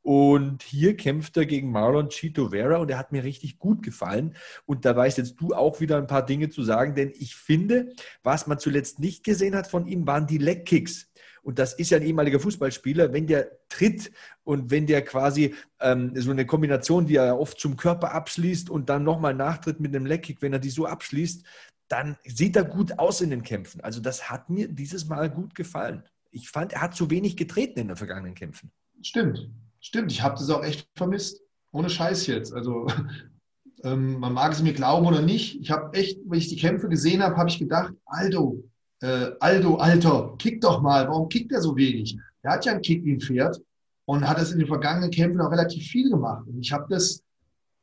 Und 0.00 0.62
hier 0.62 0.96
kämpft 0.96 1.36
er 1.36 1.44
gegen 1.44 1.70
Marlon 1.70 2.08
Chito 2.08 2.48
Vera 2.48 2.78
und 2.78 2.90
er 2.90 2.96
hat 2.96 3.12
mir 3.12 3.24
richtig 3.24 3.58
gut 3.58 3.82
gefallen. 3.82 4.36
Und 4.64 4.86
da 4.86 4.96
weißt 4.96 5.18
jetzt 5.18 5.36
du 5.38 5.54
auch 5.54 5.80
wieder 5.80 5.98
ein 5.98 6.06
paar 6.06 6.24
Dinge 6.24 6.48
zu 6.48 6.62
sagen, 6.62 6.94
denn 6.94 7.12
ich 7.14 7.34
finde, 7.36 7.92
was 8.22 8.46
man 8.46 8.58
zuletzt 8.58 9.00
nicht 9.00 9.22
gesehen 9.22 9.54
hat 9.54 9.66
von 9.66 9.86
ihm, 9.86 10.06
waren 10.06 10.26
die 10.26 10.38
Leg-Kicks. 10.38 11.07
Und 11.48 11.58
das 11.58 11.72
ist 11.72 11.88
ja 11.88 11.96
ein 11.96 12.04
ehemaliger 12.04 12.40
Fußballspieler, 12.40 13.14
wenn 13.14 13.26
der 13.26 13.48
tritt 13.70 14.12
und 14.44 14.70
wenn 14.70 14.86
der 14.86 15.02
quasi 15.02 15.54
ähm, 15.80 16.12
so 16.14 16.30
eine 16.30 16.44
Kombination, 16.44 17.06
die 17.06 17.16
er 17.16 17.40
oft 17.40 17.58
zum 17.58 17.78
Körper 17.78 18.12
abschließt 18.12 18.68
und 18.68 18.90
dann 18.90 19.02
nochmal 19.02 19.32
nachtritt 19.32 19.80
mit 19.80 19.96
einem 19.96 20.04
Leckkick, 20.04 20.42
wenn 20.42 20.52
er 20.52 20.58
die 20.58 20.68
so 20.68 20.84
abschließt, 20.84 21.46
dann 21.88 22.18
sieht 22.22 22.54
er 22.54 22.64
gut 22.64 22.98
aus 22.98 23.22
in 23.22 23.30
den 23.30 23.42
Kämpfen. 23.42 23.80
Also 23.80 24.02
das 24.02 24.28
hat 24.28 24.50
mir 24.50 24.68
dieses 24.68 25.06
Mal 25.06 25.30
gut 25.30 25.54
gefallen. 25.54 26.02
Ich 26.32 26.50
fand, 26.50 26.74
er 26.74 26.82
hat 26.82 26.94
zu 26.94 27.08
wenig 27.08 27.34
getreten 27.34 27.78
in 27.78 27.88
den 27.88 27.96
vergangenen 27.96 28.34
Kämpfen. 28.34 28.70
Stimmt, 29.00 29.48
stimmt. 29.80 30.12
Ich 30.12 30.22
habe 30.22 30.34
das 30.34 30.50
auch 30.50 30.62
echt 30.62 30.86
vermisst. 30.96 31.40
Ohne 31.72 31.88
Scheiß 31.88 32.26
jetzt. 32.26 32.52
Also 32.52 32.88
ähm, 33.84 34.18
man 34.18 34.34
mag 34.34 34.52
es 34.52 34.60
mir 34.60 34.74
glauben 34.74 35.06
oder 35.06 35.22
nicht. 35.22 35.58
Ich 35.62 35.70
habe 35.70 35.96
echt, 35.96 36.18
wenn 36.26 36.40
ich 36.40 36.48
die 36.48 36.56
Kämpfe 36.56 36.90
gesehen 36.90 37.22
habe, 37.22 37.38
habe 37.38 37.48
ich 37.48 37.58
gedacht, 37.58 37.94
Aldo, 38.04 38.62
äh, 39.00 39.30
Aldo, 39.40 39.76
Alter, 39.76 40.34
kick 40.38 40.60
doch 40.60 40.80
mal, 40.80 41.08
warum 41.08 41.28
kickt 41.28 41.52
er 41.52 41.60
so 41.60 41.76
wenig? 41.76 42.18
Er 42.42 42.52
hat 42.52 42.64
ja 42.64 42.72
einen 42.72 42.82
Kick 42.82 43.04
wie 43.04 43.12
ein 43.12 43.20
Pferd 43.20 43.60
und 44.04 44.26
hat 44.26 44.38
das 44.38 44.52
in 44.52 44.58
den 44.58 44.68
vergangenen 44.68 45.10
Kämpfen 45.10 45.40
auch 45.40 45.50
relativ 45.50 45.86
viel 45.86 46.10
gemacht. 46.10 46.46
Und 46.46 46.60
ich 46.60 46.72
habe 46.72 46.86
das, 46.88 47.22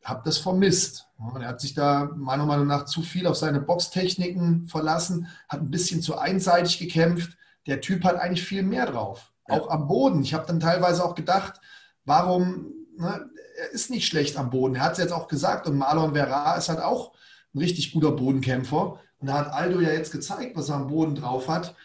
hab 0.04 0.24
das 0.24 0.38
vermisst. 0.38 1.08
Und 1.18 1.42
er 1.42 1.50
hat 1.50 1.62
sich 1.62 1.74
da 1.74 2.10
meiner 2.16 2.46
Meinung 2.46 2.68
nach 2.68 2.86
zu 2.86 3.02
viel 3.02 3.28
auf 3.28 3.36
seine 3.36 3.62
Boxtechniken 3.62 4.68
verlassen, 4.68 5.28
hat 5.48 5.62
ein 5.62 5.72
bisschen 5.72 6.02
zu 6.02 6.18
einseitig 6.18 6.80
gekämpft. 6.80 7.38
Der 7.68 7.82
Typ 7.82 8.04
hat 8.04 8.16
eigentlich 8.16 8.46
viel 8.46 8.64
mehr 8.64 8.86
drauf, 8.86 9.32
ja. 9.48 9.56
auch 9.56 9.70
am 9.70 9.88
Boden. 9.88 10.22
Ich 10.22 10.34
habe 10.34 10.48
dann 10.48 10.60
teilweise 10.60 11.04
auch 11.04 11.16
gedacht, 11.16 11.60
warum, 12.06 12.74
ne, 12.98 13.30
er 13.58 13.72
ist 13.72 13.90
nicht 13.90 14.08
schlecht 14.08 14.38
am 14.38 14.50
Boden. 14.50 14.76
Er 14.76 14.82
hat 14.82 14.94
es 14.94 14.98
jetzt 15.00 15.14
auch 15.14 15.28
gesagt 15.28 15.68
und 15.68 15.78
Marlon 15.78 16.14
Vera 16.14 16.56
ist 16.56 16.70
halt 16.70 16.80
auch 16.82 17.14
ein 17.54 17.60
richtig 17.60 17.94
guter 17.94 18.12
Bodenkämpfer. 18.12 19.00
Und 19.20 19.28
da 19.28 19.34
hat 19.40 19.54
Aldo 19.54 19.80
ja 19.80 19.92
jetzt 19.92 20.12
gezeigt, 20.12 20.56
was 20.56 20.70
er 20.70 20.76
am 20.76 20.88
Boden 20.88 21.16
drauf 21.16 21.48
hat. 21.48 21.76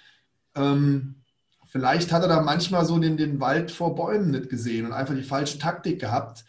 Ähm, 0.54 1.16
vielleicht 1.66 2.12
hat 2.12 2.22
er 2.22 2.28
da 2.28 2.42
manchmal 2.42 2.84
so 2.84 2.98
den, 2.98 3.16
den 3.16 3.40
Wald 3.40 3.70
vor 3.70 3.94
Bäumen 3.94 4.30
nicht 4.30 4.48
gesehen 4.48 4.86
und 4.86 4.92
einfach 4.92 5.14
die 5.14 5.22
falsche 5.22 5.58
Taktik 5.58 6.00
gehabt. 6.00 6.44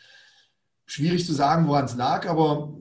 Schwierig 0.86 1.26
zu 1.26 1.34
sagen, 1.34 1.68
woran 1.68 1.86
es 1.86 1.95
lag, 1.95 2.28
aber 2.28 2.74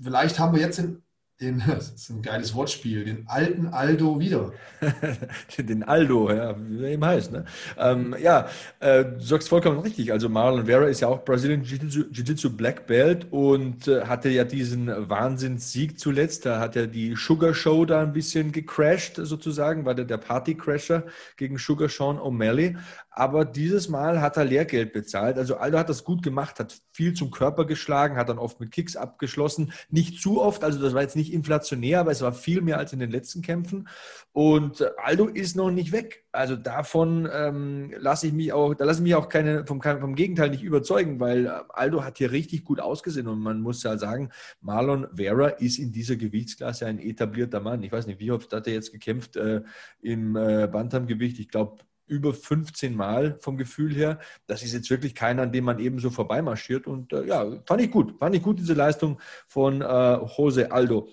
vielleicht 0.00 0.38
haben 0.38 0.54
wir 0.54 0.62
jetzt 0.62 0.78
in, 0.78 1.01
den, 1.42 1.62
das 1.68 1.90
ist 1.90 2.10
ein 2.10 2.22
geiles 2.22 2.54
Wortspiel, 2.54 3.04
den 3.04 3.24
alten 3.26 3.66
Aldo 3.68 4.20
wieder. 4.20 4.52
den 5.58 5.82
Aldo, 5.82 6.30
ja, 6.32 6.54
wie 6.58 6.84
er 6.84 6.92
ihm 6.92 7.04
heißt. 7.04 7.32
Ne? 7.32 7.44
Ähm, 7.78 8.14
ja, 8.22 8.48
äh, 8.80 9.04
du 9.04 9.20
sagst 9.20 9.48
vollkommen 9.48 9.80
richtig. 9.80 10.12
Also 10.12 10.28
Marlon 10.28 10.66
Vera 10.66 10.86
ist 10.86 11.00
ja 11.00 11.08
auch 11.08 11.24
Brazilian 11.24 11.62
Jiu-Jitsu 11.62 12.56
Black 12.56 12.86
Belt 12.86 13.26
und 13.30 13.88
äh, 13.88 14.02
hatte 14.06 14.28
ja 14.28 14.44
diesen 14.44 14.88
Wahnsinnssieg 15.08 15.98
zuletzt. 15.98 16.46
Da 16.46 16.60
hat 16.60 16.76
er 16.76 16.86
die 16.86 17.14
Sugar 17.16 17.54
Show 17.54 17.84
da 17.84 18.02
ein 18.02 18.12
bisschen 18.12 18.52
gecrashed 18.52 19.16
sozusagen, 19.16 19.84
war 19.84 19.94
der 19.94 20.04
der 20.04 20.18
Party-Crasher 20.18 21.04
gegen 21.36 21.58
Sugar 21.58 21.88
Sean 21.88 22.18
O'Malley. 22.18 22.76
Aber 23.14 23.44
dieses 23.44 23.90
Mal 23.90 24.22
hat 24.22 24.38
er 24.38 24.44
Lehrgeld 24.46 24.94
bezahlt. 24.94 25.36
Also 25.36 25.56
Aldo 25.56 25.78
hat 25.78 25.90
das 25.90 26.02
gut 26.02 26.22
gemacht, 26.22 26.58
hat 26.58 26.80
viel 26.92 27.12
zum 27.12 27.30
Körper 27.30 27.66
geschlagen, 27.66 28.16
hat 28.16 28.30
dann 28.30 28.38
oft 28.38 28.58
mit 28.58 28.70
Kicks 28.70 28.96
abgeschlossen. 28.96 29.72
Nicht 29.90 30.22
zu 30.22 30.40
oft, 30.40 30.64
also 30.64 30.80
das 30.80 30.94
war 30.94 31.02
jetzt 31.02 31.16
nicht 31.16 31.32
inflationär, 31.32 32.00
aber 32.00 32.10
es 32.10 32.22
war 32.22 32.32
viel 32.32 32.62
mehr 32.62 32.78
als 32.78 32.94
in 32.94 33.00
den 33.00 33.10
letzten 33.10 33.42
Kämpfen. 33.42 33.88
Und 34.32 34.82
Aldo 34.96 35.26
ist 35.26 35.56
noch 35.56 35.70
nicht 35.70 35.92
weg. 35.92 36.24
Also 36.32 36.56
davon 36.56 37.28
ähm, 37.30 37.92
lasse 37.98 38.28
ich 38.28 38.32
mich 38.32 38.54
auch, 38.54 38.72
da 38.74 38.86
lasse 38.86 39.00
ich 39.00 39.04
mich 39.04 39.14
auch 39.14 39.28
keine, 39.28 39.66
vom, 39.66 39.82
vom 39.82 40.14
Gegenteil 40.14 40.48
nicht 40.48 40.62
überzeugen, 40.62 41.20
weil 41.20 41.44
äh, 41.44 41.50
Aldo 41.68 42.04
hat 42.04 42.16
hier 42.16 42.32
richtig 42.32 42.64
gut 42.64 42.80
ausgesehen 42.80 43.28
und 43.28 43.40
man 43.40 43.60
muss 43.60 43.82
ja 43.82 43.98
sagen, 43.98 44.30
Marlon 44.62 45.06
Vera 45.14 45.48
ist 45.48 45.78
in 45.78 45.92
dieser 45.92 46.16
Gewichtsklasse 46.16 46.86
ein 46.86 46.98
etablierter 46.98 47.60
Mann. 47.60 47.82
Ich 47.82 47.92
weiß 47.92 48.06
nicht, 48.06 48.20
wie 48.20 48.30
oft 48.30 48.50
hat 48.54 48.66
er 48.66 48.72
jetzt 48.72 48.92
gekämpft 48.92 49.36
äh, 49.36 49.60
im 50.00 50.34
äh, 50.34 50.66
Bantamgewicht? 50.66 51.38
Ich 51.38 51.48
glaube 51.48 51.76
über 52.12 52.34
15 52.34 52.94
Mal 52.94 53.38
vom 53.40 53.56
Gefühl 53.56 53.94
her. 53.94 54.20
Das 54.46 54.62
ist 54.62 54.74
jetzt 54.74 54.90
wirklich 54.90 55.14
keiner, 55.14 55.42
an 55.42 55.52
dem 55.52 55.64
man 55.64 55.78
eben 55.78 55.98
so 55.98 56.10
vorbeimarschiert. 56.10 56.86
Und 56.86 57.12
äh, 57.12 57.24
ja, 57.24 57.46
fand 57.66 57.80
ich 57.80 57.90
gut. 57.90 58.18
Fand 58.18 58.36
ich 58.36 58.42
gut, 58.42 58.58
diese 58.58 58.74
Leistung 58.74 59.18
von 59.48 59.80
äh, 59.80 60.18
Jose 60.36 60.70
Aldo. 60.70 61.08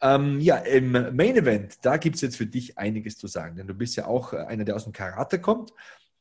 Ähm, 0.00 0.40
ja, 0.40 0.56
im 0.56 0.92
Main 0.92 1.36
Event, 1.36 1.76
da 1.82 1.98
gibt 1.98 2.16
es 2.16 2.22
jetzt 2.22 2.36
für 2.36 2.46
dich 2.46 2.78
einiges 2.78 3.18
zu 3.18 3.26
sagen, 3.26 3.56
denn 3.56 3.66
du 3.66 3.74
bist 3.74 3.96
ja 3.96 4.06
auch 4.06 4.32
äh, 4.32 4.38
einer, 4.38 4.64
der 4.64 4.76
aus 4.76 4.84
dem 4.84 4.92
Karate 4.92 5.40
kommt. 5.40 5.72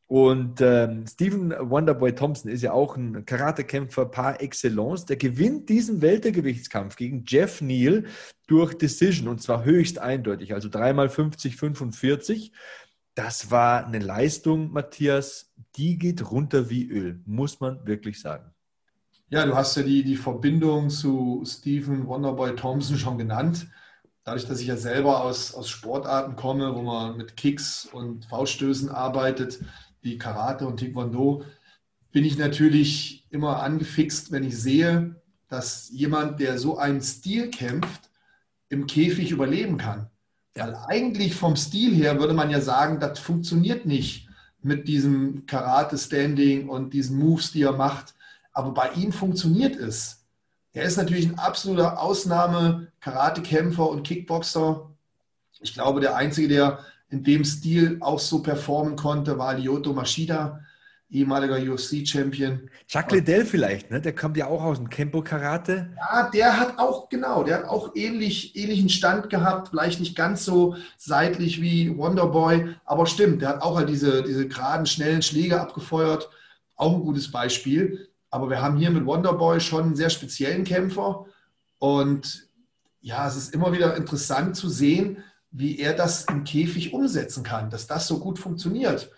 Und 0.07 0.61
ähm, 0.61 1.05
Stephen 1.05 1.51
Wonderboy 1.51 2.15
Thompson 2.15 2.49
ist 2.49 2.61
ja 2.61 2.71
auch 2.71 2.95
ein 2.95 3.25
Karatekämpfer 3.25 4.05
par 4.05 4.41
excellence. 4.41 5.05
Der 5.05 5.17
gewinnt 5.17 5.67
diesen 5.67 6.01
Weltergewichtskampf 6.01 6.95
gegen 6.95 7.25
Jeff 7.27 7.59
Neal 7.59 8.05
durch 8.47 8.73
Decision 8.73 9.27
und 9.27 9.41
zwar 9.41 9.65
höchst 9.65 9.99
eindeutig, 9.99 10.53
also 10.53 10.69
dreimal 10.69 11.09
50, 11.09 11.57
45. 11.57 12.53
Das 13.17 13.49
war 13.49 13.83
eine 13.83 13.97
Leistung, 13.97 14.71
Matthias, 14.71 15.51
die 15.75 15.97
geht 15.97 16.29
runter 16.29 16.69
wie 16.69 16.87
Öl, 16.87 17.19
muss 17.25 17.59
man 17.59 17.83
wirklich 17.87 18.21
sagen. 18.21 18.53
Ja, 19.29 19.43
du 19.43 19.55
hast 19.55 19.75
ja 19.75 19.81
die, 19.81 20.03
die 20.03 20.17
Verbindung 20.17 20.91
zu 20.91 21.41
Stephen 21.43 22.05
Wonderboy 22.05 22.55
Thompson 22.55 22.95
schon 22.95 23.17
genannt. 23.17 23.69
Dadurch, 24.23 24.45
dass 24.45 24.61
ich 24.61 24.67
ja 24.67 24.77
selber 24.77 25.23
aus, 25.23 25.55
aus 25.55 25.67
Sportarten 25.67 26.35
komme, 26.35 26.75
wo 26.75 26.83
man 26.83 27.17
mit 27.17 27.35
Kicks 27.35 27.87
und 27.91 28.25
Fauststößen 28.25 28.89
arbeitet, 28.89 29.61
wie 30.01 30.19
Karate 30.19 30.67
und 30.67 30.79
Taekwondo, 30.79 31.43
bin 32.11 32.23
ich 32.23 32.37
natürlich 32.37 33.25
immer 33.31 33.63
angefixt, 33.63 34.31
wenn 34.31 34.43
ich 34.43 34.55
sehe, 34.55 35.19
dass 35.47 35.89
jemand, 35.89 36.39
der 36.39 36.59
so 36.59 36.77
einen 36.77 37.01
Stil 37.01 37.49
kämpft, 37.49 38.11
im 38.69 38.85
Käfig 38.85 39.31
überleben 39.31 39.79
kann. 39.79 40.11
Weil 40.57 40.75
eigentlich 40.87 41.35
vom 41.35 41.55
Stil 41.55 41.93
her 41.95 42.19
würde 42.19 42.33
man 42.33 42.49
ja 42.49 42.61
sagen, 42.61 42.99
das 42.99 43.19
funktioniert 43.19 43.85
nicht 43.85 44.27
mit 44.61 44.87
diesem 44.87 45.45
Karate-Standing 45.45 46.67
und 46.67 46.93
diesen 46.93 47.19
Moves, 47.19 47.51
die 47.51 47.61
er 47.61 47.73
macht. 47.73 48.15
Aber 48.53 48.71
bei 48.71 48.91
ihm 48.93 49.11
funktioniert 49.11 49.75
es. 49.75 50.25
Er 50.73 50.83
ist 50.83 50.97
natürlich 50.97 51.27
ein 51.27 51.39
absoluter 51.39 51.99
Ausnahme-Karatekämpfer 51.99 53.87
und 53.87 54.03
Kickboxer. 54.03 54.89
Ich 55.59 55.73
glaube, 55.73 56.01
der 56.01 56.15
Einzige, 56.15 56.47
der 56.47 56.79
in 57.09 57.23
dem 57.23 57.45
Stil 57.45 57.97
auch 58.01 58.19
so 58.19 58.41
performen 58.41 58.95
konnte, 58.95 59.37
war 59.37 59.57
Lyoto 59.57 59.93
Mashida 59.93 60.59
ehemaliger 61.09 61.55
UFC-Champion. 61.55 62.69
Chuck 62.87 63.11
Liddell 63.11 63.45
vielleicht, 63.45 63.89
ne? 63.91 64.01
Der 64.01 64.13
kommt 64.13 64.35
ja 64.35 64.47
auch 64.47 64.61
aus 64.61 64.77
dem 64.77 64.89
Kempo-Karate. 64.89 65.89
Ja, 65.95 66.29
der 66.29 66.59
hat 66.59 66.77
auch, 66.77 67.07
genau, 67.07 67.43
der 67.43 67.59
hat 67.59 67.65
auch 67.65 67.95
ähnlich, 67.95 68.55
ähnlichen 68.55 68.89
Stand 68.89 69.29
gehabt, 69.29 69.69
vielleicht 69.69 69.99
nicht 69.99 70.15
ganz 70.15 70.43
so 70.43 70.75
seitlich 70.97 71.61
wie 71.61 71.97
Wonderboy, 71.97 72.75
aber 72.83 73.05
stimmt, 73.05 73.41
der 73.41 73.49
hat 73.49 73.61
auch 73.61 73.77
halt 73.77 73.89
diese, 73.89 74.21
diese 74.23 74.47
geraden, 74.47 74.85
schnellen 74.85 75.21
Schläge 75.21 75.61
abgefeuert. 75.61 76.29
Auch 76.75 76.93
ein 76.93 77.01
gutes 77.01 77.31
Beispiel. 77.31 78.09
Aber 78.29 78.49
wir 78.49 78.61
haben 78.61 78.77
hier 78.77 78.91
mit 78.91 79.05
Wonderboy 79.05 79.59
schon 79.59 79.83
einen 79.83 79.95
sehr 79.95 80.09
speziellen 80.09 80.65
Kämpfer. 80.65 81.25
Und 81.79 82.49
ja, 82.99 83.25
es 83.27 83.37
ist 83.37 83.53
immer 83.53 83.71
wieder 83.71 83.95
interessant 83.95 84.55
zu 84.57 84.67
sehen, 84.67 85.23
wie 85.49 85.79
er 85.79 85.93
das 85.93 86.25
im 86.25 86.43
Käfig 86.43 86.93
umsetzen 86.93 87.43
kann, 87.43 87.69
dass 87.69 87.87
das 87.87 88.07
so 88.07 88.19
gut 88.19 88.37
funktioniert. 88.37 89.09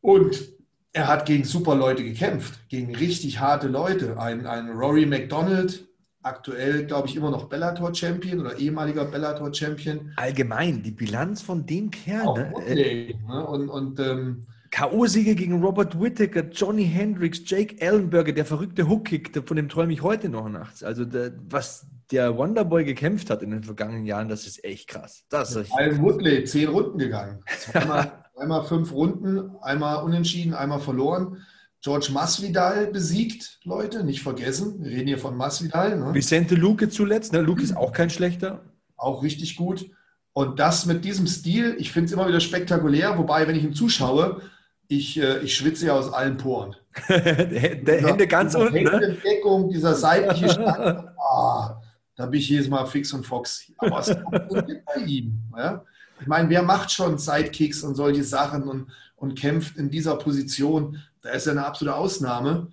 Und 0.00 0.53
er 0.94 1.08
hat 1.08 1.26
gegen 1.26 1.44
super 1.44 1.74
Leute 1.74 2.04
gekämpft, 2.04 2.68
gegen 2.68 2.94
richtig 2.94 3.40
harte 3.40 3.66
Leute. 3.66 4.18
Ein, 4.18 4.46
ein 4.46 4.70
Rory 4.70 5.04
McDonald, 5.04 5.86
aktuell, 6.22 6.86
glaube 6.86 7.08
ich, 7.08 7.16
immer 7.16 7.30
noch 7.30 7.48
Bellator-Champion 7.48 8.40
oder 8.40 8.56
ehemaliger 8.56 9.04
Bellator-Champion. 9.04 10.12
Allgemein, 10.16 10.82
die 10.82 10.92
Bilanz 10.92 11.42
von 11.42 11.66
dem 11.66 11.90
Kerl. 11.90 12.26
Auch 12.26 12.38
ne? 12.38 12.52
Woodley, 12.52 13.18
ne? 13.26 13.44
Und, 13.44 13.68
und 13.68 13.98
ähm, 13.98 14.46
K.O.-Siege 14.70 15.34
gegen 15.34 15.62
Robert 15.62 16.00
Whittaker, 16.00 16.48
Johnny 16.50 16.86
Hendricks, 16.86 17.42
Jake 17.44 17.80
Ellenberger, 17.80 18.32
der 18.32 18.44
verrückte 18.44 18.88
Hookkick, 18.88 19.32
von 19.46 19.56
dem 19.56 19.68
träume 19.68 19.92
ich 19.92 20.02
heute 20.02 20.28
noch 20.28 20.48
nachts. 20.48 20.84
Also 20.84 21.04
der, 21.04 21.32
was 21.48 21.86
der 22.12 22.36
Wonderboy 22.36 22.84
gekämpft 22.84 23.30
hat 23.30 23.42
in 23.42 23.50
den 23.50 23.64
vergangenen 23.64 24.06
Jahren, 24.06 24.28
das 24.28 24.46
ist 24.46 24.64
echt 24.64 24.88
krass. 24.88 25.24
Das 25.28 25.56
ist 25.56 25.72
Alan 25.72 26.00
Woodley, 26.00 26.44
zehn 26.44 26.68
Runden 26.68 26.98
gegangen. 26.98 27.42
Einmal, 27.72 28.12
einmal 28.36 28.64
fünf 28.64 28.92
Runden, 28.92 29.50
einmal 29.62 30.02
unentschieden, 30.02 30.54
einmal 30.54 30.80
verloren. 30.80 31.44
George 31.82 32.08
Masvidal 32.12 32.86
besiegt, 32.86 33.58
Leute, 33.64 34.04
nicht 34.04 34.22
vergessen. 34.22 34.82
Wir 34.82 34.92
reden 34.92 35.08
hier 35.08 35.18
von 35.18 35.36
Masvidal. 35.36 35.98
Ne? 35.98 36.14
Vicente 36.14 36.54
Luque 36.54 36.88
zuletzt, 36.88 37.32
ne? 37.32 37.40
Luque 37.42 37.62
ist 37.62 37.76
auch 37.76 37.92
kein 37.92 38.08
schlechter. 38.08 38.62
Auch 38.96 39.22
richtig 39.22 39.56
gut. 39.56 39.90
Und 40.32 40.58
das 40.58 40.86
mit 40.86 41.04
diesem 41.04 41.26
Stil, 41.26 41.76
ich 41.78 41.92
finde 41.92 42.06
es 42.06 42.12
immer 42.12 42.26
wieder 42.26 42.40
spektakulär, 42.40 43.18
wobei, 43.18 43.46
wenn 43.46 43.54
ich 43.54 43.64
ihm 43.64 43.74
zuschaue, 43.74 44.40
ich, 44.88 45.20
äh, 45.20 45.40
ich 45.40 45.54
schwitze 45.54 45.86
ja 45.86 45.92
aus 45.92 46.12
allen 46.12 46.36
Poren. 46.36 46.74
der, 47.08 48.00
Hände 48.00 48.26
ganz 48.26 48.54
unten. 48.54 48.82
Ne? 48.82 49.16
Deckung, 49.24 49.68
dieser 49.68 49.94
seitliche 49.94 50.48
Stand, 50.50 51.04
ah, 51.18 51.80
da 52.16 52.26
bin 52.26 52.40
ich 52.40 52.48
jedes 52.48 52.68
Mal 52.68 52.86
fix 52.86 53.12
und 53.12 53.24
fox. 53.24 53.70
Aber 53.78 54.00
es 54.00 54.10
funktioniert 54.10 54.84
bei 54.94 55.02
ihm. 55.02 55.38
Ja? 55.56 55.84
Ich 56.20 56.26
meine, 56.26 56.48
wer 56.48 56.62
macht 56.62 56.90
schon 56.90 57.18
Sidekicks 57.18 57.82
und 57.82 57.94
solche 57.94 58.24
Sachen 58.24 58.64
und, 58.64 58.90
und 59.16 59.38
kämpft 59.38 59.76
in 59.76 59.90
dieser 59.90 60.16
Position? 60.16 61.02
Da 61.22 61.30
ist 61.30 61.46
er 61.46 61.52
eine 61.52 61.66
absolute 61.66 61.96
Ausnahme. 61.96 62.68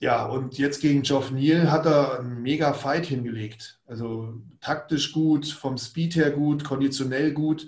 Ja, 0.00 0.26
und 0.26 0.58
jetzt 0.58 0.80
gegen 0.80 1.02
Geoff 1.02 1.32
Neal 1.32 1.72
hat 1.72 1.86
er 1.86 2.20
einen 2.20 2.42
mega 2.42 2.72
Fight 2.72 3.06
hingelegt. 3.06 3.80
Also 3.86 4.34
taktisch 4.60 5.12
gut, 5.12 5.46
vom 5.46 5.76
Speed 5.76 6.14
her 6.14 6.30
gut, 6.30 6.62
konditionell 6.62 7.32
gut 7.32 7.66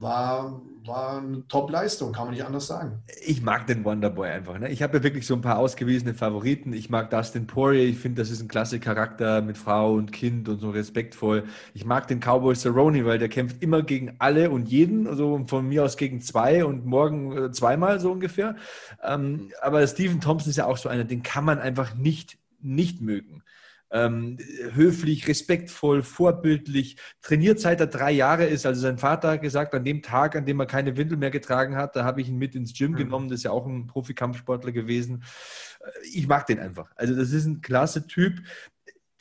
war, 0.00 0.62
war 0.86 1.18
eine 1.18 1.46
Top-Leistung, 1.46 2.12
kann 2.12 2.24
man 2.24 2.34
nicht 2.34 2.44
anders 2.44 2.66
sagen. 2.66 3.02
Ich 3.26 3.42
mag 3.42 3.66
den 3.66 3.84
Wonderboy 3.84 4.30
einfach. 4.30 4.58
Ne? 4.58 4.70
Ich 4.70 4.82
habe 4.82 4.96
ja 4.96 5.02
wirklich 5.02 5.26
so 5.26 5.34
ein 5.34 5.42
paar 5.42 5.58
ausgewiesene 5.58 6.14
Favoriten. 6.14 6.72
Ich 6.72 6.88
mag 6.88 7.10
Dustin 7.10 7.46
Poirier. 7.46 7.84
Ich 7.84 7.98
finde, 7.98 8.22
das 8.22 8.30
ist 8.30 8.40
ein 8.40 8.48
klasse 8.48 8.80
Charakter 8.80 9.42
mit 9.42 9.58
Frau 9.58 9.94
und 9.94 10.10
Kind 10.10 10.48
und 10.48 10.58
so 10.58 10.70
respektvoll. 10.70 11.44
Ich 11.74 11.84
mag 11.84 12.08
den 12.08 12.20
Cowboy 12.20 12.56
Cerrone, 12.56 13.04
weil 13.04 13.18
der 13.18 13.28
kämpft 13.28 13.62
immer 13.62 13.82
gegen 13.82 14.16
alle 14.18 14.50
und 14.50 14.68
jeden. 14.70 15.06
Also 15.06 15.44
von 15.46 15.68
mir 15.68 15.84
aus 15.84 15.98
gegen 15.98 16.22
zwei 16.22 16.64
und 16.64 16.86
morgen 16.86 17.36
äh, 17.36 17.52
zweimal 17.52 18.00
so 18.00 18.12
ungefähr. 18.12 18.56
Ähm, 19.04 19.50
aber 19.60 19.86
Stephen 19.86 20.20
Thompson 20.20 20.50
ist 20.50 20.56
ja 20.56 20.64
auch 20.66 20.78
so 20.78 20.88
einer, 20.88 21.04
den 21.04 21.22
kann 21.22 21.44
man 21.44 21.58
einfach 21.58 21.94
nicht 21.94 22.38
nicht 22.62 23.00
mögen 23.00 23.42
ähm, 23.90 24.38
höflich, 24.72 25.26
respektvoll, 25.26 26.02
vorbildlich, 26.02 26.96
trainiert 27.22 27.60
seit 27.60 27.80
er 27.80 27.86
drei 27.86 28.12
Jahre 28.12 28.46
ist. 28.46 28.66
Also 28.66 28.80
sein 28.80 28.98
Vater 28.98 29.32
hat 29.32 29.42
gesagt, 29.42 29.74
an 29.74 29.84
dem 29.84 30.02
Tag, 30.02 30.36
an 30.36 30.46
dem 30.46 30.60
er 30.60 30.66
keine 30.66 30.96
Windel 30.96 31.18
mehr 31.18 31.30
getragen 31.30 31.76
hat, 31.76 31.96
da 31.96 32.04
habe 32.04 32.20
ich 32.20 32.28
ihn 32.28 32.38
mit 32.38 32.54
ins 32.54 32.72
Gym 32.76 32.92
mhm. 32.92 32.96
genommen. 32.96 33.28
Das 33.28 33.40
ist 33.40 33.44
ja 33.44 33.50
auch 33.50 33.66
ein 33.66 33.86
Profikampfsportler 33.86 34.72
gewesen. 34.72 35.24
Äh, 35.80 35.90
ich 36.12 36.26
mag 36.28 36.46
den 36.46 36.60
einfach. 36.60 36.92
Also 36.96 37.14
das 37.14 37.32
ist 37.32 37.46
ein 37.46 37.60
klasse 37.60 38.06
Typ 38.06 38.40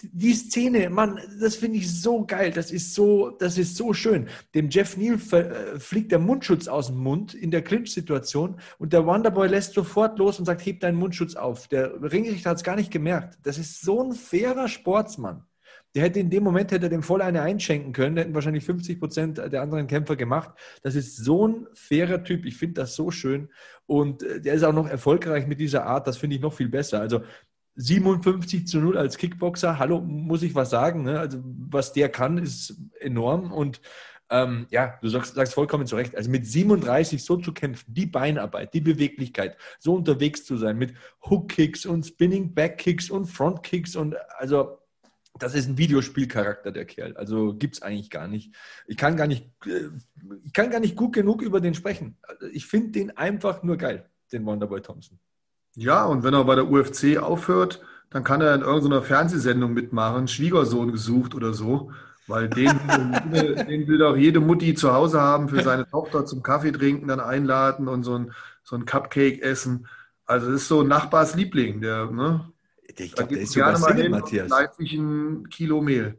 die 0.02 0.34
Szene, 0.34 0.90
Mann, 0.90 1.20
das 1.40 1.56
finde 1.56 1.78
ich 1.78 2.02
so 2.02 2.26
geil. 2.26 2.52
Das 2.52 2.72
ist 2.72 2.94
so, 2.94 3.32
das 3.32 3.58
ist 3.58 3.76
so 3.76 3.94
schön. 3.94 4.30
Dem 4.56 4.70
Jeff 4.70 4.96
Neal 4.96 5.20
äh, 5.32 5.80
fliegt 5.80 6.12
der 6.12 6.20
Mundschutz 6.20 6.68
aus 6.68 6.88
dem 6.88 6.98
Mund 6.98 7.34
in 7.34 7.52
der 7.52 7.62
Clinch-Situation 7.62 8.60
und 8.78 8.94
der 8.94 9.06
Wonderboy 9.06 9.48
lässt 9.48 9.74
sofort 9.74 10.18
los 10.18 10.40
und 10.40 10.46
sagt, 10.46 10.66
heb 10.66 10.80
deinen 10.80 10.98
Mundschutz 10.98 11.36
auf. 11.36 11.68
Der 11.68 12.02
Ringrichter 12.02 12.52
hat 12.52 12.58
es 12.58 12.64
gar 12.64 12.76
nicht 12.76 12.92
gemerkt. 12.92 13.40
Das 13.44 13.58
ist 13.58 13.82
so 13.82 14.02
ein 14.02 14.14
fairer 14.14 14.68
Sportsmann. 14.68 15.44
Der 15.96 16.04
hätte 16.04 16.20
in 16.20 16.30
dem 16.30 16.44
Moment 16.44 16.72
hätte 16.72 16.88
dem 16.88 17.02
voll 17.02 17.22
eine 17.22 17.42
einschenken 17.42 17.94
können, 17.94 18.16
hätten 18.16 18.36
wahrscheinlich 18.36 18.64
50 18.64 19.00
Prozent 19.00 19.38
der 19.40 19.62
anderen 19.62 19.88
Kämpfer 19.88 20.16
gemacht. 20.16 20.52
Das 20.84 20.94
ist 20.94 21.18
so 21.18 21.48
ein 21.48 21.68
fairer 21.74 22.24
Typ. 22.24 22.46
Ich 22.46 22.58
finde 22.58 22.76
das 22.76 22.96
so 22.96 23.10
schön. 23.10 23.50
Und 23.88 24.22
äh, 24.22 24.40
der 24.40 24.54
ist 24.54 24.64
auch 24.64 24.74
noch 24.74 24.88
erfolgreich 24.88 25.48
mit 25.48 25.60
dieser 25.60 25.88
Art. 25.88 26.06
Das 26.06 26.18
finde 26.18 26.36
ich 26.36 26.42
noch 26.42 26.54
viel 26.54 26.70
besser. 26.70 27.02
Also 27.02 27.22
57 27.80 28.68
zu 28.68 28.80
0 28.80 28.98
als 28.98 29.18
Kickboxer, 29.18 29.80
hallo, 29.80 30.02
muss 30.02 30.44
ich 30.44 30.54
was 30.54 30.70
sagen. 30.70 31.04
Ne? 31.04 31.18
Also, 31.18 31.40
was 31.44 31.94
der 31.94 32.10
kann, 32.10 32.38
ist 32.38 32.76
enorm. 33.00 33.54
Und 33.54 33.80
ähm, 34.30 34.68
ja, 34.70 35.00
du 35.02 35.08
sagst, 35.08 35.36
sagst, 35.36 35.54
vollkommen 35.54 35.88
zu 35.88 35.96
Recht. 35.96 36.16
Also 36.16 36.30
mit 36.30 36.46
37 36.46 37.24
so 37.24 37.38
zu 37.38 37.54
kämpfen, 37.54 37.94
die 37.94 38.06
Beinarbeit, 38.06 38.74
die 38.74 38.82
Beweglichkeit, 38.82 39.58
so 39.80 39.96
unterwegs 39.96 40.46
zu 40.46 40.58
sein 40.58 40.78
mit 40.78 40.94
Hookkicks 41.30 41.86
und 41.86 42.06
Spinning 42.06 42.54
Backkicks 42.54 43.10
und 43.10 43.26
Frontkicks 43.26 43.96
und 43.96 44.16
also 44.38 44.80
das 45.38 45.56
ist 45.56 45.70
ein 45.70 45.78
Videospielcharakter, 45.78 46.72
der 46.72 46.86
Kerl. 46.86 47.16
Also 47.16 47.56
gibt 47.56 47.76
es 47.76 47.82
eigentlich 47.82 48.10
gar 48.10 48.28
nicht. 48.28 48.54
Ich 48.88 48.98
kann 48.98 49.16
gar 49.16 49.28
nicht, 49.28 49.46
äh, 49.66 49.90
ich 50.44 50.54
kann 50.54 50.70
gar 50.70 50.82
nicht 50.82 50.98
gut 50.98 51.14
genug 51.14 51.42
über 51.42 51.62
den 51.62 51.74
sprechen. 51.74 52.18
Ich 52.52 52.66
finde 52.66 52.92
den 52.92 53.16
einfach 53.16 53.64
nur 53.64 53.78
geil, 53.78 54.10
den 54.34 54.46
Wonderboy 54.46 54.82
Thompson. 54.82 55.20
Ja, 55.76 56.06
und 56.06 56.24
wenn 56.24 56.34
er 56.34 56.44
bei 56.44 56.56
der 56.56 56.70
UFC 56.70 57.18
aufhört, 57.18 57.82
dann 58.10 58.24
kann 58.24 58.42
er 58.42 58.56
in 58.56 58.62
irgendeiner 58.62 59.02
Fernsehsendung 59.02 59.74
mitmachen, 59.74 60.28
Schwiegersohn 60.28 60.92
gesucht 60.92 61.36
oder 61.36 61.54
so, 61.54 61.92
weil 62.28 62.50
den, 62.50 62.68
den 63.68 63.88
will 63.88 64.00
doch 64.00 64.18
jede 64.18 64.40
Mutti 64.40 64.74
zu 64.74 64.94
Hause 64.94 65.22
haben, 65.22 65.50
für 65.50 65.62
seine 65.62 65.88
Tochter 65.90 66.26
zum 66.26 66.42
Kaffee 66.42 66.72
trinken, 66.72 67.08
dann 67.08 67.20
einladen 67.20 67.88
und 67.88 68.04
so 68.04 68.16
ein, 68.16 68.34
so 68.64 68.76
ein 68.76 68.86
Cupcake 68.86 69.42
essen. 69.42 69.88
Also 70.26 70.48
das 70.52 70.62
ist 70.62 70.68
so 70.68 70.82
ein 70.82 70.88
Nachbarsliebling, 70.88 71.82
der, 71.82 72.08
ne? 72.12 72.52
Ich 72.98 73.14
glaube, 73.14 73.34
der 73.34 73.44
ist 73.44 73.54
sogar 73.54 73.76
Single, 73.76 74.10
Matthias. 74.10 74.50
Leipzig 74.50 74.94
ein 74.94 75.50
Kilo 75.50 75.82
Mehl. 75.82 76.18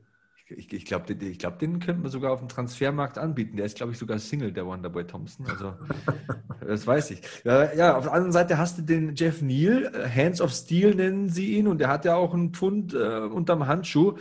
Ich, 0.51 0.73
ich 0.73 0.85
glaube, 0.85 1.15
den, 1.15 1.39
glaub, 1.39 1.59
den 1.59 1.81
könnten 1.81 2.03
wir 2.03 2.11
sogar 2.11 2.33
auf 2.33 2.41
dem 2.41 2.49
Transfermarkt 2.49 3.19
anbieten. 3.19 3.57
Der 3.57 3.67
ist, 3.67 3.77
glaube 3.77 3.93
ich, 3.93 3.99
sogar 3.99 4.19
Single, 4.19 4.53
der 4.53 4.67
Wonderboy 4.67 5.07
Thompson. 5.07 5.47
Also, 5.47 5.75
das 6.67 6.87
weiß 6.87 7.13
ich. 7.13 7.23
Ja, 7.45 7.73
ja, 7.73 7.97
auf 7.97 8.05
der 8.05 8.13
anderen 8.13 8.33
Seite 8.33 8.59
hast 8.59 8.79
du 8.79 8.83
den 8.83 9.15
Jeff 9.15 9.43
Neal, 9.43 9.93
Hands 10.15 10.41
of 10.41 10.53
Steel 10.53 10.95
nennen 10.95 11.29
sie 11.29 11.57
ihn, 11.57 11.67
und 11.67 11.79
der 11.79 11.89
hat 11.89 12.05
ja 12.05 12.17
auch 12.17 12.35
einen 12.35 12.53
Pfund 12.53 12.95
äh, 12.95 13.21
unterm 13.21 13.67
Handschuh. 13.67 14.17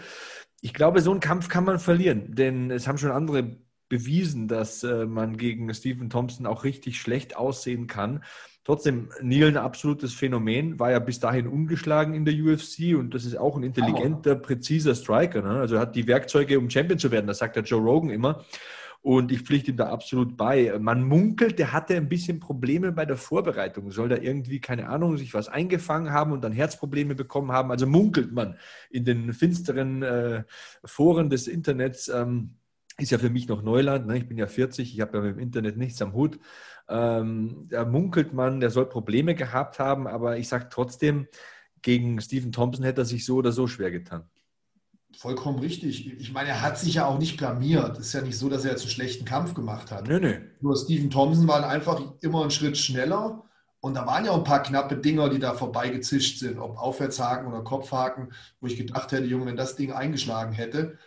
Ich 0.61 0.73
glaube, 0.73 1.01
so 1.01 1.11
einen 1.11 1.19
Kampf 1.19 1.47
kann 1.47 1.63
man 1.63 1.79
verlieren, 1.79 2.35
denn 2.35 2.69
es 2.69 2.87
haben 2.87 2.97
schon 2.97 3.11
andere 3.11 3.57
bewiesen, 3.87 4.47
dass 4.47 4.83
äh, 4.83 5.05
man 5.05 5.37
gegen 5.37 5.73
Stephen 5.73 6.09
Thompson 6.09 6.45
auch 6.45 6.63
richtig 6.63 6.99
schlecht 6.99 7.35
aussehen 7.35 7.87
kann. 7.87 8.23
Trotzdem, 8.69 9.09
Neil 9.19 9.47
ein 9.47 9.57
absolutes 9.57 10.13
Phänomen, 10.13 10.77
war 10.77 10.91
ja 10.91 10.99
bis 10.99 11.19
dahin 11.19 11.47
ungeschlagen 11.47 12.13
in 12.13 12.23
der 12.23 12.35
UFC 12.35 12.95
und 12.95 13.15
das 13.15 13.25
ist 13.25 13.35
auch 13.35 13.57
ein 13.57 13.63
intelligenter, 13.63 14.35
präziser 14.35 14.93
Striker. 14.93 15.41
Ne? 15.41 15.59
Also 15.59 15.73
er 15.73 15.81
hat 15.81 15.95
die 15.95 16.05
Werkzeuge, 16.05 16.59
um 16.59 16.69
Champion 16.69 16.99
zu 16.99 17.09
werden, 17.09 17.25
das 17.25 17.39
sagt 17.39 17.55
der 17.55 17.63
Joe 17.63 17.81
Rogan 17.81 18.11
immer. 18.11 18.45
Und 19.01 19.31
ich 19.31 19.41
pflichte 19.41 19.71
ihm 19.71 19.77
da 19.77 19.89
absolut 19.89 20.37
bei. 20.37 20.77
Man 20.79 21.03
munkelt, 21.03 21.57
der 21.57 21.73
hatte 21.73 21.95
ein 21.95 22.09
bisschen 22.09 22.39
Probleme 22.39 22.91
bei 22.91 23.07
der 23.07 23.17
Vorbereitung. 23.17 23.89
Soll 23.89 24.07
da 24.07 24.17
irgendwie, 24.17 24.61
keine 24.61 24.87
Ahnung, 24.87 25.17
sich 25.17 25.33
was 25.33 25.49
eingefangen 25.49 26.11
haben 26.11 26.31
und 26.31 26.43
dann 26.43 26.51
Herzprobleme 26.51 27.15
bekommen 27.15 27.51
haben. 27.51 27.71
Also 27.71 27.87
munkelt 27.87 28.31
man 28.33 28.55
in 28.91 29.03
den 29.03 29.33
finsteren 29.33 30.03
äh, 30.03 30.43
Foren 30.85 31.31
des 31.31 31.47
Internets. 31.47 32.07
Ähm, 32.07 32.51
ist 32.99 33.11
ja 33.11 33.17
für 33.17 33.29
mich 33.29 33.47
noch 33.47 33.63
Neuland. 33.63 34.07
Ne? 34.07 34.17
Ich 34.17 34.27
bin 34.27 34.37
ja 34.37 34.45
40, 34.45 34.93
ich 34.93 35.01
habe 35.01 35.17
ja 35.17 35.23
mit 35.23 35.37
dem 35.37 35.39
Internet 35.39 35.77
nichts 35.77 36.01
am 36.01 36.13
Hut. 36.13 36.37
Ähm, 36.89 37.67
da 37.69 37.85
munkelt 37.85 38.33
man, 38.33 38.59
der 38.59 38.71
soll 38.71 38.87
Probleme 38.87 39.35
gehabt 39.35 39.79
haben, 39.79 40.07
aber 40.07 40.37
ich 40.37 40.47
sage 40.47 40.67
trotzdem, 40.69 41.27
gegen 41.81 42.19
Stephen 42.19 42.51
Thompson 42.51 42.83
hätte 42.83 43.01
er 43.01 43.05
sich 43.05 43.25
so 43.25 43.35
oder 43.37 43.51
so 43.51 43.67
schwer 43.67 43.91
getan. 43.91 44.27
Vollkommen 45.17 45.59
richtig. 45.59 46.19
Ich 46.19 46.33
meine, 46.33 46.49
er 46.49 46.61
hat 46.61 46.77
sich 46.77 46.95
ja 46.95 47.05
auch 47.05 47.17
nicht 47.17 47.37
blamiert. 47.37 47.97
Es 47.97 48.07
ist 48.07 48.13
ja 48.13 48.21
nicht 48.21 48.37
so, 48.37 48.49
dass 48.49 48.63
er 48.63 48.71
jetzt 48.71 48.81
einen 48.81 48.91
schlechten 48.91 49.25
Kampf 49.25 49.53
gemacht 49.53 49.91
hat. 49.91 50.07
Nö, 50.07 50.19
nö. 50.19 50.39
Nur 50.61 50.75
Stephen 50.75 51.09
Thompson 51.09 51.47
war 51.47 51.67
einfach 51.67 52.01
immer 52.21 52.41
einen 52.41 52.51
Schritt 52.51 52.77
schneller. 52.77 53.43
Und 53.81 53.93
da 53.95 54.05
waren 54.05 54.25
ja 54.25 54.31
auch 54.31 54.37
ein 54.37 54.43
paar 54.43 54.61
knappe 54.61 54.97
Dinger, 54.97 55.29
die 55.29 55.39
da 55.39 55.53
vorbeigezischt 55.53 56.39
sind, 56.39 56.59
ob 56.59 56.77
Aufwärtshaken 56.77 57.47
oder 57.47 57.63
Kopfhaken, 57.63 58.33
wo 58.59 58.67
ich 58.67 58.77
gedacht 58.77 59.11
hätte, 59.11 59.25
Junge, 59.25 59.45
wenn 59.45 59.55
das 59.55 59.75
Ding 59.75 59.93
eingeschlagen 59.93 60.53
hätte. 60.53 60.97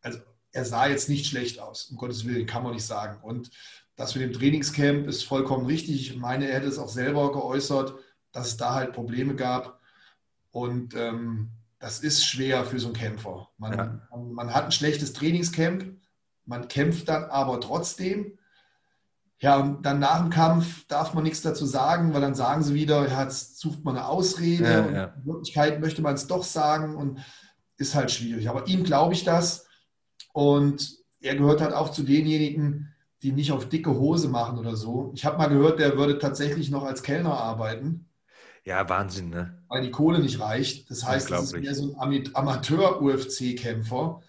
Also 0.00 0.18
er 0.52 0.64
sah 0.64 0.86
jetzt 0.86 1.08
nicht 1.08 1.26
schlecht 1.26 1.60
aus, 1.60 1.86
um 1.86 1.96
Gottes 1.96 2.26
Willen, 2.26 2.46
kann 2.46 2.62
man 2.62 2.72
nicht 2.72 2.86
sagen. 2.86 3.22
Und 3.22 3.50
das 3.96 4.14
mit 4.14 4.24
dem 4.24 4.32
Trainingscamp 4.32 5.06
ist 5.06 5.24
vollkommen 5.24 5.66
richtig. 5.66 6.10
Ich 6.10 6.16
meine, 6.16 6.48
er 6.48 6.56
hätte 6.56 6.68
es 6.68 6.78
auch 6.78 6.88
selber 6.88 7.32
geäußert, 7.32 7.94
dass 8.30 8.48
es 8.48 8.56
da 8.56 8.74
halt 8.74 8.92
Probleme 8.92 9.34
gab. 9.34 9.80
Und 10.50 10.94
ähm, 10.94 11.50
das 11.78 12.00
ist 12.00 12.24
schwer 12.24 12.64
für 12.64 12.78
so 12.78 12.88
einen 12.88 12.96
Kämpfer. 12.96 13.48
Man, 13.58 13.72
ja. 13.72 14.08
man, 14.10 14.32
man, 14.32 14.54
hat 14.54 14.66
ein 14.66 14.72
schlechtes 14.72 15.14
Trainingscamp, 15.14 15.96
man 16.44 16.68
kämpft 16.68 17.08
dann 17.08 17.24
aber 17.24 17.60
trotzdem. 17.60 18.38
Ja, 19.38 19.58
und 19.58 19.84
dann 19.84 19.98
nach 19.98 20.20
dem 20.20 20.30
Kampf 20.30 20.86
darf 20.88 21.12
man 21.12 21.24
nichts 21.24 21.42
dazu 21.42 21.66
sagen, 21.66 22.14
weil 22.14 22.22
dann 22.22 22.34
sagen 22.34 22.62
sie 22.62 22.74
wieder, 22.74 23.06
ja, 23.08 23.22
jetzt 23.22 23.58
sucht 23.60 23.84
man 23.84 23.96
eine 23.96 24.06
Ausrede. 24.06 24.64
Ja, 24.64 24.90
ja. 24.90 25.04
In 25.04 25.26
Wirklichkeit 25.26 25.80
möchte 25.80 26.00
man 26.00 26.14
es 26.14 26.26
doch 26.26 26.42
sagen 26.42 26.96
und 26.96 27.20
ist 27.76 27.94
halt 27.94 28.10
schwierig. 28.10 28.48
Aber 28.48 28.66
ihm 28.66 28.84
glaube 28.84 29.12
ich 29.12 29.24
das. 29.24 29.66
Und 30.32 30.96
er 31.20 31.36
gehört 31.36 31.60
halt 31.60 31.74
auch 31.74 31.90
zu 31.90 32.02
denjenigen, 32.02 32.94
die 33.22 33.32
nicht 33.32 33.52
auf 33.52 33.68
dicke 33.68 33.90
Hose 33.90 34.28
machen 34.28 34.58
oder 34.58 34.76
so. 34.76 35.10
Ich 35.14 35.24
habe 35.24 35.38
mal 35.38 35.48
gehört, 35.48 35.78
der 35.78 35.96
würde 35.96 36.18
tatsächlich 36.18 36.70
noch 36.70 36.84
als 36.84 37.02
Kellner 37.02 37.34
arbeiten. 37.34 38.08
Ja, 38.64 38.88
Wahnsinn, 38.88 39.30
ne? 39.30 39.62
Weil 39.68 39.82
die 39.82 39.90
Kohle 39.90 40.18
nicht 40.18 40.40
reicht. 40.40 40.90
Das 40.90 41.06
heißt, 41.06 41.30
das 41.30 41.44
ist 41.44 41.60
mehr 41.60 41.74
so 41.74 41.96
ein 41.98 42.30
Amateur-UFC-Kämpfer. 42.34 44.22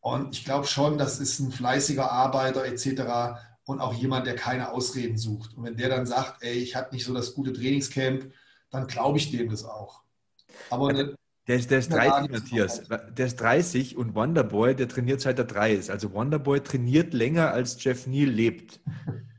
Und 0.00 0.34
ich 0.34 0.44
glaube 0.44 0.66
schon, 0.66 0.96
das 0.96 1.18
ist 1.20 1.40
ein 1.40 1.50
fleißiger 1.50 2.10
Arbeiter 2.10 2.64
etc. 2.64 3.40
Und 3.64 3.80
auch 3.80 3.92
jemand, 3.92 4.26
der 4.26 4.36
keine 4.36 4.70
Ausreden 4.70 5.18
sucht. 5.18 5.54
Und 5.56 5.64
wenn 5.64 5.76
der 5.76 5.88
dann 5.88 6.06
sagt, 6.06 6.42
ey, 6.42 6.54
ich 6.54 6.76
hatte 6.76 6.94
nicht 6.94 7.04
so 7.04 7.12
das 7.12 7.34
gute 7.34 7.52
Trainingscamp, 7.52 8.32
dann 8.70 8.86
glaube 8.86 9.18
ich 9.18 9.30
dem 9.30 9.50
das 9.50 9.64
auch. 9.64 10.02
Aber 10.70 10.88
eine, 10.88 11.14
der 11.50 11.58
ist, 11.58 11.70
der 11.72 11.80
ist 11.80 11.92
30, 11.92 12.30
Matthias. 12.30 12.82
Der 12.88 13.26
ist 13.26 13.40
30 13.40 13.96
und 13.96 14.14
Wonderboy, 14.14 14.76
der 14.76 14.86
trainiert 14.86 15.20
seit 15.20 15.36
er 15.36 15.44
drei 15.44 15.72
ist. 15.72 15.90
Also 15.90 16.12
Wonderboy 16.12 16.60
trainiert 16.60 17.12
länger, 17.12 17.50
als 17.50 17.82
Jeff 17.82 18.06
Neal 18.06 18.30
lebt. 18.30 18.78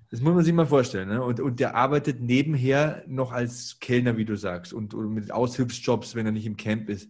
Das 0.10 0.20
muss 0.20 0.34
man 0.34 0.44
sich 0.44 0.54
mal 0.54 0.66
vorstellen. 0.66 1.08
Ne? 1.08 1.24
Und, 1.24 1.40
und 1.40 1.62
der 1.62 1.74
arbeitet 1.74 2.20
nebenher 2.20 3.02
noch 3.08 3.32
als 3.32 3.80
Kellner, 3.80 4.18
wie 4.18 4.26
du 4.26 4.36
sagst, 4.36 4.74
und, 4.74 4.94
und 4.94 5.14
mit 5.14 5.32
Aushilfsjobs, 5.32 6.14
wenn 6.14 6.26
er 6.26 6.34
nicht 6.34 6.46
im 6.46 6.58
Camp 6.58 6.90
ist. 6.90 7.10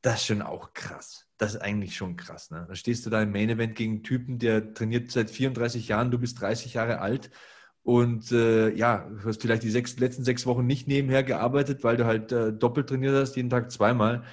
Das 0.00 0.20
ist 0.20 0.26
schon 0.26 0.42
auch 0.42 0.72
krass. 0.74 1.26
Das 1.38 1.56
ist 1.56 1.60
eigentlich 1.60 1.96
schon 1.96 2.16
krass. 2.16 2.52
Ne? 2.52 2.66
Da 2.68 2.76
stehst 2.76 3.04
du 3.04 3.10
da 3.10 3.20
im 3.22 3.32
Main 3.32 3.50
Event 3.50 3.74
gegen 3.74 3.94
einen 3.94 4.02
Typen, 4.04 4.38
der 4.38 4.74
trainiert 4.74 5.10
seit 5.10 5.28
34 5.28 5.88
Jahren, 5.88 6.12
du 6.12 6.20
bist 6.20 6.40
30 6.40 6.74
Jahre 6.74 7.00
alt 7.00 7.32
und 7.86 8.32
äh, 8.32 8.74
ja, 8.74 9.08
du 9.08 9.28
hast 9.28 9.40
vielleicht 9.40 9.62
die 9.62 9.70
sechs, 9.70 9.96
letzten 9.96 10.24
sechs 10.24 10.44
Wochen 10.44 10.66
nicht 10.66 10.88
nebenher 10.88 11.22
gearbeitet, 11.22 11.84
weil 11.84 11.96
du 11.96 12.04
halt 12.04 12.32
äh, 12.32 12.52
doppelt 12.52 12.88
trainiert 12.88 13.14
hast, 13.14 13.36
jeden 13.36 13.48
Tag 13.48 13.70
zweimal. 13.70 14.24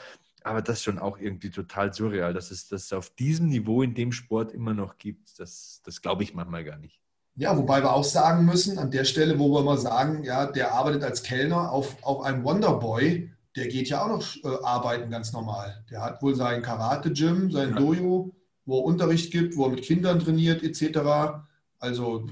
Aber 0.44 0.64
das 0.64 0.78
ist 0.78 0.84
schon 0.86 0.98
auch 0.98 1.20
irgendwie 1.20 1.52
total 1.52 1.94
surreal, 1.94 2.34
dass 2.34 2.50
es 2.50 2.68
das 2.68 2.92
auf 2.92 3.12
diesem 3.12 3.50
Niveau 3.50 3.84
in 3.84 3.94
dem 3.94 4.12
Sport 4.12 4.54
immer 4.54 4.74
noch 4.74 4.98
gibt. 4.98 5.40
Das, 5.40 5.84
das 5.86 6.02
glaube 6.02 6.24
ich 6.24 6.34
manchmal 6.34 6.64
gar 6.64 6.80
nicht. 6.80 7.00
Ja, 7.36 7.56
wobei 7.56 7.84
wir 7.84 7.94
auch 7.94 8.04
sagen 8.04 8.44
müssen, 8.46 8.80
an 8.80 8.90
der 8.90 9.04
Stelle, 9.04 9.38
wo 9.38 9.54
wir 9.54 9.62
mal 9.62 9.78
sagen, 9.78 10.24
ja, 10.24 10.48
der 10.48 10.74
arbeitet 10.74 11.04
als 11.04 11.22
Kellner 11.22 11.72
auf, 11.72 11.96
auf 12.02 12.24
einem 12.24 12.44
Wonderboy, 12.44 13.30
der 13.56 13.68
geht 13.68 13.88
ja 13.88 14.04
auch 14.04 14.08
noch 14.08 14.26
äh, 14.44 14.64
arbeiten 14.64 15.12
ganz 15.12 15.32
normal. 15.32 15.86
Der 15.92 16.02
hat 16.02 16.24
wohl 16.24 16.34
sein 16.34 16.64
Karate-Gym, 16.64 17.52
sein 17.52 17.70
ja. 17.70 17.76
Dojo, 17.76 18.36
wo 18.66 18.80
er 18.80 18.86
Unterricht 18.86 19.32
gibt, 19.32 19.56
wo 19.58 19.66
er 19.66 19.70
mit 19.70 19.84
Kindern 19.84 20.20
trainiert, 20.20 20.64
etc. 20.64 21.38
Also 21.78 22.26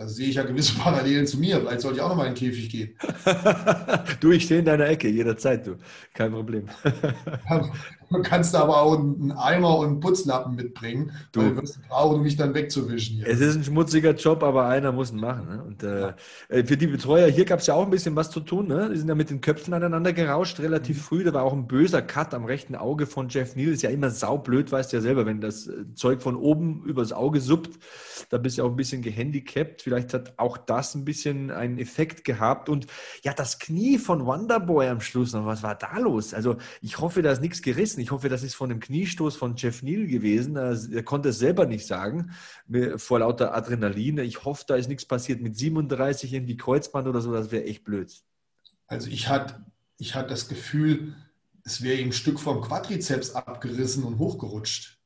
da 0.00 0.08
sehe 0.08 0.28
ich 0.28 0.36
ja 0.36 0.44
gewisse 0.44 0.74
Parallelen 0.78 1.26
zu 1.26 1.38
mir. 1.38 1.60
Vielleicht 1.60 1.82
sollte 1.82 1.98
ich 1.98 2.02
auch 2.02 2.08
noch 2.08 2.16
mal 2.16 2.26
in 2.26 2.34
den 2.34 2.38
Käfig 2.38 2.70
gehen. 2.70 2.96
du, 4.20 4.30
ich 4.30 4.44
stehe 4.44 4.60
in 4.60 4.66
deiner 4.66 4.88
Ecke, 4.88 5.08
jederzeit, 5.08 5.66
du. 5.66 5.76
Kein 6.14 6.32
Problem. 6.32 6.68
du 8.22 8.22
kannst 8.22 8.54
aber 8.54 8.80
auch 8.80 8.98
einen 8.98 9.32
Eimer 9.32 9.78
und 9.78 9.86
einen 9.86 10.00
Putzlappen 10.00 10.54
mitbringen. 10.54 11.12
Du 11.32 11.40
weil 11.40 11.56
wirst 11.56 11.80
brauchen, 11.88 12.16
um 12.16 12.22
mich 12.22 12.36
dann 12.36 12.54
wegzuwischen. 12.54 13.16
Hier. 13.16 13.26
Es 13.26 13.40
ist 13.40 13.56
ein 13.56 13.64
schmutziger 13.64 14.14
Job, 14.14 14.42
aber 14.42 14.66
einer 14.66 14.92
muss 14.92 15.12
ihn 15.12 15.20
machen. 15.20 15.48
Ne? 15.48 15.62
Und 15.62 15.82
äh, 15.82 16.12
äh 16.48 16.64
für 16.64 16.76
die 16.76 16.86
Betreuer, 16.86 17.28
hier 17.28 17.44
gab 17.44 17.60
es 17.60 17.66
ja 17.66 17.74
auch 17.74 17.84
ein 17.84 17.90
bisschen 17.90 18.16
was 18.16 18.30
zu 18.30 18.40
tun. 18.40 18.68
Ne? 18.68 18.90
Die 18.92 18.98
sind 18.98 19.08
ja 19.08 19.14
mit 19.14 19.30
den 19.30 19.40
Köpfen 19.40 19.74
aneinander 19.74 20.12
gerauscht, 20.12 20.60
relativ 20.60 20.96
mhm. 20.98 21.02
früh. 21.02 21.24
Da 21.24 21.32
war 21.34 21.44
auch 21.44 21.52
ein 21.52 21.66
böser 21.66 22.02
Cut 22.02 22.34
am 22.34 22.44
rechten 22.44 22.76
Auge 22.76 23.06
von 23.06 23.28
Jeff 23.28 23.56
Neal. 23.56 23.72
Ist 23.72 23.82
ja 23.82 23.90
immer 23.90 24.10
saublöd, 24.10 24.72
weißt 24.72 24.92
du 24.92 24.96
ja 24.96 25.00
selber, 25.00 25.26
wenn 25.26 25.40
das 25.40 25.66
äh, 25.66 25.94
Zeug 25.94 26.22
von 26.22 26.36
oben 26.36 26.84
übers 26.84 27.12
Auge 27.12 27.40
suppt, 27.40 27.78
da 28.28 28.38
bist 28.38 28.58
du 28.58 28.64
auch 28.64 28.70
ein 28.70 28.76
bisschen 28.76 29.02
gehandicapt 29.02 29.82
Vielleicht 29.82 30.14
hat 30.14 30.34
auch 30.36 30.56
das 30.56 30.94
ein 30.94 31.04
bisschen 31.04 31.50
einen 31.50 31.78
Effekt 31.78 32.24
gehabt. 32.24 32.68
Und 32.68 32.86
ja, 33.22 33.32
das 33.32 33.58
Knie 33.58 33.98
von 33.98 34.26
Wonderboy 34.26 34.88
am 34.88 35.00
Schluss 35.00 35.32
noch, 35.32 35.46
was 35.46 35.62
war 35.62 35.74
da 35.74 35.98
los? 35.98 36.34
Also 36.34 36.56
ich 36.80 36.98
hoffe, 36.98 37.22
da 37.22 37.32
ist 37.32 37.40
nichts 37.40 37.62
gerissen. 37.62 37.99
Ich 38.00 38.10
hoffe, 38.10 38.28
das 38.28 38.42
ist 38.42 38.54
von 38.54 38.68
dem 38.68 38.80
Kniestoß 38.80 39.36
von 39.36 39.54
Jeff 39.56 39.82
Neal 39.82 40.06
gewesen. 40.06 40.56
Er 40.56 41.02
konnte 41.02 41.30
es 41.30 41.38
selber 41.38 41.66
nicht 41.66 41.86
sagen, 41.86 42.32
vor 42.96 43.20
lauter 43.20 43.54
Adrenalin. 43.54 44.18
Ich 44.18 44.44
hoffe, 44.44 44.64
da 44.66 44.76
ist 44.76 44.88
nichts 44.88 45.04
passiert 45.04 45.40
mit 45.40 45.56
37 45.56 46.32
in 46.34 46.46
die 46.46 46.56
Kreuzband 46.56 47.06
oder 47.06 47.20
so. 47.20 47.32
Das 47.32 47.50
wäre 47.50 47.64
echt 47.64 47.84
blöd. 47.84 48.12
Also 48.86 49.08
ich 49.08 49.28
hatte 49.28 49.64
ich 50.00 50.14
hatte 50.14 50.30
das 50.30 50.48
Gefühl, 50.48 51.14
es 51.62 51.82
wäre 51.82 52.00
ihm 52.00 52.08
ein 52.08 52.12
Stück 52.12 52.40
vom 52.40 52.62
Quadrizeps 52.62 53.32
abgerissen 53.32 54.02
und 54.04 54.18
hochgerutscht. 54.18 54.98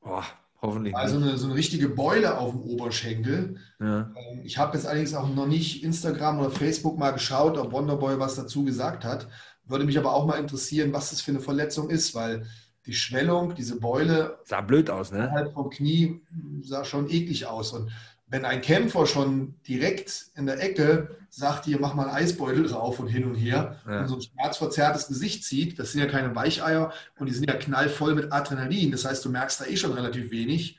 Boah, 0.00 0.24
Hoffentlich. 0.62 0.94
Also 0.94 1.16
eine, 1.16 1.38
so 1.38 1.46
eine 1.46 1.54
richtige 1.54 1.88
Beule 1.88 2.38
auf 2.38 2.52
dem 2.52 2.60
Oberschenkel. 2.60 3.56
Ja. 3.80 4.12
Ähm, 4.14 4.42
ich 4.44 4.58
habe 4.58 4.76
jetzt 4.76 4.86
allerdings 4.86 5.14
auch 5.14 5.28
noch 5.34 5.46
nicht 5.46 5.82
Instagram 5.82 6.38
oder 6.38 6.50
Facebook 6.50 6.98
mal 6.98 7.12
geschaut, 7.12 7.56
ob 7.56 7.72
Wonderboy 7.72 8.18
was 8.18 8.34
dazu 8.34 8.64
gesagt 8.64 9.04
hat. 9.04 9.28
Würde 9.70 9.84
mich 9.84 9.98
aber 9.98 10.14
auch 10.14 10.26
mal 10.26 10.38
interessieren, 10.38 10.92
was 10.92 11.10
das 11.10 11.20
für 11.20 11.30
eine 11.30 11.40
Verletzung 11.40 11.90
ist, 11.90 12.14
weil 12.14 12.46
die 12.86 12.94
Schwellung, 12.94 13.54
diese 13.54 13.78
Beule. 13.78 14.38
Sah 14.44 14.60
blöd 14.60 14.90
aus, 14.90 15.12
ne? 15.12 15.30
Halt 15.30 15.52
vom 15.52 15.70
Knie 15.70 16.20
sah 16.62 16.84
schon 16.84 17.08
eklig 17.08 17.46
aus. 17.46 17.72
Und 17.72 17.90
wenn 18.26 18.44
ein 18.44 18.62
Kämpfer 18.62 19.06
schon 19.06 19.54
direkt 19.66 20.30
in 20.36 20.46
der 20.46 20.62
Ecke 20.62 21.16
sagt, 21.28 21.64
hier 21.64 21.80
mach 21.80 21.94
mal 21.94 22.08
einen 22.08 22.16
Eisbeutel 22.16 22.64
drauf 22.64 23.00
und 23.00 23.08
hin 23.08 23.24
und 23.24 23.34
her 23.34 23.76
ja. 23.86 24.00
und 24.00 24.08
so 24.08 24.16
ein 24.16 24.22
schmerzverzerrtes 24.22 25.08
Gesicht 25.08 25.44
zieht, 25.44 25.78
das 25.78 25.92
sind 25.92 26.00
ja 26.00 26.06
keine 26.06 26.34
Weicheier 26.34 26.92
und 27.18 27.28
die 27.28 27.32
sind 27.32 27.48
ja 27.48 27.56
knallvoll 27.56 28.14
mit 28.14 28.32
Adrenalin, 28.32 28.92
das 28.92 29.04
heißt, 29.04 29.24
du 29.24 29.30
merkst 29.30 29.60
da 29.60 29.66
eh 29.66 29.76
schon 29.76 29.92
relativ 29.92 30.30
wenig, 30.30 30.78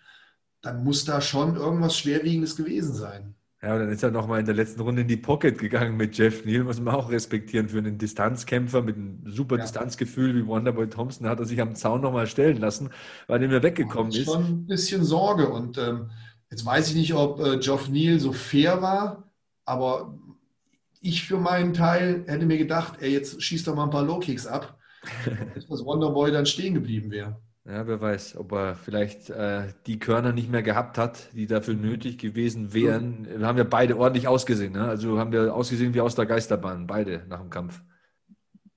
dann 0.62 0.84
muss 0.84 1.06
da 1.06 1.22
schon 1.22 1.56
irgendwas 1.56 1.98
Schwerwiegendes 1.98 2.56
gewesen 2.56 2.94
sein. 2.94 3.36
Ja, 3.64 3.74
und 3.74 3.80
dann 3.82 3.90
ist 3.90 4.02
er 4.02 4.10
nochmal 4.10 4.40
in 4.40 4.46
der 4.48 4.56
letzten 4.56 4.82
Runde 4.82 5.04
in 5.04 5.08
die 5.08 5.18
Pocket 5.18 5.58
gegangen 5.58 5.96
mit 5.96 6.18
Jeff 6.18 6.46
Neal, 6.46 6.64
muss 6.64 6.80
man 6.80 6.96
auch 6.96 7.12
respektieren. 7.12 7.70
Für 7.70 7.78
einen 7.78 8.00
Distanzkämpfer 8.00 8.82
mit 8.82 8.96
einem 8.96 9.22
super 9.26 9.58
ja. 9.58 9.62
Distanzgefühl 9.62 10.36
wie 10.36 10.48
Wonderboy 10.48 10.90
Thompson 10.90 11.28
hat 11.28 11.40
er 11.40 11.46
sich 11.46 11.62
am 11.62 11.76
Zaun 11.76 12.02
nochmal 12.02 12.26
stellen 12.26 12.58
lassen, 12.58 12.90
weil 13.28 13.42
er 13.42 13.48
mir 13.48 13.62
weggekommen 13.62 14.12
ist. 14.12 14.26
Schon 14.26 14.46
ein 14.46 14.66
bisschen 14.66 15.04
Sorge 15.04 15.48
und 15.50 15.78
ähm, 15.78 16.10
Jetzt 16.52 16.66
weiß 16.66 16.90
ich 16.90 16.96
nicht, 16.96 17.14
ob 17.14 17.40
äh, 17.40 17.58
Geoff 17.58 17.88
Neal 17.88 18.20
so 18.20 18.34
fair 18.34 18.82
war, 18.82 19.32
aber 19.64 20.20
ich 21.00 21.24
für 21.24 21.38
meinen 21.38 21.74
Teil 21.74 22.26
hätte 22.28 22.46
mir 22.46 22.58
gedacht, 22.58 22.96
ey, 23.00 23.12
jetzt 23.12 23.42
schießt 23.42 23.66
doch 23.66 23.74
mal 23.74 23.86
ein 23.86 23.90
paar 23.90 24.04
Low-Kicks 24.04 24.46
ab, 24.46 24.78
dass 25.56 25.68
das 25.68 25.86
Wonderboy 25.86 26.30
dann 26.32 26.46
stehen 26.46 26.74
geblieben 26.74 27.10
wäre. 27.10 27.42
Ja, 27.66 27.86
wer 27.86 28.02
weiß, 28.02 28.38
ob 28.38 28.54
er 28.54 28.76
vielleicht 28.76 29.30
äh, 29.30 29.74
die 29.86 30.00
Körner 30.00 30.34
nicht 30.34 30.50
mehr 30.50 30.64
gehabt 30.64 30.98
hat, 30.98 31.32
die 31.34 31.46
dafür 31.46 31.76
nötig 31.76 32.18
gewesen 32.18 32.74
wären. 32.74 33.28
Wir 33.28 33.46
haben 33.46 33.58
ja 33.58 33.64
beide 33.64 33.98
ordentlich 33.98 34.28
ausgesehen. 34.28 34.74
Ne? 34.74 34.88
Also 34.88 35.20
haben 35.20 35.32
wir 35.32 35.54
ausgesehen 35.54 35.94
wie 35.94 36.02
aus 36.02 36.16
der 36.16 36.26
Geisterbahn, 36.26 36.88
beide 36.88 37.24
nach 37.28 37.40
dem 37.40 37.52
Kampf. 37.52 37.82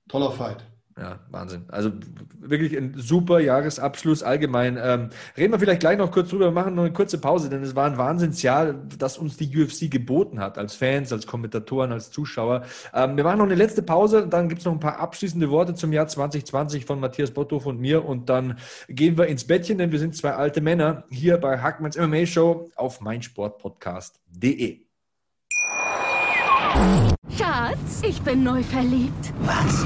Toller 0.07 0.31
Fight. 0.31 0.63
Ja, 0.97 1.19
Wahnsinn. 1.29 1.65
Also 1.67 1.91
wirklich 2.39 2.75
ein 2.77 2.93
super 2.95 3.39
Jahresabschluss 3.39 4.23
allgemein. 4.23 4.79
Ähm, 4.81 5.09
reden 5.35 5.51
wir 5.51 5.59
vielleicht 5.59 5.81
gleich 5.81 5.97
noch 5.97 6.09
kurz 6.09 6.29
drüber, 6.29 6.45
wir 6.45 6.51
machen 6.51 6.73
noch 6.73 6.83
eine 6.83 6.93
kurze 6.93 7.17
Pause, 7.17 7.49
denn 7.49 7.63
es 7.63 7.75
war 7.75 7.85
ein 7.85 7.97
Wahnsinnsjahr, 7.97 8.73
das 8.97 9.17
uns 9.17 9.35
die 9.35 9.61
UFC 9.61 9.91
geboten 9.91 10.39
hat, 10.39 10.57
als 10.57 10.75
Fans, 10.75 11.11
als 11.11 11.27
Kommentatoren, 11.27 11.91
als 11.91 12.11
Zuschauer. 12.11 12.63
Ähm, 12.93 13.17
wir 13.17 13.25
machen 13.25 13.39
noch 13.39 13.45
eine 13.45 13.55
letzte 13.55 13.83
Pause, 13.83 14.25
dann 14.29 14.47
gibt 14.47 14.59
es 14.59 14.65
noch 14.65 14.71
ein 14.71 14.79
paar 14.79 14.99
abschließende 14.99 15.49
Worte 15.49 15.73
zum 15.73 15.91
Jahr 15.91 16.07
2020 16.07 16.85
von 16.85 17.01
Matthias 17.01 17.31
Botthoff 17.31 17.65
und 17.65 17.81
mir 17.81 18.05
und 18.05 18.29
dann 18.29 18.57
gehen 18.87 19.17
wir 19.17 19.27
ins 19.27 19.45
Bettchen, 19.45 19.77
denn 19.77 19.91
wir 19.91 19.99
sind 19.99 20.15
zwei 20.15 20.31
alte 20.31 20.61
Männer 20.61 21.03
hier 21.09 21.37
bei 21.37 21.59
Hackmanns 21.59 21.97
MMA 21.97 22.25
Show 22.25 22.69
auf 22.77 23.01
meinsportpodcast.de. 23.01 24.79
Schatz, 27.37 28.01
ich 28.01 28.21
bin 28.21 28.43
neu 28.43 28.63
verliebt. 28.63 29.33
Was? 29.41 29.85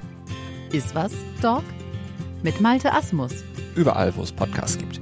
Ist 0.73 0.95
was, 0.95 1.11
Dog? 1.41 1.63
Mit 2.43 2.61
Malte 2.61 2.93
Asmus. 2.93 3.43
Überall, 3.75 4.15
wo 4.15 4.21
es 4.21 4.31
Podcasts 4.31 4.77
gibt. 4.77 5.01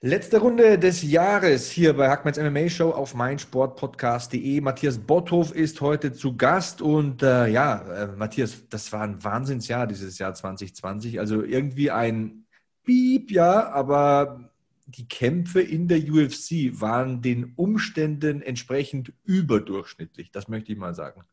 Letzte 0.00 0.38
Runde 0.38 0.78
des 0.78 1.02
Jahres 1.02 1.72
hier 1.72 1.96
bei 1.96 2.08
Hackmans 2.08 2.38
MMA 2.38 2.68
Show 2.68 2.90
auf 2.90 3.14
meinsportpodcast.de. 3.16 4.60
Matthias 4.60 4.98
Botthof 4.98 5.52
ist 5.52 5.80
heute 5.80 6.12
zu 6.12 6.36
Gast 6.36 6.80
und 6.80 7.24
äh, 7.24 7.48
ja, 7.48 7.78
äh, 7.82 8.06
Matthias, 8.16 8.68
das 8.68 8.92
war 8.92 9.00
ein 9.00 9.24
Wahnsinnsjahr 9.24 9.88
dieses 9.88 10.18
Jahr 10.18 10.34
2020. 10.34 11.18
Also 11.18 11.42
irgendwie 11.42 11.90
ein 11.90 12.46
Piep, 12.84 13.32
ja, 13.32 13.70
aber 13.70 14.53
die 14.94 15.08
Kämpfe 15.08 15.60
in 15.60 15.88
der 15.88 15.98
UFC 15.98 16.80
waren 16.80 17.22
den 17.22 17.52
Umständen 17.56 18.42
entsprechend 18.42 19.12
überdurchschnittlich. 19.24 20.30
Das 20.30 20.48
möchte 20.48 20.72
ich 20.72 20.78
mal 20.78 20.94
sagen. 20.94 21.24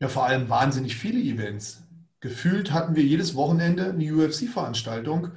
Ja, 0.00 0.08
vor 0.08 0.26
allem 0.26 0.48
wahnsinnig 0.48 0.96
viele 0.96 1.20
Events. 1.20 1.84
Gefühlt 2.20 2.72
hatten 2.72 2.94
wir 2.94 3.02
jedes 3.02 3.34
Wochenende 3.34 3.90
eine 3.90 4.14
UFC-Veranstaltung. 4.14 5.32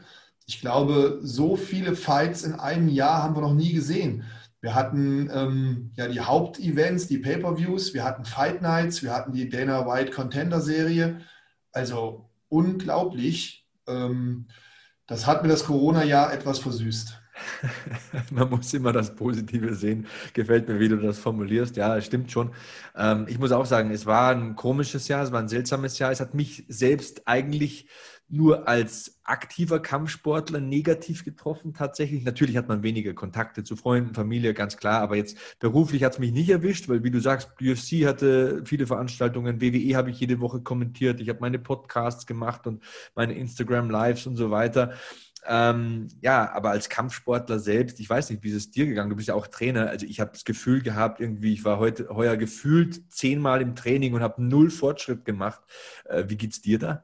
Ich 0.46 0.62
glaube, 0.62 1.20
so 1.22 1.56
viele 1.56 1.96
Fights 1.96 2.44
in 2.44 2.54
einem 2.54 2.88
Jahr 2.88 3.24
haben 3.24 3.36
wir 3.36 3.42
noch 3.42 3.54
nie 3.54 3.74
gesehen. 3.74 4.24
Wir 4.62 4.74
hatten 4.74 5.30
ähm, 5.32 5.92
ja 5.96 6.08
die 6.08 6.22
Hauptevents, 6.22 7.08
die 7.08 7.20
Pay-per-Views, 7.20 7.94
wir 7.94 8.04
hatten 8.04 8.26
Fight 8.26 8.62
Nights, 8.62 9.04
wir 9.04 9.14
hatten 9.14 9.32
die 9.32 9.50
Dana 9.50 9.88
White 9.88 10.12
Contender 10.12 10.62
Serie. 10.62 11.22
Also 11.72 12.30
unglaublich. 12.50 13.68
Ähm, 13.88 14.48
das 15.08 15.28
hat 15.28 15.44
mir 15.44 15.50
das 15.50 15.66
Corona-Jahr 15.66 16.34
etwas 16.34 16.60
versüßt. 16.60 17.20
Man 18.32 18.50
muss 18.50 18.74
immer 18.74 18.94
das 18.94 19.16
Positive 19.16 19.74
sehen. 19.76 20.08
Gefällt 20.34 20.68
mir, 20.68 20.80
wie 20.80 20.90
du 20.90 20.98
das 20.98 21.20
formulierst. 21.20 21.76
Ja, 21.78 22.00
stimmt 22.02 22.32
schon. 22.32 22.52
Ähm, 22.96 23.26
ich 23.28 23.40
muss 23.40 23.52
auch 23.52 23.66
sagen, 23.66 23.92
es 23.92 24.06
war 24.06 24.32
ein 24.32 24.56
komisches 24.56 25.08
Jahr, 25.08 25.24
es 25.24 25.32
war 25.32 25.40
ein 25.40 25.50
seltsames 25.50 26.00
Jahr. 26.00 26.12
Es 26.12 26.20
hat 26.20 26.34
mich 26.34 26.66
selbst 26.68 27.28
eigentlich 27.28 27.88
nur 28.28 28.68
als 28.68 29.20
aktiver 29.24 29.80
Kampfsportler 29.80 30.60
negativ 30.60 31.24
getroffen 31.24 31.74
tatsächlich. 31.74 32.24
Natürlich 32.24 32.58
hat 32.58 32.68
man 32.68 32.82
weniger 32.82 33.14
Kontakte 33.14 33.64
zu 33.64 33.76
Freunden, 33.76 34.16
Familie, 34.16 34.54
ganz 34.54 34.78
klar, 34.78 35.02
aber 35.02 35.16
jetzt 35.16 35.38
beruflich 35.60 36.04
hat 36.04 36.14
es 36.14 36.20
mich 36.20 36.32
nicht 36.32 36.50
erwischt, 36.50 36.90
weil 36.90 37.04
wie 37.04 37.12
du 37.12 37.20
sagst, 37.20 37.52
UFC 37.62 38.06
hatte 38.06 38.64
viele 38.66 38.88
Veranstaltungen, 38.88 39.62
WWE 39.62 39.96
habe 39.96 40.10
ich 40.10 40.20
jede 40.20 40.40
Woche 40.40 40.62
kommentiert, 40.62 41.22
ich 41.22 41.30
habe 41.30 41.40
meine 41.40 41.60
Podcasts 41.60 42.26
gemacht 42.26 42.66
und 42.66 42.84
meine 43.14 43.36
Instagram 43.36 43.90
Lives 43.90 44.26
und 44.26 44.38
so 44.38 44.50
weiter. 44.50 44.94
Ähm, 45.48 46.08
ja, 46.22 46.52
aber 46.52 46.72
als 46.72 46.90
Kampfsportler 46.90 47.60
selbst, 47.60 48.00
ich 48.00 48.10
weiß 48.10 48.30
nicht, 48.30 48.44
wie 48.44 48.50
ist 48.50 48.56
es 48.56 48.72
dir 48.72 48.86
gegangen? 48.86 49.10
Du 49.10 49.16
bist 49.16 49.28
ja 49.28 49.36
auch 49.36 49.48
Trainer. 49.48 49.90
Also 49.90 50.06
ich 50.06 50.20
habe 50.20 50.32
das 50.32 50.46
Gefühl 50.46 50.82
gehabt, 50.82 51.20
irgendwie, 51.20 51.54
ich 51.54 51.64
war 51.64 51.80
heute 51.80 52.10
heuer 52.10 52.38
gefühlt 52.38 53.12
zehnmal 53.12 53.62
im 53.62 53.76
Training 53.76 54.14
und 54.14 54.22
habe 54.22 54.44
null 54.44 54.70
Fortschritt 54.70 55.26
gemacht. 55.26 55.62
Äh, 56.06 56.26
wie 56.28 56.38
geht's 56.38 56.62
dir 56.62 56.80
da? 56.80 57.04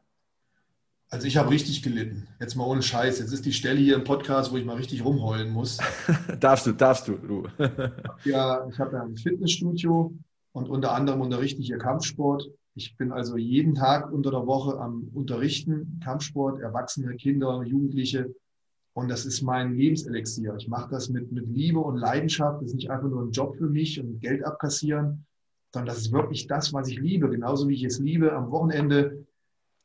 Also 1.10 1.28
ich 1.28 1.36
habe 1.36 1.50
richtig 1.50 1.84
gelitten. 1.84 2.30
Jetzt 2.40 2.56
mal 2.56 2.64
ohne 2.64 2.82
Scheiß. 2.82 3.20
Jetzt 3.20 3.34
ist 3.34 3.46
die 3.46 3.52
Stelle 3.52 3.80
hier 3.80 3.96
im 3.96 4.06
Podcast, 4.06 4.52
wo 4.52 4.58
ich 4.58 4.64
mal 4.64 4.78
richtig 4.78 5.04
rumheulen 5.04 5.52
muss. 5.52 5.78
darfst 6.40 6.66
du, 6.66 6.72
darfst 6.72 7.08
du, 7.08 7.18
du. 7.18 7.48
ja, 8.24 8.66
ich 8.72 8.80
habe 8.80 8.96
ja 8.96 9.04
ein 9.04 9.18
Fitnessstudio 9.18 10.14
und 10.54 10.70
unter 10.70 10.94
anderem 10.94 11.20
unterrichte 11.20 11.60
ich 11.60 11.68
hier 11.68 11.78
Kampfsport. 11.78 12.50
Ich 12.74 12.96
bin 12.96 13.12
also 13.12 13.38
jeden 13.38 13.76
Tag 13.76 14.12
unter 14.12 14.32
der 14.32 14.48
Woche 14.48 14.80
am 14.80 15.10
Unterrichten, 15.14 16.00
Kampfsport, 16.04 16.62
Erwachsene, 16.62 17.16
Kinder, 17.16 17.64
Jugendliche. 17.64 18.34
Und 18.94 19.10
das 19.10 19.26
ist 19.26 19.42
mein 19.42 19.74
Lebenselixier. 19.74 20.56
Ich 20.58 20.68
mache 20.68 20.90
das 20.90 21.10
mit, 21.10 21.32
mit 21.32 21.48
Liebe 21.48 21.80
und 21.80 21.98
Leidenschaft. 21.98 22.62
Das 22.62 22.70
ist 22.70 22.76
nicht 22.76 22.90
einfach 22.90 23.10
nur 23.10 23.24
ein 23.24 23.32
Job 23.32 23.56
für 23.58 23.68
mich 23.68 24.00
und 24.00 24.20
Geld 24.22 24.46
abkassieren, 24.46 25.26
sondern 25.74 25.94
das 25.94 26.04
ist 26.04 26.12
wirklich 26.12 26.48
das, 26.48 26.74
was 26.74 26.88
ich 26.88 27.00
liebe. 27.00 27.30
Genauso 27.30 27.68
wie 27.68 27.76
ich 27.76 27.84
es 27.84 28.00
liebe, 28.00 28.34
am 28.34 28.52
Wochenende 28.52 29.26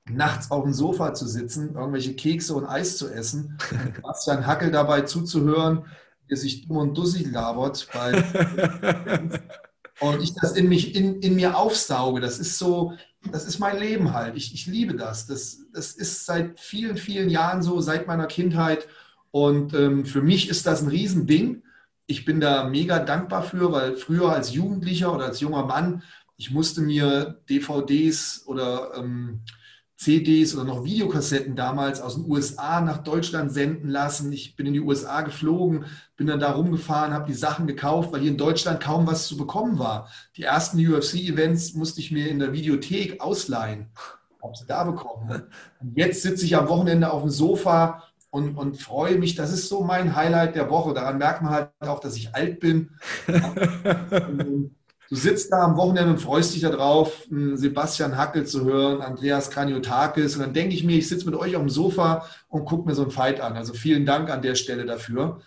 nachts 0.08 0.50
auf 0.52 0.62
dem 0.62 0.72
Sofa 0.72 1.14
zu 1.14 1.26
sitzen, 1.26 1.74
irgendwelche 1.74 2.14
Kekse 2.14 2.54
und 2.54 2.66
Eis 2.66 2.96
zu 2.96 3.08
essen 3.08 3.58
und 3.70 4.02
Bastian 4.02 4.46
Hackel 4.46 4.70
dabei 4.70 5.02
zuzuhören, 5.02 5.84
der 6.30 6.36
sich 6.36 6.66
dumm 6.66 6.76
und 6.76 6.98
dussig 6.98 7.30
labert. 7.30 7.88
und 10.00 10.22
ich 10.22 10.34
das 10.34 10.52
in, 10.52 10.68
mich, 10.68 10.94
in, 10.94 11.20
in 11.20 11.34
mir 11.36 11.56
aufsauge. 11.56 12.20
Das 12.20 12.38
ist 12.38 12.58
so, 12.58 12.94
das 13.32 13.46
ist 13.46 13.58
mein 13.58 13.78
Leben 13.78 14.12
halt. 14.12 14.36
Ich, 14.36 14.52
ich 14.52 14.66
liebe 14.66 14.94
das. 14.94 15.26
das. 15.26 15.58
Das 15.72 15.92
ist 15.92 16.26
seit 16.26 16.60
vielen, 16.60 16.96
vielen 16.96 17.30
Jahren 17.30 17.62
so, 17.62 17.80
seit 17.80 18.06
meiner 18.06 18.26
Kindheit. 18.26 18.88
Und 19.30 19.74
ähm, 19.74 20.04
für 20.04 20.22
mich 20.22 20.48
ist 20.48 20.66
das 20.66 20.82
ein 20.82 20.88
Riesending. 20.88 21.62
Ich 22.06 22.24
bin 22.24 22.40
da 22.40 22.64
mega 22.64 22.98
dankbar 22.98 23.42
für, 23.42 23.72
weil 23.72 23.96
früher 23.96 24.32
als 24.32 24.52
Jugendlicher 24.52 25.14
oder 25.14 25.26
als 25.26 25.40
junger 25.40 25.64
Mann, 25.64 26.02
ich 26.36 26.50
musste 26.50 26.80
mir 26.82 27.40
DVDs 27.48 28.44
oder 28.46 28.92
ähm, 28.96 29.40
CDs 29.96 30.54
oder 30.54 30.64
noch 30.64 30.84
Videokassetten 30.84 31.56
damals 31.56 32.02
aus 32.02 32.16
den 32.16 32.30
USA 32.30 32.80
nach 32.82 32.98
Deutschland 32.98 33.50
senden 33.50 33.88
lassen. 33.88 34.30
Ich 34.30 34.54
bin 34.54 34.66
in 34.66 34.74
die 34.74 34.80
USA 34.80 35.22
geflogen, 35.22 35.86
bin 36.16 36.26
dann 36.26 36.38
da 36.38 36.52
rumgefahren, 36.52 37.14
habe 37.14 37.26
die 37.26 37.34
Sachen 37.34 37.66
gekauft, 37.66 38.12
weil 38.12 38.20
hier 38.20 38.30
in 38.30 38.36
Deutschland 38.36 38.80
kaum 38.80 39.06
was 39.06 39.26
zu 39.26 39.36
bekommen 39.36 39.78
war. 39.78 40.10
Die 40.36 40.42
ersten 40.42 40.78
UFC-Events 40.78 41.74
musste 41.74 42.00
ich 42.00 42.12
mir 42.12 42.28
in 42.28 42.38
der 42.38 42.52
Videothek 42.52 43.20
ausleihen. 43.22 43.86
Habe 44.42 44.54
sie 44.54 44.66
da 44.66 44.84
bekommen. 44.84 45.44
Und 45.80 45.96
jetzt 45.96 46.22
sitze 46.22 46.44
ich 46.44 46.56
am 46.56 46.68
Wochenende 46.68 47.10
auf 47.10 47.22
dem 47.22 47.30
Sofa 47.30 48.04
und, 48.30 48.56
und 48.56 48.76
freue 48.76 49.16
mich. 49.18 49.34
Das 49.34 49.50
ist 49.50 49.68
so 49.68 49.82
mein 49.82 50.14
Highlight 50.14 50.56
der 50.56 50.68
Woche. 50.68 50.92
Daran 50.92 51.16
merkt 51.16 51.40
man 51.40 51.52
halt 51.52 51.70
auch, 51.80 52.00
dass 52.00 52.16
ich 52.16 52.34
alt 52.34 52.60
bin. 52.60 52.90
Du 55.08 55.14
sitzt 55.14 55.52
da 55.52 55.62
am 55.62 55.76
Wochenende 55.76 56.10
und 56.10 56.20
freust 56.20 56.54
dich 56.54 56.62
darauf, 56.62 57.26
Sebastian 57.30 58.16
Hackel 58.16 58.44
zu 58.44 58.64
hören, 58.64 59.02
Andreas 59.02 59.50
Kraniotakis. 59.50 60.34
Und 60.34 60.42
dann 60.42 60.54
denke 60.54 60.74
ich 60.74 60.82
mir, 60.82 60.96
ich 60.96 61.08
sitze 61.08 61.26
mit 61.26 61.36
euch 61.36 61.54
auf 61.54 61.62
dem 61.62 61.70
Sofa 61.70 62.26
und 62.48 62.64
gucke 62.64 62.88
mir 62.88 62.94
so 62.94 63.02
einen 63.02 63.12
Fight 63.12 63.40
an. 63.40 63.56
Also 63.56 63.72
vielen 63.72 64.04
Dank 64.04 64.30
an 64.30 64.42
der 64.42 64.56
Stelle 64.56 64.84
dafür. 64.84 65.40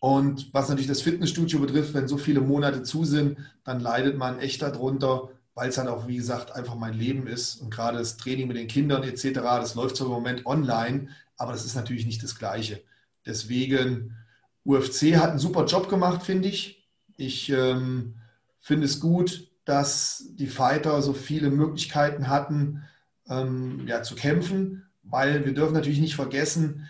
Und 0.00 0.52
was 0.52 0.68
natürlich 0.68 0.88
das 0.88 1.00
Fitnessstudio 1.00 1.60
betrifft, 1.60 1.94
wenn 1.94 2.08
so 2.08 2.18
viele 2.18 2.40
Monate 2.40 2.82
zu 2.82 3.04
sind, 3.04 3.38
dann 3.64 3.80
leidet 3.80 4.18
man 4.18 4.38
echt 4.38 4.60
darunter, 4.60 5.30
weil 5.54 5.70
es 5.70 5.78
halt 5.78 5.88
auch, 5.88 6.06
wie 6.06 6.16
gesagt, 6.16 6.52
einfach 6.54 6.74
mein 6.74 6.94
Leben 6.94 7.26
ist. 7.26 7.56
Und 7.56 7.70
gerade 7.70 7.98
das 7.98 8.18
Training 8.18 8.48
mit 8.48 8.56
den 8.58 8.66
Kindern 8.66 9.02
etc., 9.02 9.30
das 9.32 9.76
läuft 9.76 9.96
so 9.96 10.04
im 10.04 10.10
Moment 10.10 10.44
online, 10.44 11.08
aber 11.38 11.52
das 11.52 11.64
ist 11.64 11.76
natürlich 11.76 12.04
nicht 12.04 12.22
das 12.22 12.38
Gleiche. 12.38 12.82
Deswegen, 13.24 14.16
UFC 14.64 15.16
hat 15.16 15.30
einen 15.30 15.38
super 15.38 15.64
Job 15.64 15.88
gemacht, 15.88 16.22
finde 16.22 16.48
ich. 16.48 16.88
Ich 17.16 17.50
ähm, 17.50 18.16
finde 18.62 18.86
es 18.86 19.00
gut, 19.00 19.48
dass 19.64 20.24
die 20.30 20.46
Fighter 20.46 21.02
so 21.02 21.12
viele 21.12 21.50
Möglichkeiten 21.50 22.28
hatten, 22.28 22.84
ähm, 23.28 23.86
ja, 23.86 24.02
zu 24.02 24.14
kämpfen, 24.14 24.86
weil 25.02 25.44
wir 25.44 25.52
dürfen 25.52 25.74
natürlich 25.74 26.00
nicht 26.00 26.14
vergessen, 26.14 26.88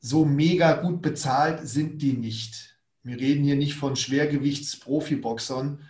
so 0.00 0.24
mega 0.24 0.74
gut 0.74 1.02
bezahlt 1.02 1.66
sind 1.66 2.02
die 2.02 2.12
nicht. 2.12 2.76
Wir 3.02 3.18
reden 3.18 3.42
hier 3.42 3.56
nicht 3.56 3.74
von 3.74 3.96
Schwergewichts-Profiboxern 3.96 5.80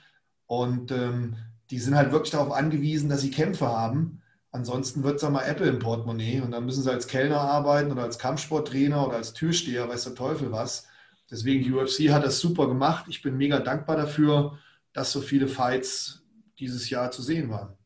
und 0.47 0.93
ähm, 0.93 1.37
die 1.71 1.79
sind 1.79 1.97
halt 1.97 2.13
wirklich 2.13 2.31
darauf 2.31 2.53
angewiesen, 2.53 3.09
dass 3.09 3.21
sie 3.21 3.31
Kämpfe 3.31 3.67
haben. 3.67 4.23
Ansonsten 4.53 5.03
wird 5.03 5.21
es 5.21 5.29
mal 5.29 5.43
Apple 5.43 5.67
im 5.67 5.81
Portemonnaie 5.81 6.41
und 6.41 6.53
dann 6.53 6.65
müssen 6.65 6.85
sie 6.85 6.93
als 6.93 7.09
Kellner 7.09 7.41
arbeiten 7.41 7.91
oder 7.91 8.05
als 8.05 8.21
Kampfsporttrainer 8.21 9.05
oder 9.07 9.17
als 9.17 9.33
Türsteher, 9.33 9.89
weiß 9.89 10.05
der 10.05 10.15
Teufel 10.15 10.53
was. 10.53 10.87
Deswegen 11.29 11.65
die 11.65 11.73
UFC 11.73 12.13
hat 12.13 12.25
das 12.25 12.39
super 12.39 12.69
gemacht. 12.69 13.07
Ich 13.09 13.23
bin 13.23 13.37
mega 13.37 13.59
dankbar 13.59 13.97
dafür 13.97 14.59
dass 14.95 15.13
so 15.13 15.21
viele 15.21 15.49
Fights 15.49 16.23
dieses 16.59 16.89
Jahr 16.89 17.11
zu 17.11 17.21
sehen 17.21 17.51
waren. 17.51 17.77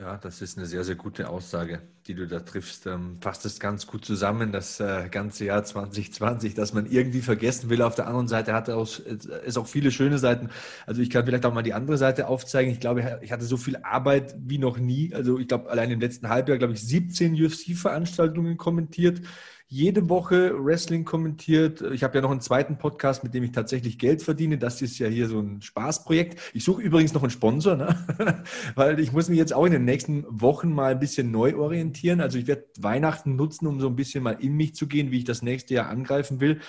Ja, 0.00 0.16
das 0.16 0.42
ist 0.42 0.56
eine 0.56 0.66
sehr, 0.68 0.84
sehr 0.84 0.94
gute 0.94 1.28
Aussage, 1.28 1.82
die 2.06 2.14
du 2.14 2.28
da 2.28 2.38
triffst. 2.38 2.86
Ähm, 2.86 3.18
fasst 3.20 3.44
es 3.44 3.58
ganz 3.58 3.88
gut 3.88 4.04
zusammen, 4.04 4.52
das 4.52 4.78
äh, 4.78 5.08
ganze 5.10 5.46
Jahr 5.46 5.64
2020, 5.64 6.54
dass 6.54 6.72
man 6.72 6.86
irgendwie 6.86 7.20
vergessen 7.20 7.68
will. 7.68 7.82
Auf 7.82 7.96
der 7.96 8.06
anderen 8.06 8.28
Seite 8.28 8.52
hat 8.52 8.68
es 8.68 9.56
auch 9.56 9.66
viele 9.66 9.90
schöne 9.90 10.18
Seiten. 10.18 10.50
Also 10.86 11.02
ich 11.02 11.10
kann 11.10 11.24
vielleicht 11.26 11.44
auch 11.46 11.52
mal 11.52 11.62
die 11.62 11.74
andere 11.74 11.98
Seite 11.98 12.28
aufzeigen. 12.28 12.70
Ich 12.70 12.78
glaube, 12.78 13.18
ich 13.22 13.32
hatte 13.32 13.44
so 13.44 13.56
viel 13.56 13.76
Arbeit 13.78 14.36
wie 14.38 14.58
noch 14.58 14.78
nie. 14.78 15.12
Also 15.12 15.36
ich 15.36 15.48
glaube, 15.48 15.68
allein 15.68 15.90
im 15.90 15.98
letzten 15.98 16.28
Halbjahr, 16.28 16.58
glaube 16.58 16.74
ich, 16.74 16.86
17 16.86 17.34
UFC-Veranstaltungen 17.34 18.56
kommentiert 18.56 19.22
jede 19.70 20.08
Woche 20.08 20.52
Wrestling 20.64 21.04
kommentiert. 21.04 21.82
Ich 21.92 22.02
habe 22.02 22.16
ja 22.16 22.22
noch 22.22 22.30
einen 22.30 22.40
zweiten 22.40 22.78
Podcast, 22.78 23.22
mit 23.22 23.34
dem 23.34 23.44
ich 23.44 23.52
tatsächlich 23.52 23.98
Geld 23.98 24.22
verdiene. 24.22 24.56
Das 24.56 24.80
ist 24.80 24.98
ja 24.98 25.08
hier 25.08 25.28
so 25.28 25.40
ein 25.40 25.60
Spaßprojekt. 25.60 26.40
Ich 26.54 26.64
suche 26.64 26.80
übrigens 26.80 27.12
noch 27.12 27.22
einen 27.22 27.30
Sponsor, 27.30 27.76
ne? 27.76 28.02
weil 28.74 28.98
ich 28.98 29.12
muss 29.12 29.28
mich 29.28 29.36
jetzt 29.36 29.52
auch 29.52 29.66
in 29.66 29.72
den 29.72 29.84
nächsten 29.84 30.24
Wochen 30.28 30.72
mal 30.72 30.92
ein 30.92 31.00
bisschen 31.00 31.30
neu 31.30 31.54
orientieren. 31.56 32.22
Also 32.22 32.38
ich 32.38 32.46
werde 32.46 32.64
Weihnachten 32.78 33.36
nutzen, 33.36 33.66
um 33.66 33.78
so 33.78 33.88
ein 33.88 33.96
bisschen 33.96 34.24
mal 34.24 34.38
in 34.40 34.54
mich 34.54 34.74
zu 34.74 34.86
gehen, 34.86 35.10
wie 35.10 35.18
ich 35.18 35.24
das 35.24 35.42
nächste 35.42 35.74
Jahr 35.74 35.90
angreifen 35.90 36.40
will 36.40 36.60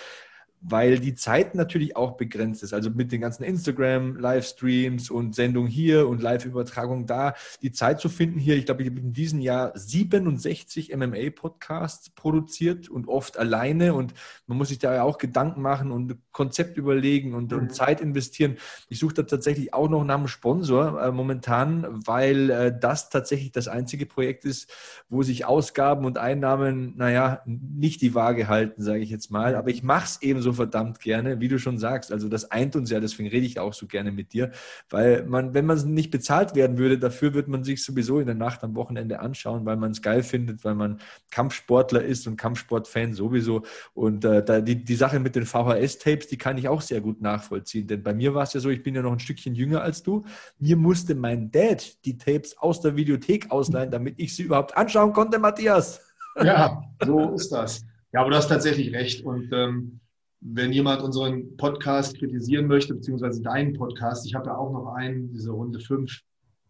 weil 0.62 1.00
die 1.00 1.16
Zeit 1.16 1.56
natürlich 1.56 1.96
auch 1.96 2.18
begrenzt 2.18 2.64
ist. 2.64 2.74
Also 2.74 2.90
mit 2.90 3.12
den 3.12 3.22
ganzen 3.22 3.44
Instagram-Livestreams 3.44 5.10
und 5.10 5.36
Sendungen 5.36 5.70
hier 5.70 6.08
und 6.08 6.22
Live-Übertragung 6.22 7.06
da, 7.06 7.34
die 7.62 7.72
Zeit 7.72 8.00
zu 8.02 8.10
finden 8.10 8.40
hier. 8.40 8.58
Ich 8.58 8.66
glaube, 8.66 8.84
ich 8.84 8.90
habe 8.90 9.00
in 9.00 9.14
diesem 9.14 9.40
Jahr 9.40 9.72
67 9.76 10.96
MMA-Podcasts 10.96 12.10
produziert 12.10 12.90
und 12.90 13.08
oft 13.08 13.38
alleine 13.38 13.94
und 13.94 14.14
man 14.48 14.58
muss 14.58 14.70
sich 14.70 14.80
da 14.80 14.94
ja 14.94 15.04
auch 15.04 15.18
Gedanken 15.18 15.62
machen 15.62 15.92
und 15.92 16.18
Konzept 16.32 16.78
überlegen 16.78 17.34
und, 17.34 17.54
und 17.54 17.64
mhm. 17.64 17.70
Zeit 17.70 18.02
investieren. 18.02 18.58
Ich 18.90 19.00
suche 19.00 19.14
da 19.14 19.24
tatsächlich 19.24 19.74
auch 19.74 19.90
noch 19.90 20.04
nach 20.04 20.18
einem 20.18 20.28
Sponsor 20.28 21.02
äh, 21.02 21.12
momentan, 21.12 21.86
weil 22.06 22.50
äh, 22.50 22.78
das 22.78 23.10
tatsächlich 23.10 23.52
das 23.52 23.68
einzige 23.68 24.06
Projekt 24.06 24.46
ist, 24.46 24.72
wo 25.10 25.24
sich 25.24 25.46
Ausgaben 25.46 26.06
und 26.06 26.18
Einnahmen, 26.18 26.96
naja, 26.98 27.42
nicht 27.46 28.02
die 28.02 28.14
Waage 28.14 28.48
halten, 28.48 28.82
sage 28.82 29.00
ich 29.00 29.10
jetzt 29.10 29.32
mal. 29.32 29.56
Aber 29.56 29.70
ich 29.70 29.84
mache 29.84 30.06
es 30.06 30.22
eben 30.22 30.42
so 30.42 30.49
so 30.50 30.54
verdammt 30.54 31.00
gerne, 31.00 31.40
wie 31.40 31.48
du 31.48 31.60
schon 31.60 31.78
sagst. 31.78 32.12
Also 32.12 32.28
das 32.28 32.50
eint 32.50 32.76
uns 32.76 32.90
ja, 32.90 33.00
deswegen 33.00 33.30
rede 33.30 33.46
ich 33.46 33.60
auch 33.60 33.74
so 33.74 33.86
gerne 33.86 34.12
mit 34.12 34.34
dir, 34.34 34.52
weil 34.90 35.24
man, 35.26 35.54
wenn 35.54 35.66
man 35.66 35.78
nicht 35.94 36.10
bezahlt 36.10 36.56
werden 36.56 36.78
würde, 36.78 36.98
dafür 36.98 37.36
wird 37.36 37.48
man 37.48 37.64
sich 37.64 37.84
sowieso 37.84 38.20
in 38.20 38.26
der 38.26 38.36
Nacht 38.36 38.64
am 38.64 38.76
Wochenende 38.76 39.20
anschauen, 39.20 39.66
weil 39.66 39.78
man 39.78 39.92
es 39.92 40.02
geil 40.02 40.24
findet, 40.24 40.64
weil 40.64 40.74
man 40.74 41.00
Kampfsportler 41.30 42.04
ist 42.04 42.26
und 42.26 42.38
Kampfsportfan 42.38 43.14
sowieso. 43.14 43.62
Und 43.94 44.26
äh, 44.26 44.44
da, 44.44 44.60
die, 44.62 44.84
die 44.84 44.96
Sache 44.96 45.20
mit 45.20 45.36
den 45.36 45.46
VHS-Tapes, 45.46 46.28
die 46.28 46.38
kann 46.38 46.58
ich 46.58 46.68
auch 46.68 46.82
sehr 46.82 47.02
gut 47.02 47.22
nachvollziehen. 47.22 47.86
Denn 47.86 48.02
bei 48.02 48.14
mir 48.14 48.34
war 48.34 48.44
es 48.44 48.54
ja 48.54 48.60
so, 48.60 48.70
ich 48.70 48.82
bin 48.82 48.96
ja 48.96 49.04
noch 49.04 49.14
ein 49.14 49.20
Stückchen 49.20 49.54
jünger 49.54 49.84
als 49.84 50.02
du. 50.02 50.26
Mir 50.58 50.78
musste 50.78 51.14
mein 51.14 51.52
Dad 51.52 52.04
die 52.06 52.18
Tapes 52.18 52.58
aus 52.58 52.82
der 52.82 52.96
Videothek 52.96 53.52
ausleihen, 53.52 53.92
damit 53.92 54.16
ich 54.18 54.36
sie 54.36 54.44
überhaupt 54.44 54.76
anschauen 54.76 55.14
konnte, 55.14 55.38
Matthias. 55.38 56.02
Ja, 56.42 56.84
so 57.06 57.36
ist 57.36 57.52
das. 57.52 57.86
Ja, 58.12 58.22
aber 58.22 58.32
du 58.32 58.38
hast 58.38 58.48
tatsächlich 58.48 58.94
recht. 58.94 59.24
Und 59.24 59.52
ähm, 59.54 60.00
wenn 60.42 60.72
jemand 60.72 61.02
unseren 61.02 61.56
Podcast 61.58 62.18
kritisieren 62.18 62.68
möchte, 62.68 62.94
beziehungsweise 62.94 63.42
deinen 63.42 63.74
Podcast, 63.74 64.26
ich 64.26 64.36
habe 64.36 64.48
ja 64.48 64.58
auch 64.58 64.72
noch 64.72 64.94
einen, 64.94 65.32
diese 65.32 65.52
Runde 65.52 65.80
5 65.80 66.22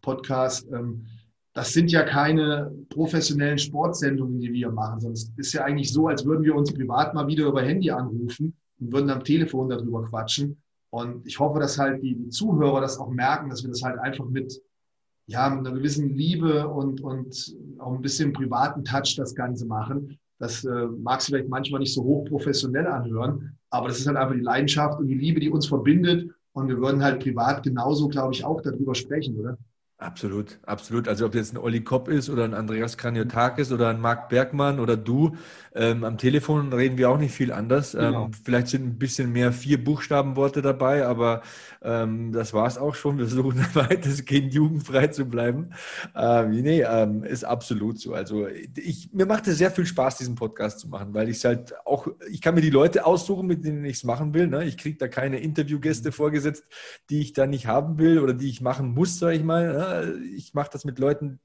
Podcast, 0.02 0.66
ähm, 0.72 1.06
das 1.52 1.72
sind 1.72 1.90
ja 1.90 2.02
keine 2.02 2.72
professionellen 2.90 3.58
Sportsendungen, 3.58 4.40
die 4.40 4.52
wir 4.52 4.70
machen, 4.70 5.00
sonst 5.00 5.32
ist 5.36 5.52
ja 5.52 5.64
eigentlich 5.64 5.92
so, 5.92 6.08
als 6.08 6.24
würden 6.24 6.44
wir 6.44 6.54
uns 6.54 6.72
privat 6.72 7.14
mal 7.14 7.26
wieder 7.26 7.46
über 7.46 7.62
Handy 7.62 7.90
anrufen 7.90 8.56
und 8.80 8.92
würden 8.92 9.10
am 9.10 9.24
Telefon 9.24 9.68
darüber 9.68 10.04
quatschen. 10.04 10.60
Und 10.90 11.26
ich 11.26 11.38
hoffe, 11.38 11.60
dass 11.60 11.78
halt 11.78 12.02
die, 12.02 12.28
Zuhörer 12.28 12.80
das 12.80 12.98
auch 12.98 13.10
merken, 13.10 13.50
dass 13.50 13.62
wir 13.62 13.70
das 13.70 13.82
halt 13.82 13.98
einfach 13.98 14.26
mit 14.26 14.60
ja, 15.26 15.48
mit 15.48 15.64
einer 15.64 15.76
gewissen 15.76 16.16
Liebe 16.16 16.66
und, 16.66 17.02
und 17.02 17.54
auch 17.78 17.94
ein 17.94 18.02
bisschen 18.02 18.32
privaten 18.32 18.84
Touch 18.84 19.14
das 19.16 19.32
Ganze 19.32 19.64
machen. 19.64 20.18
Das 20.40 20.64
äh, 20.64 20.86
mag 20.98 21.20
sich 21.20 21.28
vielleicht 21.28 21.48
manchmal 21.48 21.78
nicht 21.80 21.94
so 21.94 22.02
hochprofessionell 22.02 22.88
anhören, 22.88 23.56
aber 23.70 23.88
das 23.88 23.98
ist 23.98 24.06
halt 24.06 24.16
einfach 24.16 24.34
die 24.34 24.40
Leidenschaft 24.40 25.00
und 25.00 25.06
die 25.08 25.14
Liebe, 25.14 25.40
die 25.40 25.50
uns 25.50 25.66
verbindet. 25.66 26.30
Und 26.52 26.68
wir 26.68 26.78
würden 26.78 27.02
halt 27.02 27.22
privat 27.22 27.62
genauso, 27.62 28.08
glaube 28.08 28.34
ich, 28.34 28.44
auch 28.44 28.60
darüber 28.60 28.94
sprechen, 28.94 29.36
oder? 29.36 29.56
Absolut, 29.98 30.58
absolut. 30.64 31.08
Also 31.08 31.26
ob 31.26 31.34
jetzt 31.34 31.52
ein 31.52 31.58
Olli 31.58 31.84
Kopp 31.84 32.08
ist 32.08 32.30
oder 32.30 32.44
ein 32.44 32.54
Andreas 32.54 32.96
Kraniotakis 32.96 33.70
oder 33.70 33.88
ein 33.88 34.00
Marc 34.00 34.30
Bergmann 34.30 34.80
oder 34.80 34.96
du, 34.96 35.36
ähm, 35.74 36.02
am 36.04 36.18
Telefon 36.18 36.72
reden 36.72 36.98
wir 36.98 37.10
auch 37.10 37.18
nicht 37.18 37.32
viel 37.32 37.52
anders. 37.52 37.92
Genau. 37.92 38.26
Ähm, 38.26 38.32
vielleicht 38.32 38.68
sind 38.68 38.84
ein 38.84 38.98
bisschen 38.98 39.32
mehr 39.32 39.52
vier 39.52 39.82
Buchstabenworte 39.82 40.62
dabei, 40.62 41.06
aber 41.06 41.42
ähm, 41.82 42.32
das 42.32 42.52
war 42.52 42.66
es 42.66 42.76
auch 42.76 42.94
schon. 42.94 43.18
Wir 43.18 43.26
versuchen 43.26 43.64
weitestgehend 43.74 44.52
jugendfrei 44.52 45.06
zu 45.08 45.26
bleiben. 45.26 45.70
Ähm, 46.16 46.50
nee, 46.50 46.82
ähm, 46.82 47.22
ist 47.22 47.44
absolut 47.44 48.00
so. 48.00 48.14
Also 48.14 48.48
ich, 48.48 49.12
mir 49.12 49.26
macht 49.26 49.46
es 49.46 49.58
sehr 49.58 49.70
viel 49.70 49.86
Spaß, 49.86 50.18
diesen 50.18 50.34
Podcast 50.34 50.80
zu 50.80 50.88
machen, 50.88 51.14
weil 51.14 51.28
ich 51.28 51.36
es 51.36 51.44
halt 51.44 51.74
auch, 51.86 52.08
ich 52.30 52.40
kann 52.40 52.54
mir 52.56 52.62
die 52.62 52.70
Leute 52.70 53.06
aussuchen, 53.06 53.46
mit 53.46 53.64
denen 53.64 53.84
ich 53.84 53.98
es 53.98 54.04
machen 54.04 54.34
will. 54.34 54.48
Ne? 54.48 54.64
Ich 54.64 54.76
kriege 54.76 54.98
da 54.98 55.06
keine 55.06 55.38
Interviewgäste 55.38 56.08
mhm. 56.08 56.14
vorgesetzt, 56.14 56.64
die 57.10 57.20
ich 57.20 57.32
da 57.32 57.46
nicht 57.46 57.66
haben 57.66 57.98
will 57.98 58.18
oder 58.18 58.34
die 58.34 58.50
ich 58.50 58.60
machen 58.60 58.92
muss, 58.92 59.18
sage 59.18 59.36
ich 59.36 59.44
mal. 59.44 59.72
Ne? 59.72 60.14
Ich 60.36 60.52
mache 60.52 60.70
das 60.72 60.84
mit 60.84 60.98
Leuten, 60.98 61.38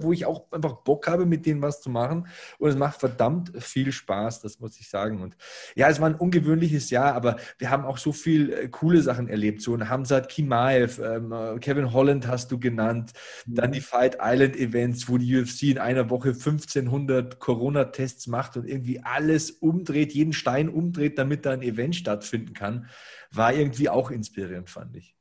wo 0.00 0.12
ich 0.12 0.26
auch 0.26 0.50
einfach 0.52 0.82
Bock 0.82 1.06
habe, 1.08 1.26
mit 1.26 1.46
denen 1.46 1.62
was 1.62 1.80
zu 1.80 1.90
machen. 1.90 2.26
Und 2.58 2.70
es 2.70 2.76
macht 2.76 3.00
verdammt 3.00 3.52
viel 3.62 3.92
Spaß, 3.92 4.40
das 4.40 4.60
muss 4.60 4.78
ich 4.78 4.88
sagen. 4.88 5.20
Und 5.20 5.36
ja, 5.74 5.88
es 5.88 6.00
war 6.00 6.08
ein 6.08 6.14
ungewöhnliches 6.14 6.90
Jahr, 6.90 7.14
aber 7.14 7.36
wir 7.58 7.70
haben 7.70 7.84
auch 7.84 7.98
so 7.98 8.12
viel 8.12 8.52
äh, 8.52 8.68
coole 8.68 9.02
Sachen 9.02 9.28
erlebt. 9.28 9.62
So 9.62 9.74
ein 9.74 9.88
Hamzat 9.88 10.28
Kimaev, 10.28 11.00
ähm, 11.02 11.32
äh, 11.32 11.58
Kevin 11.58 11.92
Holland 11.92 12.26
hast 12.26 12.50
du 12.52 12.58
genannt, 12.58 13.12
dann 13.46 13.72
die 13.72 13.80
Fight 13.80 14.18
Island 14.20 14.56
Events, 14.56 15.08
wo 15.08 15.18
die 15.18 15.38
UFC 15.38 15.64
in 15.64 15.78
einer 15.78 16.10
Woche 16.10 16.30
1500 16.30 17.38
Corona-Tests 17.38 18.26
macht 18.26 18.56
und 18.56 18.66
irgendwie 18.66 19.00
alles 19.00 19.50
umdreht, 19.50 20.12
jeden 20.12 20.32
Stein 20.32 20.68
umdreht, 20.68 21.18
damit 21.18 21.46
da 21.46 21.52
ein 21.52 21.62
Event 21.62 21.96
stattfinden 21.96 22.54
kann, 22.54 22.88
war 23.30 23.52
irgendwie 23.52 23.88
auch 23.88 24.10
inspirierend, 24.10 24.70
fand 24.70 24.96
ich. 24.96 25.16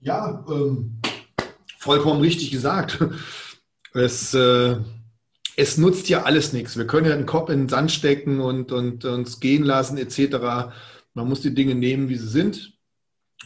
Ja, 0.00 0.44
ähm, 0.48 1.00
vollkommen 1.78 2.20
richtig 2.20 2.50
gesagt. 2.50 2.98
Es, 3.94 4.34
äh, 4.34 4.76
es 5.56 5.78
nutzt 5.78 6.08
ja 6.08 6.24
alles 6.24 6.52
nichts. 6.52 6.76
Wir 6.76 6.86
können 6.86 7.06
ja 7.06 7.16
den 7.16 7.26
Kopf 7.26 7.48
in 7.48 7.60
den 7.60 7.68
Sand 7.68 7.90
stecken 7.90 8.40
und, 8.40 8.70
und 8.70 9.04
uns 9.04 9.40
gehen 9.40 9.64
lassen 9.64 9.96
etc. 9.96 10.72
Man 11.14 11.28
muss 11.28 11.40
die 11.40 11.54
Dinge 11.54 11.74
nehmen, 11.74 12.08
wie 12.08 12.16
sie 12.16 12.28
sind 12.28 12.74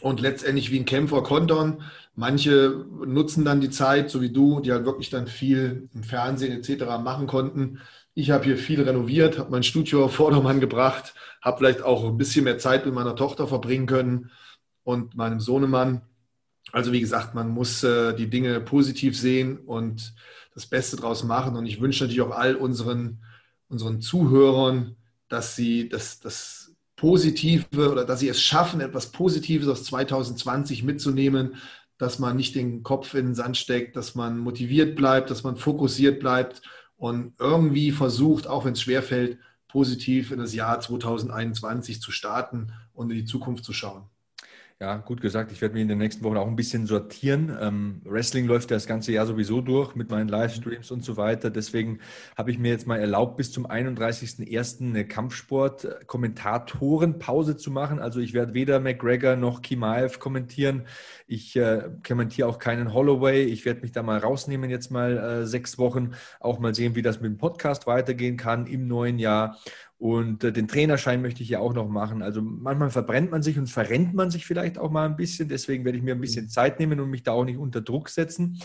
und 0.01 0.19
letztendlich 0.19 0.69
wie 0.69 0.79
ein 0.79 0.85
Kämpfer 0.85 1.23
kontern. 1.23 1.83
Manche 2.15 2.85
nutzen 3.05 3.45
dann 3.45 3.61
die 3.61 3.71
Zeit, 3.71 4.11
so 4.11 4.21
wie 4.21 4.31
du, 4.31 4.59
die 4.59 4.71
halt 4.71 4.85
wirklich 4.85 5.09
dann 5.09 5.27
viel 5.27 5.89
im 5.93 6.03
Fernsehen 6.03 6.51
etc. 6.51 6.83
machen 7.01 7.25
konnten. 7.25 7.79
Ich 8.13 8.29
habe 8.29 8.43
hier 8.43 8.57
viel 8.57 8.81
renoviert, 8.83 9.39
habe 9.39 9.49
mein 9.49 9.63
Studio 9.63 10.05
auf 10.05 10.13
Vordermann 10.13 10.59
gebracht, 10.59 11.15
habe 11.41 11.57
vielleicht 11.57 11.81
auch 11.81 12.05
ein 12.05 12.17
bisschen 12.17 12.43
mehr 12.43 12.59
Zeit 12.59 12.85
mit 12.85 12.93
meiner 12.93 13.15
Tochter 13.15 13.47
verbringen 13.47 13.87
können 13.87 14.29
und 14.83 15.15
meinem 15.15 15.39
Sohnemann. 15.39 16.01
Also 16.73 16.91
wie 16.91 16.99
gesagt, 16.99 17.35
man 17.35 17.49
muss 17.49 17.83
äh, 17.83 18.15
die 18.15 18.31
Dinge 18.31 18.59
positiv 18.59 19.17
sehen 19.17 19.59
und 19.59 20.15
das 20.55 20.65
Beste 20.65 20.97
draus 20.97 21.23
machen. 21.23 21.55
Und 21.55 21.67
ich 21.67 21.79
wünsche 21.79 22.03
natürlich 22.03 22.21
auch 22.21 22.35
all 22.35 22.55
unseren, 22.55 23.19
unseren 23.69 24.01
Zuhörern, 24.01 24.95
dass 25.29 25.55
sie 25.55 25.87
das, 25.87 26.19
das 26.19 26.75
Positive 26.95 27.91
oder 27.91 28.05
dass 28.05 28.21
sie 28.21 28.27
es 28.27 28.41
schaffen, 28.41 28.81
etwas 28.81 29.11
Positives 29.11 29.67
aus 29.67 29.83
2020 29.83 30.81
mitzunehmen, 30.81 31.57
dass 31.99 32.17
man 32.17 32.35
nicht 32.35 32.55
den 32.55 32.81
Kopf 32.81 33.13
in 33.13 33.27
den 33.27 33.35
Sand 33.35 33.55
steckt, 33.55 33.95
dass 33.95 34.15
man 34.15 34.39
motiviert 34.39 34.95
bleibt, 34.95 35.29
dass 35.29 35.43
man 35.43 35.57
fokussiert 35.57 36.19
bleibt 36.19 36.63
und 36.97 37.33
irgendwie 37.39 37.91
versucht, 37.91 38.47
auch 38.47 38.65
wenn 38.65 38.73
es 38.73 38.81
schwerfällt, 38.81 39.37
positiv 39.67 40.31
in 40.31 40.39
das 40.39 40.55
Jahr 40.55 40.79
2021 40.79 42.01
zu 42.01 42.11
starten 42.11 42.73
und 42.93 43.11
in 43.11 43.17
die 43.17 43.25
Zukunft 43.25 43.63
zu 43.63 43.73
schauen. 43.73 44.09
Ja, 44.83 44.97
gut 44.97 45.21
gesagt. 45.21 45.53
Ich 45.53 45.61
werde 45.61 45.75
mich 45.75 45.83
in 45.83 45.87
den 45.87 45.97
nächsten 45.97 46.25
Wochen 46.25 46.35
auch 46.35 46.45
ein 46.45 46.57
bisschen 46.57 46.87
sortieren. 46.87 47.57
Ähm, 47.61 48.01
Wrestling 48.03 48.47
läuft 48.47 48.69
ja 48.69 48.75
das 48.75 48.85
ganze 48.85 49.13
Jahr 49.13 49.25
sowieso 49.25 49.61
durch 49.61 49.95
mit 49.95 50.11
meinen 50.11 50.27
Livestreams 50.27 50.91
und 50.91 51.05
so 51.05 51.15
weiter. 51.15 51.49
Deswegen 51.49 51.99
habe 52.35 52.51
ich 52.51 52.59
mir 52.59 52.71
jetzt 52.71 52.85
mal 52.85 52.99
erlaubt, 52.99 53.37
bis 53.37 53.53
zum 53.53 53.65
31.01. 53.65 54.81
eine 54.81 55.07
Kampfsport-Kommentatorenpause 55.07 57.55
zu 57.55 57.71
machen. 57.71 57.99
Also 57.99 58.19
ich 58.19 58.33
werde 58.33 58.53
weder 58.53 58.81
McGregor 58.81 59.37
noch 59.37 59.61
Kimaev 59.61 60.19
kommentieren. 60.19 60.85
Ich 61.27 61.55
äh, 61.55 61.89
kommentiere 62.05 62.49
auch 62.49 62.59
keinen 62.59 62.93
Holloway. 62.93 63.43
Ich 63.43 63.63
werde 63.63 63.83
mich 63.83 63.93
da 63.93 64.03
mal 64.03 64.17
rausnehmen, 64.17 64.69
jetzt 64.69 64.91
mal 64.91 65.17
äh, 65.17 65.45
sechs 65.45 65.77
Wochen. 65.77 66.11
Auch 66.41 66.59
mal 66.59 66.75
sehen, 66.75 66.95
wie 66.95 67.01
das 67.01 67.21
mit 67.21 67.31
dem 67.31 67.37
Podcast 67.37 67.87
weitergehen 67.87 68.35
kann 68.35 68.67
im 68.67 68.89
neuen 68.89 69.17
Jahr. 69.17 69.57
Und 70.03 70.43
äh, 70.43 70.51
den 70.51 70.67
Trainerschein 70.67 71.21
möchte 71.21 71.43
ich 71.43 71.47
ja 71.47 71.59
auch 71.59 71.73
noch 71.73 71.87
machen. 71.87 72.23
Also 72.23 72.41
manchmal 72.41 72.89
verbrennt 72.89 73.31
man 73.31 73.41
sich 73.41 73.57
und 73.57 73.67
verrennt 73.67 74.13
man 74.13 74.31
sich 74.31 74.45
vielleicht 74.45 74.77
auch 74.77 74.91
mal 74.91 75.05
ein 75.05 75.15
bisschen. 75.15 75.47
Deswegen 75.47 75.85
werde 75.85 75.97
ich 75.97 76.03
mir 76.03 76.13
ein 76.13 76.19
bisschen 76.19 76.49
Zeit 76.49 76.77
nehmen 76.77 76.99
und 76.99 77.09
mich 77.09 77.23
da 77.23 77.31
auch 77.31 77.45
nicht 77.45 77.57
unter 77.57 77.79
Druck 77.79 78.09
setzen. 78.09 78.59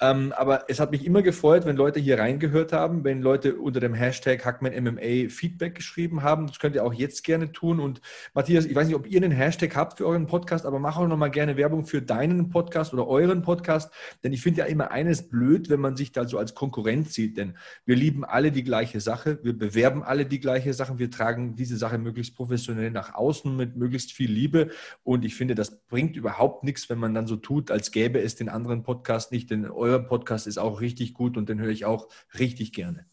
Ähm, 0.00 0.34
aber 0.36 0.64
es 0.66 0.80
hat 0.80 0.90
mich 0.90 1.06
immer 1.06 1.22
gefreut, 1.22 1.64
wenn 1.64 1.76
Leute 1.76 2.00
hier 2.00 2.18
reingehört 2.18 2.72
haben, 2.72 3.04
wenn 3.04 3.22
Leute 3.22 3.54
unter 3.54 3.78
dem 3.78 3.94
Hashtag 3.94 4.44
HackmanMMA 4.44 5.28
Feedback 5.28 5.76
geschrieben 5.76 6.24
haben. 6.24 6.48
Das 6.48 6.58
könnt 6.58 6.74
ihr 6.74 6.84
auch 6.84 6.92
jetzt 6.92 7.22
gerne 7.22 7.52
tun. 7.52 7.78
Und 7.78 8.00
Matthias, 8.34 8.64
ich 8.64 8.74
weiß 8.74 8.88
nicht, 8.88 8.96
ob 8.96 9.06
ihr 9.06 9.22
einen 9.22 9.30
Hashtag 9.30 9.76
habt 9.76 9.98
für 9.98 10.08
euren 10.08 10.26
Podcast, 10.26 10.66
aber 10.66 10.80
mach 10.80 10.96
auch 10.96 11.06
noch 11.06 11.16
mal 11.16 11.28
gerne 11.28 11.56
Werbung 11.56 11.86
für 11.86 12.02
deinen 12.02 12.48
Podcast 12.48 12.92
oder 12.92 13.06
euren 13.06 13.42
Podcast. 13.42 13.92
Denn 14.24 14.32
ich 14.32 14.42
finde 14.42 14.62
ja 14.62 14.64
immer 14.64 14.90
eines 14.90 15.28
blöd, 15.28 15.70
wenn 15.70 15.78
man 15.78 15.94
sich 15.94 16.10
da 16.10 16.26
so 16.26 16.36
als 16.36 16.56
Konkurrent 16.56 17.12
sieht. 17.12 17.36
Denn 17.36 17.56
wir 17.86 17.94
lieben 17.94 18.24
alle 18.24 18.50
die 18.50 18.64
gleiche 18.64 18.98
Sache. 19.00 19.38
Wir 19.44 19.56
bewerben 19.56 20.02
alle 20.02 20.26
die 20.26 20.40
gleiche 20.40 20.74
Sache. 20.74 20.79
Sachen. 20.80 20.98
Wir 20.98 21.10
tragen 21.10 21.54
diese 21.54 21.76
Sache 21.76 21.98
möglichst 21.98 22.34
professionell 22.34 22.90
nach 22.90 23.14
außen 23.14 23.54
mit 23.54 23.76
möglichst 23.76 24.12
viel 24.12 24.30
Liebe. 24.30 24.70
Und 25.02 25.24
ich 25.24 25.34
finde, 25.34 25.54
das 25.54 25.82
bringt 25.86 26.16
überhaupt 26.16 26.64
nichts, 26.64 26.88
wenn 26.88 26.98
man 26.98 27.14
dann 27.14 27.26
so 27.26 27.36
tut, 27.36 27.70
als 27.70 27.90
gäbe 27.90 28.20
es 28.20 28.34
den 28.34 28.48
anderen 28.48 28.82
Podcast 28.82 29.30
nicht. 29.30 29.50
Denn 29.50 29.66
euer 29.70 29.98
Podcast 29.98 30.46
ist 30.46 30.58
auch 30.58 30.80
richtig 30.80 31.12
gut 31.14 31.36
und 31.36 31.48
den 31.48 31.60
höre 31.60 31.70
ich 31.70 31.84
auch 31.84 32.08
richtig 32.38 32.72
gerne. 32.72 33.04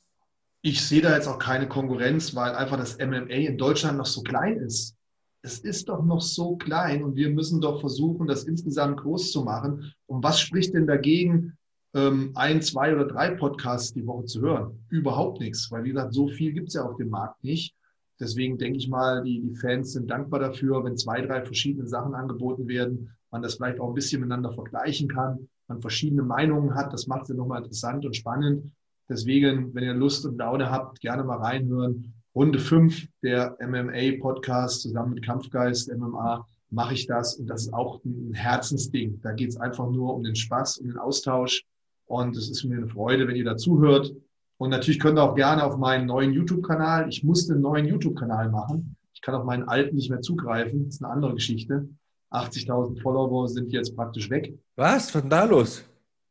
Ich 0.61 0.81
sehe 0.81 1.01
da 1.01 1.13
jetzt 1.13 1.27
auch 1.27 1.39
keine 1.39 1.67
Konkurrenz, 1.67 2.35
weil 2.35 2.55
einfach 2.55 2.77
das 2.77 2.97
MMA 2.97 3.35
in 3.51 3.57
Deutschland 3.57 3.97
noch 3.97 4.05
so 4.05 4.23
klein 4.23 4.57
ist. 4.57 4.95
Es 5.41 5.59
ist 5.59 5.87
doch 5.89 6.03
noch 6.03 6.21
so 6.21 6.55
klein 6.57 7.03
und 7.03 7.15
wir 7.15 7.29
müssen 7.29 7.61
doch 7.61 7.79
versuchen, 7.79 8.27
das 8.27 8.45
insgesamt 8.45 9.01
groß 9.01 9.31
zu 9.31 9.43
machen. 9.43 9.93
Und 10.07 10.23
was 10.23 10.39
spricht 10.39 10.73
denn 10.73 10.87
dagegen, 10.87 11.57
ähm, 11.93 12.31
ein, 12.35 12.61
zwei 12.61 12.93
oder 12.93 13.05
drei 13.05 13.31
Podcasts 13.31 13.93
die 13.93 14.05
Woche 14.05 14.25
zu 14.25 14.41
hören. 14.41 14.79
Überhaupt 14.89 15.39
nichts, 15.39 15.71
weil 15.71 15.83
wie 15.83 15.89
gesagt, 15.89 16.13
so 16.13 16.27
viel 16.27 16.53
gibt 16.53 16.69
es 16.69 16.75
ja 16.75 16.83
auf 16.83 16.97
dem 16.97 17.09
Markt 17.09 17.43
nicht. 17.43 17.75
Deswegen 18.19 18.57
denke 18.57 18.79
ich 18.79 18.89
mal, 18.89 19.23
die, 19.23 19.41
die 19.41 19.55
Fans 19.55 19.93
sind 19.93 20.09
dankbar 20.09 20.39
dafür, 20.39 20.83
wenn 20.83 20.97
zwei, 20.97 21.21
drei 21.21 21.43
verschiedene 21.43 21.87
Sachen 21.87 22.15
angeboten 22.15 22.67
werden, 22.67 23.11
man 23.31 23.41
das 23.41 23.55
vielleicht 23.55 23.79
auch 23.79 23.89
ein 23.89 23.93
bisschen 23.93 24.21
miteinander 24.21 24.53
vergleichen 24.53 25.07
kann, 25.07 25.47
man 25.67 25.81
verschiedene 25.81 26.23
Meinungen 26.23 26.73
hat. 26.75 26.93
Das 26.93 27.07
macht 27.07 27.23
es 27.23 27.29
ja 27.29 27.35
nochmal 27.35 27.61
interessant 27.61 28.05
und 28.05 28.15
spannend. 28.15 28.71
Deswegen, 29.09 29.73
wenn 29.73 29.83
ihr 29.83 29.93
Lust 29.93 30.25
und 30.25 30.37
Laune 30.37 30.69
habt, 30.69 30.99
gerne 30.99 31.23
mal 31.23 31.37
reinhören. 31.37 32.13
Runde 32.35 32.59
5 32.59 33.07
der 33.23 33.57
MMA-Podcast 33.61 34.81
zusammen 34.81 35.13
mit 35.13 35.25
Kampfgeist 35.25 35.91
MMA 35.95 36.47
mache 36.69 36.93
ich 36.93 37.07
das 37.07 37.37
und 37.37 37.47
das 37.47 37.63
ist 37.63 37.73
auch 37.73 38.03
ein 38.03 38.33
Herzensding. 38.33 39.19
Da 39.21 39.31
geht 39.31 39.49
es 39.49 39.57
einfach 39.57 39.89
nur 39.89 40.13
um 40.13 40.23
den 40.23 40.35
Spaß, 40.35 40.79
um 40.79 40.87
den 40.87 40.97
Austausch 40.97 41.63
und 42.07 42.35
es 42.35 42.49
ist 42.49 42.63
mir 42.63 42.77
eine 42.77 42.87
Freude, 42.87 43.27
wenn 43.27 43.35
ihr 43.35 43.45
dazuhört. 43.45 44.13
Und 44.57 44.69
natürlich 44.69 44.99
könnt 44.99 45.19
ihr 45.19 45.23
auch 45.23 45.35
gerne 45.35 45.63
auf 45.63 45.77
meinen 45.77 46.07
neuen 46.07 46.33
YouTube-Kanal. 46.33 47.07
Ich 47.09 47.23
musste 47.23 47.53
einen 47.53 47.61
neuen 47.61 47.85
YouTube-Kanal 47.85 48.49
machen. 48.49 48.95
Ich 49.13 49.21
kann 49.21 49.35
auf 49.35 49.43
meinen 49.43 49.63
alten 49.63 49.95
nicht 49.95 50.09
mehr 50.09 50.21
zugreifen. 50.21 50.85
Das 50.85 50.95
ist 50.95 51.03
eine 51.03 51.13
andere 51.13 51.35
Geschichte. 51.35 51.87
80.000 52.31 53.01
Follower 53.01 53.47
sind 53.47 53.71
jetzt 53.71 53.95
praktisch 53.95 54.29
weg. 54.29 54.57
Was? 54.75 54.95
Was 54.95 55.05
ist 55.05 55.15
denn 55.15 55.29
da 55.29 55.43
los? 55.43 55.83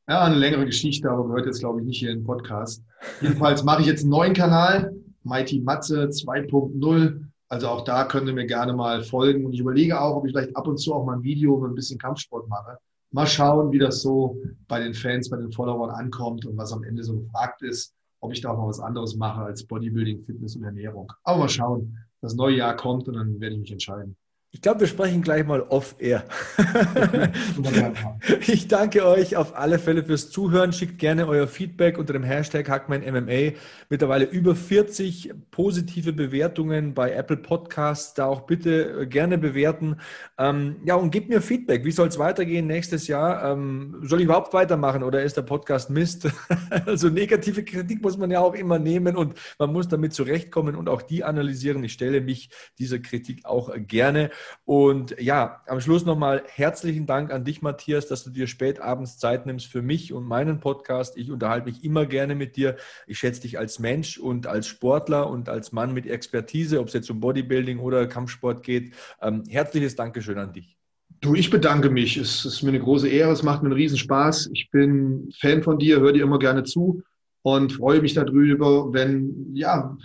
Ja, 0.09 0.25
eine 0.25 0.37
längere 0.37 0.67
Geschichte, 0.67 1.11
aber 1.11 1.27
gehört 1.27 1.47
jetzt, 1.47 1.61
glaube 1.61 1.81
ich, 1.81 1.87
nicht 1.87 1.99
hier 1.99 2.11
in 2.11 2.21
den 2.21 2.25
Podcast. 2.25 2.83
Jedenfalls 3.21 3.65
mache 3.65 3.83
ich 3.83 3.87
jetzt 3.87 4.03
einen 4.03 4.11
neuen 4.11 4.35
Kanal, 4.35 4.95
Mighty 5.25 5.61
Matze 5.61 6.05
2.0. 6.05 7.25
Also 7.49 7.69
auch 7.69 7.85
da 7.85 8.05
könnt 8.05 8.29
ihr 8.29 8.35
mir 8.35 8.47
gerne 8.47 8.73
mal 8.73 9.03
folgen. 9.03 9.47
Und 9.47 9.53
ich 9.53 9.61
überlege 9.61 10.01
auch, 10.01 10.17
ob 10.17 10.27
ich 10.27 10.33
vielleicht 10.33 10.57
ab 10.57 10.67
und 10.67 10.79
zu 10.79 10.95
auch 10.95 11.05
mal 11.05 11.17
ein 11.17 11.23
Video 11.23 11.59
mit 11.59 11.71
ein 11.71 11.75
bisschen 11.75 11.99
Kampfsport 11.99 12.49
mache 12.49 12.79
mal 13.11 13.27
schauen, 13.27 13.73
wie 13.73 13.79
das 13.79 14.03
so 14.03 14.37
bei 14.69 14.81
den 14.81 14.95
Fans, 14.95 15.31
bei 15.31 15.37
den 15.37 15.53
Followern 15.53 15.91
ankommt 15.91 16.47
und 16.47 16.57
was 16.57 16.73
am 16.73 16.85
Ende 16.85 17.03
so 17.05 17.19
gefragt 17.21 17.63
ist, 17.63 17.95
ob 18.21 18.33
ich 18.33 18.41
da 18.41 18.51
auch 18.51 18.59
mal 18.59 18.69
was 18.69 18.81
anderes 18.81 19.17
mache 19.17 19.43
als 19.43 19.65
Bodybuilding, 19.65 20.25
Fitness 20.25 20.57
und 20.57 20.65
Ernährung. 20.65 21.13
Aber 21.25 21.39
mal 21.39 21.49
schauen. 21.49 21.99
Das 22.21 22.35
neue 22.35 22.57
Jahr 22.57 22.75
kommt 22.75 23.09
und 23.09 23.15
dann 23.15 23.41
werde 23.41 23.55
ich 23.55 23.61
mich 23.61 23.73
entscheiden. 23.73 24.17
Ich 24.57 24.63
glaube, 24.63 24.81
wir 24.81 24.87
sprechen 24.87 25.21
gleich 25.21 25.45
mal 25.45 25.61
off-air. 25.61 26.25
ich 28.47 28.69
danke 28.69 29.05
euch 29.05 29.37
auf 29.37 29.55
alle 29.55 29.79
Fälle 29.79 30.03
fürs 30.03 30.31
Zuhören. 30.31 30.73
Schickt 30.73 30.99
gerne 30.99 31.29
euer 31.29 31.47
Feedback 31.47 31.99
unter 31.99 32.15
dem 32.15 32.23
Hashtag 32.23 32.67
HackmanMMA. 32.67 33.53
Mittlerweile 33.91 34.25
über 34.25 34.57
40 34.57 35.35
positive 35.51 36.15
Bewertungen 36.15 36.95
bei 36.95 37.13
Apple 37.13 37.37
Podcasts. 37.37 38.15
Da 38.15 38.25
auch 38.25 38.47
bitte 38.47 39.03
äh, 39.03 39.07
gerne 39.07 39.37
bewerten. 39.37 39.97
Ähm, 40.39 40.77
ja, 40.87 40.95
und 40.95 41.11
gebt 41.11 41.29
mir 41.29 41.43
Feedback. 41.43 41.85
Wie 41.85 41.93
soll 41.93 42.09
es 42.09 42.19
weitergehen 42.19 42.67
nächstes 42.67 43.09
Jahr? 43.09 43.53
Ähm, 43.53 43.99
soll 44.05 44.21
ich 44.21 44.25
überhaupt 44.25 44.55
weitermachen 44.55 45.03
oder 45.03 45.23
ist 45.23 45.37
der 45.37 45.43
Podcast 45.43 45.91
Mist? 45.91 46.31
also 46.87 47.11
negative 47.11 47.63
Kritik 47.63 48.01
muss 48.01 48.17
man 48.17 48.31
ja 48.31 48.41
auch 48.41 48.55
immer 48.55 48.79
nehmen 48.79 49.17
und 49.17 49.35
man 49.59 49.71
muss 49.71 49.87
damit 49.87 50.15
zurechtkommen 50.15 50.77
und 50.77 50.89
auch 50.89 51.03
die 51.03 51.25
analysieren. 51.25 51.85
Ich 51.85 51.93
stelle 51.93 52.23
mich 52.23 52.49
dieser 52.79 53.01
Kritik 53.01 53.45
auch 53.45 53.71
gerne. 53.77 54.31
Und 54.65 55.21
ja, 55.21 55.63
am 55.67 55.81
Schluss 55.81 56.05
nochmal 56.05 56.43
herzlichen 56.47 57.07
Dank 57.07 57.33
an 57.33 57.45
dich, 57.45 57.63
Matthias, 57.63 58.07
dass 58.07 58.25
du 58.25 58.31
dir 58.31 58.47
spät 58.47 58.81
abends 58.81 59.19
Zeit 59.19 59.47
nimmst 59.47 59.67
für 59.67 59.83
mich 59.83 60.13
und 60.13 60.25
meinen 60.25 60.61
Podcast. 60.61 61.17
Ich 61.17 61.31
unterhalte 61.31 61.67
mich 61.67 61.85
immer 61.85 62.07
gerne 62.07 62.35
mit 62.35 62.57
dir. 62.57 62.77
Ich 63.07 63.19
schätze 63.19 63.43
dich 63.43 63.59
als 63.59 63.79
Mensch 63.79 64.19
und 64.19 64.47
als 64.47 64.67
Sportler 64.67 65.29
und 65.31 65.49
als 65.49 65.73
Mann 65.73 65.95
mit 65.95 66.07
Expertise, 66.07 66.81
ob 66.81 66.89
es 66.89 66.95
jetzt 66.95 67.11
um 67.11 67.21
Bodybuilding 67.21 67.79
oder 67.79 68.07
Kampfsport 68.07 68.63
geht. 68.63 68.95
Ähm, 69.21 69.45
herzliches 69.49 69.97
Dankeschön 69.97 70.39
an 70.39 70.53
dich. 70.53 70.77
Du, 71.21 71.35
ich 71.35 71.51
bedanke 71.51 71.91
mich. 71.91 72.17
Es 72.17 72.45
ist 72.45 72.63
mir 72.63 72.71
eine 72.71 72.81
große 72.81 73.09
Ehre. 73.09 73.33
Es 73.33 73.43
macht 73.43 73.63
mir 73.63 73.69
einen 73.69 73.77
Riesenspaß. 73.77 74.51
Ich 74.53 74.71
bin 74.71 75.31
Fan 75.41 75.63
von 75.63 75.79
dir, 75.79 76.01
höre 76.01 76.13
dir 76.13 76.25
immer 76.25 76.39
gerne 76.39 76.65
zu 76.65 77.03
und 77.43 77.73
freue 77.73 78.01
mich 78.01 78.15
darüber, 78.15 78.93
wenn, 78.93 79.55
ja, 79.55 79.97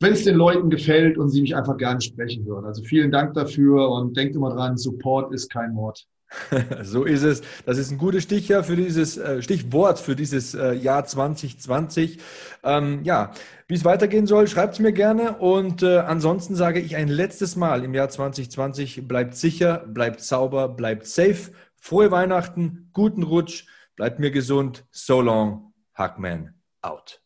wenn 0.00 0.12
es 0.12 0.24
den 0.24 0.36
Leuten 0.36 0.70
gefällt 0.70 1.18
und 1.18 1.30
sie 1.30 1.40
mich 1.40 1.56
einfach 1.56 1.76
gerne 1.76 2.00
sprechen 2.00 2.44
hören. 2.44 2.64
Also 2.64 2.82
vielen 2.82 3.10
Dank 3.10 3.34
dafür 3.34 3.90
und 3.90 4.16
denkt 4.16 4.36
immer 4.36 4.50
dran, 4.50 4.76
Support 4.76 5.32
ist 5.32 5.50
kein 5.50 5.72
Mord. 5.72 6.06
So 6.82 7.04
ist 7.04 7.22
es. 7.22 7.42
Das 7.64 7.78
ist 7.78 7.90
ein 7.90 7.98
gutes 7.98 8.24
Stichwort 8.24 8.66
für 8.66 8.76
dieses 8.76 9.16
äh, 9.16 9.42
Stichwort 9.42 9.98
für 9.98 10.16
dieses 10.16 10.54
äh, 10.54 10.72
Jahr 10.72 11.04
2020. 11.04 12.18
Ähm, 12.64 13.00
ja, 13.04 13.32
wie 13.68 13.74
es 13.74 13.84
weitergehen 13.84 14.26
soll, 14.26 14.48
schreibt 14.48 14.74
es 14.74 14.80
mir 14.80 14.92
gerne. 14.92 15.38
Und 15.38 15.82
äh, 15.82 15.98
ansonsten 15.98 16.56
sage 16.56 16.80
ich 16.80 16.96
ein 16.96 17.08
letztes 17.08 17.56
Mal 17.56 17.84
im 17.84 17.94
Jahr 17.94 18.08
2020: 18.08 19.06
Bleibt 19.06 19.34
sicher, 19.34 19.84
bleibt 19.86 20.20
sauber, 20.20 20.68
bleibt 20.68 21.06
safe. 21.06 21.52
Frohe 21.76 22.10
Weihnachten, 22.10 22.90
guten 22.92 23.22
Rutsch, 23.22 23.66
bleibt 23.94 24.18
mir 24.18 24.30
gesund. 24.30 24.84
So 24.90 25.20
long, 25.20 25.72
Hackman 25.94 26.54
out. 26.82 27.25